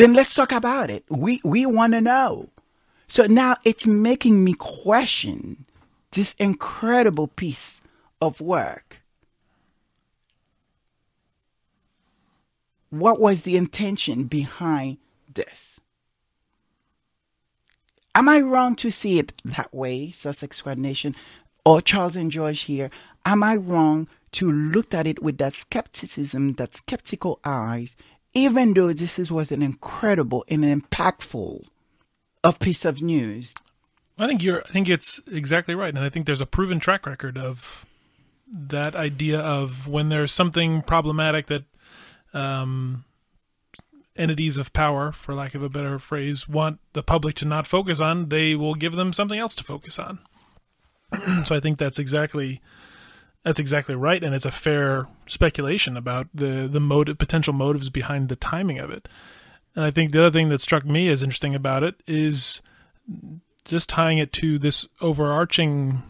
then 0.00 0.14
let's 0.14 0.34
talk 0.34 0.52
about 0.52 0.90
it. 0.90 1.04
We, 1.08 1.40
we 1.44 1.66
want 1.66 1.94
to 1.94 2.00
know. 2.00 2.48
So 3.08 3.26
now 3.26 3.56
it's 3.64 3.86
making 3.86 4.44
me 4.44 4.54
question 4.54 5.64
this 6.12 6.34
incredible 6.38 7.28
piece 7.28 7.80
of 8.20 8.40
work 8.40 9.00
what 12.90 13.20
was 13.20 13.42
the 13.42 13.56
intention 13.56 14.24
behind 14.24 14.98
this? 15.32 15.80
Am 18.14 18.28
I 18.28 18.40
wrong 18.40 18.74
to 18.76 18.90
see 18.90 19.20
it 19.20 19.32
that 19.44 19.72
way, 19.72 20.10
Sussex 20.10 20.58
Squad 20.58 20.78
Nation, 20.78 21.14
or 21.64 21.80
Charles 21.80 22.16
and 22.16 22.30
George 22.30 22.62
here? 22.62 22.90
Am 23.24 23.42
I 23.42 23.54
wrong 23.54 24.08
to 24.32 24.50
look 24.50 24.92
at 24.92 25.06
it 25.06 25.22
with 25.22 25.38
that 25.38 25.54
skepticism, 25.54 26.54
that 26.54 26.76
skeptical 26.76 27.38
eyes, 27.44 27.94
even 28.34 28.74
though 28.74 28.92
this 28.92 29.18
is, 29.18 29.30
was 29.30 29.52
an 29.52 29.62
incredible 29.62 30.44
and 30.48 30.64
impactful 30.64 31.64
of 32.44 32.58
piece 32.58 32.84
of 32.84 33.02
news? 33.02 33.54
I 34.18 34.26
think 34.26 34.42
you're. 34.42 34.62
I 34.62 34.70
think 34.70 34.88
it's 34.88 35.20
exactly 35.30 35.74
right, 35.74 35.94
and 35.94 36.04
I 36.04 36.10
think 36.10 36.26
there's 36.26 36.42
a 36.42 36.46
proven 36.46 36.78
track 36.78 37.06
record 37.06 37.38
of 37.38 37.86
that 38.52 38.94
idea 38.94 39.40
of 39.40 39.86
when 39.86 40.10
there's 40.10 40.32
something 40.32 40.82
problematic 40.82 41.46
that 41.46 41.64
um, 42.34 43.04
entities 44.16 44.58
of 44.58 44.72
power, 44.72 45.12
for 45.12 45.34
lack 45.34 45.54
of 45.54 45.62
a 45.62 45.68
better 45.68 45.98
phrase, 45.98 46.48
want 46.48 46.80
the 46.92 47.02
public 47.02 47.34
to 47.36 47.44
not 47.46 47.66
focus 47.66 48.00
on, 48.00 48.28
they 48.28 48.54
will 48.54 48.74
give 48.74 48.94
them 48.94 49.12
something 49.12 49.38
else 49.38 49.54
to 49.56 49.64
focus 49.64 49.98
on. 49.98 50.18
so 51.44 51.54
I 51.54 51.60
think 51.60 51.78
that's 51.78 51.98
exactly 51.98 52.60
that's 53.44 53.58
exactly 53.58 53.94
right, 53.94 54.22
and 54.22 54.34
it's 54.34 54.46
a 54.46 54.50
fair 54.50 55.08
speculation 55.26 55.96
about 55.96 56.28
the 56.34 56.68
the 56.70 56.80
motive, 56.80 57.18
potential 57.18 57.52
motives 57.52 57.88
behind 57.88 58.28
the 58.28 58.36
timing 58.36 58.78
of 58.78 58.90
it. 58.90 59.08
And 59.74 59.84
I 59.84 59.90
think 59.90 60.12
the 60.12 60.20
other 60.20 60.30
thing 60.30 60.48
that 60.48 60.60
struck 60.60 60.84
me 60.84 61.08
as 61.08 61.22
interesting 61.22 61.54
about 61.54 61.82
it 61.82 61.94
is 62.06 62.60
just 63.64 63.88
tying 63.88 64.18
it 64.18 64.32
to 64.34 64.58
this 64.58 64.86
overarching 65.00 66.02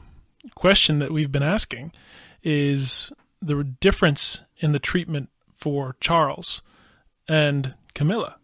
question 0.55 0.99
that 0.99 1.13
we've 1.13 1.31
been 1.31 1.43
asking 1.43 1.93
is 2.43 3.13
the 3.43 3.63
difference 3.65 4.41
in 4.59 4.73
the 4.73 4.79
treatment 4.79 5.29
for 5.55 5.97
Charles 6.01 6.63
and 7.29 7.75
Camilla 7.95 8.37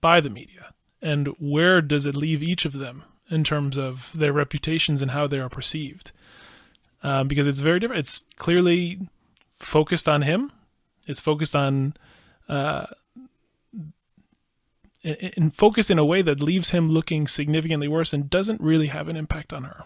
by 0.00 0.20
the 0.20 0.30
media? 0.30 0.74
And 1.02 1.28
where 1.38 1.80
does 1.80 2.04
it 2.04 2.16
leave 2.16 2.42
each 2.42 2.64
of 2.64 2.74
them 2.74 3.04
in 3.30 3.44
terms 3.44 3.78
of 3.78 4.10
their 4.14 4.32
reputations 4.32 5.00
and 5.00 5.12
how 5.12 5.26
they 5.26 5.38
are 5.38 5.48
perceived? 5.48 6.12
Um, 7.02 7.28
because 7.28 7.46
it's 7.46 7.60
very 7.60 7.80
different. 7.80 8.00
It's 8.00 8.24
clearly 8.36 9.08
focused 9.58 10.08
on 10.08 10.22
him. 10.22 10.52
It's 11.06 11.20
focused 11.20 11.56
on, 11.56 11.94
uh, 12.48 12.86
and 15.02 15.54
focused 15.54 15.90
in 15.90 15.98
a 15.98 16.04
way 16.04 16.20
that 16.20 16.40
leaves 16.40 16.70
him 16.70 16.90
looking 16.90 17.26
significantly 17.26 17.88
worse 17.88 18.12
and 18.12 18.28
doesn't 18.28 18.60
really 18.60 18.88
have 18.88 19.08
an 19.08 19.16
impact 19.16 19.52
on 19.52 19.64
her. 19.64 19.84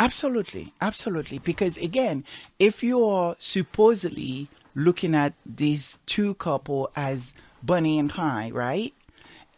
Absolutely, 0.00 0.72
absolutely. 0.80 1.38
Because 1.38 1.76
again, 1.78 2.24
if 2.58 2.82
you 2.82 3.04
are 3.06 3.36
supposedly 3.38 4.48
looking 4.74 5.14
at 5.14 5.34
these 5.44 5.98
two 6.06 6.34
couple 6.34 6.90
as 6.96 7.32
Bonnie 7.62 7.98
and 7.98 8.10
Clyde, 8.10 8.54
right? 8.54 8.94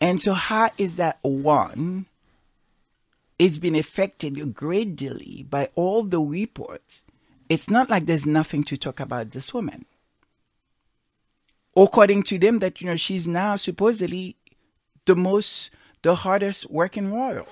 And 0.01 0.20
so 0.20 0.35
how 0.35 0.70
is 0.77 0.97
that 0.97 1.19
one 1.23 2.06
is 3.43 3.59
been 3.59 3.74
affected 3.74 4.55
greatly 4.55 5.47
by 5.48 5.69
all 5.74 6.02
the 6.02 6.20
reports? 6.20 7.02
It's 7.48 7.69
not 7.69 7.90
like 7.90 8.06
there's 8.06 8.27
nothing 8.27 8.64
to 8.64 8.77
talk 8.77 9.01
about 9.01 9.31
this 9.31 9.52
woman. 9.52 9.85
According 11.77 12.24
to 12.24 12.39
them, 12.39 12.59
that 12.60 12.81
you 12.81 12.86
know 12.86 12.97
she's 12.97 13.27
now 13.27 13.56
supposedly 13.56 14.36
the 15.06 15.16
most, 15.16 15.70
the 16.02 16.14
hardest 16.14 16.70
working 16.70 17.12
royal. 17.12 17.48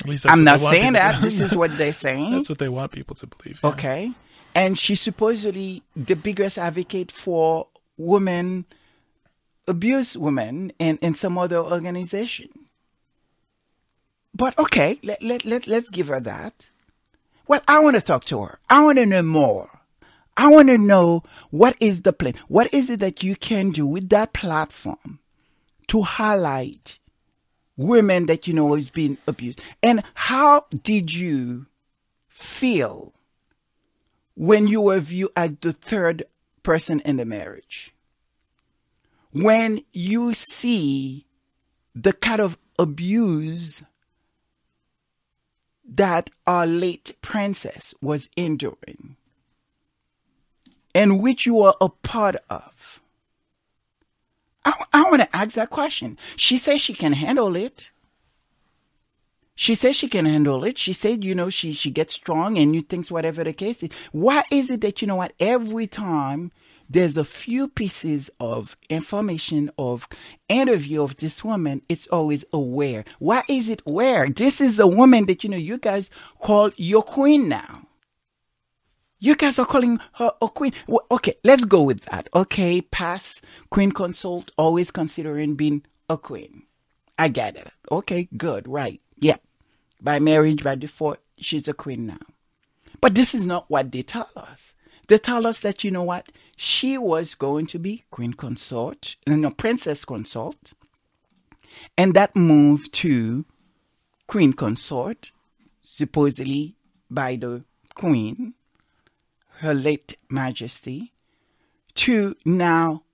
At 0.00 0.08
least 0.08 0.26
I'm 0.26 0.44
not 0.44 0.60
saying 0.60 0.94
that. 0.94 1.20
this 1.22 1.40
is 1.40 1.54
what 1.54 1.76
they're 1.76 1.92
saying. 2.06 2.32
That's 2.32 2.48
what 2.48 2.58
they 2.58 2.68
want 2.68 2.92
people 2.92 3.16
to 3.16 3.26
believe. 3.26 3.60
Yeah. 3.62 3.70
Okay 3.70 4.14
and 4.54 4.78
she's 4.78 5.00
supposedly 5.00 5.82
the 5.96 6.14
biggest 6.14 6.58
advocate 6.58 7.10
for 7.10 7.68
women 7.96 8.64
abuse 9.68 10.16
women 10.16 10.72
in, 10.78 10.98
in 10.98 11.14
some 11.14 11.38
other 11.38 11.58
organization. 11.58 12.48
But 14.34 14.58
okay, 14.58 14.98
let, 15.02 15.22
let, 15.22 15.44
let, 15.44 15.66
let's 15.66 15.90
give 15.90 16.08
her 16.08 16.20
that. 16.20 16.68
Well, 17.46 17.60
I 17.68 17.80
want 17.80 17.96
to 17.96 18.02
talk 18.02 18.24
to 18.26 18.42
her. 18.42 18.58
I 18.70 18.82
want 18.84 18.98
to 18.98 19.06
know 19.06 19.22
more. 19.22 19.68
I 20.36 20.48
want 20.48 20.68
to 20.68 20.78
know 20.78 21.22
what 21.50 21.76
is 21.80 22.02
the 22.02 22.12
plan? 22.12 22.34
What 22.48 22.72
is 22.72 22.88
it 22.88 23.00
that 23.00 23.22
you 23.22 23.36
can 23.36 23.70
do 23.70 23.86
with 23.86 24.08
that 24.08 24.32
platform 24.32 25.18
to 25.88 26.02
highlight 26.02 26.98
women 27.76 28.26
that 28.26 28.46
you 28.46 28.54
know 28.54 28.74
is 28.74 28.88
being 28.88 29.18
abused? 29.26 29.60
And 29.82 30.02
how 30.14 30.66
did 30.82 31.12
you 31.12 31.66
feel 32.28 33.12
when 34.34 34.66
you 34.66 34.80
were 34.80 34.98
viewed 34.98 35.30
as 35.36 35.52
the 35.60 35.72
third 35.72 36.24
person 36.62 37.00
in 37.00 37.16
the 37.16 37.24
marriage. 37.24 37.94
When 39.32 39.82
you 39.92 40.34
see 40.34 41.26
the 41.94 42.12
kind 42.12 42.40
of 42.40 42.58
abuse 42.78 43.82
that 45.96 46.30
our 46.46 46.66
late 46.66 47.16
princess 47.22 47.94
was 48.00 48.28
enduring, 48.36 49.16
and 50.94 51.20
which 51.22 51.46
you 51.46 51.60
are 51.60 51.76
a 51.80 51.88
part 51.88 52.36
of. 52.48 53.00
I, 54.64 54.72
I 54.92 55.02
want 55.04 55.22
to 55.22 55.36
ask 55.36 55.54
that 55.54 55.70
question. 55.70 56.18
She 56.36 56.56
says 56.56 56.80
she 56.80 56.94
can 56.94 57.12
handle 57.12 57.56
it. 57.56 57.90
She 59.54 59.74
says 59.74 59.96
she 59.96 60.08
can 60.08 60.24
handle 60.24 60.64
it. 60.64 60.78
She 60.78 60.92
said, 60.92 61.24
you 61.24 61.34
know, 61.34 61.50
she, 61.50 61.72
she 61.72 61.90
gets 61.90 62.14
strong 62.14 62.56
and 62.56 62.74
you 62.74 62.80
thinks 62.80 63.10
whatever 63.10 63.44
the 63.44 63.52
case 63.52 63.82
is. 63.82 63.90
Why 64.12 64.44
is 64.50 64.70
it 64.70 64.80
that, 64.80 65.02
you 65.02 65.08
know 65.08 65.16
what, 65.16 65.34
every 65.38 65.86
time 65.86 66.52
there's 66.92 67.16
a 67.16 67.24
few 67.24 67.68
pieces 67.68 68.30
of 68.38 68.76
information 68.90 69.70
of 69.78 70.06
interview 70.48 71.02
of 71.02 71.16
this 71.16 71.42
woman, 71.42 71.80
it's 71.88 72.06
always 72.08 72.44
aware. 72.52 73.04
Why 73.18 73.42
is 73.48 73.68
it 73.68 73.80
where? 73.86 74.28
This 74.28 74.60
is 74.60 74.78
a 74.78 74.86
woman 74.86 75.26
that, 75.26 75.42
you 75.42 75.50
know, 75.50 75.56
you 75.56 75.78
guys 75.78 76.10
call 76.38 76.70
your 76.76 77.02
queen 77.02 77.48
now. 77.48 77.86
You 79.18 79.36
guys 79.36 79.58
are 79.58 79.64
calling 79.64 80.00
her 80.14 80.32
a 80.42 80.48
queen. 80.48 80.72
Well, 80.86 81.06
okay, 81.10 81.34
let's 81.44 81.64
go 81.64 81.82
with 81.82 82.04
that. 82.06 82.28
Okay, 82.34 82.80
pass 82.80 83.40
queen 83.70 83.92
consort. 83.92 84.50
always 84.58 84.90
considering 84.90 85.54
being 85.54 85.84
a 86.10 86.18
queen. 86.18 86.64
I 87.18 87.28
get 87.28 87.56
it. 87.56 87.70
Okay, 87.90 88.28
good, 88.36 88.68
right. 88.68 89.00
Yeah. 89.18 89.36
By 90.00 90.18
marriage, 90.18 90.64
by 90.64 90.74
default, 90.74 91.20
she's 91.38 91.68
a 91.68 91.72
queen 91.72 92.06
now. 92.06 92.18
But 93.00 93.14
this 93.14 93.34
is 93.34 93.46
not 93.46 93.70
what 93.70 93.92
they 93.92 94.02
tell 94.02 94.28
us. 94.36 94.74
They 95.08 95.18
tell 95.18 95.46
us 95.46 95.60
that, 95.60 95.84
you 95.84 95.90
know 95.90 96.02
what? 96.02 96.30
She 96.56 96.98
was 96.98 97.34
going 97.34 97.66
to 97.68 97.78
be 97.78 98.04
queen 98.10 98.34
consort, 98.34 99.16
uh, 99.26 99.36
no, 99.36 99.50
princess 99.50 100.04
consort. 100.04 100.72
And 101.96 102.14
that 102.14 102.36
moved 102.36 102.92
to 102.94 103.44
queen 104.26 104.52
consort, 104.52 105.30
supposedly 105.82 106.76
by 107.10 107.36
the 107.36 107.64
queen 107.94 108.54
her 109.58 109.74
late 109.74 110.16
majesty, 110.28 111.12
to 111.94 112.34
now 112.44 113.04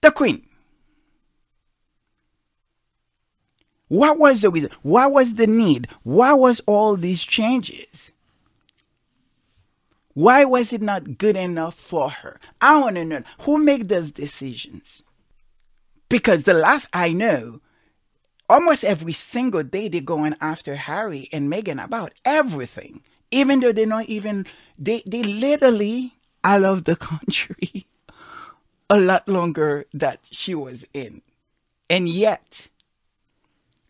the 0.00 0.10
queen. 0.10 0.46
What 3.88 4.18
was 4.18 4.40
the 4.40 4.50
reason? 4.50 4.70
What 4.82 5.10
was 5.10 5.34
the 5.34 5.46
need? 5.46 5.88
Why 6.02 6.32
was 6.32 6.60
all 6.66 6.96
these 6.96 7.24
changes? 7.24 8.12
Why 10.14 10.44
was 10.44 10.72
it 10.72 10.82
not 10.82 11.18
good 11.18 11.36
enough 11.36 11.74
for 11.74 12.10
her? 12.10 12.40
I 12.60 12.78
want 12.78 12.96
to 12.96 13.04
know 13.04 13.22
who 13.42 13.58
make 13.58 13.88
those 13.88 14.12
decisions. 14.12 15.02
Because 16.08 16.42
the 16.42 16.54
last 16.54 16.88
I 16.92 17.12
know, 17.12 17.60
almost 18.48 18.82
every 18.82 19.12
single 19.12 19.62
day 19.62 19.88
they're 19.88 20.00
going 20.00 20.34
after 20.40 20.74
Harry 20.74 21.28
and 21.32 21.50
Meghan 21.52 21.82
about 21.82 22.12
everything 22.24 23.02
even 23.30 23.60
though 23.60 23.72
they're 23.72 23.86
not 23.86 24.06
even 24.06 24.46
they 24.78 25.02
they 25.06 25.22
literally 25.22 26.14
I 26.42 26.58
love 26.58 26.84
the 26.84 26.96
country 27.10 27.86
a 28.88 28.98
lot 28.98 29.28
longer 29.28 29.86
that 29.94 30.20
she 30.30 30.54
was 30.54 30.84
in. 30.92 31.22
And 31.88 32.08
yet 32.08 32.68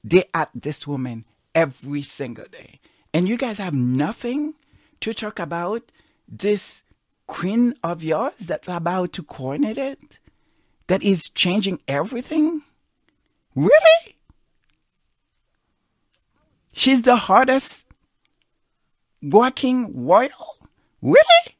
they 0.04 0.24
at 0.34 0.50
this 0.54 0.86
woman 0.86 1.24
every 1.54 2.02
single 2.02 2.46
day. 2.50 2.80
And 3.12 3.28
you 3.28 3.36
guys 3.36 3.58
have 3.58 3.74
nothing 3.74 4.54
to 5.00 5.14
talk 5.14 5.38
about 5.38 5.90
this 6.30 6.82
queen 7.26 7.74
of 7.82 8.02
yours 8.02 8.38
that's 8.38 8.68
about 8.68 9.12
to 9.14 9.22
coronate 9.22 9.78
it? 9.78 10.18
That 10.86 11.02
is 11.02 11.28
changing 11.28 11.80
everything? 11.86 12.62
Really? 13.54 14.16
She's 16.72 17.02
the 17.02 17.16
hardest 17.16 17.86
working 19.22 20.06
royal? 20.06 20.56
Really? 21.02 21.56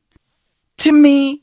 To 0.78 0.92
me, 0.92 1.42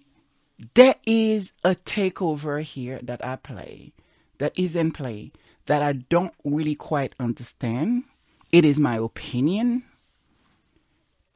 there 0.73 0.95
is 1.05 1.53
a 1.63 1.75
takeover 1.75 2.61
here 2.63 2.99
that 3.03 3.23
I 3.23 3.35
play, 3.35 3.93
that 4.39 4.53
is 4.57 4.75
in 4.75 4.91
play, 4.91 5.31
that 5.67 5.81
I 5.81 5.93
don't 5.93 6.33
really 6.43 6.75
quite 6.75 7.13
understand. 7.19 8.03
It 8.51 8.65
is 8.65 8.79
my 8.79 8.97
opinion, 8.97 9.83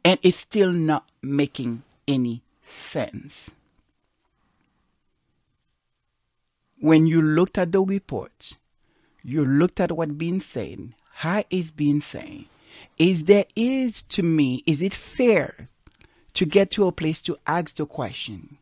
and 0.03 0.19
it's 0.21 0.37
still 0.37 0.71
not 0.71 1.05
making 1.21 1.83
any 2.07 2.41
sense. 2.63 3.51
When 6.79 7.05
you 7.05 7.21
looked 7.21 7.57
at 7.57 7.71
the 7.71 7.81
reports, 7.81 8.57
you 9.23 9.45
looked 9.45 9.79
at 9.79 9.91
what 9.91 10.17
being 10.17 10.39
said, 10.39 10.93
how 11.13 11.43
is 11.49 11.69
being 11.69 12.01
said, 12.01 12.45
is 12.97 13.25
there 13.25 13.45
is 13.55 14.01
to 14.03 14.23
me, 14.23 14.63
is 14.65 14.81
it 14.81 14.93
fair 14.93 15.69
to 16.33 16.45
get 16.45 16.71
to 16.71 16.87
a 16.87 16.91
place 16.91 17.21
to 17.23 17.37
ask 17.45 17.75
the 17.75 17.85
question? 17.85 18.57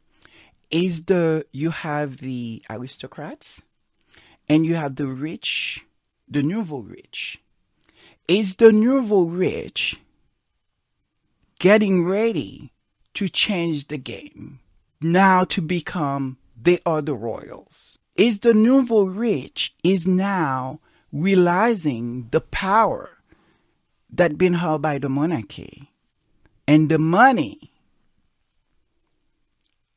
Is 0.70 1.04
the 1.04 1.46
you 1.52 1.72
have 1.72 2.18
the 2.18 2.62
aristocrats 2.70 3.62
and 4.50 4.66
you 4.66 4.76
have 4.76 4.96
the 4.96 5.08
rich, 5.08 5.86
the 6.28 6.44
nouveau 6.44 6.80
rich. 6.80 7.40
Is 8.28 8.56
the 8.56 8.72
nouveau 8.72 9.24
rich 9.24 10.00
getting 11.60 12.06
ready 12.06 12.72
to 13.14 13.30
change 13.30 13.88
the 13.88 13.98
game 13.98 14.60
now 15.02 15.44
to 15.44 15.62
become 15.62 16.38
they 16.62 16.80
are 16.86 17.02
the 17.02 17.16
royals? 17.16 17.98
Is 18.16 18.40
the 18.40 18.54
nouveau 18.54 19.04
rich 19.04 19.76
is 19.84 20.08
now 20.08 20.80
realizing 21.12 22.28
the 22.32 22.42
power 22.42 23.10
that 24.12 24.38
been 24.38 24.56
held 24.56 24.82
by 24.82 24.98
the 24.98 25.10
monarchy 25.10 25.92
and 26.68 26.90
the 26.90 26.98
money. 27.00 27.72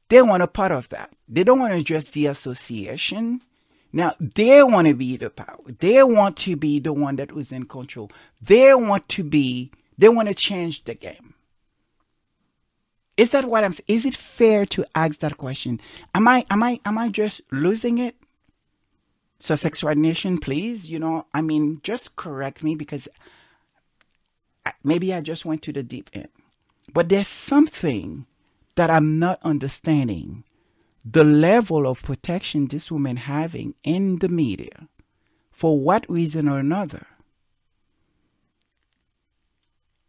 They 0.08 0.22
want 0.22 0.42
a 0.42 0.46
part 0.46 0.72
of 0.72 0.88
that. 0.90 1.10
They 1.28 1.44
don't 1.44 1.58
want 1.58 1.72
to 1.72 1.82
just 1.82 2.12
the 2.12 2.26
association. 2.26 3.40
Now 3.92 4.14
they 4.20 4.62
want 4.62 4.88
to 4.88 4.94
be 4.94 5.16
the 5.16 5.30
power. 5.30 5.60
They 5.78 6.02
want 6.02 6.36
to 6.38 6.56
be 6.56 6.78
the 6.78 6.92
one 6.92 7.16
that 7.16 7.32
was 7.32 7.52
in 7.52 7.64
control. 7.64 8.10
They 8.40 8.74
want 8.74 9.08
to 9.10 9.24
be 9.24 9.70
they 9.96 10.08
want 10.08 10.28
to 10.28 10.34
change 10.34 10.84
the 10.84 10.94
game 10.94 11.31
is 13.16 13.30
that 13.30 13.44
what 13.44 13.64
i'm 13.64 13.72
saying 13.72 13.84
is 13.88 14.04
it 14.04 14.14
fair 14.16 14.64
to 14.66 14.84
ask 14.94 15.20
that 15.20 15.36
question 15.36 15.80
am 16.14 16.26
i 16.28 16.44
am 16.50 16.62
i 16.62 16.80
am 16.84 16.98
i 16.98 17.08
just 17.08 17.40
losing 17.50 17.98
it 17.98 18.16
So 19.38 19.56
red 19.82 19.98
nation 19.98 20.38
please 20.38 20.88
you 20.88 20.98
know 20.98 21.26
i 21.34 21.40
mean 21.42 21.80
just 21.82 22.16
correct 22.16 22.62
me 22.62 22.74
because 22.74 23.08
maybe 24.84 25.12
I 25.12 25.20
just 25.20 25.44
went 25.44 25.62
to 25.62 25.72
the 25.72 25.82
deep 25.82 26.10
end. 26.12 26.28
But 26.92 27.08
there's 27.08 27.28
something 27.28 28.26
that 28.74 28.90
I'm 28.90 29.18
not 29.18 29.38
understanding. 29.42 30.44
The 31.04 31.24
level 31.24 31.86
of 31.86 32.02
protection 32.02 32.68
this 32.68 32.90
woman 32.90 33.16
having 33.16 33.74
in 33.82 34.18
the 34.18 34.28
media, 34.28 34.88
for 35.50 35.78
what 35.78 36.08
reason 36.08 36.48
or 36.48 36.58
another. 36.58 37.06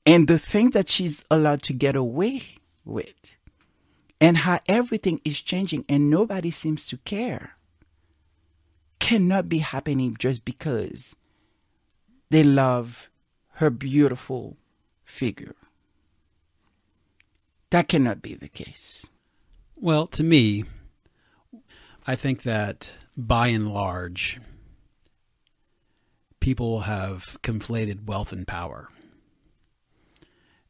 And 0.05 0.27
the 0.27 0.37
thing 0.37 0.71
that 0.71 0.89
she's 0.89 1.23
allowed 1.31 1.63
to 1.63 1.73
get 1.73 1.95
away 1.95 2.57
with, 2.85 3.35
and 4.19 4.39
how 4.39 4.59
everything 4.67 5.21
is 5.23 5.39
changing 5.41 5.85
and 5.87 6.09
nobody 6.09 6.51
seems 6.51 6.85
to 6.87 6.97
care, 6.97 7.57
cannot 8.99 9.49
be 9.49 9.59
happening 9.59 10.15
just 10.17 10.45
because 10.45 11.15
they 12.29 12.43
love 12.43 13.09
her 13.55 13.69
beautiful 13.69 14.57
figure. 15.05 15.55
That 17.69 17.87
cannot 17.87 18.21
be 18.21 18.33
the 18.35 18.47
case. 18.49 19.07
Well, 19.75 20.07
to 20.07 20.23
me, 20.23 20.63
I 22.05 22.15
think 22.15 22.43
that 22.43 22.93
by 23.17 23.47
and 23.47 23.73
large, 23.73 24.39
people 26.39 26.81
have 26.81 27.37
conflated 27.41 28.05
wealth 28.05 28.31
and 28.31 28.47
power. 28.47 28.89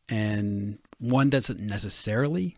And 0.07 0.79
one 1.03 1.29
doesn't 1.29 1.59
necessarily 1.59 2.55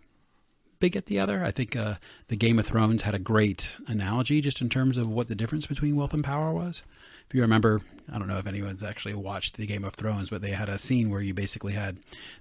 beget 0.79 1.05
the 1.05 1.19
other. 1.19 1.43
I 1.43 1.51
think 1.51 1.75
uh, 1.75 1.95
the 2.27 2.35
Game 2.35 2.59
of 2.59 2.65
Thrones 2.65 3.03
had 3.03 3.15
a 3.15 3.19
great 3.19 3.77
analogy 3.87 4.41
just 4.41 4.61
in 4.61 4.69
terms 4.69 4.97
of 4.97 5.07
what 5.07 5.27
the 5.27 5.35
difference 5.35 5.67
between 5.67 5.95
wealth 5.95 6.13
and 6.13 6.23
power 6.23 6.53
was 6.53 6.83
if 7.27 7.33
you 7.33 7.41
remember, 7.41 7.81
I 8.11 8.19
don't 8.19 8.27
know 8.27 8.37
if 8.37 8.47
anyone's 8.47 8.83
actually 8.83 9.15
watched 9.15 9.57
the 9.57 9.65
Game 9.65 9.83
of 9.83 9.95
Thrones, 9.95 10.29
but 10.29 10.41
they 10.41 10.51
had 10.51 10.69
a 10.69 10.77
scene 10.77 11.09
where 11.09 11.21
you 11.21 11.33
basically 11.33 11.73
had 11.73 11.97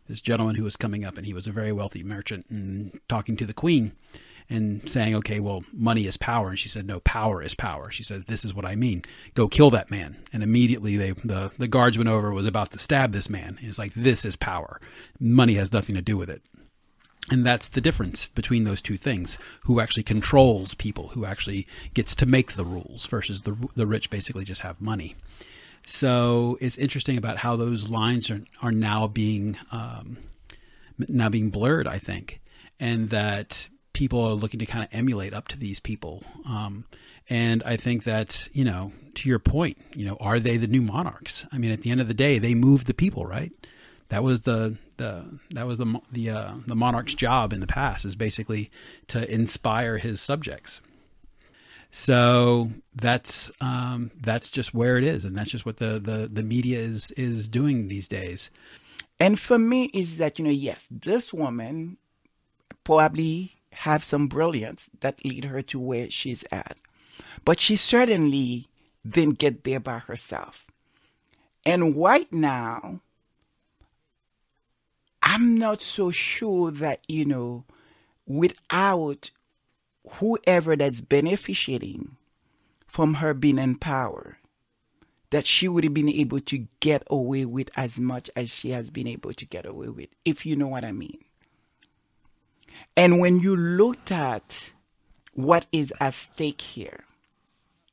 this 0.08 0.20
gentleman 0.20 0.56
who 0.56 0.64
was 0.64 0.76
coming 0.76 1.04
up 1.04 1.16
and 1.16 1.26
he 1.26 1.32
was 1.32 1.46
a 1.46 1.52
very 1.52 1.72
wealthy 1.72 2.02
merchant 2.02 2.46
and 2.50 3.00
talking 3.08 3.36
to 3.36 3.46
the 3.46 3.54
queen 3.54 3.92
and 4.50 4.88
saying, 4.88 5.14
okay, 5.16 5.40
well, 5.40 5.64
money 5.72 6.06
is 6.06 6.16
power. 6.16 6.50
And 6.50 6.58
she 6.58 6.68
said, 6.68 6.86
no, 6.86 7.00
power 7.00 7.42
is 7.42 7.54
power. 7.54 7.90
She 7.90 8.02
says, 8.02 8.24
this 8.24 8.44
is 8.44 8.52
what 8.52 8.66
I 8.66 8.76
mean. 8.76 9.02
Go 9.34 9.48
kill 9.48 9.70
that 9.70 9.90
man. 9.90 10.16
And 10.32 10.42
immediately 10.42 10.96
they, 10.96 11.12
the, 11.12 11.50
the 11.58 11.68
guards 11.68 11.96
went 11.96 12.10
over, 12.10 12.30
was 12.32 12.46
about 12.46 12.70
to 12.72 12.78
stab 12.78 13.12
this 13.12 13.30
man. 13.30 13.56
He's 13.60 13.78
like, 13.78 13.94
this 13.94 14.24
is 14.24 14.36
power. 14.36 14.80
Money 15.18 15.54
has 15.54 15.72
nothing 15.72 15.94
to 15.94 16.02
do 16.02 16.18
with 16.18 16.28
it. 16.28 16.42
And 17.30 17.44
that's 17.46 17.68
the 17.68 17.80
difference 17.80 18.28
between 18.28 18.64
those 18.64 18.82
two 18.82 18.98
things. 18.98 19.38
Who 19.64 19.80
actually 19.80 20.02
controls 20.02 20.74
people, 20.74 21.08
who 21.08 21.24
actually 21.24 21.66
gets 21.94 22.14
to 22.16 22.26
make 22.26 22.52
the 22.52 22.66
rules 22.66 23.06
versus 23.06 23.42
the, 23.42 23.56
the 23.74 23.86
rich 23.86 24.10
basically 24.10 24.44
just 24.44 24.60
have 24.60 24.78
money. 24.78 25.16
So 25.86 26.58
it's 26.60 26.76
interesting 26.76 27.16
about 27.16 27.38
how 27.38 27.56
those 27.56 27.88
lines 27.90 28.30
are, 28.30 28.42
are 28.60 28.72
now 28.72 29.06
being, 29.06 29.56
um, 29.72 30.18
now 30.98 31.30
being 31.30 31.48
blurred, 31.48 31.86
I 31.86 31.98
think. 31.98 32.40
And 32.78 33.08
that 33.08 33.68
people 33.94 34.20
are 34.20 34.34
looking 34.34 34.60
to 34.60 34.66
kind 34.66 34.84
of 34.84 34.90
emulate 34.92 35.32
up 35.32 35.48
to 35.48 35.58
these 35.58 35.80
people. 35.80 36.22
Um, 36.46 36.84
and 37.30 37.62
I 37.62 37.78
think 37.78 38.04
that, 38.04 38.48
you 38.52 38.64
know, 38.64 38.92
to 39.14 39.28
your 39.28 39.38
point, 39.38 39.78
you 39.94 40.04
know, 40.04 40.18
are 40.20 40.38
they 40.38 40.58
the 40.58 40.66
new 40.66 40.82
monarchs? 40.82 41.46
I 41.50 41.56
mean, 41.56 41.70
at 41.70 41.80
the 41.80 41.90
end 41.90 42.02
of 42.02 42.08
the 42.08 42.14
day, 42.14 42.38
they 42.38 42.54
moved 42.54 42.86
the 42.86 42.92
people, 42.92 43.24
right? 43.24 43.52
That 44.10 44.22
was 44.22 44.42
the, 44.42 44.76
the 44.98 45.38
that 45.54 45.66
was 45.66 45.78
the 45.78 45.98
the 46.12 46.30
uh, 46.30 46.54
the 46.66 46.76
monarch's 46.76 47.14
job 47.14 47.52
in 47.52 47.60
the 47.60 47.66
past 47.66 48.04
is 48.04 48.14
basically 48.14 48.70
to 49.08 49.28
inspire 49.32 49.96
his 49.96 50.20
subjects. 50.20 50.80
So 51.90 52.70
that's 52.94 53.50
um, 53.60 54.10
that's 54.20 54.50
just 54.50 54.74
where 54.74 54.98
it 54.98 55.04
is, 55.04 55.24
and 55.24 55.36
that's 55.36 55.50
just 55.50 55.64
what 55.64 55.78
the, 55.78 56.00
the, 56.00 56.28
the 56.30 56.42
media 56.42 56.78
is 56.80 57.12
is 57.12 57.48
doing 57.48 57.88
these 57.88 58.08
days. 58.08 58.50
And 59.18 59.38
for 59.38 59.58
me, 59.58 59.84
is 59.94 60.18
that 60.18 60.38
you 60.38 60.44
know, 60.44 60.50
yes, 60.50 60.86
this 60.90 61.32
woman 61.32 61.96
probably 62.82 63.56
have 63.74 64.04
some 64.04 64.28
brilliance 64.28 64.90
that 65.00 65.24
lead 65.24 65.44
her 65.44 65.62
to 65.62 65.78
where 65.78 66.10
she's 66.10 66.44
at. 66.50 66.76
But 67.44 67.60
she 67.60 67.76
certainly 67.76 68.68
didn't 69.06 69.38
get 69.38 69.64
there 69.64 69.80
by 69.80 69.98
herself. 69.98 70.66
And 71.66 71.96
right 71.96 72.30
now, 72.32 73.00
I'm 75.22 75.56
not 75.58 75.80
so 75.80 76.10
sure 76.10 76.70
that, 76.70 77.00
you 77.08 77.24
know, 77.24 77.64
without 78.26 79.30
whoever 80.18 80.76
that's 80.76 81.00
benefiting 81.00 82.16
from 82.86 83.14
her 83.14 83.34
being 83.34 83.58
in 83.58 83.76
power, 83.76 84.38
that 85.30 85.46
she 85.46 85.66
would 85.66 85.84
have 85.84 85.94
been 85.94 86.08
able 86.08 86.40
to 86.40 86.66
get 86.80 87.02
away 87.08 87.44
with 87.44 87.70
as 87.76 87.98
much 87.98 88.30
as 88.36 88.50
she 88.50 88.70
has 88.70 88.90
been 88.90 89.06
able 89.08 89.32
to 89.32 89.46
get 89.46 89.66
away 89.66 89.88
with, 89.88 90.08
if 90.24 90.46
you 90.46 90.54
know 90.54 90.68
what 90.68 90.84
I 90.84 90.92
mean. 90.92 91.24
And 92.96 93.18
when 93.18 93.40
you 93.40 93.56
looked 93.56 94.12
at 94.12 94.70
what 95.32 95.66
is 95.72 95.92
at 96.00 96.14
stake 96.14 96.60
here, 96.60 97.04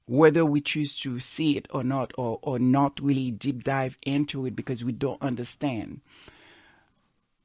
whether 0.05 0.43
we 0.43 0.61
choose 0.61 0.99
to 0.99 1.19
see 1.19 1.57
it 1.57 1.67
or 1.71 1.83
not, 1.83 2.11
or, 2.17 2.39
or 2.41 2.59
not 2.59 2.99
really 3.01 3.31
deep 3.31 3.63
dive 3.63 3.97
into 4.03 4.45
it 4.45 4.55
because 4.55 4.83
we 4.83 4.91
don't 4.91 5.21
understand, 5.21 6.01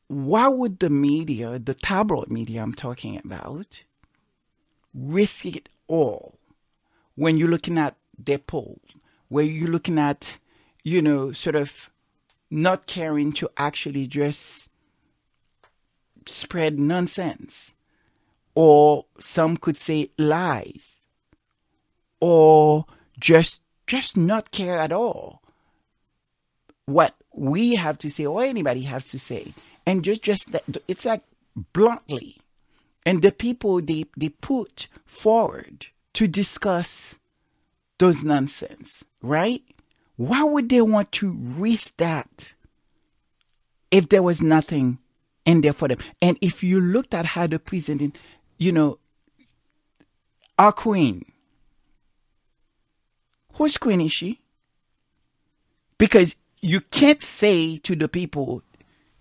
why 0.08 0.48
would 0.48 0.78
the 0.78 0.90
media, 0.90 1.58
the 1.58 1.74
tabloid 1.74 2.30
media 2.30 2.62
I'm 2.62 2.74
talking 2.74 3.18
about, 3.24 3.82
risk 4.94 5.46
it 5.46 5.68
all 5.88 6.38
when 7.14 7.36
you're 7.36 7.48
looking 7.48 7.78
at 7.78 7.96
their 8.18 8.38
poll, 8.38 8.80
where 9.28 9.44
you're 9.44 9.68
looking 9.68 9.98
at, 9.98 10.38
you 10.84 11.02
know, 11.02 11.32
sort 11.32 11.56
of 11.56 11.90
not 12.50 12.86
caring 12.86 13.32
to 13.32 13.50
actually 13.56 14.06
just 14.06 14.65
spread 16.26 16.78
nonsense, 16.78 17.72
or 18.54 19.06
some 19.18 19.56
could 19.56 19.76
say 19.76 20.10
lies, 20.18 21.04
or 22.20 22.86
just 23.18 23.60
just 23.86 24.16
not 24.16 24.50
care 24.50 24.80
at 24.80 24.92
all 24.92 25.42
what 26.86 27.14
we 27.32 27.74
have 27.74 27.98
to 27.98 28.10
say 28.10 28.24
or 28.26 28.42
anybody 28.42 28.82
has 28.82 29.06
to 29.06 29.18
say, 29.18 29.52
and 29.84 30.04
just 30.04 30.22
just 30.22 30.52
that 30.52 30.64
it's 30.88 31.04
like 31.04 31.22
bluntly, 31.72 32.38
and 33.04 33.22
the 33.22 33.32
people 33.32 33.80
they 33.80 34.04
they 34.16 34.28
put 34.28 34.88
forward 35.04 35.86
to 36.14 36.26
discuss 36.26 37.16
those 37.98 38.22
nonsense, 38.22 39.04
right? 39.22 39.62
Why 40.16 40.42
would 40.42 40.68
they 40.68 40.80
want 40.80 41.12
to 41.12 41.32
risk 41.32 41.96
that 41.98 42.54
if 43.90 44.08
there 44.08 44.22
was 44.22 44.40
nothing 44.40 44.98
in 45.46 45.62
there 45.62 45.72
for 45.72 45.88
them. 45.88 45.98
And 46.20 46.36
if 46.42 46.62
you 46.62 46.80
looked 46.80 47.14
at 47.14 47.24
how 47.24 47.46
the 47.46 47.58
president, 47.58 48.18
you 48.58 48.72
know, 48.72 48.98
our 50.58 50.72
queen, 50.72 51.24
whose 53.54 53.78
queen 53.78 54.02
is 54.02 54.12
she? 54.12 54.40
Because 55.96 56.36
you 56.60 56.80
can't 56.80 57.22
say 57.22 57.78
to 57.78 57.96
the 57.96 58.08
people, 58.08 58.62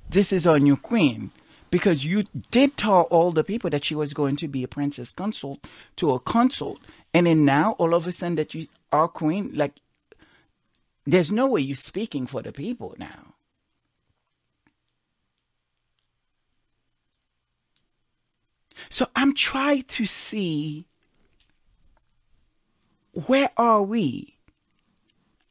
this 0.10 0.34
is 0.34 0.46
our 0.46 0.60
new 0.60 0.76
queen, 0.76 1.32
because 1.72 2.06
you 2.06 2.26
did 2.52 2.76
tell 2.76 3.02
all 3.04 3.32
the 3.32 3.44
people 3.44 3.70
that 3.70 3.86
she 3.86 3.96
was 3.96 4.14
going 4.14 4.36
to 4.38 4.48
be 4.48 4.64
a 4.64 4.68
princess 4.68 5.14
consort 5.14 5.60
to 5.98 6.12
a 6.12 6.20
consort. 6.20 6.80
And 7.14 7.28
then 7.28 7.46
now, 7.46 7.74
all 7.74 7.94
of 7.94 8.08
a 8.08 8.12
sudden, 8.12 8.36
that 8.36 8.54
you 8.54 8.68
are 8.92 9.08
queen, 9.08 9.52
like, 9.54 9.74
there's 11.06 11.32
no 11.32 11.48
way 11.48 11.62
you're 11.62 11.78
speaking 11.78 12.28
for 12.28 12.42
the 12.42 12.52
people 12.52 12.96
now. 12.98 13.35
So 18.90 19.08
I'm 19.16 19.34
trying 19.34 19.84
to 19.84 20.06
see 20.06 20.86
where 23.16 23.50
are 23.58 23.82
we? 23.82 24.36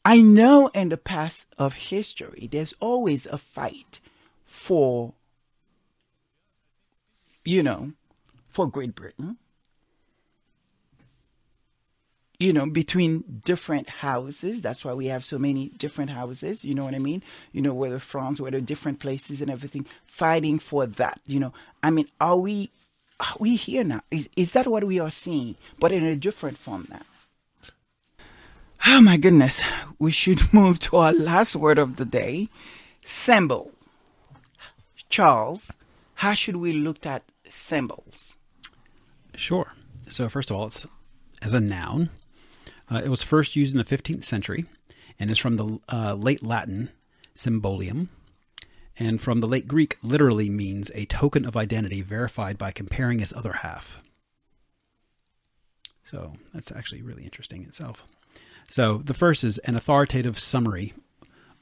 I 0.04 0.18
know 0.18 0.68
in 0.68 0.90
the 0.90 0.98
past 0.98 1.46
of 1.58 1.72
history, 1.72 2.48
there's 2.50 2.74
always 2.78 3.26
a 3.26 3.38
fight 3.38 4.00
for, 4.44 5.14
you 7.44 7.62
know, 7.62 7.92
for 8.48 8.68
Great 8.68 8.94
Britain. 8.94 9.38
You 12.38 12.52
know, 12.52 12.66
between 12.66 13.40
different 13.44 13.88
houses. 13.88 14.60
That's 14.60 14.84
why 14.84 14.92
we 14.92 15.06
have 15.06 15.24
so 15.24 15.38
many 15.38 15.70
different 15.78 16.10
houses. 16.10 16.64
You 16.64 16.74
know 16.74 16.84
what 16.84 16.94
I 16.94 16.98
mean? 16.98 17.22
You 17.52 17.62
know, 17.62 17.72
whether 17.72 17.98
France, 17.98 18.40
whether 18.40 18.60
different 18.60 18.98
places 18.98 19.40
and 19.40 19.50
everything, 19.50 19.86
fighting 20.04 20.58
for 20.58 20.84
that. 20.84 21.20
You 21.26 21.40
know, 21.40 21.54
I 21.82 21.90
mean, 21.90 22.08
are 22.20 22.36
we 22.36 22.70
are 23.20 23.36
we 23.38 23.56
here 23.56 23.84
now? 23.84 24.02
Is, 24.10 24.28
is 24.36 24.52
that 24.52 24.66
what 24.66 24.84
we 24.84 24.98
are 24.98 25.10
seeing, 25.10 25.56
but 25.78 25.92
in 25.92 26.04
a 26.04 26.16
different 26.16 26.58
form 26.58 26.88
now? 26.90 27.02
Oh 28.86 29.00
my 29.00 29.16
goodness. 29.16 29.60
We 29.98 30.10
should 30.10 30.52
move 30.52 30.78
to 30.80 30.96
our 30.96 31.12
last 31.12 31.56
word 31.56 31.78
of 31.78 31.96
the 31.96 32.04
day 32.04 32.48
symbol. 33.04 33.72
Charles, 35.08 35.70
how 36.14 36.34
should 36.34 36.56
we 36.56 36.72
look 36.72 37.06
at 37.06 37.22
symbols? 37.48 38.36
Sure. 39.34 39.72
So, 40.08 40.28
first 40.28 40.50
of 40.50 40.56
all, 40.56 40.66
it's 40.66 40.86
as 41.42 41.54
a 41.54 41.60
noun. 41.60 42.10
Uh, 42.90 43.00
it 43.04 43.08
was 43.08 43.22
first 43.22 43.56
used 43.56 43.72
in 43.72 43.78
the 43.78 43.84
15th 43.84 44.24
century 44.24 44.66
and 45.18 45.30
is 45.30 45.38
from 45.38 45.56
the 45.56 45.78
uh, 45.92 46.14
late 46.14 46.42
Latin 46.42 46.90
symbolum, 47.34 48.10
and 48.98 49.20
from 49.20 49.40
the 49.40 49.48
late 49.48 49.66
Greek 49.66 49.98
literally 50.02 50.48
means 50.48 50.90
a 50.94 51.06
token 51.06 51.44
of 51.44 51.56
identity 51.56 52.02
verified 52.02 52.56
by 52.56 52.70
comparing 52.70 53.20
its 53.20 53.32
other 53.32 53.52
half. 53.52 53.98
So 56.04 56.34
that's 56.52 56.70
actually 56.70 57.02
really 57.02 57.24
interesting 57.24 57.62
itself. 57.64 58.04
So 58.68 58.98
the 58.98 59.14
first 59.14 59.42
is 59.42 59.58
an 59.58 59.74
authoritative 59.74 60.38
summary 60.38 60.94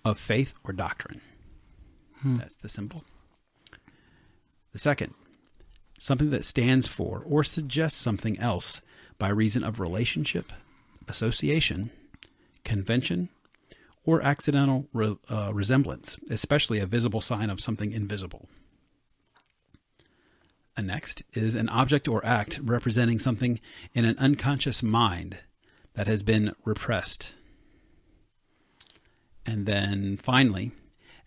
of 0.05 0.19
faith 0.19 0.55
or 0.65 0.73
doctrine. 0.73 1.21
Hmm. 2.21 2.37
That's 2.37 2.57
the 2.57 2.69
symbol. 2.69 3.05
The 4.73 4.79
second, 4.79 5.15
something 5.99 6.31
that 6.31 6.45
stands 6.45 6.87
for 6.87 7.23
or 7.27 7.45
suggests 7.45 8.01
something 8.01 8.39
else 8.39 8.81
by 9.19 9.29
reason 9.29 9.63
of 9.63 9.81
relationship, 9.81 10.53
association, 11.09 11.91
convention, 12.65 13.29
or 14.05 14.23
accidental 14.23 14.89
re- 14.93 15.17
uh, 15.29 15.51
resemblance, 15.55 16.17
especially 16.31 16.79
a 16.79 16.87
visible 16.87 17.21
sign 17.21 17.51
of 17.51 17.61
something 17.61 17.93
invisible. 17.93 18.49
A 20.77 20.83
next 20.83 21.23
is 21.35 21.55
an 21.55 21.69
object 21.69 22.09
or 22.09 22.25
act 22.25 22.59
representing 22.63 23.19
something 23.19 23.61
in 23.95 24.05
an 24.05 24.17
unconscious 24.19 24.83
mind 24.83 25.41
that 25.95 26.09
has 26.09 26.23
been 26.23 26.55
repressed. 26.65 27.33
And 29.45 29.67
then 29.67 30.17
finally, 30.17 30.73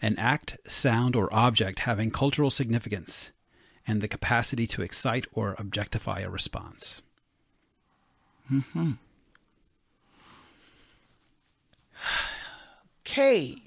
an 0.01 0.17
act, 0.17 0.57
sound, 0.67 1.15
or 1.15 1.33
object 1.33 1.79
having 1.79 2.11
cultural 2.11 2.49
significance 2.49 3.31
and 3.87 4.01
the 4.01 4.07
capacity 4.07 4.65
to 4.67 4.81
excite 4.81 5.25
or 5.31 5.55
objectify 5.59 6.21
a 6.21 6.29
response. 6.29 7.01
Mm-hmm. 8.51 8.93
Okay. 13.05 13.57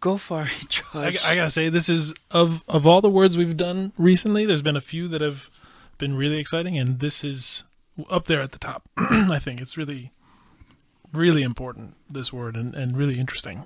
Go 0.00 0.16
for 0.16 0.44
it, 0.44 0.68
Josh. 0.68 0.84
I, 1.24 1.32
I, 1.32 1.36
gotta 1.36 1.50
say, 1.50 1.68
this 1.68 1.88
is 1.88 2.14
of 2.30 2.64
of 2.68 2.86
all 2.86 3.00
the 3.00 3.10
words 3.10 3.36
we've 3.36 3.56
done 3.56 3.92
recently. 3.98 4.46
There's 4.46 4.62
been 4.62 4.76
a 4.76 4.80
few 4.80 5.08
that 5.08 5.20
have 5.20 5.50
been 5.98 6.16
really 6.16 6.38
exciting, 6.38 6.78
and 6.78 7.00
this 7.00 7.22
is 7.22 7.64
up 8.10 8.26
there 8.26 8.40
at 8.40 8.52
the 8.52 8.58
top. 8.58 8.88
I 8.96 9.38
think 9.38 9.60
it's 9.60 9.76
really, 9.76 10.12
really 11.12 11.42
important. 11.42 11.94
This 12.08 12.32
word 12.32 12.56
and, 12.56 12.74
and 12.74 12.96
really 12.96 13.18
interesting. 13.18 13.64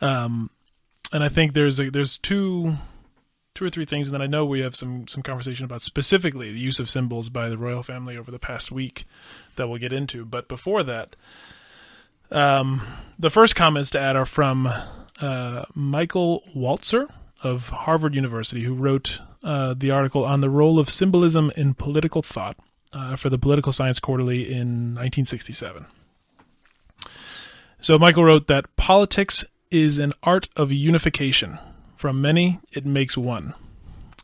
Um, 0.00 0.50
and 1.12 1.22
I 1.22 1.28
think 1.28 1.52
there's 1.52 1.78
a, 1.78 1.90
there's 1.90 2.16
two 2.18 2.76
two 3.54 3.64
or 3.64 3.70
three 3.70 3.84
things, 3.84 4.06
and 4.06 4.14
then 4.14 4.22
I 4.22 4.26
know 4.26 4.46
we 4.46 4.60
have 4.60 4.76
some 4.76 5.06
some 5.08 5.22
conversation 5.22 5.64
about 5.64 5.82
specifically 5.82 6.52
the 6.52 6.60
use 6.60 6.78
of 6.78 6.88
symbols 6.88 7.28
by 7.28 7.48
the 7.48 7.58
royal 7.58 7.82
family 7.82 8.16
over 8.16 8.30
the 8.30 8.38
past 8.38 8.72
week 8.72 9.04
that 9.56 9.68
we'll 9.68 9.78
get 9.78 9.92
into. 9.92 10.24
But 10.24 10.48
before 10.48 10.82
that, 10.84 11.16
um, 12.30 12.82
the 13.18 13.30
first 13.30 13.56
comments 13.56 13.90
to 13.90 14.00
add 14.00 14.16
are 14.16 14.26
from 14.26 14.68
uh, 15.20 15.64
Michael 15.74 16.42
Walzer 16.54 17.08
of 17.42 17.68
Harvard 17.68 18.14
University, 18.14 18.64
who 18.64 18.74
wrote 18.74 19.20
uh, 19.42 19.74
the 19.74 19.90
article 19.90 20.24
on 20.24 20.40
the 20.40 20.50
role 20.50 20.78
of 20.78 20.90
symbolism 20.90 21.52
in 21.56 21.74
political 21.74 22.22
thought 22.22 22.56
uh, 22.92 23.16
for 23.16 23.30
the 23.30 23.38
Political 23.38 23.72
Science 23.72 24.00
Quarterly 24.00 24.44
in 24.44 24.94
1967. 24.94 25.86
So 27.80 27.98
Michael 27.98 28.24
wrote 28.24 28.48
that 28.48 28.74
politics 28.76 29.44
is 29.70 29.98
an 29.98 30.12
art 30.22 30.48
of 30.56 30.72
unification. 30.72 31.58
From 31.94 32.20
many, 32.20 32.60
it 32.72 32.84
makes 32.84 33.16
one. 33.16 33.54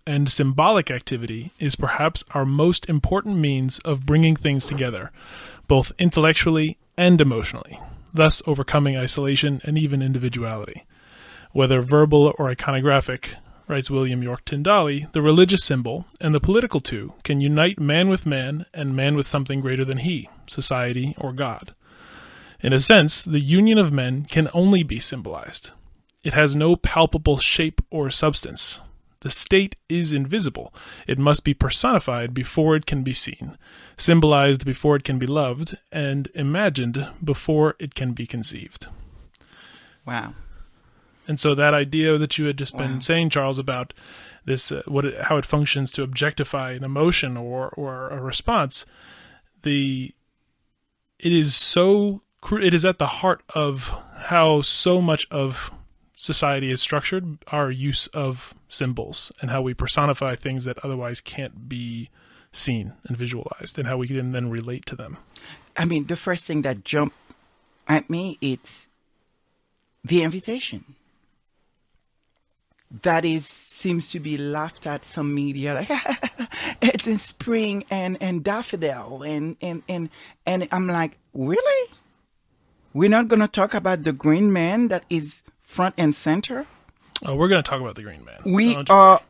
And 0.06 0.31
symbolic 0.31 0.90
activity 0.90 1.52
is 1.59 1.76
perhaps 1.76 2.24
our 2.32 2.44
most 2.44 2.89
important 2.89 3.36
means 3.36 3.78
of 3.81 4.05
bringing 4.05 4.36
things 4.36 4.66
together, 4.66 5.12
both 5.66 5.93
intellectually 5.98 6.76
and 6.97 7.20
emotionally, 7.20 7.78
thus 8.15 8.41
overcoming 8.47 8.97
isolation 8.97 9.61
and 9.65 9.77
even 9.77 10.01
individuality. 10.01 10.85
Whether 11.53 11.82
verbal 11.82 12.32
or 12.39 12.55
iconographic, 12.55 13.35
writes 13.69 13.91
William 13.91 14.23
York 14.23 14.45
Tindall, 14.45 15.09
the 15.12 15.23
religious 15.23 15.65
symbol 15.65 16.07
and 16.20 16.35
the 16.35 16.41
political 16.41 16.81
too 16.81 17.15
can 17.23 17.41
unite 17.41 17.81
man 17.81 18.09
with 18.09 18.27
man 18.27 18.66
and 18.74 18.97
man 18.97 19.16
with 19.16 19.27
something 19.27 19.61
greater 19.61 19.85
than 19.85 19.99
he, 19.99 20.28
society 20.47 21.15
or 21.19 21.32
God. 21.32 21.74
In 22.61 22.73
a 22.73 22.81
sense, 22.81 23.23
the 23.23 23.43
union 23.43 23.78
of 23.78 23.93
men 23.93 24.24
can 24.24 24.49
only 24.55 24.82
be 24.82 24.99
symbolized. 24.99 25.70
It 26.23 26.35
has 26.35 26.57
no 26.57 26.77
palpable 26.77 27.36
shape 27.36 27.81
or 27.91 28.11
substance. 28.11 28.81
The 29.24 29.30
state 29.30 29.76
is 29.88 30.12
invisible. 30.12 30.74
It 31.06 31.18
must 31.18 31.44
be 31.44 31.55
personified 31.55 32.34
before 32.34 32.76
it 32.76 32.84
can 32.84 33.02
be 33.02 33.14
seen, 33.14 33.56
symbolized 33.96 34.66
before 34.66 34.96
it 34.96 35.02
can 35.02 35.18
be 35.18 35.26
loved, 35.26 35.74
and 35.90 36.28
imagined 36.34 37.09
before 37.24 37.74
it 37.78 37.94
can 37.94 38.12
be 38.12 38.26
conceived. 38.26 38.86
Wow. 40.05 40.34
And 41.26 41.40
so 41.40 41.55
that 41.55 41.72
idea 41.72 42.18
that 42.18 42.36
you 42.36 42.44
had 42.44 42.59
just 42.59 42.76
been 42.76 43.01
saying, 43.01 43.30
Charles, 43.30 43.59
about 43.59 43.94
this, 44.44 44.70
uh, 44.70 44.82
what 44.86 45.06
it, 45.06 45.18
how 45.22 45.38
it 45.38 45.46
functions 45.46 45.90
to 45.92 46.02
objectify 46.02 46.72
an 46.72 46.84
emotion 46.84 47.38
or 47.38 47.70
or 47.70 48.10
a 48.10 48.20
response, 48.20 48.84
the 49.62 50.14
it 51.18 51.32
is 51.32 51.55
so 51.55 52.20
it 52.60 52.74
is 52.74 52.84
at 52.84 52.98
the 52.98 53.06
heart 53.06 53.42
of 53.55 53.94
how 54.26 54.60
so 54.60 55.01
much 55.01 55.26
of 55.30 55.72
society 56.24 56.70
is 56.70 56.80
structured. 56.80 57.36
Our 57.48 57.70
use 57.70 58.06
of 58.09 58.55
symbols 58.70 59.30
and 59.40 59.51
how 59.51 59.60
we 59.60 59.74
personify 59.74 60.36
things 60.36 60.64
that 60.64 60.82
otherwise 60.82 61.20
can't 61.20 61.68
be 61.68 62.09
seen 62.51 62.94
and 63.05 63.16
visualized, 63.16 63.78
and 63.78 63.86
how 63.86 63.98
we 63.98 64.06
can 64.06 64.32
then 64.32 64.48
relate 64.48 64.86
to 64.86 64.96
them. 64.96 65.18
I 65.76 65.84
mean, 65.84 66.06
the 66.06 66.16
first 66.16 66.44
thing 66.44 66.62
that 66.62 66.84
jumped 66.84 67.16
at 67.86 68.09
me 68.09 68.38
it's 68.40 68.88
the 70.02 70.22
invitation. 70.22 70.94
That 73.02 73.24
is 73.24 73.44
seems 73.44 74.09
to 74.10 74.20
be 74.20 74.38
laughed 74.38 74.86
at 74.86 75.05
some 75.05 75.34
media 75.34 75.74
like 75.74 75.90
it's 76.80 77.06
in 77.06 77.18
spring 77.18 77.84
and 77.90 78.16
and 78.22 78.44
daffodil 78.44 79.24
and 79.24 79.56
and 79.60 79.82
and 79.88 80.09
and 80.46 80.68
I'm 80.70 80.86
like 80.86 81.18
really 81.34 81.90
we're 82.94 83.10
not 83.10 83.26
going 83.26 83.42
to 83.42 83.48
talk 83.48 83.74
about 83.74 84.05
the 84.05 84.12
green 84.12 84.52
man 84.52 84.88
that 84.88 85.05
is 85.10 85.42
front 85.65 85.95
and 85.99 86.15
center 86.15 86.66
Oh, 87.24 87.35
we're 87.36 87.49
going 87.49 87.62
to 87.62 87.69
talk 87.69 87.81
about 87.81 87.95
the 87.95 88.03
Green 88.03 88.24
Man. 88.24 88.41
we 88.45 88.77
are 88.89 89.20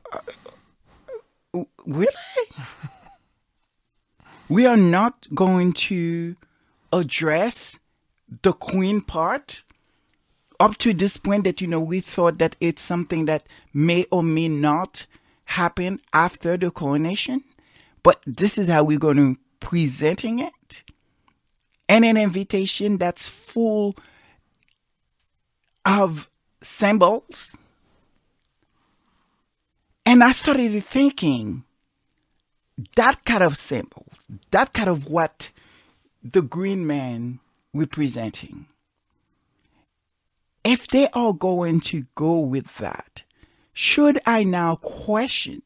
uh, 1.54 1.62
really. 1.86 2.08
we 4.48 4.66
are 4.66 4.76
not 4.76 5.26
going 5.34 5.72
to 5.72 6.36
address 6.92 7.78
the 8.42 8.52
queen 8.52 9.00
part 9.00 9.62
up 10.58 10.76
to 10.78 10.92
this 10.94 11.16
point 11.16 11.44
that 11.44 11.60
you 11.60 11.66
know 11.66 11.80
we 11.80 12.00
thought 12.00 12.38
that 12.38 12.56
it's 12.60 12.82
something 12.82 13.26
that 13.26 13.46
may 13.72 14.06
or 14.10 14.22
may 14.22 14.48
not 14.48 15.06
happen 15.46 16.00
after 16.12 16.56
the 16.56 16.70
coronation 16.70 17.44
but 18.02 18.22
this 18.26 18.56
is 18.56 18.68
how 18.68 18.82
we're 18.82 18.98
going 18.98 19.16
to 19.16 19.36
presenting 19.60 20.38
it 20.38 20.82
and 21.88 22.04
an 22.04 22.16
invitation 22.16 22.96
that's 22.98 23.28
full 23.28 23.94
of 25.84 26.30
symbols 26.62 27.56
and 30.06 30.22
I 30.22 30.32
started 30.32 30.84
thinking 30.84 31.64
that 32.96 33.24
kind 33.24 33.42
of 33.42 33.56
symbols, 33.56 34.28
that 34.50 34.72
kind 34.72 34.88
of 34.88 35.10
what 35.10 35.50
the 36.22 36.42
green 36.42 36.86
man 36.86 37.40
representing. 37.72 38.66
If 40.62 40.88
they 40.88 41.08
are 41.08 41.32
going 41.32 41.80
to 41.82 42.06
go 42.14 42.38
with 42.38 42.76
that, 42.78 43.22
should 43.72 44.18
I 44.26 44.44
now 44.44 44.76
question 44.76 45.62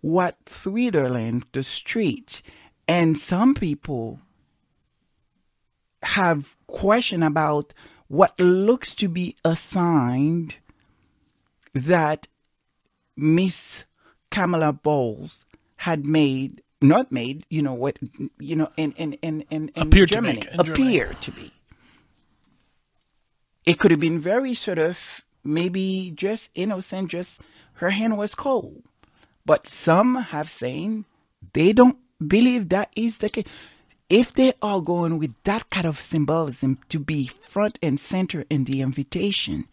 what 0.00 0.36
Threaderland, 0.46 1.44
the 1.52 1.62
street, 1.62 2.42
and 2.86 3.18
some 3.18 3.54
people 3.54 4.20
have 6.02 6.56
question 6.66 7.22
about 7.22 7.72
what 8.08 8.38
looks 8.38 8.94
to 8.96 9.08
be 9.08 9.36
assigned 9.44 10.56
that 11.72 12.28
Miss 13.16 13.84
Camilla 14.30 14.72
Bowles 14.72 15.44
had 15.76 16.06
made, 16.06 16.62
not 16.80 17.10
made, 17.10 17.44
you 17.50 17.62
know 17.62 17.74
what, 17.74 17.98
you 18.38 18.56
know, 18.56 18.70
in 18.76 18.92
in 18.92 19.14
in 19.14 19.40
in, 19.50 19.68
in 19.74 19.82
Appeared 19.82 20.08
to 20.08 20.14
Germany, 20.14 20.40
make 20.40 20.50
in 20.52 20.58
Germany. 20.64 21.16
to 21.20 21.30
be. 21.32 21.52
It 23.64 23.78
could 23.78 23.90
have 23.90 24.00
been 24.00 24.20
very 24.20 24.54
sort 24.54 24.78
of 24.78 25.22
maybe 25.42 26.12
just 26.14 26.50
innocent, 26.54 27.10
just 27.10 27.40
her 27.74 27.90
hand 27.90 28.16
was 28.16 28.34
cold, 28.34 28.82
but 29.44 29.66
some 29.66 30.14
have 30.16 30.48
saying 30.48 31.04
they 31.52 31.72
don't 31.72 31.98
believe 32.26 32.68
that 32.68 32.90
is 32.96 33.18
the 33.18 33.28
case. 33.28 33.44
If 34.08 34.32
they 34.34 34.52
are 34.62 34.80
going 34.80 35.18
with 35.18 35.34
that 35.44 35.68
kind 35.70 35.86
of 35.86 36.00
symbolism 36.00 36.78
to 36.90 37.00
be 37.00 37.26
front 37.26 37.78
and 37.82 37.98
center 37.98 38.44
in 38.48 38.64
the 38.64 38.80
invitation, 38.80 39.66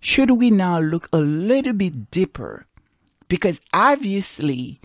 should 0.00 0.30
we 0.30 0.50
now 0.50 0.80
look 0.80 1.08
a 1.12 1.18
little 1.18 1.74
bit 1.74 2.10
deeper? 2.10 2.66
Because 3.28 3.60
obviously 3.74 4.80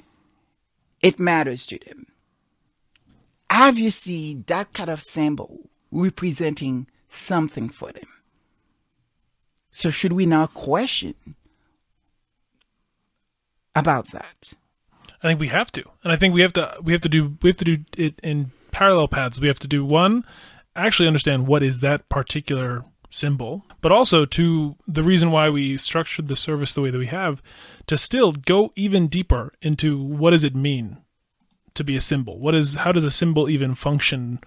it 1.02 1.20
matters 1.20 1.66
to 1.68 1.80
them. 1.80 2.08
Obviously, 3.50 4.44
that 4.48 4.74
kind 4.74 4.90
of 4.90 5.02
symbol 5.02 5.70
representing 5.92 6.88
something 7.10 7.70
for 7.70 7.92
them. 7.92 8.08
So, 9.72 9.90
should 9.90 10.14
we 10.14 10.26
now 10.26 10.46
question 10.48 11.16
about 13.76 14.12
that? 14.12 14.54
I 15.24 15.28
think 15.28 15.40
we 15.40 15.48
have 15.48 15.72
to, 15.74 15.84
and 16.04 16.14
I 16.14 16.16
think 16.16 16.34
we 16.34 16.42
have 16.42 16.54
to. 16.54 16.78
We 16.84 16.92
have 16.92 17.02
to 17.02 17.10
do. 17.10 17.38
We 17.42 17.50
have 17.50 17.58
to 17.58 17.66
do 17.66 17.84
it 17.98 18.20
in 18.22 18.52
parallel 18.80 19.10
paths. 19.10 19.42
We 19.42 19.50
have 19.50 19.60
to 19.60 19.68
do 19.68 19.84
one, 19.84 20.24
actually 20.74 21.10
understand 21.10 21.48
what 21.48 21.62
is 21.62 21.80
that 21.80 22.08
particular 22.08 22.86
symbol, 23.10 23.66
but 23.82 23.92
also 23.92 24.24
to 24.24 24.78
the 24.88 25.04
reason 25.04 25.32
why 25.32 25.50
we 25.50 25.76
structured 25.76 26.30
the 26.30 26.38
service 26.38 26.74
the 26.74 26.80
way 26.80 26.90
that 26.90 26.98
we 26.98 27.08
have, 27.08 27.44
to 27.88 27.98
still 27.98 28.32
go 28.32 28.72
even 28.78 29.10
deeper 29.10 29.52
into 29.62 30.02
what 30.02 30.30
does 30.32 30.46
it 30.46 30.56
mean 30.56 30.96
to 31.74 31.84
be 31.84 31.98
a 31.98 32.02
symbol. 32.02 32.40
What 32.40 32.56
is 32.56 32.76
how 32.76 32.94
does 32.94 33.04
a 33.04 33.12
symbol 33.12 33.50
even 33.50 33.76
function 33.76 34.40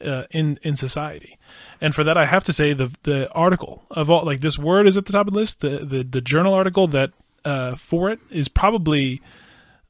uh, 0.00 0.22
in 0.30 0.60
in 0.62 0.76
society? 0.76 1.36
And 1.80 1.92
for 1.92 2.04
that, 2.04 2.16
I 2.16 2.26
have 2.26 2.44
to 2.44 2.52
say 2.52 2.72
the 2.72 2.92
the 3.02 3.28
article 3.32 3.82
of 3.90 4.08
all 4.08 4.24
like 4.24 4.40
this 4.40 4.56
word 4.56 4.86
is 4.86 4.96
at 4.96 5.06
the 5.06 5.12
top 5.12 5.26
of 5.26 5.32
the 5.32 5.40
list. 5.40 5.62
The 5.62 5.84
the, 5.84 6.04
the 6.04 6.20
journal 6.20 6.54
article 6.54 6.86
that 6.88 7.10
uh, 7.44 7.74
for 7.74 8.08
it 8.08 8.20
is 8.30 8.46
probably 8.46 9.20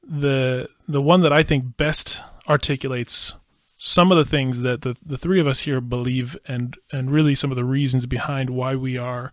the 0.02 0.70
the 0.88 1.02
one 1.02 1.20
that 1.20 1.34
I 1.34 1.42
think 1.42 1.76
best 1.76 2.22
articulates 2.48 3.34
some 3.82 4.12
of 4.12 4.18
the 4.18 4.26
things 4.26 4.60
that 4.60 4.82
the, 4.82 4.94
the 5.04 5.16
three 5.16 5.40
of 5.40 5.46
us 5.46 5.60
here 5.60 5.80
believe 5.80 6.36
and 6.46 6.76
and 6.92 7.10
really 7.10 7.34
some 7.34 7.50
of 7.50 7.56
the 7.56 7.64
reasons 7.64 8.04
behind 8.04 8.50
why 8.50 8.74
we 8.74 8.98
are 8.98 9.32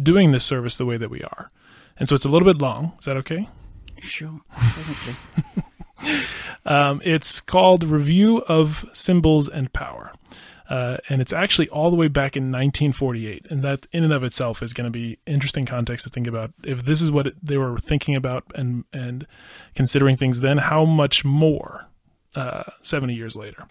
doing 0.00 0.32
this 0.32 0.42
service 0.42 0.78
the 0.78 0.86
way 0.86 0.96
that 0.96 1.10
we 1.10 1.22
are. 1.22 1.50
And 1.98 2.08
so 2.08 2.14
it's 2.14 2.24
a 2.24 2.30
little 2.30 2.50
bit 2.50 2.62
long. 2.62 2.94
Is 2.98 3.04
that 3.04 3.18
okay? 3.18 3.46
Sure, 4.00 4.40
definitely. 4.50 5.14
Um, 6.64 7.02
it's 7.04 7.42
called 7.42 7.84
Review 7.84 8.38
of 8.48 8.88
Symbols 8.94 9.48
and 9.48 9.72
Power. 9.72 10.12
Uh, 10.68 10.96
and 11.10 11.20
it's 11.20 11.32
actually 11.32 11.68
all 11.68 11.90
the 11.90 11.96
way 11.96 12.08
back 12.08 12.36
in 12.36 12.44
1948. 12.44 13.46
And 13.50 13.62
that, 13.62 13.86
in 13.92 14.02
and 14.02 14.12
of 14.14 14.24
itself, 14.24 14.62
is 14.62 14.72
going 14.72 14.86
to 14.86 14.90
be 14.90 15.18
interesting 15.26 15.66
context 15.66 16.04
to 16.04 16.10
think 16.10 16.26
about. 16.26 16.52
If 16.62 16.86
this 16.86 17.02
is 17.02 17.10
what 17.10 17.26
it, 17.26 17.36
they 17.42 17.58
were 17.58 17.78
thinking 17.78 18.16
about 18.16 18.44
and, 18.54 18.84
and 18.92 19.26
considering 19.74 20.16
things 20.16 20.40
then, 20.40 20.58
how 20.58 20.86
much 20.86 21.22
more 21.22 21.86
uh, 22.34 22.64
70 22.82 23.14
years 23.14 23.36
later? 23.36 23.66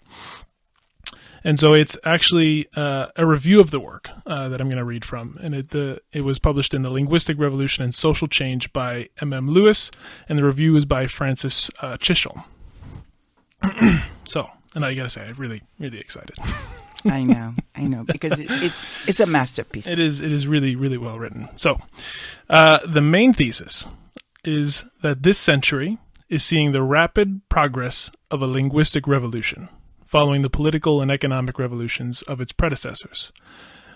And 1.46 1.60
so 1.60 1.74
it's 1.74 1.98
actually 2.04 2.68
uh, 2.74 3.08
a 3.16 3.26
review 3.26 3.60
of 3.60 3.70
the 3.70 3.78
work 3.78 4.08
uh, 4.26 4.48
that 4.48 4.62
I'm 4.62 4.68
going 4.68 4.78
to 4.78 4.84
read 4.84 5.04
from, 5.04 5.38
and 5.42 5.54
it 5.54 5.70
the 5.70 6.00
it 6.10 6.22
was 6.22 6.38
published 6.38 6.72
in 6.72 6.80
the 6.80 6.88
Linguistic 6.88 7.38
Revolution 7.38 7.84
and 7.84 7.94
Social 7.94 8.26
Change 8.26 8.72
by 8.72 9.10
M. 9.20 9.34
M. 9.34 9.50
Lewis, 9.50 9.90
and 10.26 10.38
the 10.38 10.44
review 10.44 10.74
is 10.76 10.86
by 10.86 11.06
Francis 11.06 11.70
uh, 11.82 11.98
Chisholm. 11.98 12.44
so, 14.26 14.48
and 14.74 14.86
I 14.86 14.94
got 14.94 15.02
to 15.02 15.10
say, 15.10 15.26
I'm 15.26 15.34
really 15.36 15.62
really 15.78 16.00
excited. 16.00 16.38
I 17.04 17.22
know, 17.22 17.52
I 17.76 17.82
know, 17.82 18.04
because 18.04 18.38
it, 18.40 18.50
it, 18.50 18.72
it's 19.06 19.20
a 19.20 19.26
masterpiece. 19.26 19.86
It 19.86 19.98
is 19.98 20.22
it 20.22 20.32
is 20.32 20.48
really 20.48 20.74
really 20.76 20.96
well 20.96 21.18
written. 21.18 21.50
So, 21.56 21.78
uh, 22.48 22.78
the 22.86 23.02
main 23.02 23.34
thesis 23.34 23.86
is 24.44 24.84
that 25.02 25.22
this 25.22 25.36
century 25.36 25.98
is 26.34 26.44
seeing 26.44 26.72
the 26.72 26.82
rapid 26.82 27.40
progress 27.48 28.10
of 28.28 28.42
a 28.42 28.46
linguistic 28.48 29.06
revolution, 29.06 29.68
following 30.04 30.42
the 30.42 30.50
political 30.50 31.00
and 31.00 31.08
economic 31.08 31.60
revolutions 31.60 32.22
of 32.22 32.40
its 32.40 32.50
predecessors. 32.50 33.32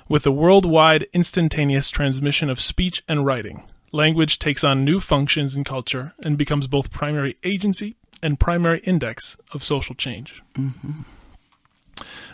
With 0.09 0.23
the 0.23 0.31
worldwide 0.31 1.09
instantaneous 1.13 1.91
transmission 1.91 2.49
of 2.49 2.61
speech 2.61 3.03
and 3.09 3.27
writing, 3.27 3.65
language 3.91 4.39
takes 4.39 4.63
on 4.63 4.85
new 4.85 5.01
functions 5.01 5.57
in 5.57 5.65
culture 5.65 6.15
and 6.23 6.39
becomes 6.39 6.69
both 6.69 6.93
primary 6.93 7.37
agency 7.43 7.97
and 8.23 8.39
primary 8.39 8.79
index 8.85 9.37
of 9.53 9.65
social 9.65 9.97
change. 9.97 10.41
Mm-hmm. 10.55 11.01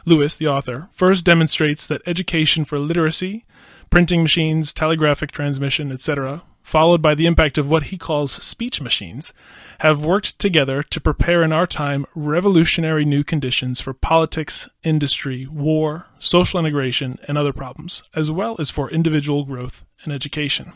Lewis, 0.05 0.37
the 0.37 0.49
author, 0.49 0.91
first 0.93 1.25
demonstrates 1.25 1.87
that 1.87 2.03
education 2.05 2.67
for 2.67 2.79
literacy, 2.79 3.47
printing 3.89 4.21
machines, 4.21 4.75
telegraphic 4.75 5.33
transmission, 5.33 5.91
etc., 5.91 6.43
followed 6.65 7.03
by 7.03 7.15
the 7.15 7.27
impact 7.27 7.59
of 7.59 7.69
what 7.69 7.85
he 7.85 7.99
calls 7.99 8.33
speech 8.33 8.81
machines, 8.81 9.35
have 9.81 10.05
worked 10.05 10.39
together 10.39 10.83
to 10.83 11.01
prepare 11.01 11.43
in 11.45 11.53
our 11.53 11.67
time 11.67 12.07
revolutionary 12.15 13.05
new 13.05 13.23
conditions 13.23 13.83
for 13.83 13.93
politics, 13.93 14.67
industry, 14.83 15.47
war, 15.47 16.07
social 16.19 16.59
integration, 16.59 17.19
and 17.29 17.37
other 17.37 17.53
problems, 17.53 18.03
as 18.15 18.31
well 18.31 18.57
as 18.59 18.71
for 18.71 18.91
individual 18.91 19.45
growth 19.45 19.85
and 20.03 20.13
education. 20.13 20.73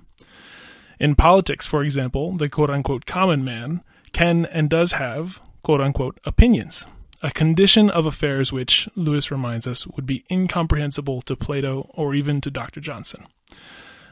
In 1.01 1.15
politics, 1.15 1.67
for 1.67 1.83
example, 1.83 2.37
the 2.37 2.51
quote 2.51 2.71
unquote 2.71 3.07
common 3.07 3.43
man 3.43 3.83
can 4.13 4.45
and 4.47 4.69
does 4.69 4.93
have 4.93 5.41
quote 5.63 5.81
unquote 5.81 6.21
opinions, 6.25 6.87
a 7.23 7.31
condition 7.31 7.89
of 7.89 8.05
affairs 8.05 8.53
which, 8.53 8.89
Lewis 8.95 9.31
reminds 9.31 9.67
us, 9.67 9.87
would 9.87 10.07
be 10.07 10.25
incomprehensible 10.31 11.23
to 11.23 11.35
Plato 11.35 11.91
or 11.95 12.15
even 12.15 12.43
to 12.43 12.51
Dr. 12.51 12.81
Johnson. 12.81 13.27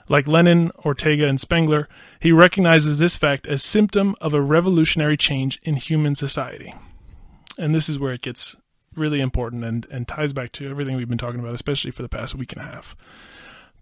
Like 0.09 0.29
Lenin, 0.29 0.71
Ortega, 0.85 1.27
and 1.27 1.41
Spengler, 1.41 1.89
he 2.21 2.33
recognizes 2.33 2.99
this 2.99 3.17
fact 3.17 3.47
as 3.47 3.63
symptom 3.63 4.15
of 4.21 4.35
a 4.35 4.41
revolutionary 4.41 5.17
change 5.17 5.59
in 5.63 5.75
human 5.77 6.15
society. 6.15 6.75
And 7.59 7.75
this 7.75 7.89
is 7.89 7.99
where 7.99 8.13
it 8.13 8.23
gets 8.23 8.57
really 8.95 9.21
important 9.21 9.65
and, 9.65 9.87
and 9.91 10.07
ties 10.07 10.33
back 10.33 10.53
to 10.53 10.69
everything 10.69 10.97
we've 10.97 11.09
been 11.09 11.19
talking 11.19 11.41
about, 11.41 11.55
especially 11.55 11.91
for 11.91 12.03
the 12.03 12.09
past 12.09 12.35
week 12.35 12.53
and 12.53 12.63
a 12.63 12.67
half. 12.67 12.97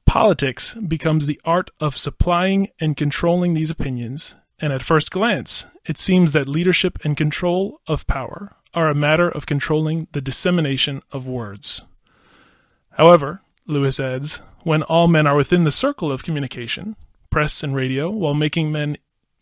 Politics 0.07 0.75
becomes 0.75 1.27
the 1.27 1.41
art 1.45 1.71
of 1.81 1.97
supplying 1.97 2.69
and 2.81 2.97
controlling 2.97 3.55
these 3.55 3.71
opinions, 3.71 4.35
and 4.61 4.73
at 4.73 4.83
first 4.83 5.11
glance, 5.11 5.67
it 5.87 5.99
seems 5.99 6.33
that 6.33 6.49
leadership 6.49 6.99
and 7.05 7.17
control 7.17 7.81
of 7.87 8.07
power 8.07 8.55
are 8.75 8.89
a 8.89 8.95
matter 8.95 9.29
of 9.29 9.47
controlling 9.47 10.09
the 10.13 10.21
dissemination 10.21 11.03
of 11.13 11.27
words. 11.27 11.83
However, 12.93 13.41
Lewis 13.67 13.99
adds, 13.99 14.41
when 14.63 14.83
all 14.83 15.09
men 15.09 15.27
are 15.27 15.37
within 15.37 15.65
the 15.65 15.73
circle 15.73 16.13
of 16.13 16.23
communication, 16.23 16.97
press 17.31 17.63
and 17.63 17.75
radio, 17.75 18.11
while 18.11 18.35
making 18.35 18.71
men 18.71 18.99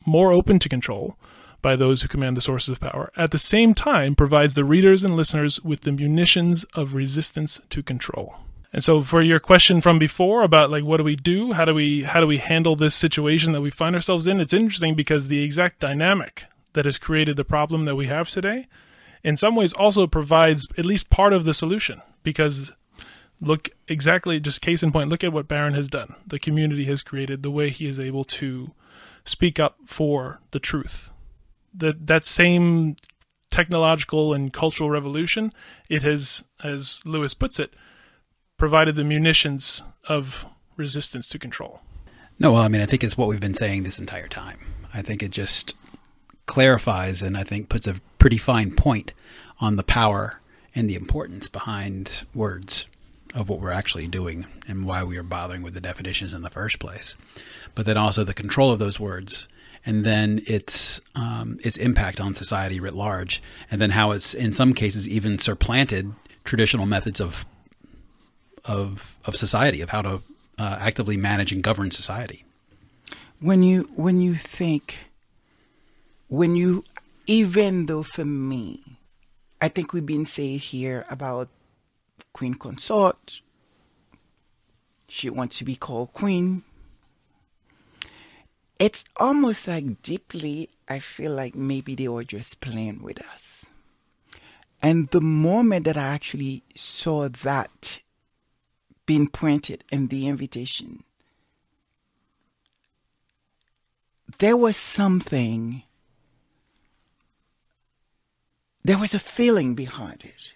more 0.06 0.32
open 0.32 0.58
to 0.58 0.68
control 0.68 1.16
by 1.60 1.76
those 1.76 2.02
who 2.02 2.08
command 2.08 2.36
the 2.36 2.40
sources 2.40 2.70
of 2.70 2.80
power, 2.80 3.12
at 3.16 3.30
the 3.30 3.38
same 3.38 3.74
time 3.74 4.14
provides 4.14 4.54
the 4.54 4.64
readers 4.64 5.04
and 5.04 5.16
listeners 5.16 5.60
with 5.60 5.82
the 5.82 5.92
munitions 5.92 6.64
of 6.74 6.94
resistance 6.94 7.60
to 7.70 7.82
control. 7.82 8.34
And 8.72 8.82
so 8.82 9.02
for 9.02 9.20
your 9.20 9.38
question 9.38 9.80
from 9.80 9.98
before 9.98 10.42
about 10.42 10.70
like 10.70 10.84
what 10.84 10.96
do 10.96 11.04
we 11.04 11.14
do? 11.14 11.52
How 11.52 11.64
do 11.64 11.74
we 11.74 12.04
how 12.04 12.20
do 12.20 12.26
we 12.26 12.38
handle 12.38 12.74
this 12.74 12.94
situation 12.94 13.52
that 13.52 13.60
we 13.60 13.70
find 13.70 13.94
ourselves 13.94 14.26
in? 14.26 14.40
It's 14.40 14.54
interesting 14.54 14.94
because 14.94 15.26
the 15.26 15.42
exact 15.42 15.80
dynamic 15.80 16.46
that 16.72 16.86
has 16.86 16.98
created 16.98 17.36
the 17.36 17.44
problem 17.44 17.84
that 17.84 17.96
we 17.96 18.06
have 18.06 18.30
today 18.30 18.66
in 19.22 19.36
some 19.36 19.54
ways 19.54 19.74
also 19.74 20.06
provides 20.06 20.66
at 20.78 20.86
least 20.86 21.10
part 21.10 21.34
of 21.34 21.44
the 21.44 21.52
solution 21.52 22.00
because 22.22 22.72
look 23.42 23.70
exactly 23.88 24.38
just 24.38 24.62
case 24.62 24.82
in 24.82 24.92
point 24.92 25.10
look 25.10 25.24
at 25.24 25.32
what 25.32 25.48
Barron 25.48 25.74
has 25.74 25.88
done 25.88 26.14
the 26.26 26.38
community 26.38 26.84
has 26.84 27.02
created 27.02 27.42
the 27.42 27.50
way 27.50 27.68
he 27.68 27.86
is 27.86 27.98
able 27.98 28.24
to 28.24 28.72
speak 29.24 29.60
up 29.60 29.76
for 29.84 30.40
the 30.52 30.60
truth. 30.60 31.10
That 31.74 32.06
that 32.06 32.24
same 32.24 32.96
technological 33.50 34.32
and 34.32 34.52
cultural 34.52 34.90
revolution 34.90 35.52
it 35.88 36.02
has 36.02 36.44
as 36.62 37.00
Lewis 37.04 37.34
puts 37.34 37.58
it 37.58 37.74
provided 38.56 38.96
the 38.96 39.04
munitions 39.04 39.82
of 40.08 40.46
resistance 40.76 41.28
to 41.28 41.38
control. 41.38 41.80
No, 42.38 42.52
well, 42.52 42.62
I 42.62 42.68
mean, 42.68 42.80
I 42.80 42.86
think 42.86 43.04
it's 43.04 43.16
what 43.16 43.28
we've 43.28 43.40
been 43.40 43.54
saying 43.54 43.82
this 43.82 43.98
entire 43.98 44.28
time. 44.28 44.58
I 44.94 45.02
think 45.02 45.22
it 45.22 45.30
just 45.30 45.74
clarifies 46.46 47.22
and 47.22 47.36
I 47.36 47.44
think 47.44 47.68
puts 47.68 47.86
a 47.86 48.00
pretty 48.18 48.38
fine 48.38 48.74
point 48.74 49.12
on 49.60 49.76
the 49.76 49.82
power 49.82 50.40
and 50.74 50.88
the 50.88 50.94
importance 50.94 51.48
behind 51.48 52.22
words 52.34 52.86
of 53.34 53.48
what 53.48 53.60
we're 53.60 53.70
actually 53.70 54.06
doing 54.06 54.46
and 54.68 54.84
why 54.84 55.04
we 55.04 55.16
are 55.16 55.22
bothering 55.22 55.62
with 55.62 55.74
the 55.74 55.80
definitions 55.80 56.34
in 56.34 56.42
the 56.42 56.50
first 56.50 56.78
place. 56.78 57.14
But 57.74 57.86
then 57.86 57.96
also 57.96 58.24
the 58.24 58.34
control 58.34 58.70
of 58.70 58.78
those 58.78 59.00
words 59.00 59.48
and 59.84 60.04
then 60.04 60.42
its 60.46 61.00
um, 61.14 61.58
its 61.64 61.76
impact 61.76 62.20
on 62.20 62.34
society 62.34 62.78
writ 62.78 62.94
large, 62.94 63.42
and 63.70 63.80
then 63.80 63.90
how 63.90 64.12
it's 64.12 64.32
in 64.32 64.52
some 64.52 64.74
cases 64.74 65.08
even 65.08 65.38
supplanted 65.38 66.12
traditional 66.44 66.86
methods 66.86 67.20
of 67.20 67.44
of 68.64 69.16
of 69.24 69.36
society 69.36 69.80
of 69.80 69.90
how 69.90 70.02
to 70.02 70.22
uh, 70.58 70.76
actively 70.80 71.16
manage 71.16 71.52
and 71.52 71.62
govern 71.62 71.90
society. 71.90 72.44
when 73.40 73.62
you 73.62 73.88
when 73.96 74.20
you 74.20 74.34
think 74.36 74.98
when 76.28 76.54
you 76.54 76.84
even 77.26 77.86
though 77.86 78.04
for 78.04 78.24
me 78.24 78.98
i 79.60 79.66
think 79.68 79.92
we've 79.92 80.06
been 80.06 80.26
saying 80.26 80.60
here 80.60 81.04
about 81.10 81.48
queen 82.32 82.54
consort. 82.54 83.40
She 85.08 85.28
wants 85.30 85.58
to 85.58 85.64
be 85.64 85.76
called 85.76 86.12
queen. 86.12 86.62
It's 88.78 89.04
almost 89.16 89.68
like 89.68 90.02
deeply 90.02 90.68
i 90.88 90.98
feel 90.98 91.32
like 91.32 91.54
maybe 91.54 91.94
they 91.94 92.08
were 92.08 92.24
just 92.24 92.60
playing 92.60 93.02
with 93.02 93.22
us. 93.32 93.66
And 94.82 95.08
the 95.08 95.20
moment 95.20 95.84
that 95.84 95.96
i 95.96 96.08
actually 96.08 96.64
saw 96.74 97.28
that 97.28 98.00
being 99.06 99.26
printed 99.26 99.84
in 99.90 100.08
the 100.08 100.26
invitation 100.26 101.04
there 104.38 104.56
was 104.56 104.76
something 104.76 105.82
there 108.84 108.98
was 108.98 109.14
a 109.14 109.18
feeling 109.18 109.74
behind 109.74 110.24
it 110.24 110.54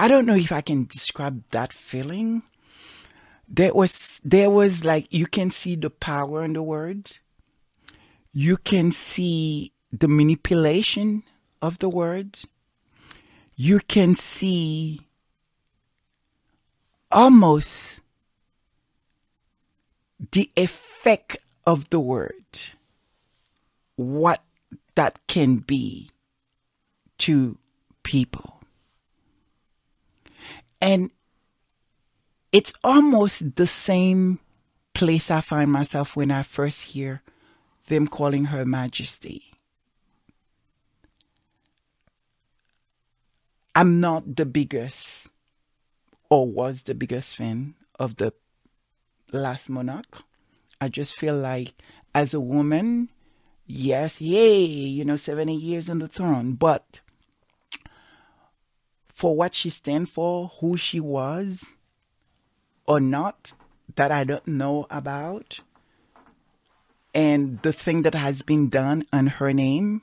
i 0.00 0.08
don't 0.08 0.26
know 0.26 0.34
if 0.34 0.52
i 0.52 0.60
can 0.60 0.84
describe 0.86 1.42
that 1.50 1.72
feeling. 1.72 2.42
There 3.52 3.74
was 3.74 4.20
there 4.24 4.48
was 4.48 4.84
like 4.84 5.12
you 5.12 5.26
can 5.26 5.50
see 5.50 5.74
the 5.74 5.90
power 5.90 6.44
in 6.44 6.52
the 6.52 6.62
words 6.62 7.18
you 8.32 8.56
can 8.56 8.92
see 8.92 9.72
the 9.90 10.06
manipulation 10.06 11.24
of 11.60 11.80
the 11.80 11.88
words 11.88 12.46
you 13.56 13.80
can 13.80 14.14
see 14.14 15.00
almost 17.10 18.00
the 20.32 20.50
effect 20.56 21.36
of 21.66 21.90
the 21.90 22.00
word, 22.00 22.44
what 23.96 24.42
that 24.94 25.18
can 25.26 25.56
be 25.56 26.10
to 27.18 27.58
people. 28.02 28.59
And 30.80 31.10
it's 32.52 32.72
almost 32.82 33.56
the 33.56 33.66
same 33.66 34.40
place 34.94 35.30
I 35.30 35.40
find 35.40 35.70
myself 35.70 36.16
when 36.16 36.30
I 36.30 36.42
first 36.42 36.82
hear 36.82 37.22
them 37.86 38.06
calling 38.08 38.46
her 38.46 38.64
Majesty. 38.64 39.44
I'm 43.74 44.00
not 44.00 44.36
the 44.36 44.46
biggest 44.46 45.28
or 46.28 46.46
was 46.46 46.82
the 46.82 46.94
biggest 46.94 47.36
fan 47.36 47.74
of 47.98 48.16
the 48.16 48.32
last 49.32 49.68
monarch. 49.68 50.22
I 50.80 50.88
just 50.88 51.14
feel 51.14 51.36
like 51.36 51.74
as 52.14 52.34
a 52.34 52.40
woman, 52.40 53.10
yes, 53.66 54.20
yay, 54.20 54.64
you 54.64 55.04
know, 55.04 55.16
70 55.16 55.54
years 55.54 55.88
on 55.88 56.00
the 56.00 56.08
throne, 56.08 56.54
but 56.54 57.00
for 59.20 59.36
what 59.36 59.54
she 59.54 59.68
stand 59.68 60.08
for, 60.08 60.50
who 60.60 60.78
she 60.78 60.98
was 60.98 61.74
or 62.86 62.98
not, 62.98 63.52
that 63.96 64.10
I 64.10 64.24
don't 64.24 64.48
know 64.48 64.86
about, 64.88 65.60
and 67.14 67.60
the 67.60 67.70
thing 67.74 68.00
that 68.04 68.14
has 68.14 68.40
been 68.40 68.70
done 68.70 69.04
on 69.12 69.26
her 69.26 69.52
name, 69.52 70.00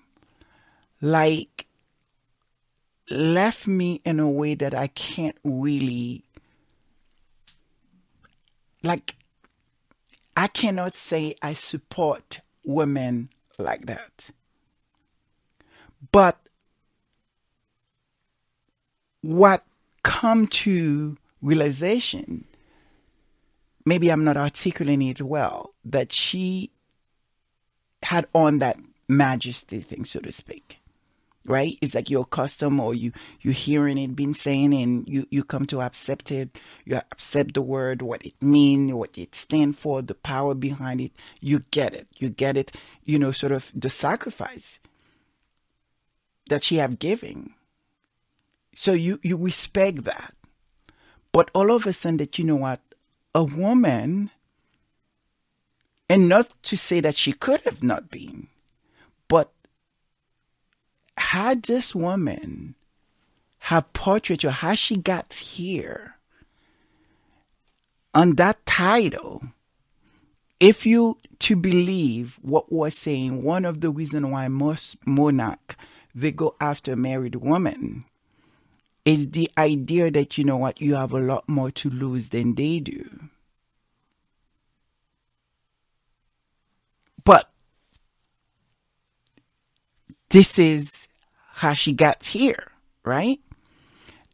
like 1.02 1.66
left 3.10 3.66
me 3.66 4.02
in 4.06 4.20
a 4.20 4.30
way 4.30 4.54
that 4.54 4.76
I 4.76 4.86
can't 4.86 5.38
really 5.44 6.24
like 8.84 9.16
I 10.36 10.46
cannot 10.46 10.94
say 10.94 11.34
I 11.42 11.56
support 11.56 12.42
women 12.64 13.30
like 13.58 13.88
that. 13.88 14.30
But 16.12 16.47
what 19.22 19.64
come 20.04 20.48
to 20.48 21.18
realization 21.42 22.46
maybe 23.88 24.12
I'm 24.12 24.26
not 24.26 24.36
articulating 24.36 25.08
it 25.08 25.22
well 25.22 25.74
that 25.86 26.12
she 26.12 26.72
had 28.04 28.28
on 28.36 28.60
that 28.60 28.78
majesty 29.08 29.80
thing, 29.80 30.04
so 30.04 30.20
to 30.20 30.32
speak. 30.32 30.80
Right? 31.46 31.78
It's 31.82 31.96
like 31.96 32.10
your 32.10 32.26
custom 32.26 32.78
or 32.82 32.94
you, 32.94 33.14
you 33.40 33.52
hearing 33.52 33.98
it 33.98 34.18
being 34.18 34.34
saying 34.34 34.74
and 34.74 35.08
you, 35.08 35.26
you 35.32 35.46
come 35.46 35.66
to 35.68 35.82
accept 35.82 36.30
it. 36.30 36.58
You 36.84 36.98
accept 36.98 37.54
the 37.54 37.62
word, 37.62 38.02
what 38.02 38.22
it 38.26 38.34
means, 38.42 38.92
what 38.92 39.18
it 39.18 39.34
stands 39.34 39.80
for, 39.80 40.02
the 40.02 40.14
power 40.14 40.54
behind 40.54 41.00
it. 41.00 41.14
You 41.40 41.60
get 41.72 41.94
it. 41.94 42.10
You 42.18 42.28
get 42.28 42.58
it, 42.58 42.76
you 43.06 43.18
know, 43.18 43.32
sort 43.32 43.54
of 43.54 43.72
the 43.74 43.90
sacrifice 43.90 44.80
that 46.50 46.66
she 46.66 46.76
have 46.76 47.00
given. 47.00 47.54
So 48.80 48.94
you, 48.94 49.20
you 49.24 49.38
respect 49.38 50.04
that. 50.04 50.36
But 51.32 51.50
all 51.56 51.72
of 51.72 51.88
a 51.88 51.94
sudden 51.94 52.18
that 52.18 52.38
you 52.38 52.46
know 52.46 52.58
what? 52.58 52.80
A 53.34 53.44
woman 53.44 54.30
and 56.08 56.30
not 56.30 56.54
to 56.62 56.78
say 56.78 57.00
that 57.00 57.16
she 57.16 57.34
could 57.34 57.62
have 57.62 57.82
not 57.82 58.12
been, 58.12 58.50
but 59.28 59.52
had 61.18 61.64
this 61.64 61.96
woman 61.96 62.76
have 63.58 63.92
portrait 63.94 64.46
or 64.46 64.52
how 64.52 64.76
she 64.76 64.96
got 64.96 65.34
here 65.34 66.18
on 68.14 68.36
that 68.36 68.64
title, 68.68 69.42
if 70.60 70.86
you 70.86 71.18
to 71.40 71.56
believe 71.56 72.38
what 72.44 72.72
was 72.72 72.96
saying, 72.96 73.42
one 73.42 73.66
of 73.66 73.82
the 73.82 73.90
reasons 73.90 74.28
why 74.28 74.48
most 74.48 74.98
monarch 75.04 75.76
they 76.14 76.30
go 76.30 76.56
after 76.62 76.96
married 76.96 77.38
woman 77.38 78.06
is 79.08 79.32
the 79.32 79.50
idea 79.58 80.12
that 80.12 80.38
you 80.38 80.44
know 80.44 80.58
what 80.58 80.82
you 80.82 80.96
have 80.96 81.14
a 81.14 81.18
lot 81.18 81.48
more 81.48 81.72
to 81.72 81.90
lose 81.90 82.28
than 82.28 82.56
they 82.56 82.82
do. 82.82 83.30
But 87.24 87.50
this 90.30 90.60
is 90.60 91.08
how 91.54 91.72
she 91.72 91.94
got 91.94 92.22
here, 92.26 92.70
right? 93.06 93.40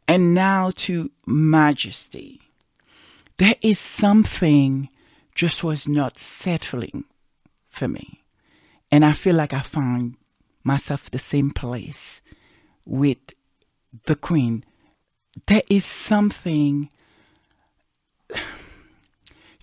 And 0.08 0.34
now 0.34 0.72
to 0.78 1.12
majesty. 1.24 2.40
There 3.36 3.54
is 3.62 3.78
something 3.78 4.88
just 5.36 5.62
was 5.62 5.86
not 5.86 6.18
settling 6.18 7.04
for 7.68 7.86
me. 7.86 8.24
And 8.90 9.04
I 9.04 9.12
feel 9.12 9.36
like 9.36 9.52
I 9.52 9.60
found 9.60 10.16
myself 10.64 11.12
the 11.12 11.20
same 11.20 11.52
place 11.52 12.20
with 12.84 13.18
the 14.06 14.14
queen. 14.14 14.64
There 15.46 15.62
is 15.68 15.84
something 15.84 16.90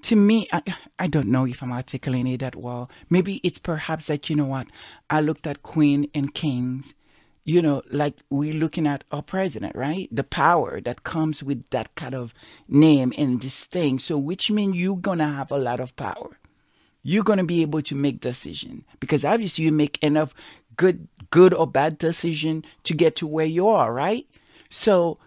to 0.02 0.16
me, 0.16 0.48
I, 0.52 0.62
I 0.99 1.08
don't 1.08 1.28
know 1.28 1.45
if 1.45 1.62
I'm 1.62 1.72
articulating 1.72 2.34
it 2.34 2.40
that 2.40 2.56
well. 2.56 2.90
Maybe 3.10 3.36
it's 3.44 3.60
perhaps 3.60 4.08
that, 4.08 4.30
you 4.30 4.36
know 4.36 4.45
what, 4.45 4.68
I 5.10 5.22
looked 5.22 5.48
at 5.48 5.64
Queen 5.64 6.10
and 6.14 6.34
Kings, 6.34 6.94
you 7.44 7.62
know, 7.62 7.82
like 7.90 8.16
we're 8.30 8.53
looking 8.53 8.88
at 8.88 9.03
our 9.12 9.22
president, 9.22 9.76
right? 9.76 10.08
The 10.12 10.24
power 10.24 10.80
that 10.82 11.03
comes 11.03 11.44
with 11.44 11.70
that 11.70 11.95
kind 11.95 12.16
of 12.16 12.34
name 12.68 13.14
and 13.18 13.41
this 13.41 13.64
thing. 13.66 13.99
So, 13.99 14.18
which 14.18 14.52
means 14.52 14.78
you're 14.78 14.98
to 15.20 15.26
have 15.26 15.52
a 15.52 15.58
lot 15.58 15.80
of 15.80 15.95
power. 15.95 16.38
You're 17.03 17.24
to 17.40 17.45
be 17.45 17.64
able 17.64 17.82
to 17.82 17.95
make 17.95 18.22
decision 18.22 18.86
because 18.99 19.26
obviously 19.26 19.66
you 19.66 19.72
make 19.72 19.98
enough 20.03 20.36
good, 20.76 21.07
good 21.30 21.53
or 21.53 21.68
bad 21.68 21.98
decision 21.98 22.65
to 22.84 22.93
get 22.93 23.15
to 23.18 23.27
where 23.27 23.45
you 23.45 23.68
are, 23.68 23.93
right? 23.93 24.27
So, 24.69 25.18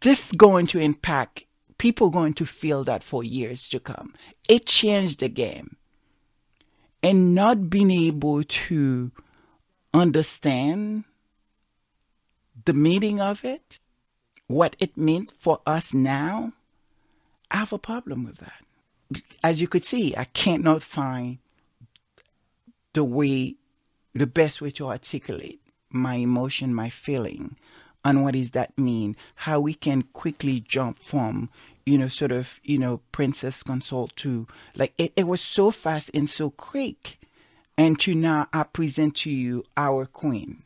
this 0.00 0.32
going 0.32 0.66
to 0.68 0.78
impact 0.78 1.44
people 1.78 2.10
going 2.10 2.34
to 2.34 2.46
feel 2.46 2.84
that 2.84 3.02
for 3.02 3.22
years 3.22 3.68
to 3.68 3.80
come. 3.80 4.14
It 4.48 4.66
changed 4.66 5.20
the 5.20 5.28
game. 5.28 5.76
And 7.02 7.34
not 7.34 7.70
being 7.70 7.90
able 7.90 8.42
to 8.42 9.12
understand 9.92 11.04
the 12.64 12.72
meaning 12.72 13.20
of 13.20 13.44
it, 13.44 13.78
what 14.48 14.76
it 14.78 14.96
meant 14.96 15.32
for 15.38 15.60
us 15.66 15.92
now, 15.92 16.52
I 17.50 17.58
have 17.58 17.72
a 17.72 17.78
problem 17.78 18.24
with 18.24 18.38
that. 18.38 19.22
As 19.42 19.60
you 19.60 19.68
could 19.68 19.84
see, 19.84 20.16
I 20.16 20.24
can't 20.24 20.64
not 20.64 20.82
find 20.82 21.38
the 22.92 23.04
way, 23.04 23.56
the 24.18 24.26
best 24.26 24.60
way 24.60 24.70
to 24.72 24.88
articulate 24.88 25.60
my 25.90 26.16
emotion, 26.16 26.74
my 26.74 26.88
feeling 26.88 27.56
and 28.06 28.22
what 28.22 28.34
does 28.34 28.52
that 28.52 28.78
mean? 28.78 29.16
How 29.34 29.58
we 29.58 29.74
can 29.74 30.02
quickly 30.02 30.60
jump 30.60 31.02
from, 31.02 31.50
you 31.84 31.98
know, 31.98 32.06
sort 32.06 32.30
of, 32.30 32.60
you 32.62 32.78
know, 32.78 33.00
princess 33.10 33.64
consort 33.64 34.14
to 34.16 34.46
like 34.76 34.94
it, 34.96 35.12
it 35.16 35.26
was 35.26 35.40
so 35.40 35.72
fast 35.72 36.12
and 36.14 36.30
so 36.30 36.50
quick. 36.50 37.18
And 37.76 37.98
to 38.00 38.14
now 38.14 38.46
I 38.52 38.62
present 38.62 39.16
to 39.16 39.30
you 39.30 39.64
our 39.76 40.06
queen. 40.06 40.62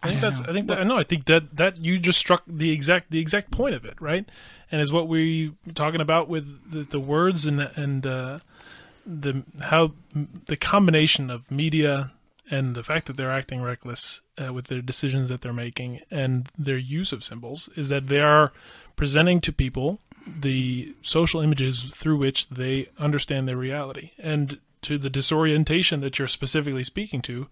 I 0.00 0.10
think 0.10 0.20
that's. 0.20 0.38
Know. 0.38 0.46
I 0.48 0.52
think 0.52 0.68
that. 0.68 0.86
No, 0.86 0.96
I 0.96 1.02
think 1.02 1.24
that 1.24 1.56
that 1.56 1.84
you 1.84 1.98
just 1.98 2.20
struck 2.20 2.44
the 2.46 2.70
exact 2.70 3.10
the 3.10 3.18
exact 3.18 3.50
point 3.50 3.74
of 3.74 3.84
it, 3.84 4.00
right? 4.00 4.26
And 4.70 4.80
is 4.80 4.92
what 4.92 5.08
we 5.08 5.54
were 5.66 5.72
talking 5.72 6.00
about 6.00 6.28
with 6.28 6.70
the, 6.70 6.84
the 6.84 7.00
words 7.00 7.46
and 7.46 7.60
and 7.60 8.06
uh, 8.06 8.38
the 9.06 9.42
how 9.60 9.92
the 10.46 10.56
combination 10.56 11.30
of 11.30 11.50
media, 11.50 12.12
and 12.50 12.74
the 12.74 12.82
fact 12.82 13.06
that 13.06 13.16
they're 13.16 13.30
acting 13.30 13.62
reckless 13.62 14.20
uh, 14.42 14.52
with 14.52 14.66
their 14.66 14.82
decisions 14.82 15.28
that 15.28 15.40
they're 15.40 15.52
making 15.52 16.00
and 16.10 16.48
their 16.58 16.78
use 16.78 17.12
of 17.12 17.24
symbols 17.24 17.68
is 17.76 17.88
that 17.88 18.08
they 18.08 18.20
are 18.20 18.52
presenting 18.96 19.40
to 19.40 19.52
people 19.52 20.00
the 20.26 20.94
social 21.00 21.40
images 21.40 21.84
through 21.84 22.16
which 22.16 22.48
they 22.48 22.88
understand 22.98 23.48
their 23.48 23.56
reality. 23.56 24.10
And 24.18 24.58
to 24.82 24.98
the 24.98 25.10
disorientation 25.10 26.00
that 26.00 26.18
you're 26.18 26.28
specifically 26.28 26.84
speaking 26.84 27.22
to 27.22 27.48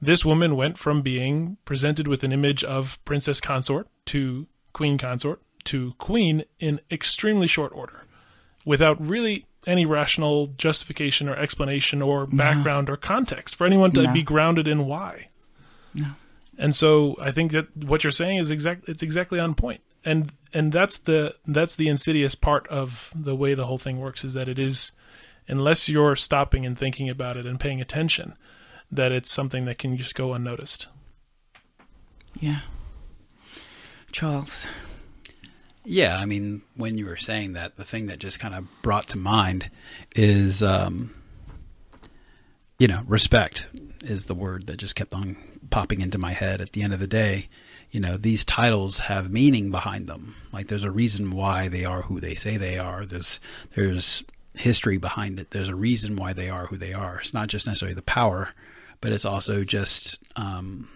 this 0.00 0.24
woman 0.24 0.56
went 0.56 0.78
from 0.78 1.02
being 1.02 1.58
presented 1.64 2.08
with 2.08 2.24
an 2.24 2.32
image 2.32 2.64
of 2.64 3.02
princess 3.04 3.40
consort 3.40 3.86
to 4.06 4.46
queen 4.72 4.98
consort 4.98 5.40
to 5.64 5.92
queen 5.98 6.44
in 6.58 6.80
extremely 6.90 7.46
short 7.46 7.72
order 7.74 8.04
without 8.64 9.00
really 9.00 9.46
any 9.66 9.86
rational 9.86 10.48
justification 10.58 11.28
or 11.28 11.36
explanation 11.36 12.02
or 12.02 12.26
background 12.26 12.88
no. 12.88 12.94
or 12.94 12.96
context 12.96 13.54
for 13.54 13.66
anyone 13.66 13.92
to 13.92 14.02
no. 14.02 14.12
be 14.12 14.22
grounded 14.22 14.66
in 14.66 14.86
why. 14.86 15.28
No. 15.94 16.12
And 16.58 16.74
so 16.74 17.16
I 17.20 17.30
think 17.30 17.52
that 17.52 17.76
what 17.76 18.04
you're 18.04 18.10
saying 18.10 18.38
is 18.38 18.50
exact 18.50 18.88
it's 18.88 19.02
exactly 19.02 19.38
on 19.38 19.54
point. 19.54 19.80
And 20.04 20.32
and 20.52 20.72
that's 20.72 20.98
the 20.98 21.34
that's 21.46 21.76
the 21.76 21.88
insidious 21.88 22.34
part 22.34 22.66
of 22.68 23.10
the 23.14 23.34
way 23.34 23.54
the 23.54 23.66
whole 23.66 23.78
thing 23.78 24.00
works 24.00 24.24
is 24.24 24.34
that 24.34 24.48
it 24.48 24.58
is 24.58 24.92
unless 25.48 25.88
you're 25.88 26.16
stopping 26.16 26.66
and 26.66 26.78
thinking 26.78 27.08
about 27.08 27.36
it 27.36 27.46
and 27.46 27.58
paying 27.58 27.80
attention 27.80 28.36
that 28.90 29.12
it's 29.12 29.32
something 29.32 29.64
that 29.64 29.78
can 29.78 29.96
just 29.96 30.14
go 30.14 30.34
unnoticed. 30.34 30.86
Yeah. 32.38 32.60
Charles, 34.12 34.66
yeah, 35.84 36.16
I 36.16 36.26
mean, 36.26 36.62
when 36.76 36.96
you 36.96 37.06
were 37.06 37.16
saying 37.16 37.54
that, 37.54 37.76
the 37.76 37.84
thing 37.84 38.06
that 38.06 38.18
just 38.18 38.38
kind 38.38 38.54
of 38.54 38.66
brought 38.82 39.08
to 39.08 39.18
mind 39.18 39.70
is, 40.14 40.62
um, 40.62 41.14
you 42.78 42.86
know, 42.86 43.02
respect 43.06 43.66
is 44.04 44.26
the 44.26 44.34
word 44.34 44.66
that 44.68 44.76
just 44.76 44.94
kept 44.94 45.12
on 45.12 45.36
popping 45.70 46.00
into 46.00 46.18
my 46.18 46.32
head. 46.32 46.60
At 46.60 46.72
the 46.72 46.82
end 46.82 46.92
of 46.92 47.00
the 47.00 47.06
day, 47.06 47.48
you 47.90 48.00
know, 48.00 48.16
these 48.16 48.44
titles 48.44 49.00
have 49.00 49.30
meaning 49.30 49.70
behind 49.70 50.06
them. 50.06 50.36
Like, 50.52 50.68
there's 50.68 50.84
a 50.84 50.90
reason 50.90 51.32
why 51.32 51.68
they 51.68 51.84
are 51.84 52.02
who 52.02 52.20
they 52.20 52.34
say 52.34 52.56
they 52.56 52.78
are. 52.78 53.04
There's 53.04 53.40
there's 53.74 54.22
history 54.54 54.98
behind 54.98 55.40
it. 55.40 55.50
There's 55.50 55.68
a 55.68 55.74
reason 55.74 56.16
why 56.16 56.32
they 56.32 56.48
are 56.48 56.66
who 56.66 56.76
they 56.76 56.92
are. 56.92 57.20
It's 57.20 57.34
not 57.34 57.48
just 57.48 57.66
necessarily 57.66 57.94
the 57.94 58.02
power, 58.02 58.50
but 59.00 59.12
it's 59.12 59.24
also 59.24 59.64
just 59.64 60.18
um, 60.36 60.88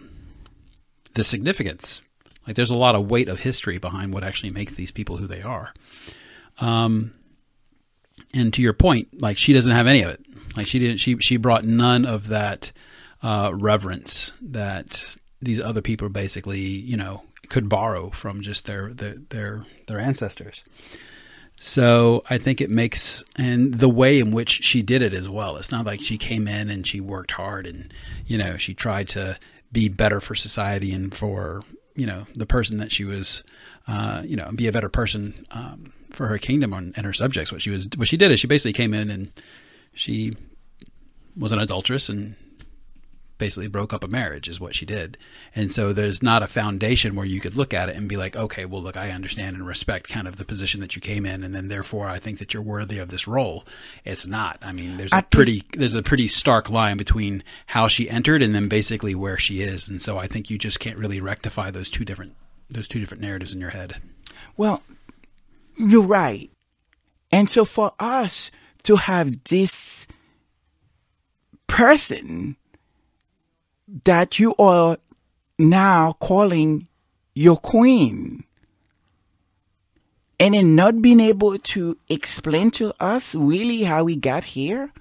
the 1.13 1.23
significance 1.23 2.01
like 2.47 2.55
there's 2.55 2.69
a 2.69 2.75
lot 2.75 2.95
of 2.95 3.11
weight 3.11 3.27
of 3.27 3.39
history 3.39 3.77
behind 3.77 4.13
what 4.13 4.23
actually 4.23 4.51
makes 4.51 4.73
these 4.73 4.91
people 4.91 5.17
who 5.17 5.27
they 5.27 5.41
are. 5.41 5.73
Um, 6.59 7.13
and 8.33 8.53
to 8.53 8.61
your 8.61 8.73
point, 8.73 9.21
like 9.21 9.37
she 9.37 9.53
doesn't 9.53 9.71
have 9.71 9.85
any 9.85 10.01
of 10.01 10.09
it. 10.09 10.21
Like 10.55 10.67
she 10.67 10.79
didn't. 10.79 10.97
She 10.97 11.17
she 11.19 11.37
brought 11.37 11.65
none 11.65 12.05
of 12.05 12.29
that 12.29 12.71
uh, 13.21 13.51
reverence 13.53 14.31
that 14.41 15.15
these 15.41 15.59
other 15.59 15.81
people 15.81 16.09
basically, 16.09 16.59
you 16.59 16.97
know, 16.97 17.23
could 17.49 17.69
borrow 17.69 18.09
from 18.09 18.41
just 18.41 18.65
their 18.65 18.93
their 18.93 19.15
their, 19.29 19.65
their 19.87 19.99
ancestors. 19.99 20.63
So 21.59 22.23
I 22.29 22.37
think 22.37 22.61
it 22.61 22.69
makes 22.69 23.23
and 23.35 23.73
the 23.73 23.89
way 23.89 24.19
in 24.19 24.31
which 24.31 24.63
she 24.63 24.81
did 24.81 25.01
it 25.01 25.13
as 25.13 25.27
well. 25.27 25.57
It's 25.57 25.71
not 25.71 25.85
like 25.85 26.01
she 26.01 26.17
came 26.17 26.47
in 26.47 26.69
and 26.69 26.85
she 26.85 27.01
worked 27.01 27.31
hard 27.31 27.67
and 27.67 27.93
you 28.25 28.37
know 28.37 28.57
she 28.57 28.73
tried 28.73 29.07
to 29.09 29.37
be 29.71 29.89
better 29.89 30.21
for 30.21 30.33
society 30.33 30.93
and 30.93 31.13
for 31.13 31.61
you 31.97 32.05
know 32.05 32.25
the 32.35 32.45
person 32.45 32.77
that 32.77 32.91
she 32.91 33.03
was, 33.03 33.43
uh, 33.87 34.21
you 34.23 34.37
know, 34.37 34.49
be 34.53 34.67
a 34.67 34.71
better 34.71 34.87
person 34.87 35.45
um, 35.51 35.91
for 36.11 36.27
her 36.27 36.37
kingdom 36.37 36.71
and, 36.71 36.93
and 36.95 37.05
her 37.05 37.11
subjects. 37.11 37.51
What 37.51 37.61
she 37.61 37.71
was, 37.71 37.89
what 37.97 38.07
she 38.07 38.15
did 38.15 38.31
is 38.31 38.39
she 38.39 38.47
basically 38.47 38.73
came 38.73 38.93
in 38.93 39.09
and 39.09 39.31
she 39.93 40.37
was 41.35 41.51
an 41.51 41.59
adulteress 41.59 42.07
and 42.07 42.35
basically 43.37 43.67
broke 43.67 43.93
up 43.93 44.03
a 44.03 44.07
marriage 44.07 44.47
is 44.49 44.59
what 44.59 44.73
she 44.75 44.85
did. 44.85 45.17
And 45.55 45.71
so 45.71 45.93
there's 45.93 46.23
not 46.23 46.43
a 46.43 46.47
foundation 46.47 47.15
where 47.15 47.25
you 47.25 47.39
could 47.39 47.55
look 47.55 47.73
at 47.73 47.89
it 47.89 47.95
and 47.95 48.09
be 48.09 48.17
like, 48.17 48.35
okay, 48.35 48.65
well, 48.65 48.81
look, 48.81 48.97
I 48.97 49.11
understand 49.11 49.55
and 49.55 49.65
respect 49.67 50.09
kind 50.09 50.27
of 50.27 50.37
the 50.37 50.45
position 50.45 50.81
that 50.81 50.95
you 50.95 51.01
came 51.01 51.25
in. 51.25 51.43
And 51.43 51.53
then 51.53 51.67
therefore 51.67 52.07
I 52.07 52.19
think 52.19 52.39
that 52.39 52.53
you're 52.53 52.63
worthy 52.63 52.99
of 52.99 53.09
this 53.09 53.27
role. 53.27 53.63
It's 54.05 54.25
not. 54.25 54.57
I 54.61 54.71
mean, 54.71 54.97
there's 54.97 55.11
a 55.13 55.17
At 55.17 55.31
this- 55.31 55.37
pretty, 55.37 55.63
there's 55.73 55.93
a 55.93 56.03
pretty 56.03 56.27
stark 56.27 56.69
line 56.69 56.97
between 56.97 57.43
how 57.67 57.87
she 57.87 58.09
entered 58.09 58.41
and 58.41 58.55
then 58.55 58.67
basically 58.67 59.15
where 59.15 59.37
she 59.37 59.61
is. 59.61 59.87
And 59.87 60.01
so 60.01 60.17
I 60.17 60.27
think 60.27 60.49
you 60.49 60.57
just 60.57 60.79
can't 60.79 60.97
really 60.97 61.21
rectify 61.21 61.71
those 61.71 61.89
two 61.89 62.05
different, 62.05 62.33
those 62.69 62.87
two 62.87 62.99
different 62.99 63.21
narratives 63.21 63.53
in 63.53 63.61
your 63.61 63.69
head. 63.71 64.01
Well, 64.55 64.81
you're 65.77 66.01
right. 66.01 66.49
And 67.31 67.49
so 67.49 67.65
for 67.65 67.93
us 67.99 68.51
to 68.83 68.95
have 68.95 69.43
this 69.45 70.07
person 71.67 72.55
that 74.03 74.39
you 74.39 74.55
are 74.57 74.97
now 75.57 76.13
calling 76.19 76.87
your 77.33 77.57
queen 77.57 78.43
and 80.39 80.53
in 80.53 80.75
not 80.75 81.01
being 81.01 81.19
able 81.19 81.57
to 81.57 81.97
explain 82.09 82.69
to 82.71 82.93
us 82.99 83.33
really 83.33 83.83
how 83.83 84.03
we 84.03 84.15
got 84.15 84.43
here, 84.43 84.91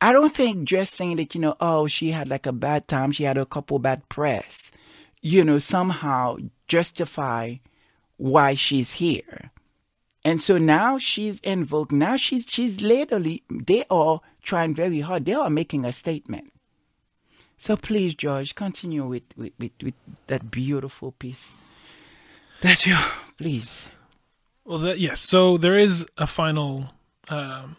I 0.00 0.12
don't 0.12 0.34
think 0.34 0.64
just 0.64 0.94
saying 0.94 1.16
that, 1.16 1.34
you 1.34 1.40
know, 1.40 1.56
oh, 1.60 1.86
she 1.86 2.10
had 2.10 2.28
like 2.28 2.46
a 2.46 2.52
bad 2.52 2.86
time, 2.86 3.12
she 3.12 3.24
had 3.24 3.38
a 3.38 3.46
couple 3.46 3.78
bad 3.78 4.08
press, 4.08 4.70
you 5.22 5.44
know, 5.44 5.58
somehow 5.58 6.36
justify 6.68 7.56
why 8.16 8.54
she's 8.54 8.92
here. 8.92 9.50
And 10.22 10.42
so 10.42 10.58
now 10.58 10.98
she's 10.98 11.40
invoked. 11.40 11.92
Now 11.92 12.16
she's 12.16 12.44
she's 12.46 12.82
literally 12.82 13.42
they 13.48 13.84
are 13.88 14.20
trying 14.42 14.74
very 14.74 15.00
hard. 15.00 15.24
They 15.24 15.32
are 15.32 15.48
making 15.48 15.86
a 15.86 15.92
statement. 15.92 16.52
So 17.60 17.76
please, 17.76 18.14
George, 18.14 18.54
continue 18.54 19.06
with 19.06 19.36
with, 19.36 19.52
with, 19.58 19.72
with 19.82 19.94
that 20.28 20.50
beautiful 20.50 21.12
piece. 21.12 21.52
That's 22.62 22.86
your 22.86 22.96
please. 23.36 23.90
Well, 24.64 24.96
yes. 24.96 25.20
So 25.20 25.58
there 25.58 25.76
is 25.76 26.06
a 26.16 26.26
final 26.26 26.94
um, 27.28 27.76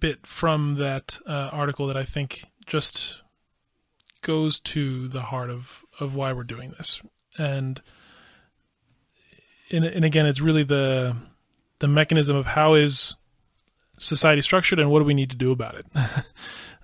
bit 0.00 0.26
from 0.26 0.74
that 0.78 1.20
uh, 1.24 1.50
article 1.52 1.86
that 1.86 1.96
I 1.96 2.02
think 2.02 2.46
just 2.66 3.22
goes 4.22 4.58
to 4.58 5.06
the 5.06 5.22
heart 5.22 5.50
of, 5.50 5.84
of 6.00 6.16
why 6.16 6.32
we're 6.32 6.42
doing 6.42 6.74
this, 6.76 7.00
and 7.38 7.80
and, 9.70 9.84
and 9.84 10.04
again, 10.04 10.26
it's 10.26 10.40
really 10.40 10.64
the 10.64 11.14
the 11.78 11.86
mechanism 11.86 12.34
of 12.34 12.44
how 12.44 12.74
is 12.74 13.16
society 14.00 14.42
structured 14.42 14.80
and 14.80 14.90
what 14.90 14.98
do 14.98 15.04
we 15.04 15.14
need 15.14 15.30
to 15.30 15.36
do 15.36 15.52
about 15.52 15.76
it. 15.76 15.86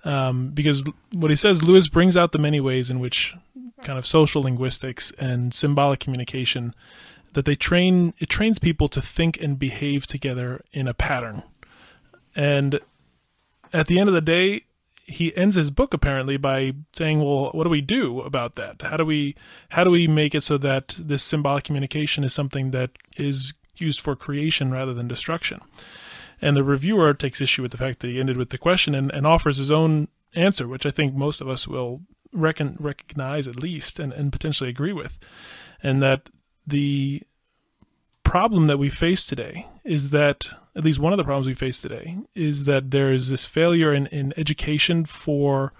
um, 0.03 0.49
because 0.49 0.83
what 1.11 1.31
he 1.31 1.35
says, 1.35 1.63
Lewis 1.63 1.87
brings 1.87 2.15
out 2.15 2.31
the 2.31 2.37
many 2.37 2.59
ways 2.59 2.89
in 2.89 2.99
which 2.99 3.35
kind 3.83 3.99
of 3.99 4.07
social 4.07 4.41
linguistics 4.41 5.11
and 5.19 5.53
symbolic 5.53 5.99
communication 5.99 6.73
that 7.33 7.45
they 7.45 7.55
train 7.55 8.13
it 8.17 8.29
trains 8.29 8.57
people 8.57 8.87
to 8.87 9.01
think 9.01 9.39
and 9.39 9.59
behave 9.59 10.07
together 10.07 10.63
in 10.71 10.87
a 10.87 10.93
pattern. 10.93 11.43
And 12.35 12.79
at 13.73 13.87
the 13.87 13.99
end 13.99 14.09
of 14.09 14.15
the 14.15 14.21
day 14.21 14.63
he 15.03 15.35
ends 15.37 15.55
his 15.55 15.71
book 15.71 15.93
apparently 15.93 16.37
by 16.37 16.73
saying 16.93 17.19
well 17.19 17.51
what 17.51 17.63
do 17.63 17.69
we 17.69 17.81
do 17.81 18.21
about 18.21 18.55
that? 18.55 18.81
How 18.81 18.97
do 18.97 19.05
we 19.05 19.35
how 19.69 19.83
do 19.83 19.91
we 19.91 20.07
make 20.07 20.33
it 20.33 20.41
so 20.41 20.57
that 20.57 20.95
this 20.97 21.23
symbolic 21.23 21.63
communication 21.63 22.23
is 22.23 22.33
something 22.33 22.71
that 22.71 22.91
is 23.17 23.53
used 23.75 23.99
for 23.99 24.15
creation 24.15 24.71
rather 24.71 24.93
than 24.93 25.07
destruction 25.07 25.61
and 26.41 26.55
the 26.55 26.63
reviewer 26.63 27.13
takes 27.13 27.41
issue 27.41 27.61
with 27.61 27.71
the 27.71 27.77
fact 27.77 27.99
that 27.99 28.07
he 28.07 28.19
ended 28.19 28.37
with 28.37 28.49
the 28.49 28.57
question 28.57 28.93
and, 28.95 29.11
and 29.11 29.25
offers 29.25 29.57
his 29.57 29.71
own 29.71 30.07
answer 30.35 30.67
which 30.67 30.85
i 30.85 30.91
think 30.91 31.13
most 31.13 31.41
of 31.41 31.47
us 31.49 31.67
will 31.67 32.01
reckon, 32.31 32.77
recognize 32.79 33.47
at 33.47 33.57
least 33.57 33.99
and, 33.99 34.13
and 34.13 34.31
potentially 34.31 34.69
agree 34.69 34.93
with. 34.93 35.17
And 35.81 36.01
that 36.01 36.29
the 36.65 37.23
problem 38.23 38.67
that 38.67 38.77
we 38.77 38.89
face 38.89 39.25
today 39.25 39.67
is 39.83 40.09
that 40.09 40.49
at 40.75 40.83
least 40.83 40.99
one 40.99 41.13
of 41.13 41.17
the 41.17 41.23
problems 41.23 41.47
we 41.47 41.53
face 41.53 41.79
today 41.79 42.17
is 42.35 42.65
that 42.65 42.91
there 42.91 43.11
is 43.11 43.29
this 43.29 43.45
failure 43.45 43.93
in, 43.93 44.07
in 44.07 44.33
education 44.37 45.05
for 45.05 45.73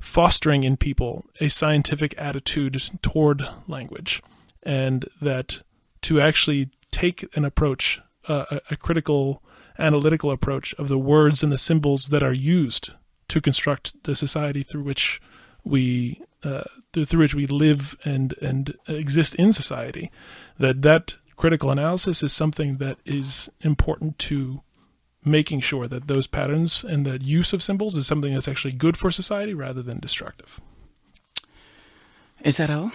fostering 0.00 0.64
in 0.64 0.76
people 0.76 1.26
a 1.40 1.48
scientific 1.48 2.14
attitude 2.18 2.82
toward 3.02 3.46
language. 3.68 4.22
And 4.62 5.08
that 5.20 5.62
to 6.02 6.20
actually 6.20 6.70
take 6.90 7.28
an 7.36 7.44
approach 7.44 8.00
uh, 8.28 8.44
a, 8.50 8.60
a 8.70 8.76
critical 8.76 9.42
analytical 9.78 10.30
approach 10.30 10.74
of 10.74 10.88
the 10.88 10.98
words 10.98 11.42
and 11.42 11.52
the 11.52 11.58
symbols 11.58 12.08
that 12.08 12.22
are 12.22 12.32
used 12.32 12.90
to 13.28 13.40
construct 13.40 14.02
the 14.04 14.14
society 14.14 14.62
through 14.62 14.82
which 14.82 15.20
we 15.64 16.20
uh, 16.44 16.64
through, 16.92 17.04
through 17.04 17.20
which 17.20 17.34
we 17.34 17.46
live 17.46 17.96
and 18.04 18.34
and 18.42 18.74
exist 18.88 19.34
in 19.36 19.52
society 19.52 20.10
that 20.58 20.82
that 20.82 21.14
critical 21.36 21.70
analysis 21.70 22.22
is 22.22 22.32
something 22.32 22.76
that 22.76 22.98
is 23.04 23.48
important 23.60 24.18
to 24.18 24.62
making 25.24 25.60
sure 25.60 25.86
that 25.86 26.08
those 26.08 26.26
patterns 26.26 26.84
and 26.84 27.06
the 27.06 27.22
use 27.22 27.52
of 27.52 27.62
symbols 27.62 27.96
is 27.96 28.06
something 28.06 28.34
that's 28.34 28.48
actually 28.48 28.72
good 28.72 28.96
for 28.96 29.10
society 29.10 29.54
rather 29.54 29.82
than 29.82 30.00
destructive. 30.00 30.60
Is 32.42 32.56
that 32.56 32.70
all? 32.70 32.90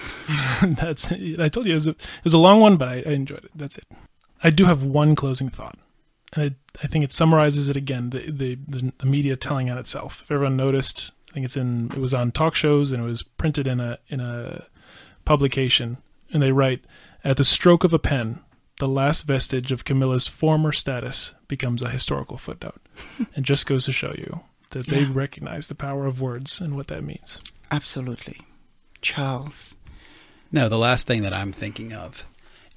that's 0.62 1.12
I 1.12 1.48
told 1.48 1.66
you 1.66 1.72
it 1.72 1.76
was 1.76 1.88
a, 1.88 1.92
it 1.92 2.24
was 2.26 2.34
a 2.34 2.38
long 2.38 2.60
one, 2.60 2.76
but 2.78 2.90
I, 2.90 3.04
I 3.06 3.12
enjoyed 3.12 3.46
it. 3.46 3.52
That's 3.56 3.78
it. 3.78 3.86
I 4.44 4.50
do 4.50 4.66
have 4.66 4.84
one 4.84 5.16
closing 5.16 5.50
thought, 5.50 5.78
I, 6.42 6.56
I 6.84 6.88
think 6.88 7.04
it 7.04 7.14
summarizes 7.14 7.70
it 7.70 7.78
again. 7.78 8.10
The, 8.12 8.32
the 8.32 8.56
the 8.68 8.94
the 8.98 9.06
media 9.06 9.36
telling 9.36 9.70
on 9.70 9.78
itself. 9.78 10.22
If 10.24 10.32
everyone 10.32 10.56
noticed, 10.58 11.12
I 11.30 11.34
think 11.34 11.46
it's 11.46 11.58
in 11.58 11.92
it 11.92 12.00
was 12.00 12.14
on 12.14 12.32
talk 12.32 12.56
shows 12.56 12.92
and 12.92 13.02
it 13.04 13.06
was 13.06 13.24
printed 13.24 13.68
in 13.68 13.80
a 13.80 13.98
in 14.10 14.20
a 14.20 14.66
publication, 15.26 15.98
and 16.32 16.42
they 16.42 16.52
write 16.52 16.84
at 17.24 17.38
the 17.38 17.44
stroke 17.44 17.84
of 17.84 17.94
a 17.94 18.00
pen, 18.00 18.40
the 18.80 18.88
last 18.88 19.24
vestige 19.24 19.72
of 19.72 19.84
Camilla's 19.86 20.28
former 20.28 20.72
status 20.72 21.34
becomes 21.48 21.82
a 21.82 21.90
historical 21.90 22.38
footnote, 22.38 22.82
and 23.36 23.46
just 23.46 23.66
goes 23.66 23.86
to 23.86 23.92
show 23.92 24.14
you 24.18 24.42
that 24.72 24.88
they 24.88 25.02
Yeah. 25.02 25.10
recognize 25.14 25.68
the 25.68 25.76
power 25.76 26.06
of 26.06 26.22
words 26.22 26.62
and 26.62 26.76
what 26.76 26.88
that 26.88 27.04
means. 27.04 27.40
Absolutely. 27.72 28.40
Charles. 29.02 29.76
No, 30.52 30.70
the 30.70 30.78
last 30.78 31.08
thing 31.08 31.24
that 31.24 31.34
I'm 31.34 31.52
thinking 31.52 31.94
of 31.94 32.24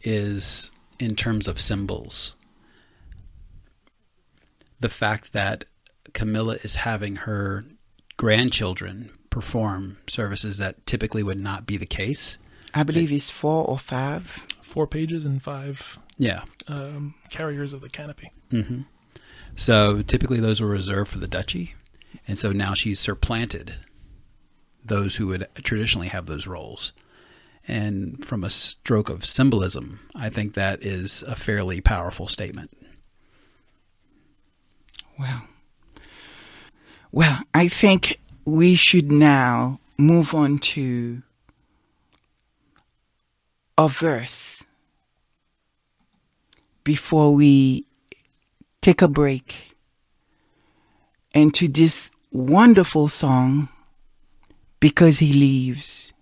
is 0.03 0.71
in 0.99 1.15
terms 1.17 1.47
of 1.49 1.61
symbols. 1.61 2.35
The 4.81 4.89
fact 4.89 5.33
that 5.33 5.65
Camilla 6.15 6.57
is 6.63 6.75
having 6.77 7.17
her 7.17 7.65
grandchildren 8.17 9.11
perform 9.31 9.99
services 10.09 10.57
that 10.59 10.85
typically 10.87 11.23
would 11.23 11.41
not 11.41 11.67
be 11.67 11.77
the 11.77 11.87
case. 11.87 12.39
I 12.75 12.83
believe 12.83 13.11
it's 13.13 13.31
four 13.31 13.65
or 13.65 13.79
five. 13.79 14.47
Four 14.63 14.87
pages 14.87 15.25
and 15.25 15.43
five 15.43 15.99
Yeah. 16.19 16.43
um, 16.69 17.15
carriers 17.31 17.73
of 17.73 17.81
the 17.81 17.89
canopy. 17.89 18.33
hmm 18.51 18.83
So 19.57 20.03
typically 20.03 20.39
those 20.41 20.61
were 20.61 20.69
reserved 20.69 21.11
for 21.11 21.19
the 21.19 21.27
duchy, 21.29 21.75
and 22.29 22.39
so 22.39 22.53
now 22.53 22.75
she's 22.75 23.01
supplanted 23.01 23.77
those 24.85 25.17
who 25.17 25.27
would 25.29 25.47
traditionally 25.57 26.09
have 26.09 26.27
those 26.27 26.47
roles. 26.47 26.93
And 27.69 28.25
from 28.25 28.43
a 28.45 28.51
stroke 28.51 29.09
of 29.11 29.27
symbolism, 29.27 30.01
I 30.15 30.29
think 30.29 30.55
that 30.55 30.83
is 30.85 31.23
a 31.25 31.35
fairly 31.37 31.81
powerful 31.81 32.27
statement. 32.29 32.73
Well, 35.21 35.43
well, 37.13 37.43
I 37.53 37.69
think 37.69 38.19
we 38.47 38.75
should 38.75 39.13
now 39.13 39.79
move 39.99 40.35
on 40.35 40.59
to 40.73 41.23
a 43.77 43.87
verse 43.87 44.65
before 46.85 47.35
we 47.35 47.85
take 48.81 49.03
a 49.03 49.09
break 49.09 49.77
and 51.35 51.53
to 51.53 51.69
this 51.69 52.11
wonderful 52.33 53.09
song, 53.09 53.69
Because 54.81 55.19
He 55.19 55.35
Leaves, 55.35 56.15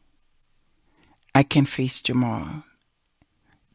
I 1.37 1.45
Can 1.45 1.67
Face 1.67 2.03
Tomorrow. 2.03 2.65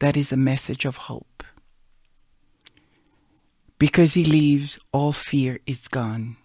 That 0.00 0.18
is 0.18 0.32
a 0.32 0.36
message 0.36 0.84
of 0.84 0.98
hope. 0.98 1.42
Because 3.84 4.14
he 4.14 4.24
leaves, 4.24 4.78
all 4.92 5.12
fear 5.12 5.60
is 5.66 5.88
gone. 5.88 6.38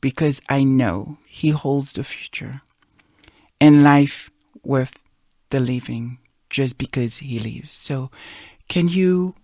Because 0.00 0.40
I 0.48 0.64
know 0.64 1.18
he 1.26 1.50
holds 1.50 1.92
the 1.92 2.02
future 2.02 2.62
and 3.60 3.84
life 3.84 4.30
worth 4.64 4.94
the 5.50 5.60
living 5.60 6.20
just 6.48 6.78
because 6.78 7.18
he 7.18 7.38
leaves. 7.38 7.72
So, 7.76 8.10
can 8.70 8.88
you 8.88 9.34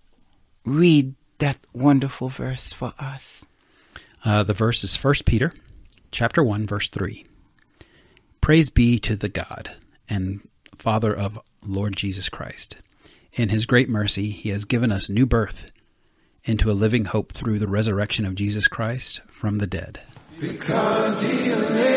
read 0.65 1.13
that 1.37 1.59
wonderful 1.73 2.29
verse 2.29 2.73
for 2.73 2.93
us? 2.97 3.45
Uh, 4.25 4.41
the 4.41 4.55
verse 4.55 4.83
is 4.83 4.97
1 4.97 5.13
Peter 5.23 5.53
chapter 6.09 6.43
1 6.43 6.65
verse 6.65 6.89
3. 6.89 7.23
Praise 8.41 8.71
be 8.71 8.97
to 8.97 9.15
the 9.15 9.29
God 9.29 9.75
and 10.09 10.41
Father 10.75 11.15
of 11.15 11.39
Lord 11.63 11.97
Jesus 11.97 12.29
Christ. 12.29 12.77
In 13.33 13.49
his 13.49 13.67
great 13.67 13.89
mercy 13.89 14.31
he 14.31 14.49
has 14.49 14.65
given 14.65 14.91
us 14.91 15.07
new 15.07 15.27
birth 15.27 15.69
into 16.47 16.71
a 16.71 16.73
living 16.73 17.05
hope 17.05 17.33
through 17.33 17.59
the 17.59 17.67
resurrection 17.67 18.25
of 18.25 18.33
Jesus 18.33 18.67
Christ 18.67 19.21
from 19.27 19.57
the 19.59 19.67
dead. 19.67 19.99
Because 20.39 21.21
he 21.21 21.53
lives, 21.53 21.96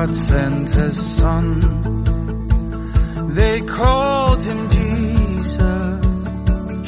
God 0.00 0.16
sent 0.16 0.70
his 0.70 1.16
son. 1.18 1.60
They 3.34 3.60
called 3.60 4.42
him 4.42 4.70
Jesus. 4.70 6.06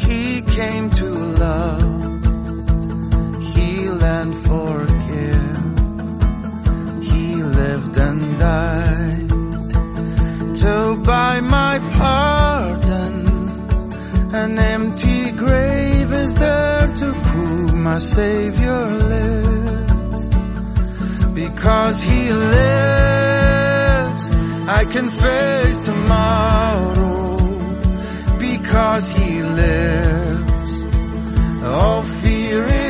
He 0.02 0.40
came 0.40 0.89
to 0.89 1.09
love, 1.44 2.24
heal 3.52 4.02
and 4.02 4.34
forgive. 4.47 5.64
He 7.05 7.34
lived 7.60 7.97
and 7.98 8.39
died 8.39 9.28
to 10.62 10.97
buy 11.05 11.40
my 11.40 11.80
pardon. 11.98 13.26
An 14.43 14.59
empty 14.59 15.32
grave 15.32 16.10
is 16.12 16.34
there 16.34 16.86
to 16.94 17.12
prove 17.12 17.74
my 17.74 17.98
Savior 17.98 18.86
lives. 18.86 19.91
Because 21.43 22.01
He 22.01 22.32
lives, 22.32 24.24
I 24.78 24.85
can 24.93 25.10
face 25.10 25.78
tomorrow. 25.78 27.39
Because 28.39 29.10
He 29.10 29.43
lives, 29.43 30.74
all 31.64 32.02
fear 32.02 32.62
is 32.64 32.81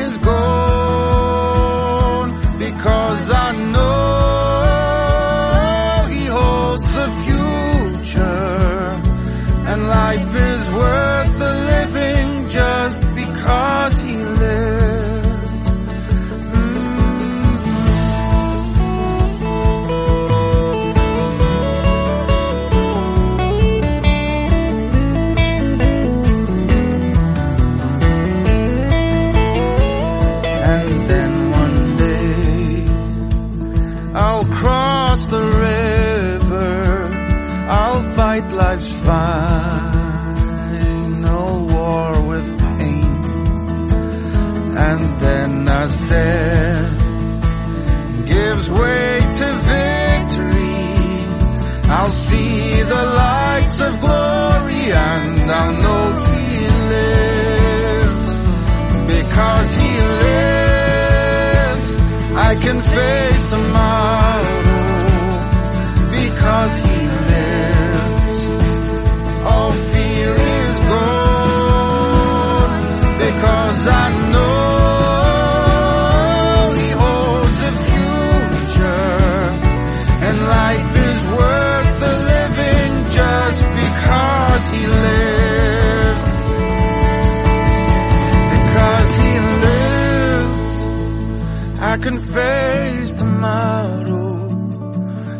face 92.32 93.12
tomorrow 93.12 94.48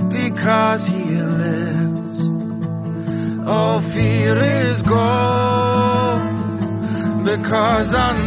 because 0.09 0.86
he 0.86 1.05
lives. 1.05 2.20
All 3.48 3.81
fear 3.81 4.36
is 4.36 4.82
gone 4.82 6.28
because 7.24 7.94
I 7.94 8.22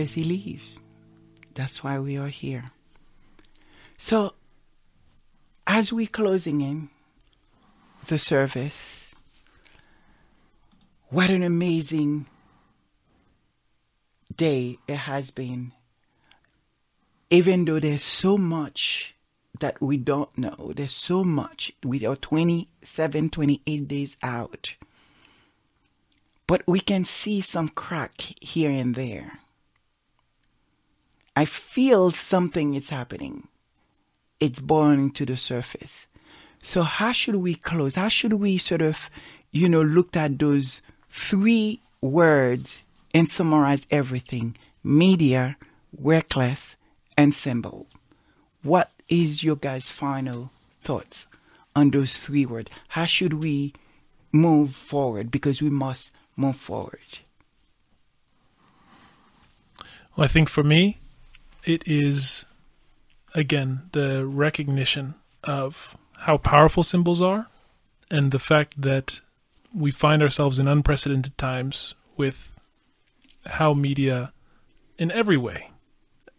Because 0.00 0.14
he 0.14 0.24
leaves. 0.24 0.78
That's 1.52 1.84
why 1.84 1.98
we 1.98 2.16
are 2.16 2.28
here. 2.28 2.70
So, 3.98 4.32
as 5.66 5.92
we're 5.92 6.06
closing 6.06 6.62
in 6.62 6.88
the 8.06 8.16
service, 8.16 9.14
what 11.10 11.28
an 11.28 11.42
amazing 11.42 12.24
day 14.34 14.78
it 14.88 14.96
has 14.96 15.30
been. 15.30 15.72
Even 17.28 17.66
though 17.66 17.78
there's 17.78 18.02
so 18.02 18.38
much 18.38 19.14
that 19.58 19.82
we 19.82 19.98
don't 19.98 20.32
know, 20.38 20.72
there's 20.74 20.96
so 20.96 21.22
much. 21.22 21.72
We 21.84 22.06
are 22.06 22.16
27, 22.16 23.28
28 23.28 23.86
days 23.86 24.16
out. 24.22 24.76
But 26.46 26.62
we 26.66 26.80
can 26.80 27.04
see 27.04 27.42
some 27.42 27.68
crack 27.68 28.32
here 28.40 28.70
and 28.70 28.94
there. 28.94 29.39
I 31.40 31.46
feel 31.46 32.10
something 32.10 32.74
is 32.74 32.90
happening. 32.90 33.48
It's 34.40 34.60
boiling 34.60 35.10
to 35.12 35.24
the 35.24 35.38
surface. 35.38 36.06
So 36.62 36.82
how 36.82 37.12
should 37.12 37.36
we 37.36 37.54
close? 37.54 37.94
How 37.94 38.08
should 38.08 38.34
we 38.34 38.58
sort 38.58 38.82
of, 38.82 39.08
you 39.50 39.66
know, 39.66 39.80
looked 39.80 40.18
at 40.18 40.38
those 40.38 40.82
three 41.08 41.80
words 42.02 42.82
and 43.14 43.26
summarize 43.26 43.86
everything? 43.90 44.54
Media, 44.84 45.56
reckless, 45.98 46.76
and 47.16 47.32
symbol. 47.34 47.86
What 48.62 48.90
is 49.08 49.42
your 49.42 49.56
guys' 49.56 49.88
final 49.88 50.50
thoughts 50.82 51.26
on 51.74 51.90
those 51.90 52.18
three 52.18 52.44
words? 52.44 52.70
How 52.88 53.06
should 53.06 53.32
we 53.32 53.72
move 54.30 54.74
forward? 54.74 55.30
Because 55.30 55.62
we 55.62 55.70
must 55.70 56.12
move 56.36 56.56
forward. 56.56 57.20
Well, 60.14 60.26
I 60.26 60.28
think 60.28 60.50
for 60.50 60.62
me, 60.62 60.99
it 61.64 61.82
is 61.86 62.44
again 63.34 63.82
the 63.92 64.26
recognition 64.26 65.14
of 65.44 65.96
how 66.18 66.36
powerful 66.36 66.82
symbols 66.82 67.20
are 67.20 67.48
and 68.10 68.32
the 68.32 68.38
fact 68.38 68.80
that 68.80 69.20
we 69.74 69.90
find 69.90 70.22
ourselves 70.22 70.58
in 70.58 70.66
unprecedented 70.66 71.36
times 71.38 71.94
with 72.16 72.50
how 73.46 73.72
media 73.72 74.32
in 74.98 75.10
every 75.12 75.36
way 75.36 75.70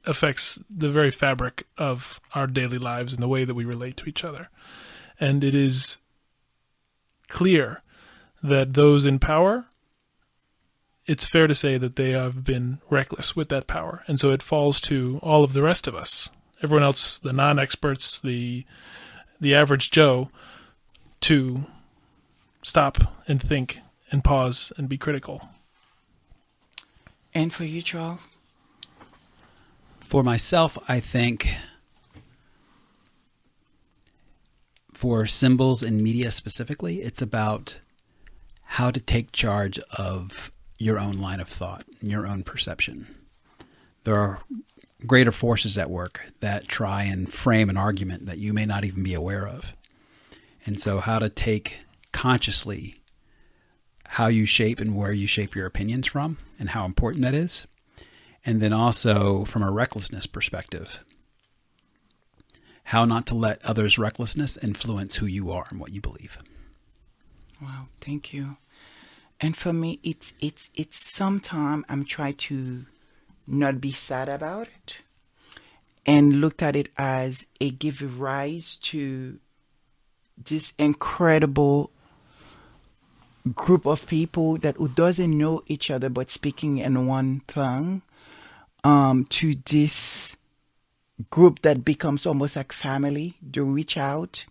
affects 0.06 0.60
the 0.70 0.90
very 0.90 1.12
fabric 1.12 1.66
of 1.78 2.20
our 2.34 2.48
daily 2.48 2.78
lives 2.78 3.14
and 3.14 3.22
the 3.22 3.28
way 3.28 3.46
that 3.46 3.56
we 3.56 3.66
relate 3.66 3.98
to 3.98 4.10
each 4.10 4.24
other. 4.24 4.50
And 5.20 5.44
it 5.44 5.56
is 5.56 5.98
clear 7.28 7.82
that 8.44 8.74
those 8.74 9.06
in 9.06 9.20
power 9.20 9.68
it's 11.12 11.26
fair 11.26 11.46
to 11.46 11.54
say 11.54 11.78
that 11.78 11.98
they 11.98 12.12
have 12.12 12.46
been 12.46 12.80
reckless 12.90 13.36
with 13.36 13.50
that 13.50 13.68
power. 13.68 14.02
And 14.08 14.18
so 14.18 14.32
it 14.32 14.42
falls 14.42 14.80
to 14.82 15.20
all 15.22 15.44
of 15.44 15.52
the 15.52 15.62
rest 15.62 15.86
of 15.86 15.94
us 15.94 16.30
everyone 16.64 16.84
else, 16.84 17.20
the 17.20 17.34
non-experts, 17.34 18.20
the 18.20 18.66
the 19.42 19.54
average 19.54 19.92
Joe, 19.92 20.30
to 21.22 21.66
stop 22.64 22.98
and 23.28 23.42
think 23.42 23.80
and 24.10 24.24
pause 24.24 24.72
and 24.78 24.88
be 24.88 24.98
critical. 24.98 25.50
And 27.34 27.52
for 27.52 27.66
you, 27.66 27.82
Charles? 27.82 28.20
For 30.00 30.24
myself, 30.24 30.78
I 30.88 31.00
think 31.00 31.50
for 34.94 35.28
symbols 35.28 35.82
and 35.82 36.02
media 36.02 36.32
specifically, 36.32 37.02
it's 37.02 37.22
about 37.22 37.80
how 38.64 38.92
to 38.92 39.00
take 39.00 39.32
charge 39.32 39.80
of 39.98 40.52
your 40.82 41.00
own 41.00 41.18
line 41.18 41.40
of 41.40 41.48
thought 41.48 41.86
your 42.02 42.26
own 42.26 42.44
perception. 42.44 43.08
There 44.04 44.18
are 44.18 44.42
greater 45.06 45.32
forces 45.32 45.78
at 45.78 45.90
work 45.90 46.22
that 46.40 46.68
try 46.68 47.04
and 47.04 47.32
frame 47.32 47.70
an 47.70 47.78
argument 47.78 48.26
that 48.26 48.40
you 48.40 48.54
may 48.54 48.66
not 48.66 48.84
even 48.84 49.04
be 49.04 49.14
aware 49.14 49.48
of. 49.48 49.74
And 50.66 50.80
so, 50.80 51.00
how 51.00 51.20
to 51.20 51.30
take 51.30 51.86
consciously 52.12 53.02
how 54.16 54.28
you 54.28 54.46
shape 54.46 54.80
and 54.80 54.94
where 54.96 55.14
you 55.14 55.26
shape 55.26 55.56
your 55.56 55.66
opinions 55.66 56.06
from 56.06 56.38
and 56.60 56.72
how 56.72 56.84
important 56.84 57.24
that 57.24 57.34
is. 57.34 57.66
And 58.46 58.62
then 58.62 58.74
also 58.74 59.46
from 59.46 59.64
a 59.64 59.72
recklessness 59.72 60.26
perspective, 60.26 61.00
how 62.86 63.06
not 63.06 63.26
to 63.28 63.36
let 63.36 63.64
others' 63.64 63.98
recklessness 63.98 64.58
influence 64.58 65.16
who 65.16 65.28
you 65.28 65.50
are 65.52 65.66
and 65.70 65.80
what 65.80 65.94
you 65.94 66.02
believe. 66.02 66.38
Wow, 67.62 67.88
thank 68.02 68.34
you. 68.34 68.58
And 69.42 69.58
for 69.58 69.74
me, 69.74 70.00
it's 70.04 70.34
it's 70.40 70.70
it's 70.78 71.04
sometime 71.12 71.84
I'm 71.90 72.06
trying 72.06 72.36
to 72.36 72.86
not 73.48 73.82
be 73.82 73.92
sad 73.92 74.30
about 74.30 74.68
it, 74.68 74.98
and 76.06 76.40
looked 76.40 76.62
at 76.62 76.76
it 76.76 76.90
as 76.98 77.48
a 77.60 77.72
give 77.72 78.20
rise 78.20 78.78
to 78.78 79.40
this 80.38 80.74
incredible 80.78 81.90
group 83.56 83.88
of 83.88 84.06
people 84.06 84.58
that 84.60 84.78
who 84.78 84.88
doesn't 84.88 85.36
know 85.36 85.64
each 85.66 85.90
other 85.90 86.10
but 86.10 86.30
speaking 86.30 86.78
in 86.78 87.08
one 87.08 87.42
tongue 87.48 88.04
um, 88.84 89.26
to 89.26 89.56
this 89.66 90.38
group 91.32 91.62
that 91.62 91.84
becomes 91.84 92.26
almost 92.28 92.56
like 92.56 92.72
family. 92.72 93.36
To 93.54 93.64
reach 93.64 93.98
out 93.98 94.46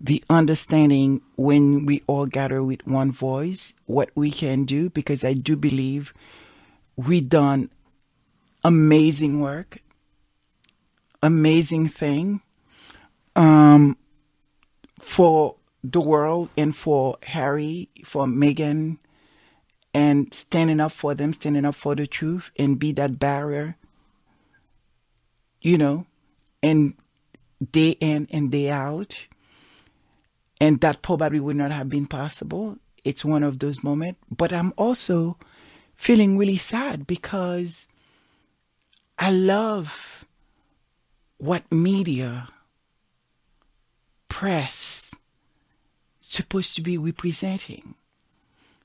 the 0.00 0.22
understanding 0.28 1.22
when 1.36 1.86
we 1.86 2.02
all 2.06 2.26
gather 2.26 2.62
with 2.62 2.86
one 2.86 3.10
voice 3.10 3.74
what 3.86 4.10
we 4.14 4.30
can 4.30 4.64
do 4.64 4.90
because 4.90 5.24
i 5.24 5.32
do 5.32 5.56
believe 5.56 6.12
we 6.96 7.20
done 7.20 7.70
amazing 8.64 9.40
work 9.40 9.78
amazing 11.22 11.88
thing 11.88 12.40
um, 13.34 13.96
for 14.98 15.56
the 15.84 16.00
world 16.00 16.48
and 16.56 16.74
for 16.74 17.18
Harry, 17.22 17.88
for 18.04 18.26
Meghan, 18.26 18.98
and 19.94 20.32
standing 20.32 20.80
up 20.80 20.92
for 20.92 21.14
them, 21.14 21.32
standing 21.32 21.64
up 21.64 21.74
for 21.74 21.94
the 21.94 22.06
truth, 22.06 22.50
and 22.58 22.78
be 22.78 22.92
that 22.92 23.18
barrier, 23.18 23.76
you 25.60 25.78
know, 25.78 26.06
and 26.62 26.94
day 27.70 27.90
in 28.00 28.26
and 28.30 28.50
day 28.50 28.70
out. 28.70 29.26
And 30.60 30.80
that 30.80 31.02
probably 31.02 31.40
would 31.40 31.56
not 31.56 31.70
have 31.70 31.88
been 31.88 32.06
possible. 32.06 32.78
It's 33.04 33.24
one 33.24 33.42
of 33.42 33.58
those 33.58 33.82
moments. 33.82 34.20
But 34.34 34.52
I'm 34.52 34.72
also 34.76 35.38
feeling 35.94 36.38
really 36.38 36.56
sad 36.56 37.06
because 37.06 37.86
I 39.18 39.30
love 39.30 40.24
what 41.38 41.70
media, 41.70 42.48
press, 44.28 45.14
supposed 46.20 46.74
to 46.74 46.82
be 46.82 46.98
representing 46.98 47.94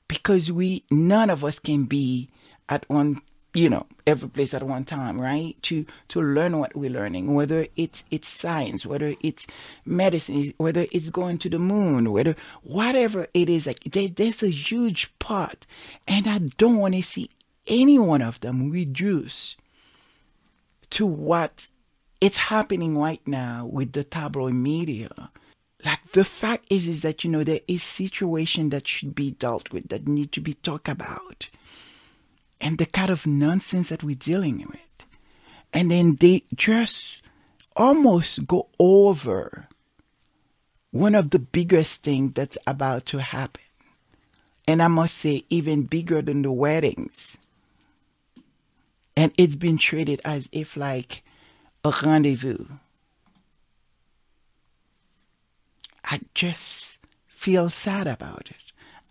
because 0.08 0.52
we 0.52 0.84
none 0.90 1.30
of 1.30 1.44
us 1.44 1.58
can 1.58 1.84
be 1.84 2.30
at 2.68 2.88
one 2.88 3.20
you 3.54 3.68
know 3.68 3.86
every 4.06 4.28
place 4.28 4.54
at 4.54 4.62
one 4.62 4.84
time 4.84 5.20
right? 5.20 5.60
To 5.62 5.86
to 6.08 6.22
learn 6.22 6.58
what 6.58 6.76
we're 6.76 6.90
learning 6.90 7.34
whether 7.34 7.66
it's 7.76 8.04
it's 8.10 8.28
science 8.28 8.86
whether 8.86 9.14
it's 9.20 9.46
medicine 9.84 10.54
whether 10.56 10.86
it's 10.90 11.10
going 11.10 11.38
to 11.38 11.48
the 11.48 11.58
moon 11.58 12.12
whether 12.12 12.34
whatever 12.62 13.26
it 13.34 13.48
is 13.48 13.66
like 13.66 13.84
there, 13.84 14.08
there's 14.08 14.42
a 14.42 14.50
huge 14.50 15.16
part. 15.18 15.66
And 16.08 16.26
i 16.26 16.38
don't 16.38 16.78
want 16.78 16.94
to 16.94 17.02
see 17.02 17.30
any 17.66 17.98
one 17.98 18.22
of 18.22 18.40
them 18.40 18.70
reduce 18.70 19.56
to 20.90 21.06
what 21.06 21.68
it's 22.20 22.36
happening 22.36 22.98
right 22.98 23.26
now 23.26 23.66
with 23.66 23.92
the 23.92 24.04
tabloid 24.04 24.54
media. 24.54 25.30
Like 25.84 26.12
the 26.12 26.24
fact 26.24 26.66
is 26.70 26.86
is 26.86 27.00
that 27.02 27.24
you 27.24 27.30
know 27.30 27.42
there 27.42 27.60
is 27.66 27.82
situation 27.82 28.70
that 28.70 28.86
should 28.86 29.14
be 29.14 29.32
dealt 29.32 29.72
with 29.72 29.88
that 29.88 30.06
need 30.06 30.30
to 30.32 30.40
be 30.40 30.54
talked 30.54 30.88
about 30.88 31.48
and 32.62 32.78
the 32.78 32.86
kind 32.86 33.10
of 33.10 33.26
nonsense 33.26 33.88
that 33.88 34.04
we're 34.04 34.14
dealing 34.14 34.58
with. 34.68 35.06
And 35.72 35.90
then 35.90 36.16
they 36.16 36.44
just 36.54 37.20
almost 37.74 38.46
go 38.46 38.68
over 38.78 39.66
one 40.92 41.14
of 41.14 41.30
the 41.30 41.40
biggest 41.40 42.02
things 42.02 42.32
that's 42.34 42.56
about 42.66 43.04
to 43.06 43.18
happen. 43.18 43.62
And 44.68 44.80
i 44.80 44.86
must 44.86 45.18
say 45.18 45.44
even 45.50 45.82
bigger 45.82 46.22
than 46.22 46.42
the 46.42 46.52
weddings. 46.52 47.36
And 49.16 49.32
it's 49.36 49.56
been 49.56 49.76
treated 49.76 50.20
as 50.24 50.48
if 50.52 50.76
like 50.76 51.24
a 51.84 51.92
rendezvous. 52.02 52.66
I 56.04 56.20
just 56.34 56.98
feel 57.26 57.70
sad 57.70 58.06
about 58.06 58.50
it. 58.50 58.56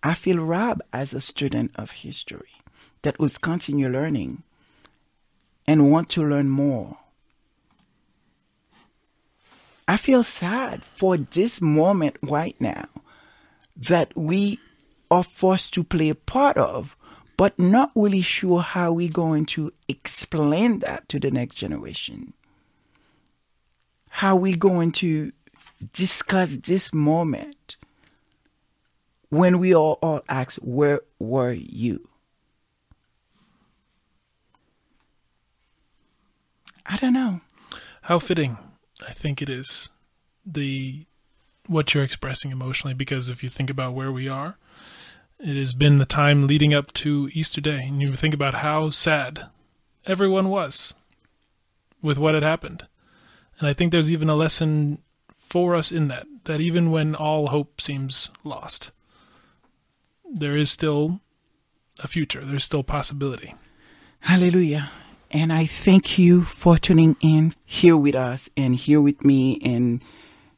I 0.02 0.14
feel 0.14 0.38
robbed 0.38 0.84
as 0.94 1.14
a 1.14 1.22
student 1.22 1.72
of 1.76 1.92
history 1.92 2.61
that 3.02 3.20
was 3.20 3.38
continue 3.38 3.90
learning 3.90 4.44
and 5.68 5.92
want 5.92 6.10
to 6.10 6.24
learn 6.24 6.50
more. 6.50 6.98
I 9.88 9.98
feel 9.98 10.24
sad 10.24 10.84
for 10.84 11.18
this 11.18 11.60
moment 11.60 12.16
right 12.22 12.56
now 12.62 12.86
that 13.76 14.16
we 14.16 14.60
are 15.10 15.24
forced 15.24 15.74
to 15.74 15.84
play 15.84 16.10
a 16.10 16.16
part 16.16 16.58
of, 16.58 16.96
but 17.36 17.58
not 17.60 17.92
really 17.96 18.22
sure 18.22 18.62
how 18.62 18.94
we're 18.94 19.10
going 19.10 19.46
to 19.48 19.74
explain 19.88 20.80
that 20.80 21.10
to 21.10 21.20
the 21.20 21.32
next 21.32 21.56
generation. 21.56 22.34
How 24.10 24.36
we 24.36 24.56
going 24.56 24.92
to 24.94 25.32
discuss 25.94 26.58
this 26.58 26.94
moment 26.94 27.76
when 29.30 29.60
we 29.60 29.74
all, 29.74 29.98
all 30.02 30.22
asked, 30.30 30.58
Where 30.58 31.02
were 31.20 31.54
you? 31.54 32.08
I 36.86 36.98
don't 36.98 37.14
know. 37.14 37.42
How 38.04 38.20
fitting, 38.20 38.58
I 39.08 39.14
think 39.14 39.42
it 39.42 39.50
is, 39.50 39.90
the 40.46 41.06
what 41.68 41.94
you're 41.94 42.04
expressing 42.04 42.52
emotionally, 42.52 42.94
because 42.94 43.30
if 43.30 43.44
you 43.44 43.50
think 43.50 43.70
about 43.70 43.94
where 43.94 44.12
we 44.12 44.28
are, 44.28 44.58
it 45.40 45.56
has 45.56 45.74
been 45.74 46.00
the 46.00 46.06
time 46.06 46.48
leading 46.48 46.74
up 46.74 46.92
to 46.94 47.30
Easter 47.34 47.62
Day, 47.62 47.84
and 47.84 48.02
you 48.02 48.16
think 48.16 48.34
about 48.34 48.56
how 48.56 48.90
sad 48.90 49.48
everyone 50.06 50.50
was 50.50 50.94
with 52.02 52.18
what 52.18 52.34
had 52.34 52.44
happened. 52.44 52.88
And 53.60 53.68
I 53.68 53.74
think 53.74 53.92
there's 53.92 54.12
even 54.12 54.30
a 54.30 54.36
lesson 54.36 55.00
for 55.38 55.76
us 55.76 55.92
in 55.92 56.08
that, 56.08 56.26
that 56.46 56.62
even 56.62 56.92
when 56.92 57.14
all 57.16 57.48
hope 57.48 57.80
seems 57.80 58.30
lost, 58.44 58.92
there 60.32 60.58
is 60.58 60.72
still 60.72 61.20
a 62.00 62.08
future, 62.08 62.44
there's 62.44 62.64
still 62.64 62.84
possibility. 62.84 63.54
Hallelujah. 64.22 64.92
And 65.34 65.54
I 65.54 65.66
thank 65.66 66.20
you 66.20 66.44
for 66.44 66.78
tuning 66.78 67.16
in 67.22 67.54
here 67.66 67.96
with 67.96 68.16
us 68.16 68.50
and 68.58 68.76
here 68.76 69.00
with 69.00 69.24
me. 69.24 69.62
And 69.64 70.04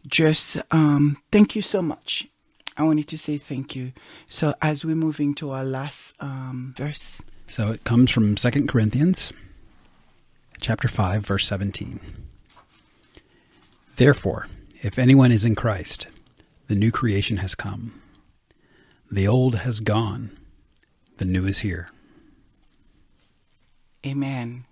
just 0.08 0.58
um, 0.72 1.18
thank 1.32 1.56
you 1.56 1.62
so 1.62 1.84
much. 1.84 2.28
I 2.76 2.82
wanted 2.82 3.08
to 3.10 3.18
say 3.18 3.38
thank 3.38 3.76
you. 3.76 3.94
So 4.28 4.56
as 4.64 4.84
we're 4.84 4.95
moving 4.95 5.36
to 5.36 5.52
our 5.52 5.64
last 5.64 6.16
um, 6.20 6.74
verse. 6.76 7.22
So 7.45 7.72
it 7.72 7.84
comes 7.84 8.10
from 8.10 8.36
Second 8.36 8.68
Corinthians 8.68 9.32
chapter 10.60 10.88
5 10.88 11.24
verse 11.24 11.45
17. 11.48 12.00
Therefore, 13.98 14.48
if 14.82 14.98
anyone 14.98 15.32
is 15.32 15.45
in 15.45 15.54
Christ, 15.54 16.08
the 16.68 16.76
new 16.76 16.91
creation 16.91 17.38
has 17.38 17.54
come. 17.54 18.02
The 19.12 19.28
old 19.28 19.58
has 19.58 19.82
gone, 19.82 20.36
the 21.18 21.26
new 21.26 21.45
is 21.45 21.60
here. 21.60 21.90
Amen. 24.06 24.66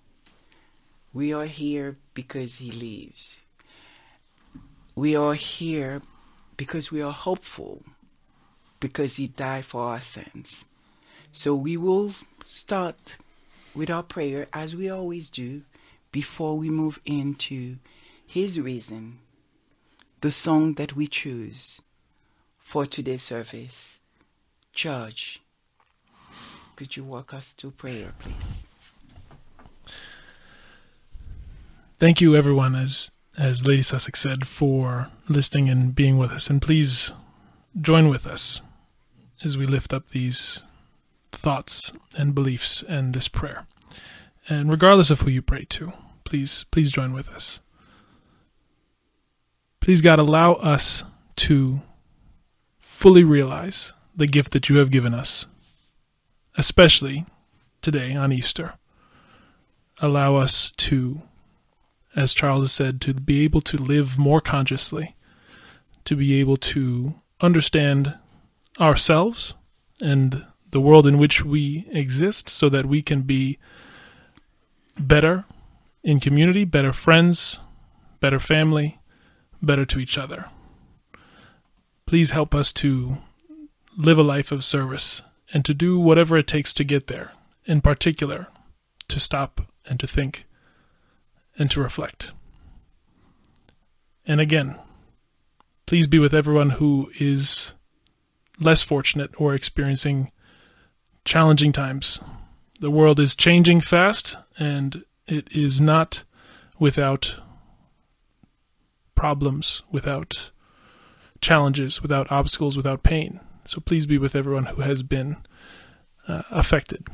We 1.14 1.32
are 1.34 1.45
here 1.45 1.98
because 2.14 2.56
He 2.58 2.72
lives. 2.72 3.38
We 4.94 5.16
are 5.16 5.36
here 5.36 6.02
because 6.58 6.91
we 6.91 7.02
are 7.02 7.14
hopeful, 7.14 7.84
because 8.82 9.16
He 9.16 9.28
died 9.28 9.64
for 9.64 9.84
our 9.84 10.02
sins. 10.02 10.66
So 11.32 11.56
we 11.56 11.78
will 11.78 12.14
start 12.45 13.16
with 13.74 13.90
our 13.90 14.03
prayer 14.03 14.48
as 14.52 14.76
we 14.76 14.90
always 14.90 15.30
do 15.30 15.62
before 16.12 16.58
we 16.58 16.70
move 16.70 16.99
into 17.06 17.78
His 18.28 18.60
reason, 18.60 19.20
the 20.20 20.32
song 20.32 20.74
that 20.74 20.94
we 20.94 21.08
choose 21.08 21.82
for 22.60 22.86
today's 22.86 23.24
service. 23.24 23.99
Judge, 24.74 25.41
could 26.76 26.98
you 26.98 27.06
walk 27.06 27.34
us 27.34 27.53
to 27.53 27.72
prayer, 27.72 28.14
please? 28.20 28.66
Thank 32.02 32.19
you, 32.19 32.36
everyone, 32.36 32.73
as 32.73 33.11
as 33.38 33.68
Lady 33.68 33.84
Sussex 33.84 34.19
said, 34.19 34.48
for 34.48 35.11
listening 35.30 35.69
and 35.69 35.94
being 35.94 36.18
with 36.18 36.32
us. 36.32 36.49
And 36.49 36.60
please 36.60 37.14
join 37.80 38.10
with 38.10 38.26
us 38.26 38.64
as 39.44 39.56
we 39.56 39.68
lift 39.68 39.94
up 39.94 40.10
these 40.10 40.64
thoughts 41.32 41.94
and 42.18 42.34
beliefs 42.34 42.84
and 42.90 43.14
this 43.14 43.28
prayer. 43.28 43.68
And 44.49 44.72
regardless 44.72 45.11
of 45.11 45.22
who 45.22 45.30
you 45.30 45.44
pray 45.44 45.68
to, 45.69 45.94
please 46.23 46.65
please 46.72 46.91
join 46.91 47.14
with 47.14 47.30
us. 47.30 47.61
Please 49.80 50.02
God 50.02 50.18
allow 50.18 50.53
us 50.53 51.03
to 51.36 51.82
fully 52.80 53.23
realize 53.23 53.94
the 54.15 54.26
gift 54.26 54.53
that 54.53 54.69
you 54.69 54.78
have 54.78 54.90
given 54.90 55.14
us, 55.14 55.45
especially 56.57 57.28
today 57.84 58.15
on 58.15 58.32
Easter. 58.32 58.73
Allow 59.99 60.38
us 60.38 60.72
to 60.78 61.22
as 62.16 62.34
Charles 62.34 62.64
has 62.64 62.72
said, 62.72 63.02
to 63.02 63.14
be 63.14 63.44
able 63.44 63.62
to 63.62 63.78
live 63.78 64.18
more 64.18 64.42
consciously, 64.42 65.16
to 66.06 66.16
be 66.16 66.40
able 66.40 66.58
to 66.58 67.16
understand 67.40 68.18
ourselves 68.80 69.56
and 70.02 70.46
the 70.72 70.82
world 70.82 71.06
in 71.06 71.18
which 71.18 71.44
we 71.44 71.86
exist 71.92 72.50
so 72.50 72.70
that 72.70 72.86
we 72.86 73.02
can 73.02 73.22
be 73.22 73.58
better 74.98 75.46
in 76.04 76.20
community, 76.20 76.66
better 76.66 76.94
friends, 76.94 77.60
better 78.20 78.40
family, 78.40 79.00
better 79.62 79.86
to 79.86 80.00
each 80.00 80.18
other. 80.18 80.46
Please 82.06 82.32
help 82.32 82.56
us 82.56 82.72
to 82.74 83.18
live 83.98 84.18
a 84.18 84.24
life 84.24 84.52
of 84.52 84.64
service 84.64 85.22
and 85.54 85.64
to 85.66 85.74
do 85.74 86.00
whatever 86.00 86.38
it 86.38 86.48
takes 86.48 86.74
to 86.74 86.84
get 86.84 87.08
there, 87.08 87.32
in 87.66 87.82
particular, 87.82 88.48
to 89.08 89.20
stop 89.20 89.62
and 89.86 90.00
to 90.00 90.08
think 90.08 90.46
and 91.62 91.70
to 91.70 91.80
reflect. 91.80 92.32
And 94.26 94.42
again, 94.42 94.76
please 95.86 96.08
be 96.08 96.18
with 96.18 96.34
everyone 96.34 96.72
who 96.72 97.12
is 97.20 97.74
less 98.60 98.82
fortunate 98.82 99.30
or 99.38 99.54
experiencing 99.54 100.32
challenging 101.24 101.72
times. 101.72 102.20
The 102.80 102.90
world 102.90 103.20
is 103.20 103.36
changing 103.36 103.82
fast, 103.82 104.38
and 104.58 105.04
it 105.28 105.48
is 105.52 105.80
not 105.80 106.24
without 106.80 107.40
problems, 109.14 109.84
without 109.92 110.50
challenges, 111.42 112.02
without 112.02 112.32
obstacles, 112.32 112.76
without 112.76 113.04
pain. 113.04 113.40
So 113.66 113.80
please 113.80 114.08
be 114.08 114.18
with 114.18 114.36
everyone 114.36 114.66
who 114.66 114.82
has 114.82 115.04
been 115.04 115.38
uh, 116.28 116.42
affected. 116.50 117.08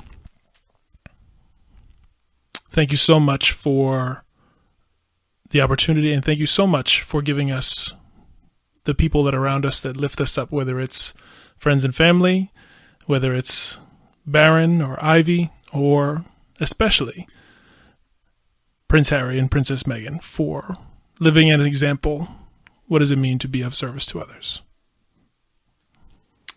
Thank 2.71 2.91
you 2.91 2.97
so 2.97 3.19
much 3.19 3.51
for 3.51 4.23
the 5.49 5.61
opportunity, 5.61 6.13
and 6.13 6.23
thank 6.23 6.39
you 6.39 6.45
so 6.45 6.67
much 6.67 7.01
for 7.01 7.21
giving 7.21 7.51
us 7.51 7.93
the 8.83 8.93
people 8.95 9.23
that 9.23 9.35
are 9.35 9.43
around 9.43 9.65
us 9.65 9.79
that 9.79 9.97
lift 9.97 10.21
us 10.21 10.37
up, 10.37 10.51
whether 10.51 10.79
it's 10.79 11.13
friends 11.57 11.83
and 11.83 11.95
family, 11.95 12.51
whether 13.05 13.33
it's 13.33 13.79
Barron 14.25 14.81
or 14.81 15.03
Ivy, 15.03 15.51
or 15.71 16.25
especially 16.59 17.27
Prince 18.87 19.09
Harry 19.09 19.37
and 19.39 19.51
Princess 19.51 19.83
Meghan 19.83 20.21
for 20.21 20.77
living 21.19 21.49
an 21.49 21.61
example. 21.61 22.29
What 22.87 22.99
does 22.99 23.11
it 23.11 23.17
mean 23.17 23.39
to 23.39 23.47
be 23.47 23.61
of 23.61 23.75
service 23.75 24.05
to 24.07 24.21
others? 24.21 24.61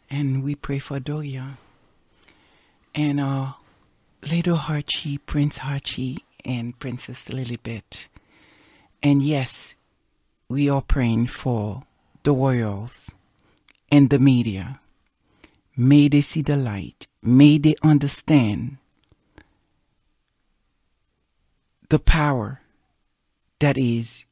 And 0.09 0.43
we 0.43 0.55
pray 0.55 0.79
for 0.79 1.01
Doria 1.01 1.59
and 2.95 3.21
our 3.21 3.57
little 4.29 4.61
Archie, 4.69 5.19
Prince 5.19 5.61
Archie, 5.65 6.25
and 6.45 6.79
Princess 6.79 7.25
Lilibet. 7.29 8.07
And 9.03 9.23
yes, 9.23 9.75
we 10.49 10.69
are 10.69 10.83
praying 10.83 11.29
for 11.29 11.85
the 12.23 12.33
royals 12.33 13.11
and 13.91 14.11
the 14.11 14.19
media. 14.19 14.81
May 15.77 16.09
they 16.09 16.21
see 16.21 16.43
the 16.43 16.57
light. 16.57 17.07
May 17.23 17.59
they 17.59 17.75
understand 17.83 18.77
the 21.89 21.99
power 21.99 22.61
that 23.59 23.77
is 23.77 24.25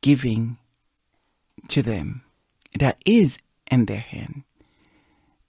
giving 0.00 0.58
to 1.68 1.82
them, 1.82 2.22
that 2.78 2.98
is 3.06 3.38
in 3.70 3.86
their 3.86 4.00
hand. 4.00 4.44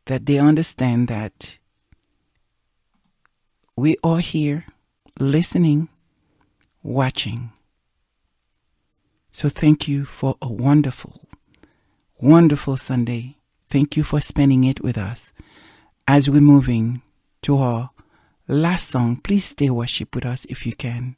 That 0.06 0.26
they 0.26 0.38
understand 0.38 1.07
that 1.07 1.57
we 3.76 3.97
are 4.03 4.19
here 4.19 4.65
listening, 5.19 5.89
watching. 6.84 7.52
So 9.36 9.49
thank 9.49 9.86
you 9.86 10.06
for 10.06 10.38
a 10.41 10.48
wonderful, 10.48 11.28
wonderful 12.18 12.78
Sunday. 12.78 13.36
Thank 13.68 13.98
you 13.98 14.03
for 14.06 14.22
spending 14.22 14.64
it 14.64 14.82
with 14.82 14.98
us. 14.98 15.34
As 16.07 16.30
we're 16.30 16.40
moving 16.40 17.02
to 17.41 17.57
our 17.57 17.90
last 18.48 18.88
song, 18.88 19.18
please 19.18 19.44
stay 19.44 19.70
worship 19.70 20.16
with 20.16 20.26
us 20.26 20.45
if 20.45 20.66
you 20.66 20.74
can. 20.74 21.18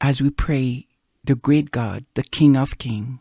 As 0.00 0.20
we 0.20 0.30
pray 0.30 0.88
the 1.22 1.36
great 1.36 1.70
God, 1.70 2.04
the 2.14 2.24
King 2.24 2.56
of 2.56 2.78
Kings, 2.78 3.20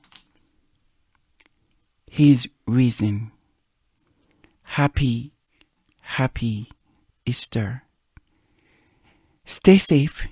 His 2.10 2.50
reason. 2.66 3.32
Happy, 4.64 5.34
happy 6.02 6.72
Easter. 7.28 7.84
Stay 9.46 9.78
safe 9.78 10.28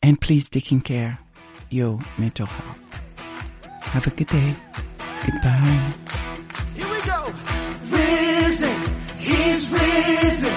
and 0.00 0.20
please 0.20 0.48
taking 0.48 0.80
care 0.80 1.18
your 1.72 1.98
mental 2.18 2.46
health. 2.46 2.78
Have 3.80 4.06
a 4.06 4.10
good 4.10 4.26
day. 4.26 4.54
Goodbye. 5.24 5.94
Here 6.74 6.88
we 6.88 7.00
go. 7.02 7.32
Risen, 7.90 8.76
he's 9.18 9.70
risen, 9.70 10.54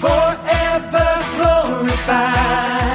forever 0.00 1.08
glorified. 1.36 2.85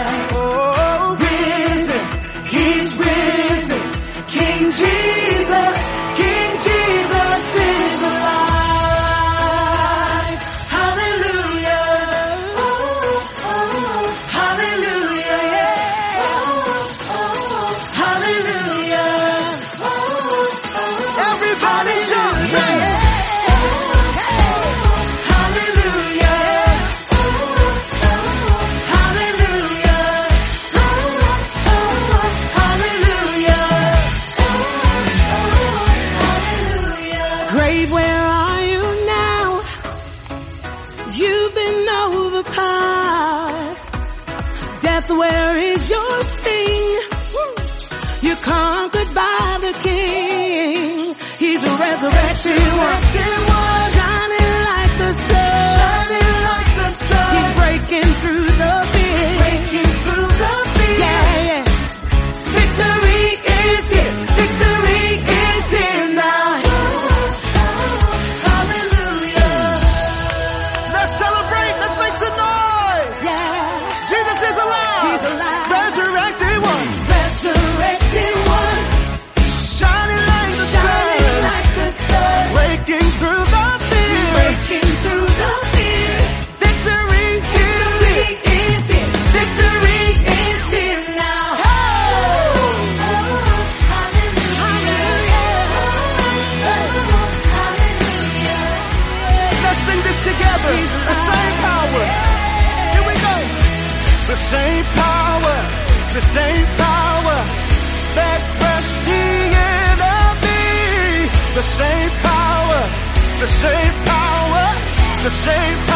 The 115.24 115.30
same 115.30 115.91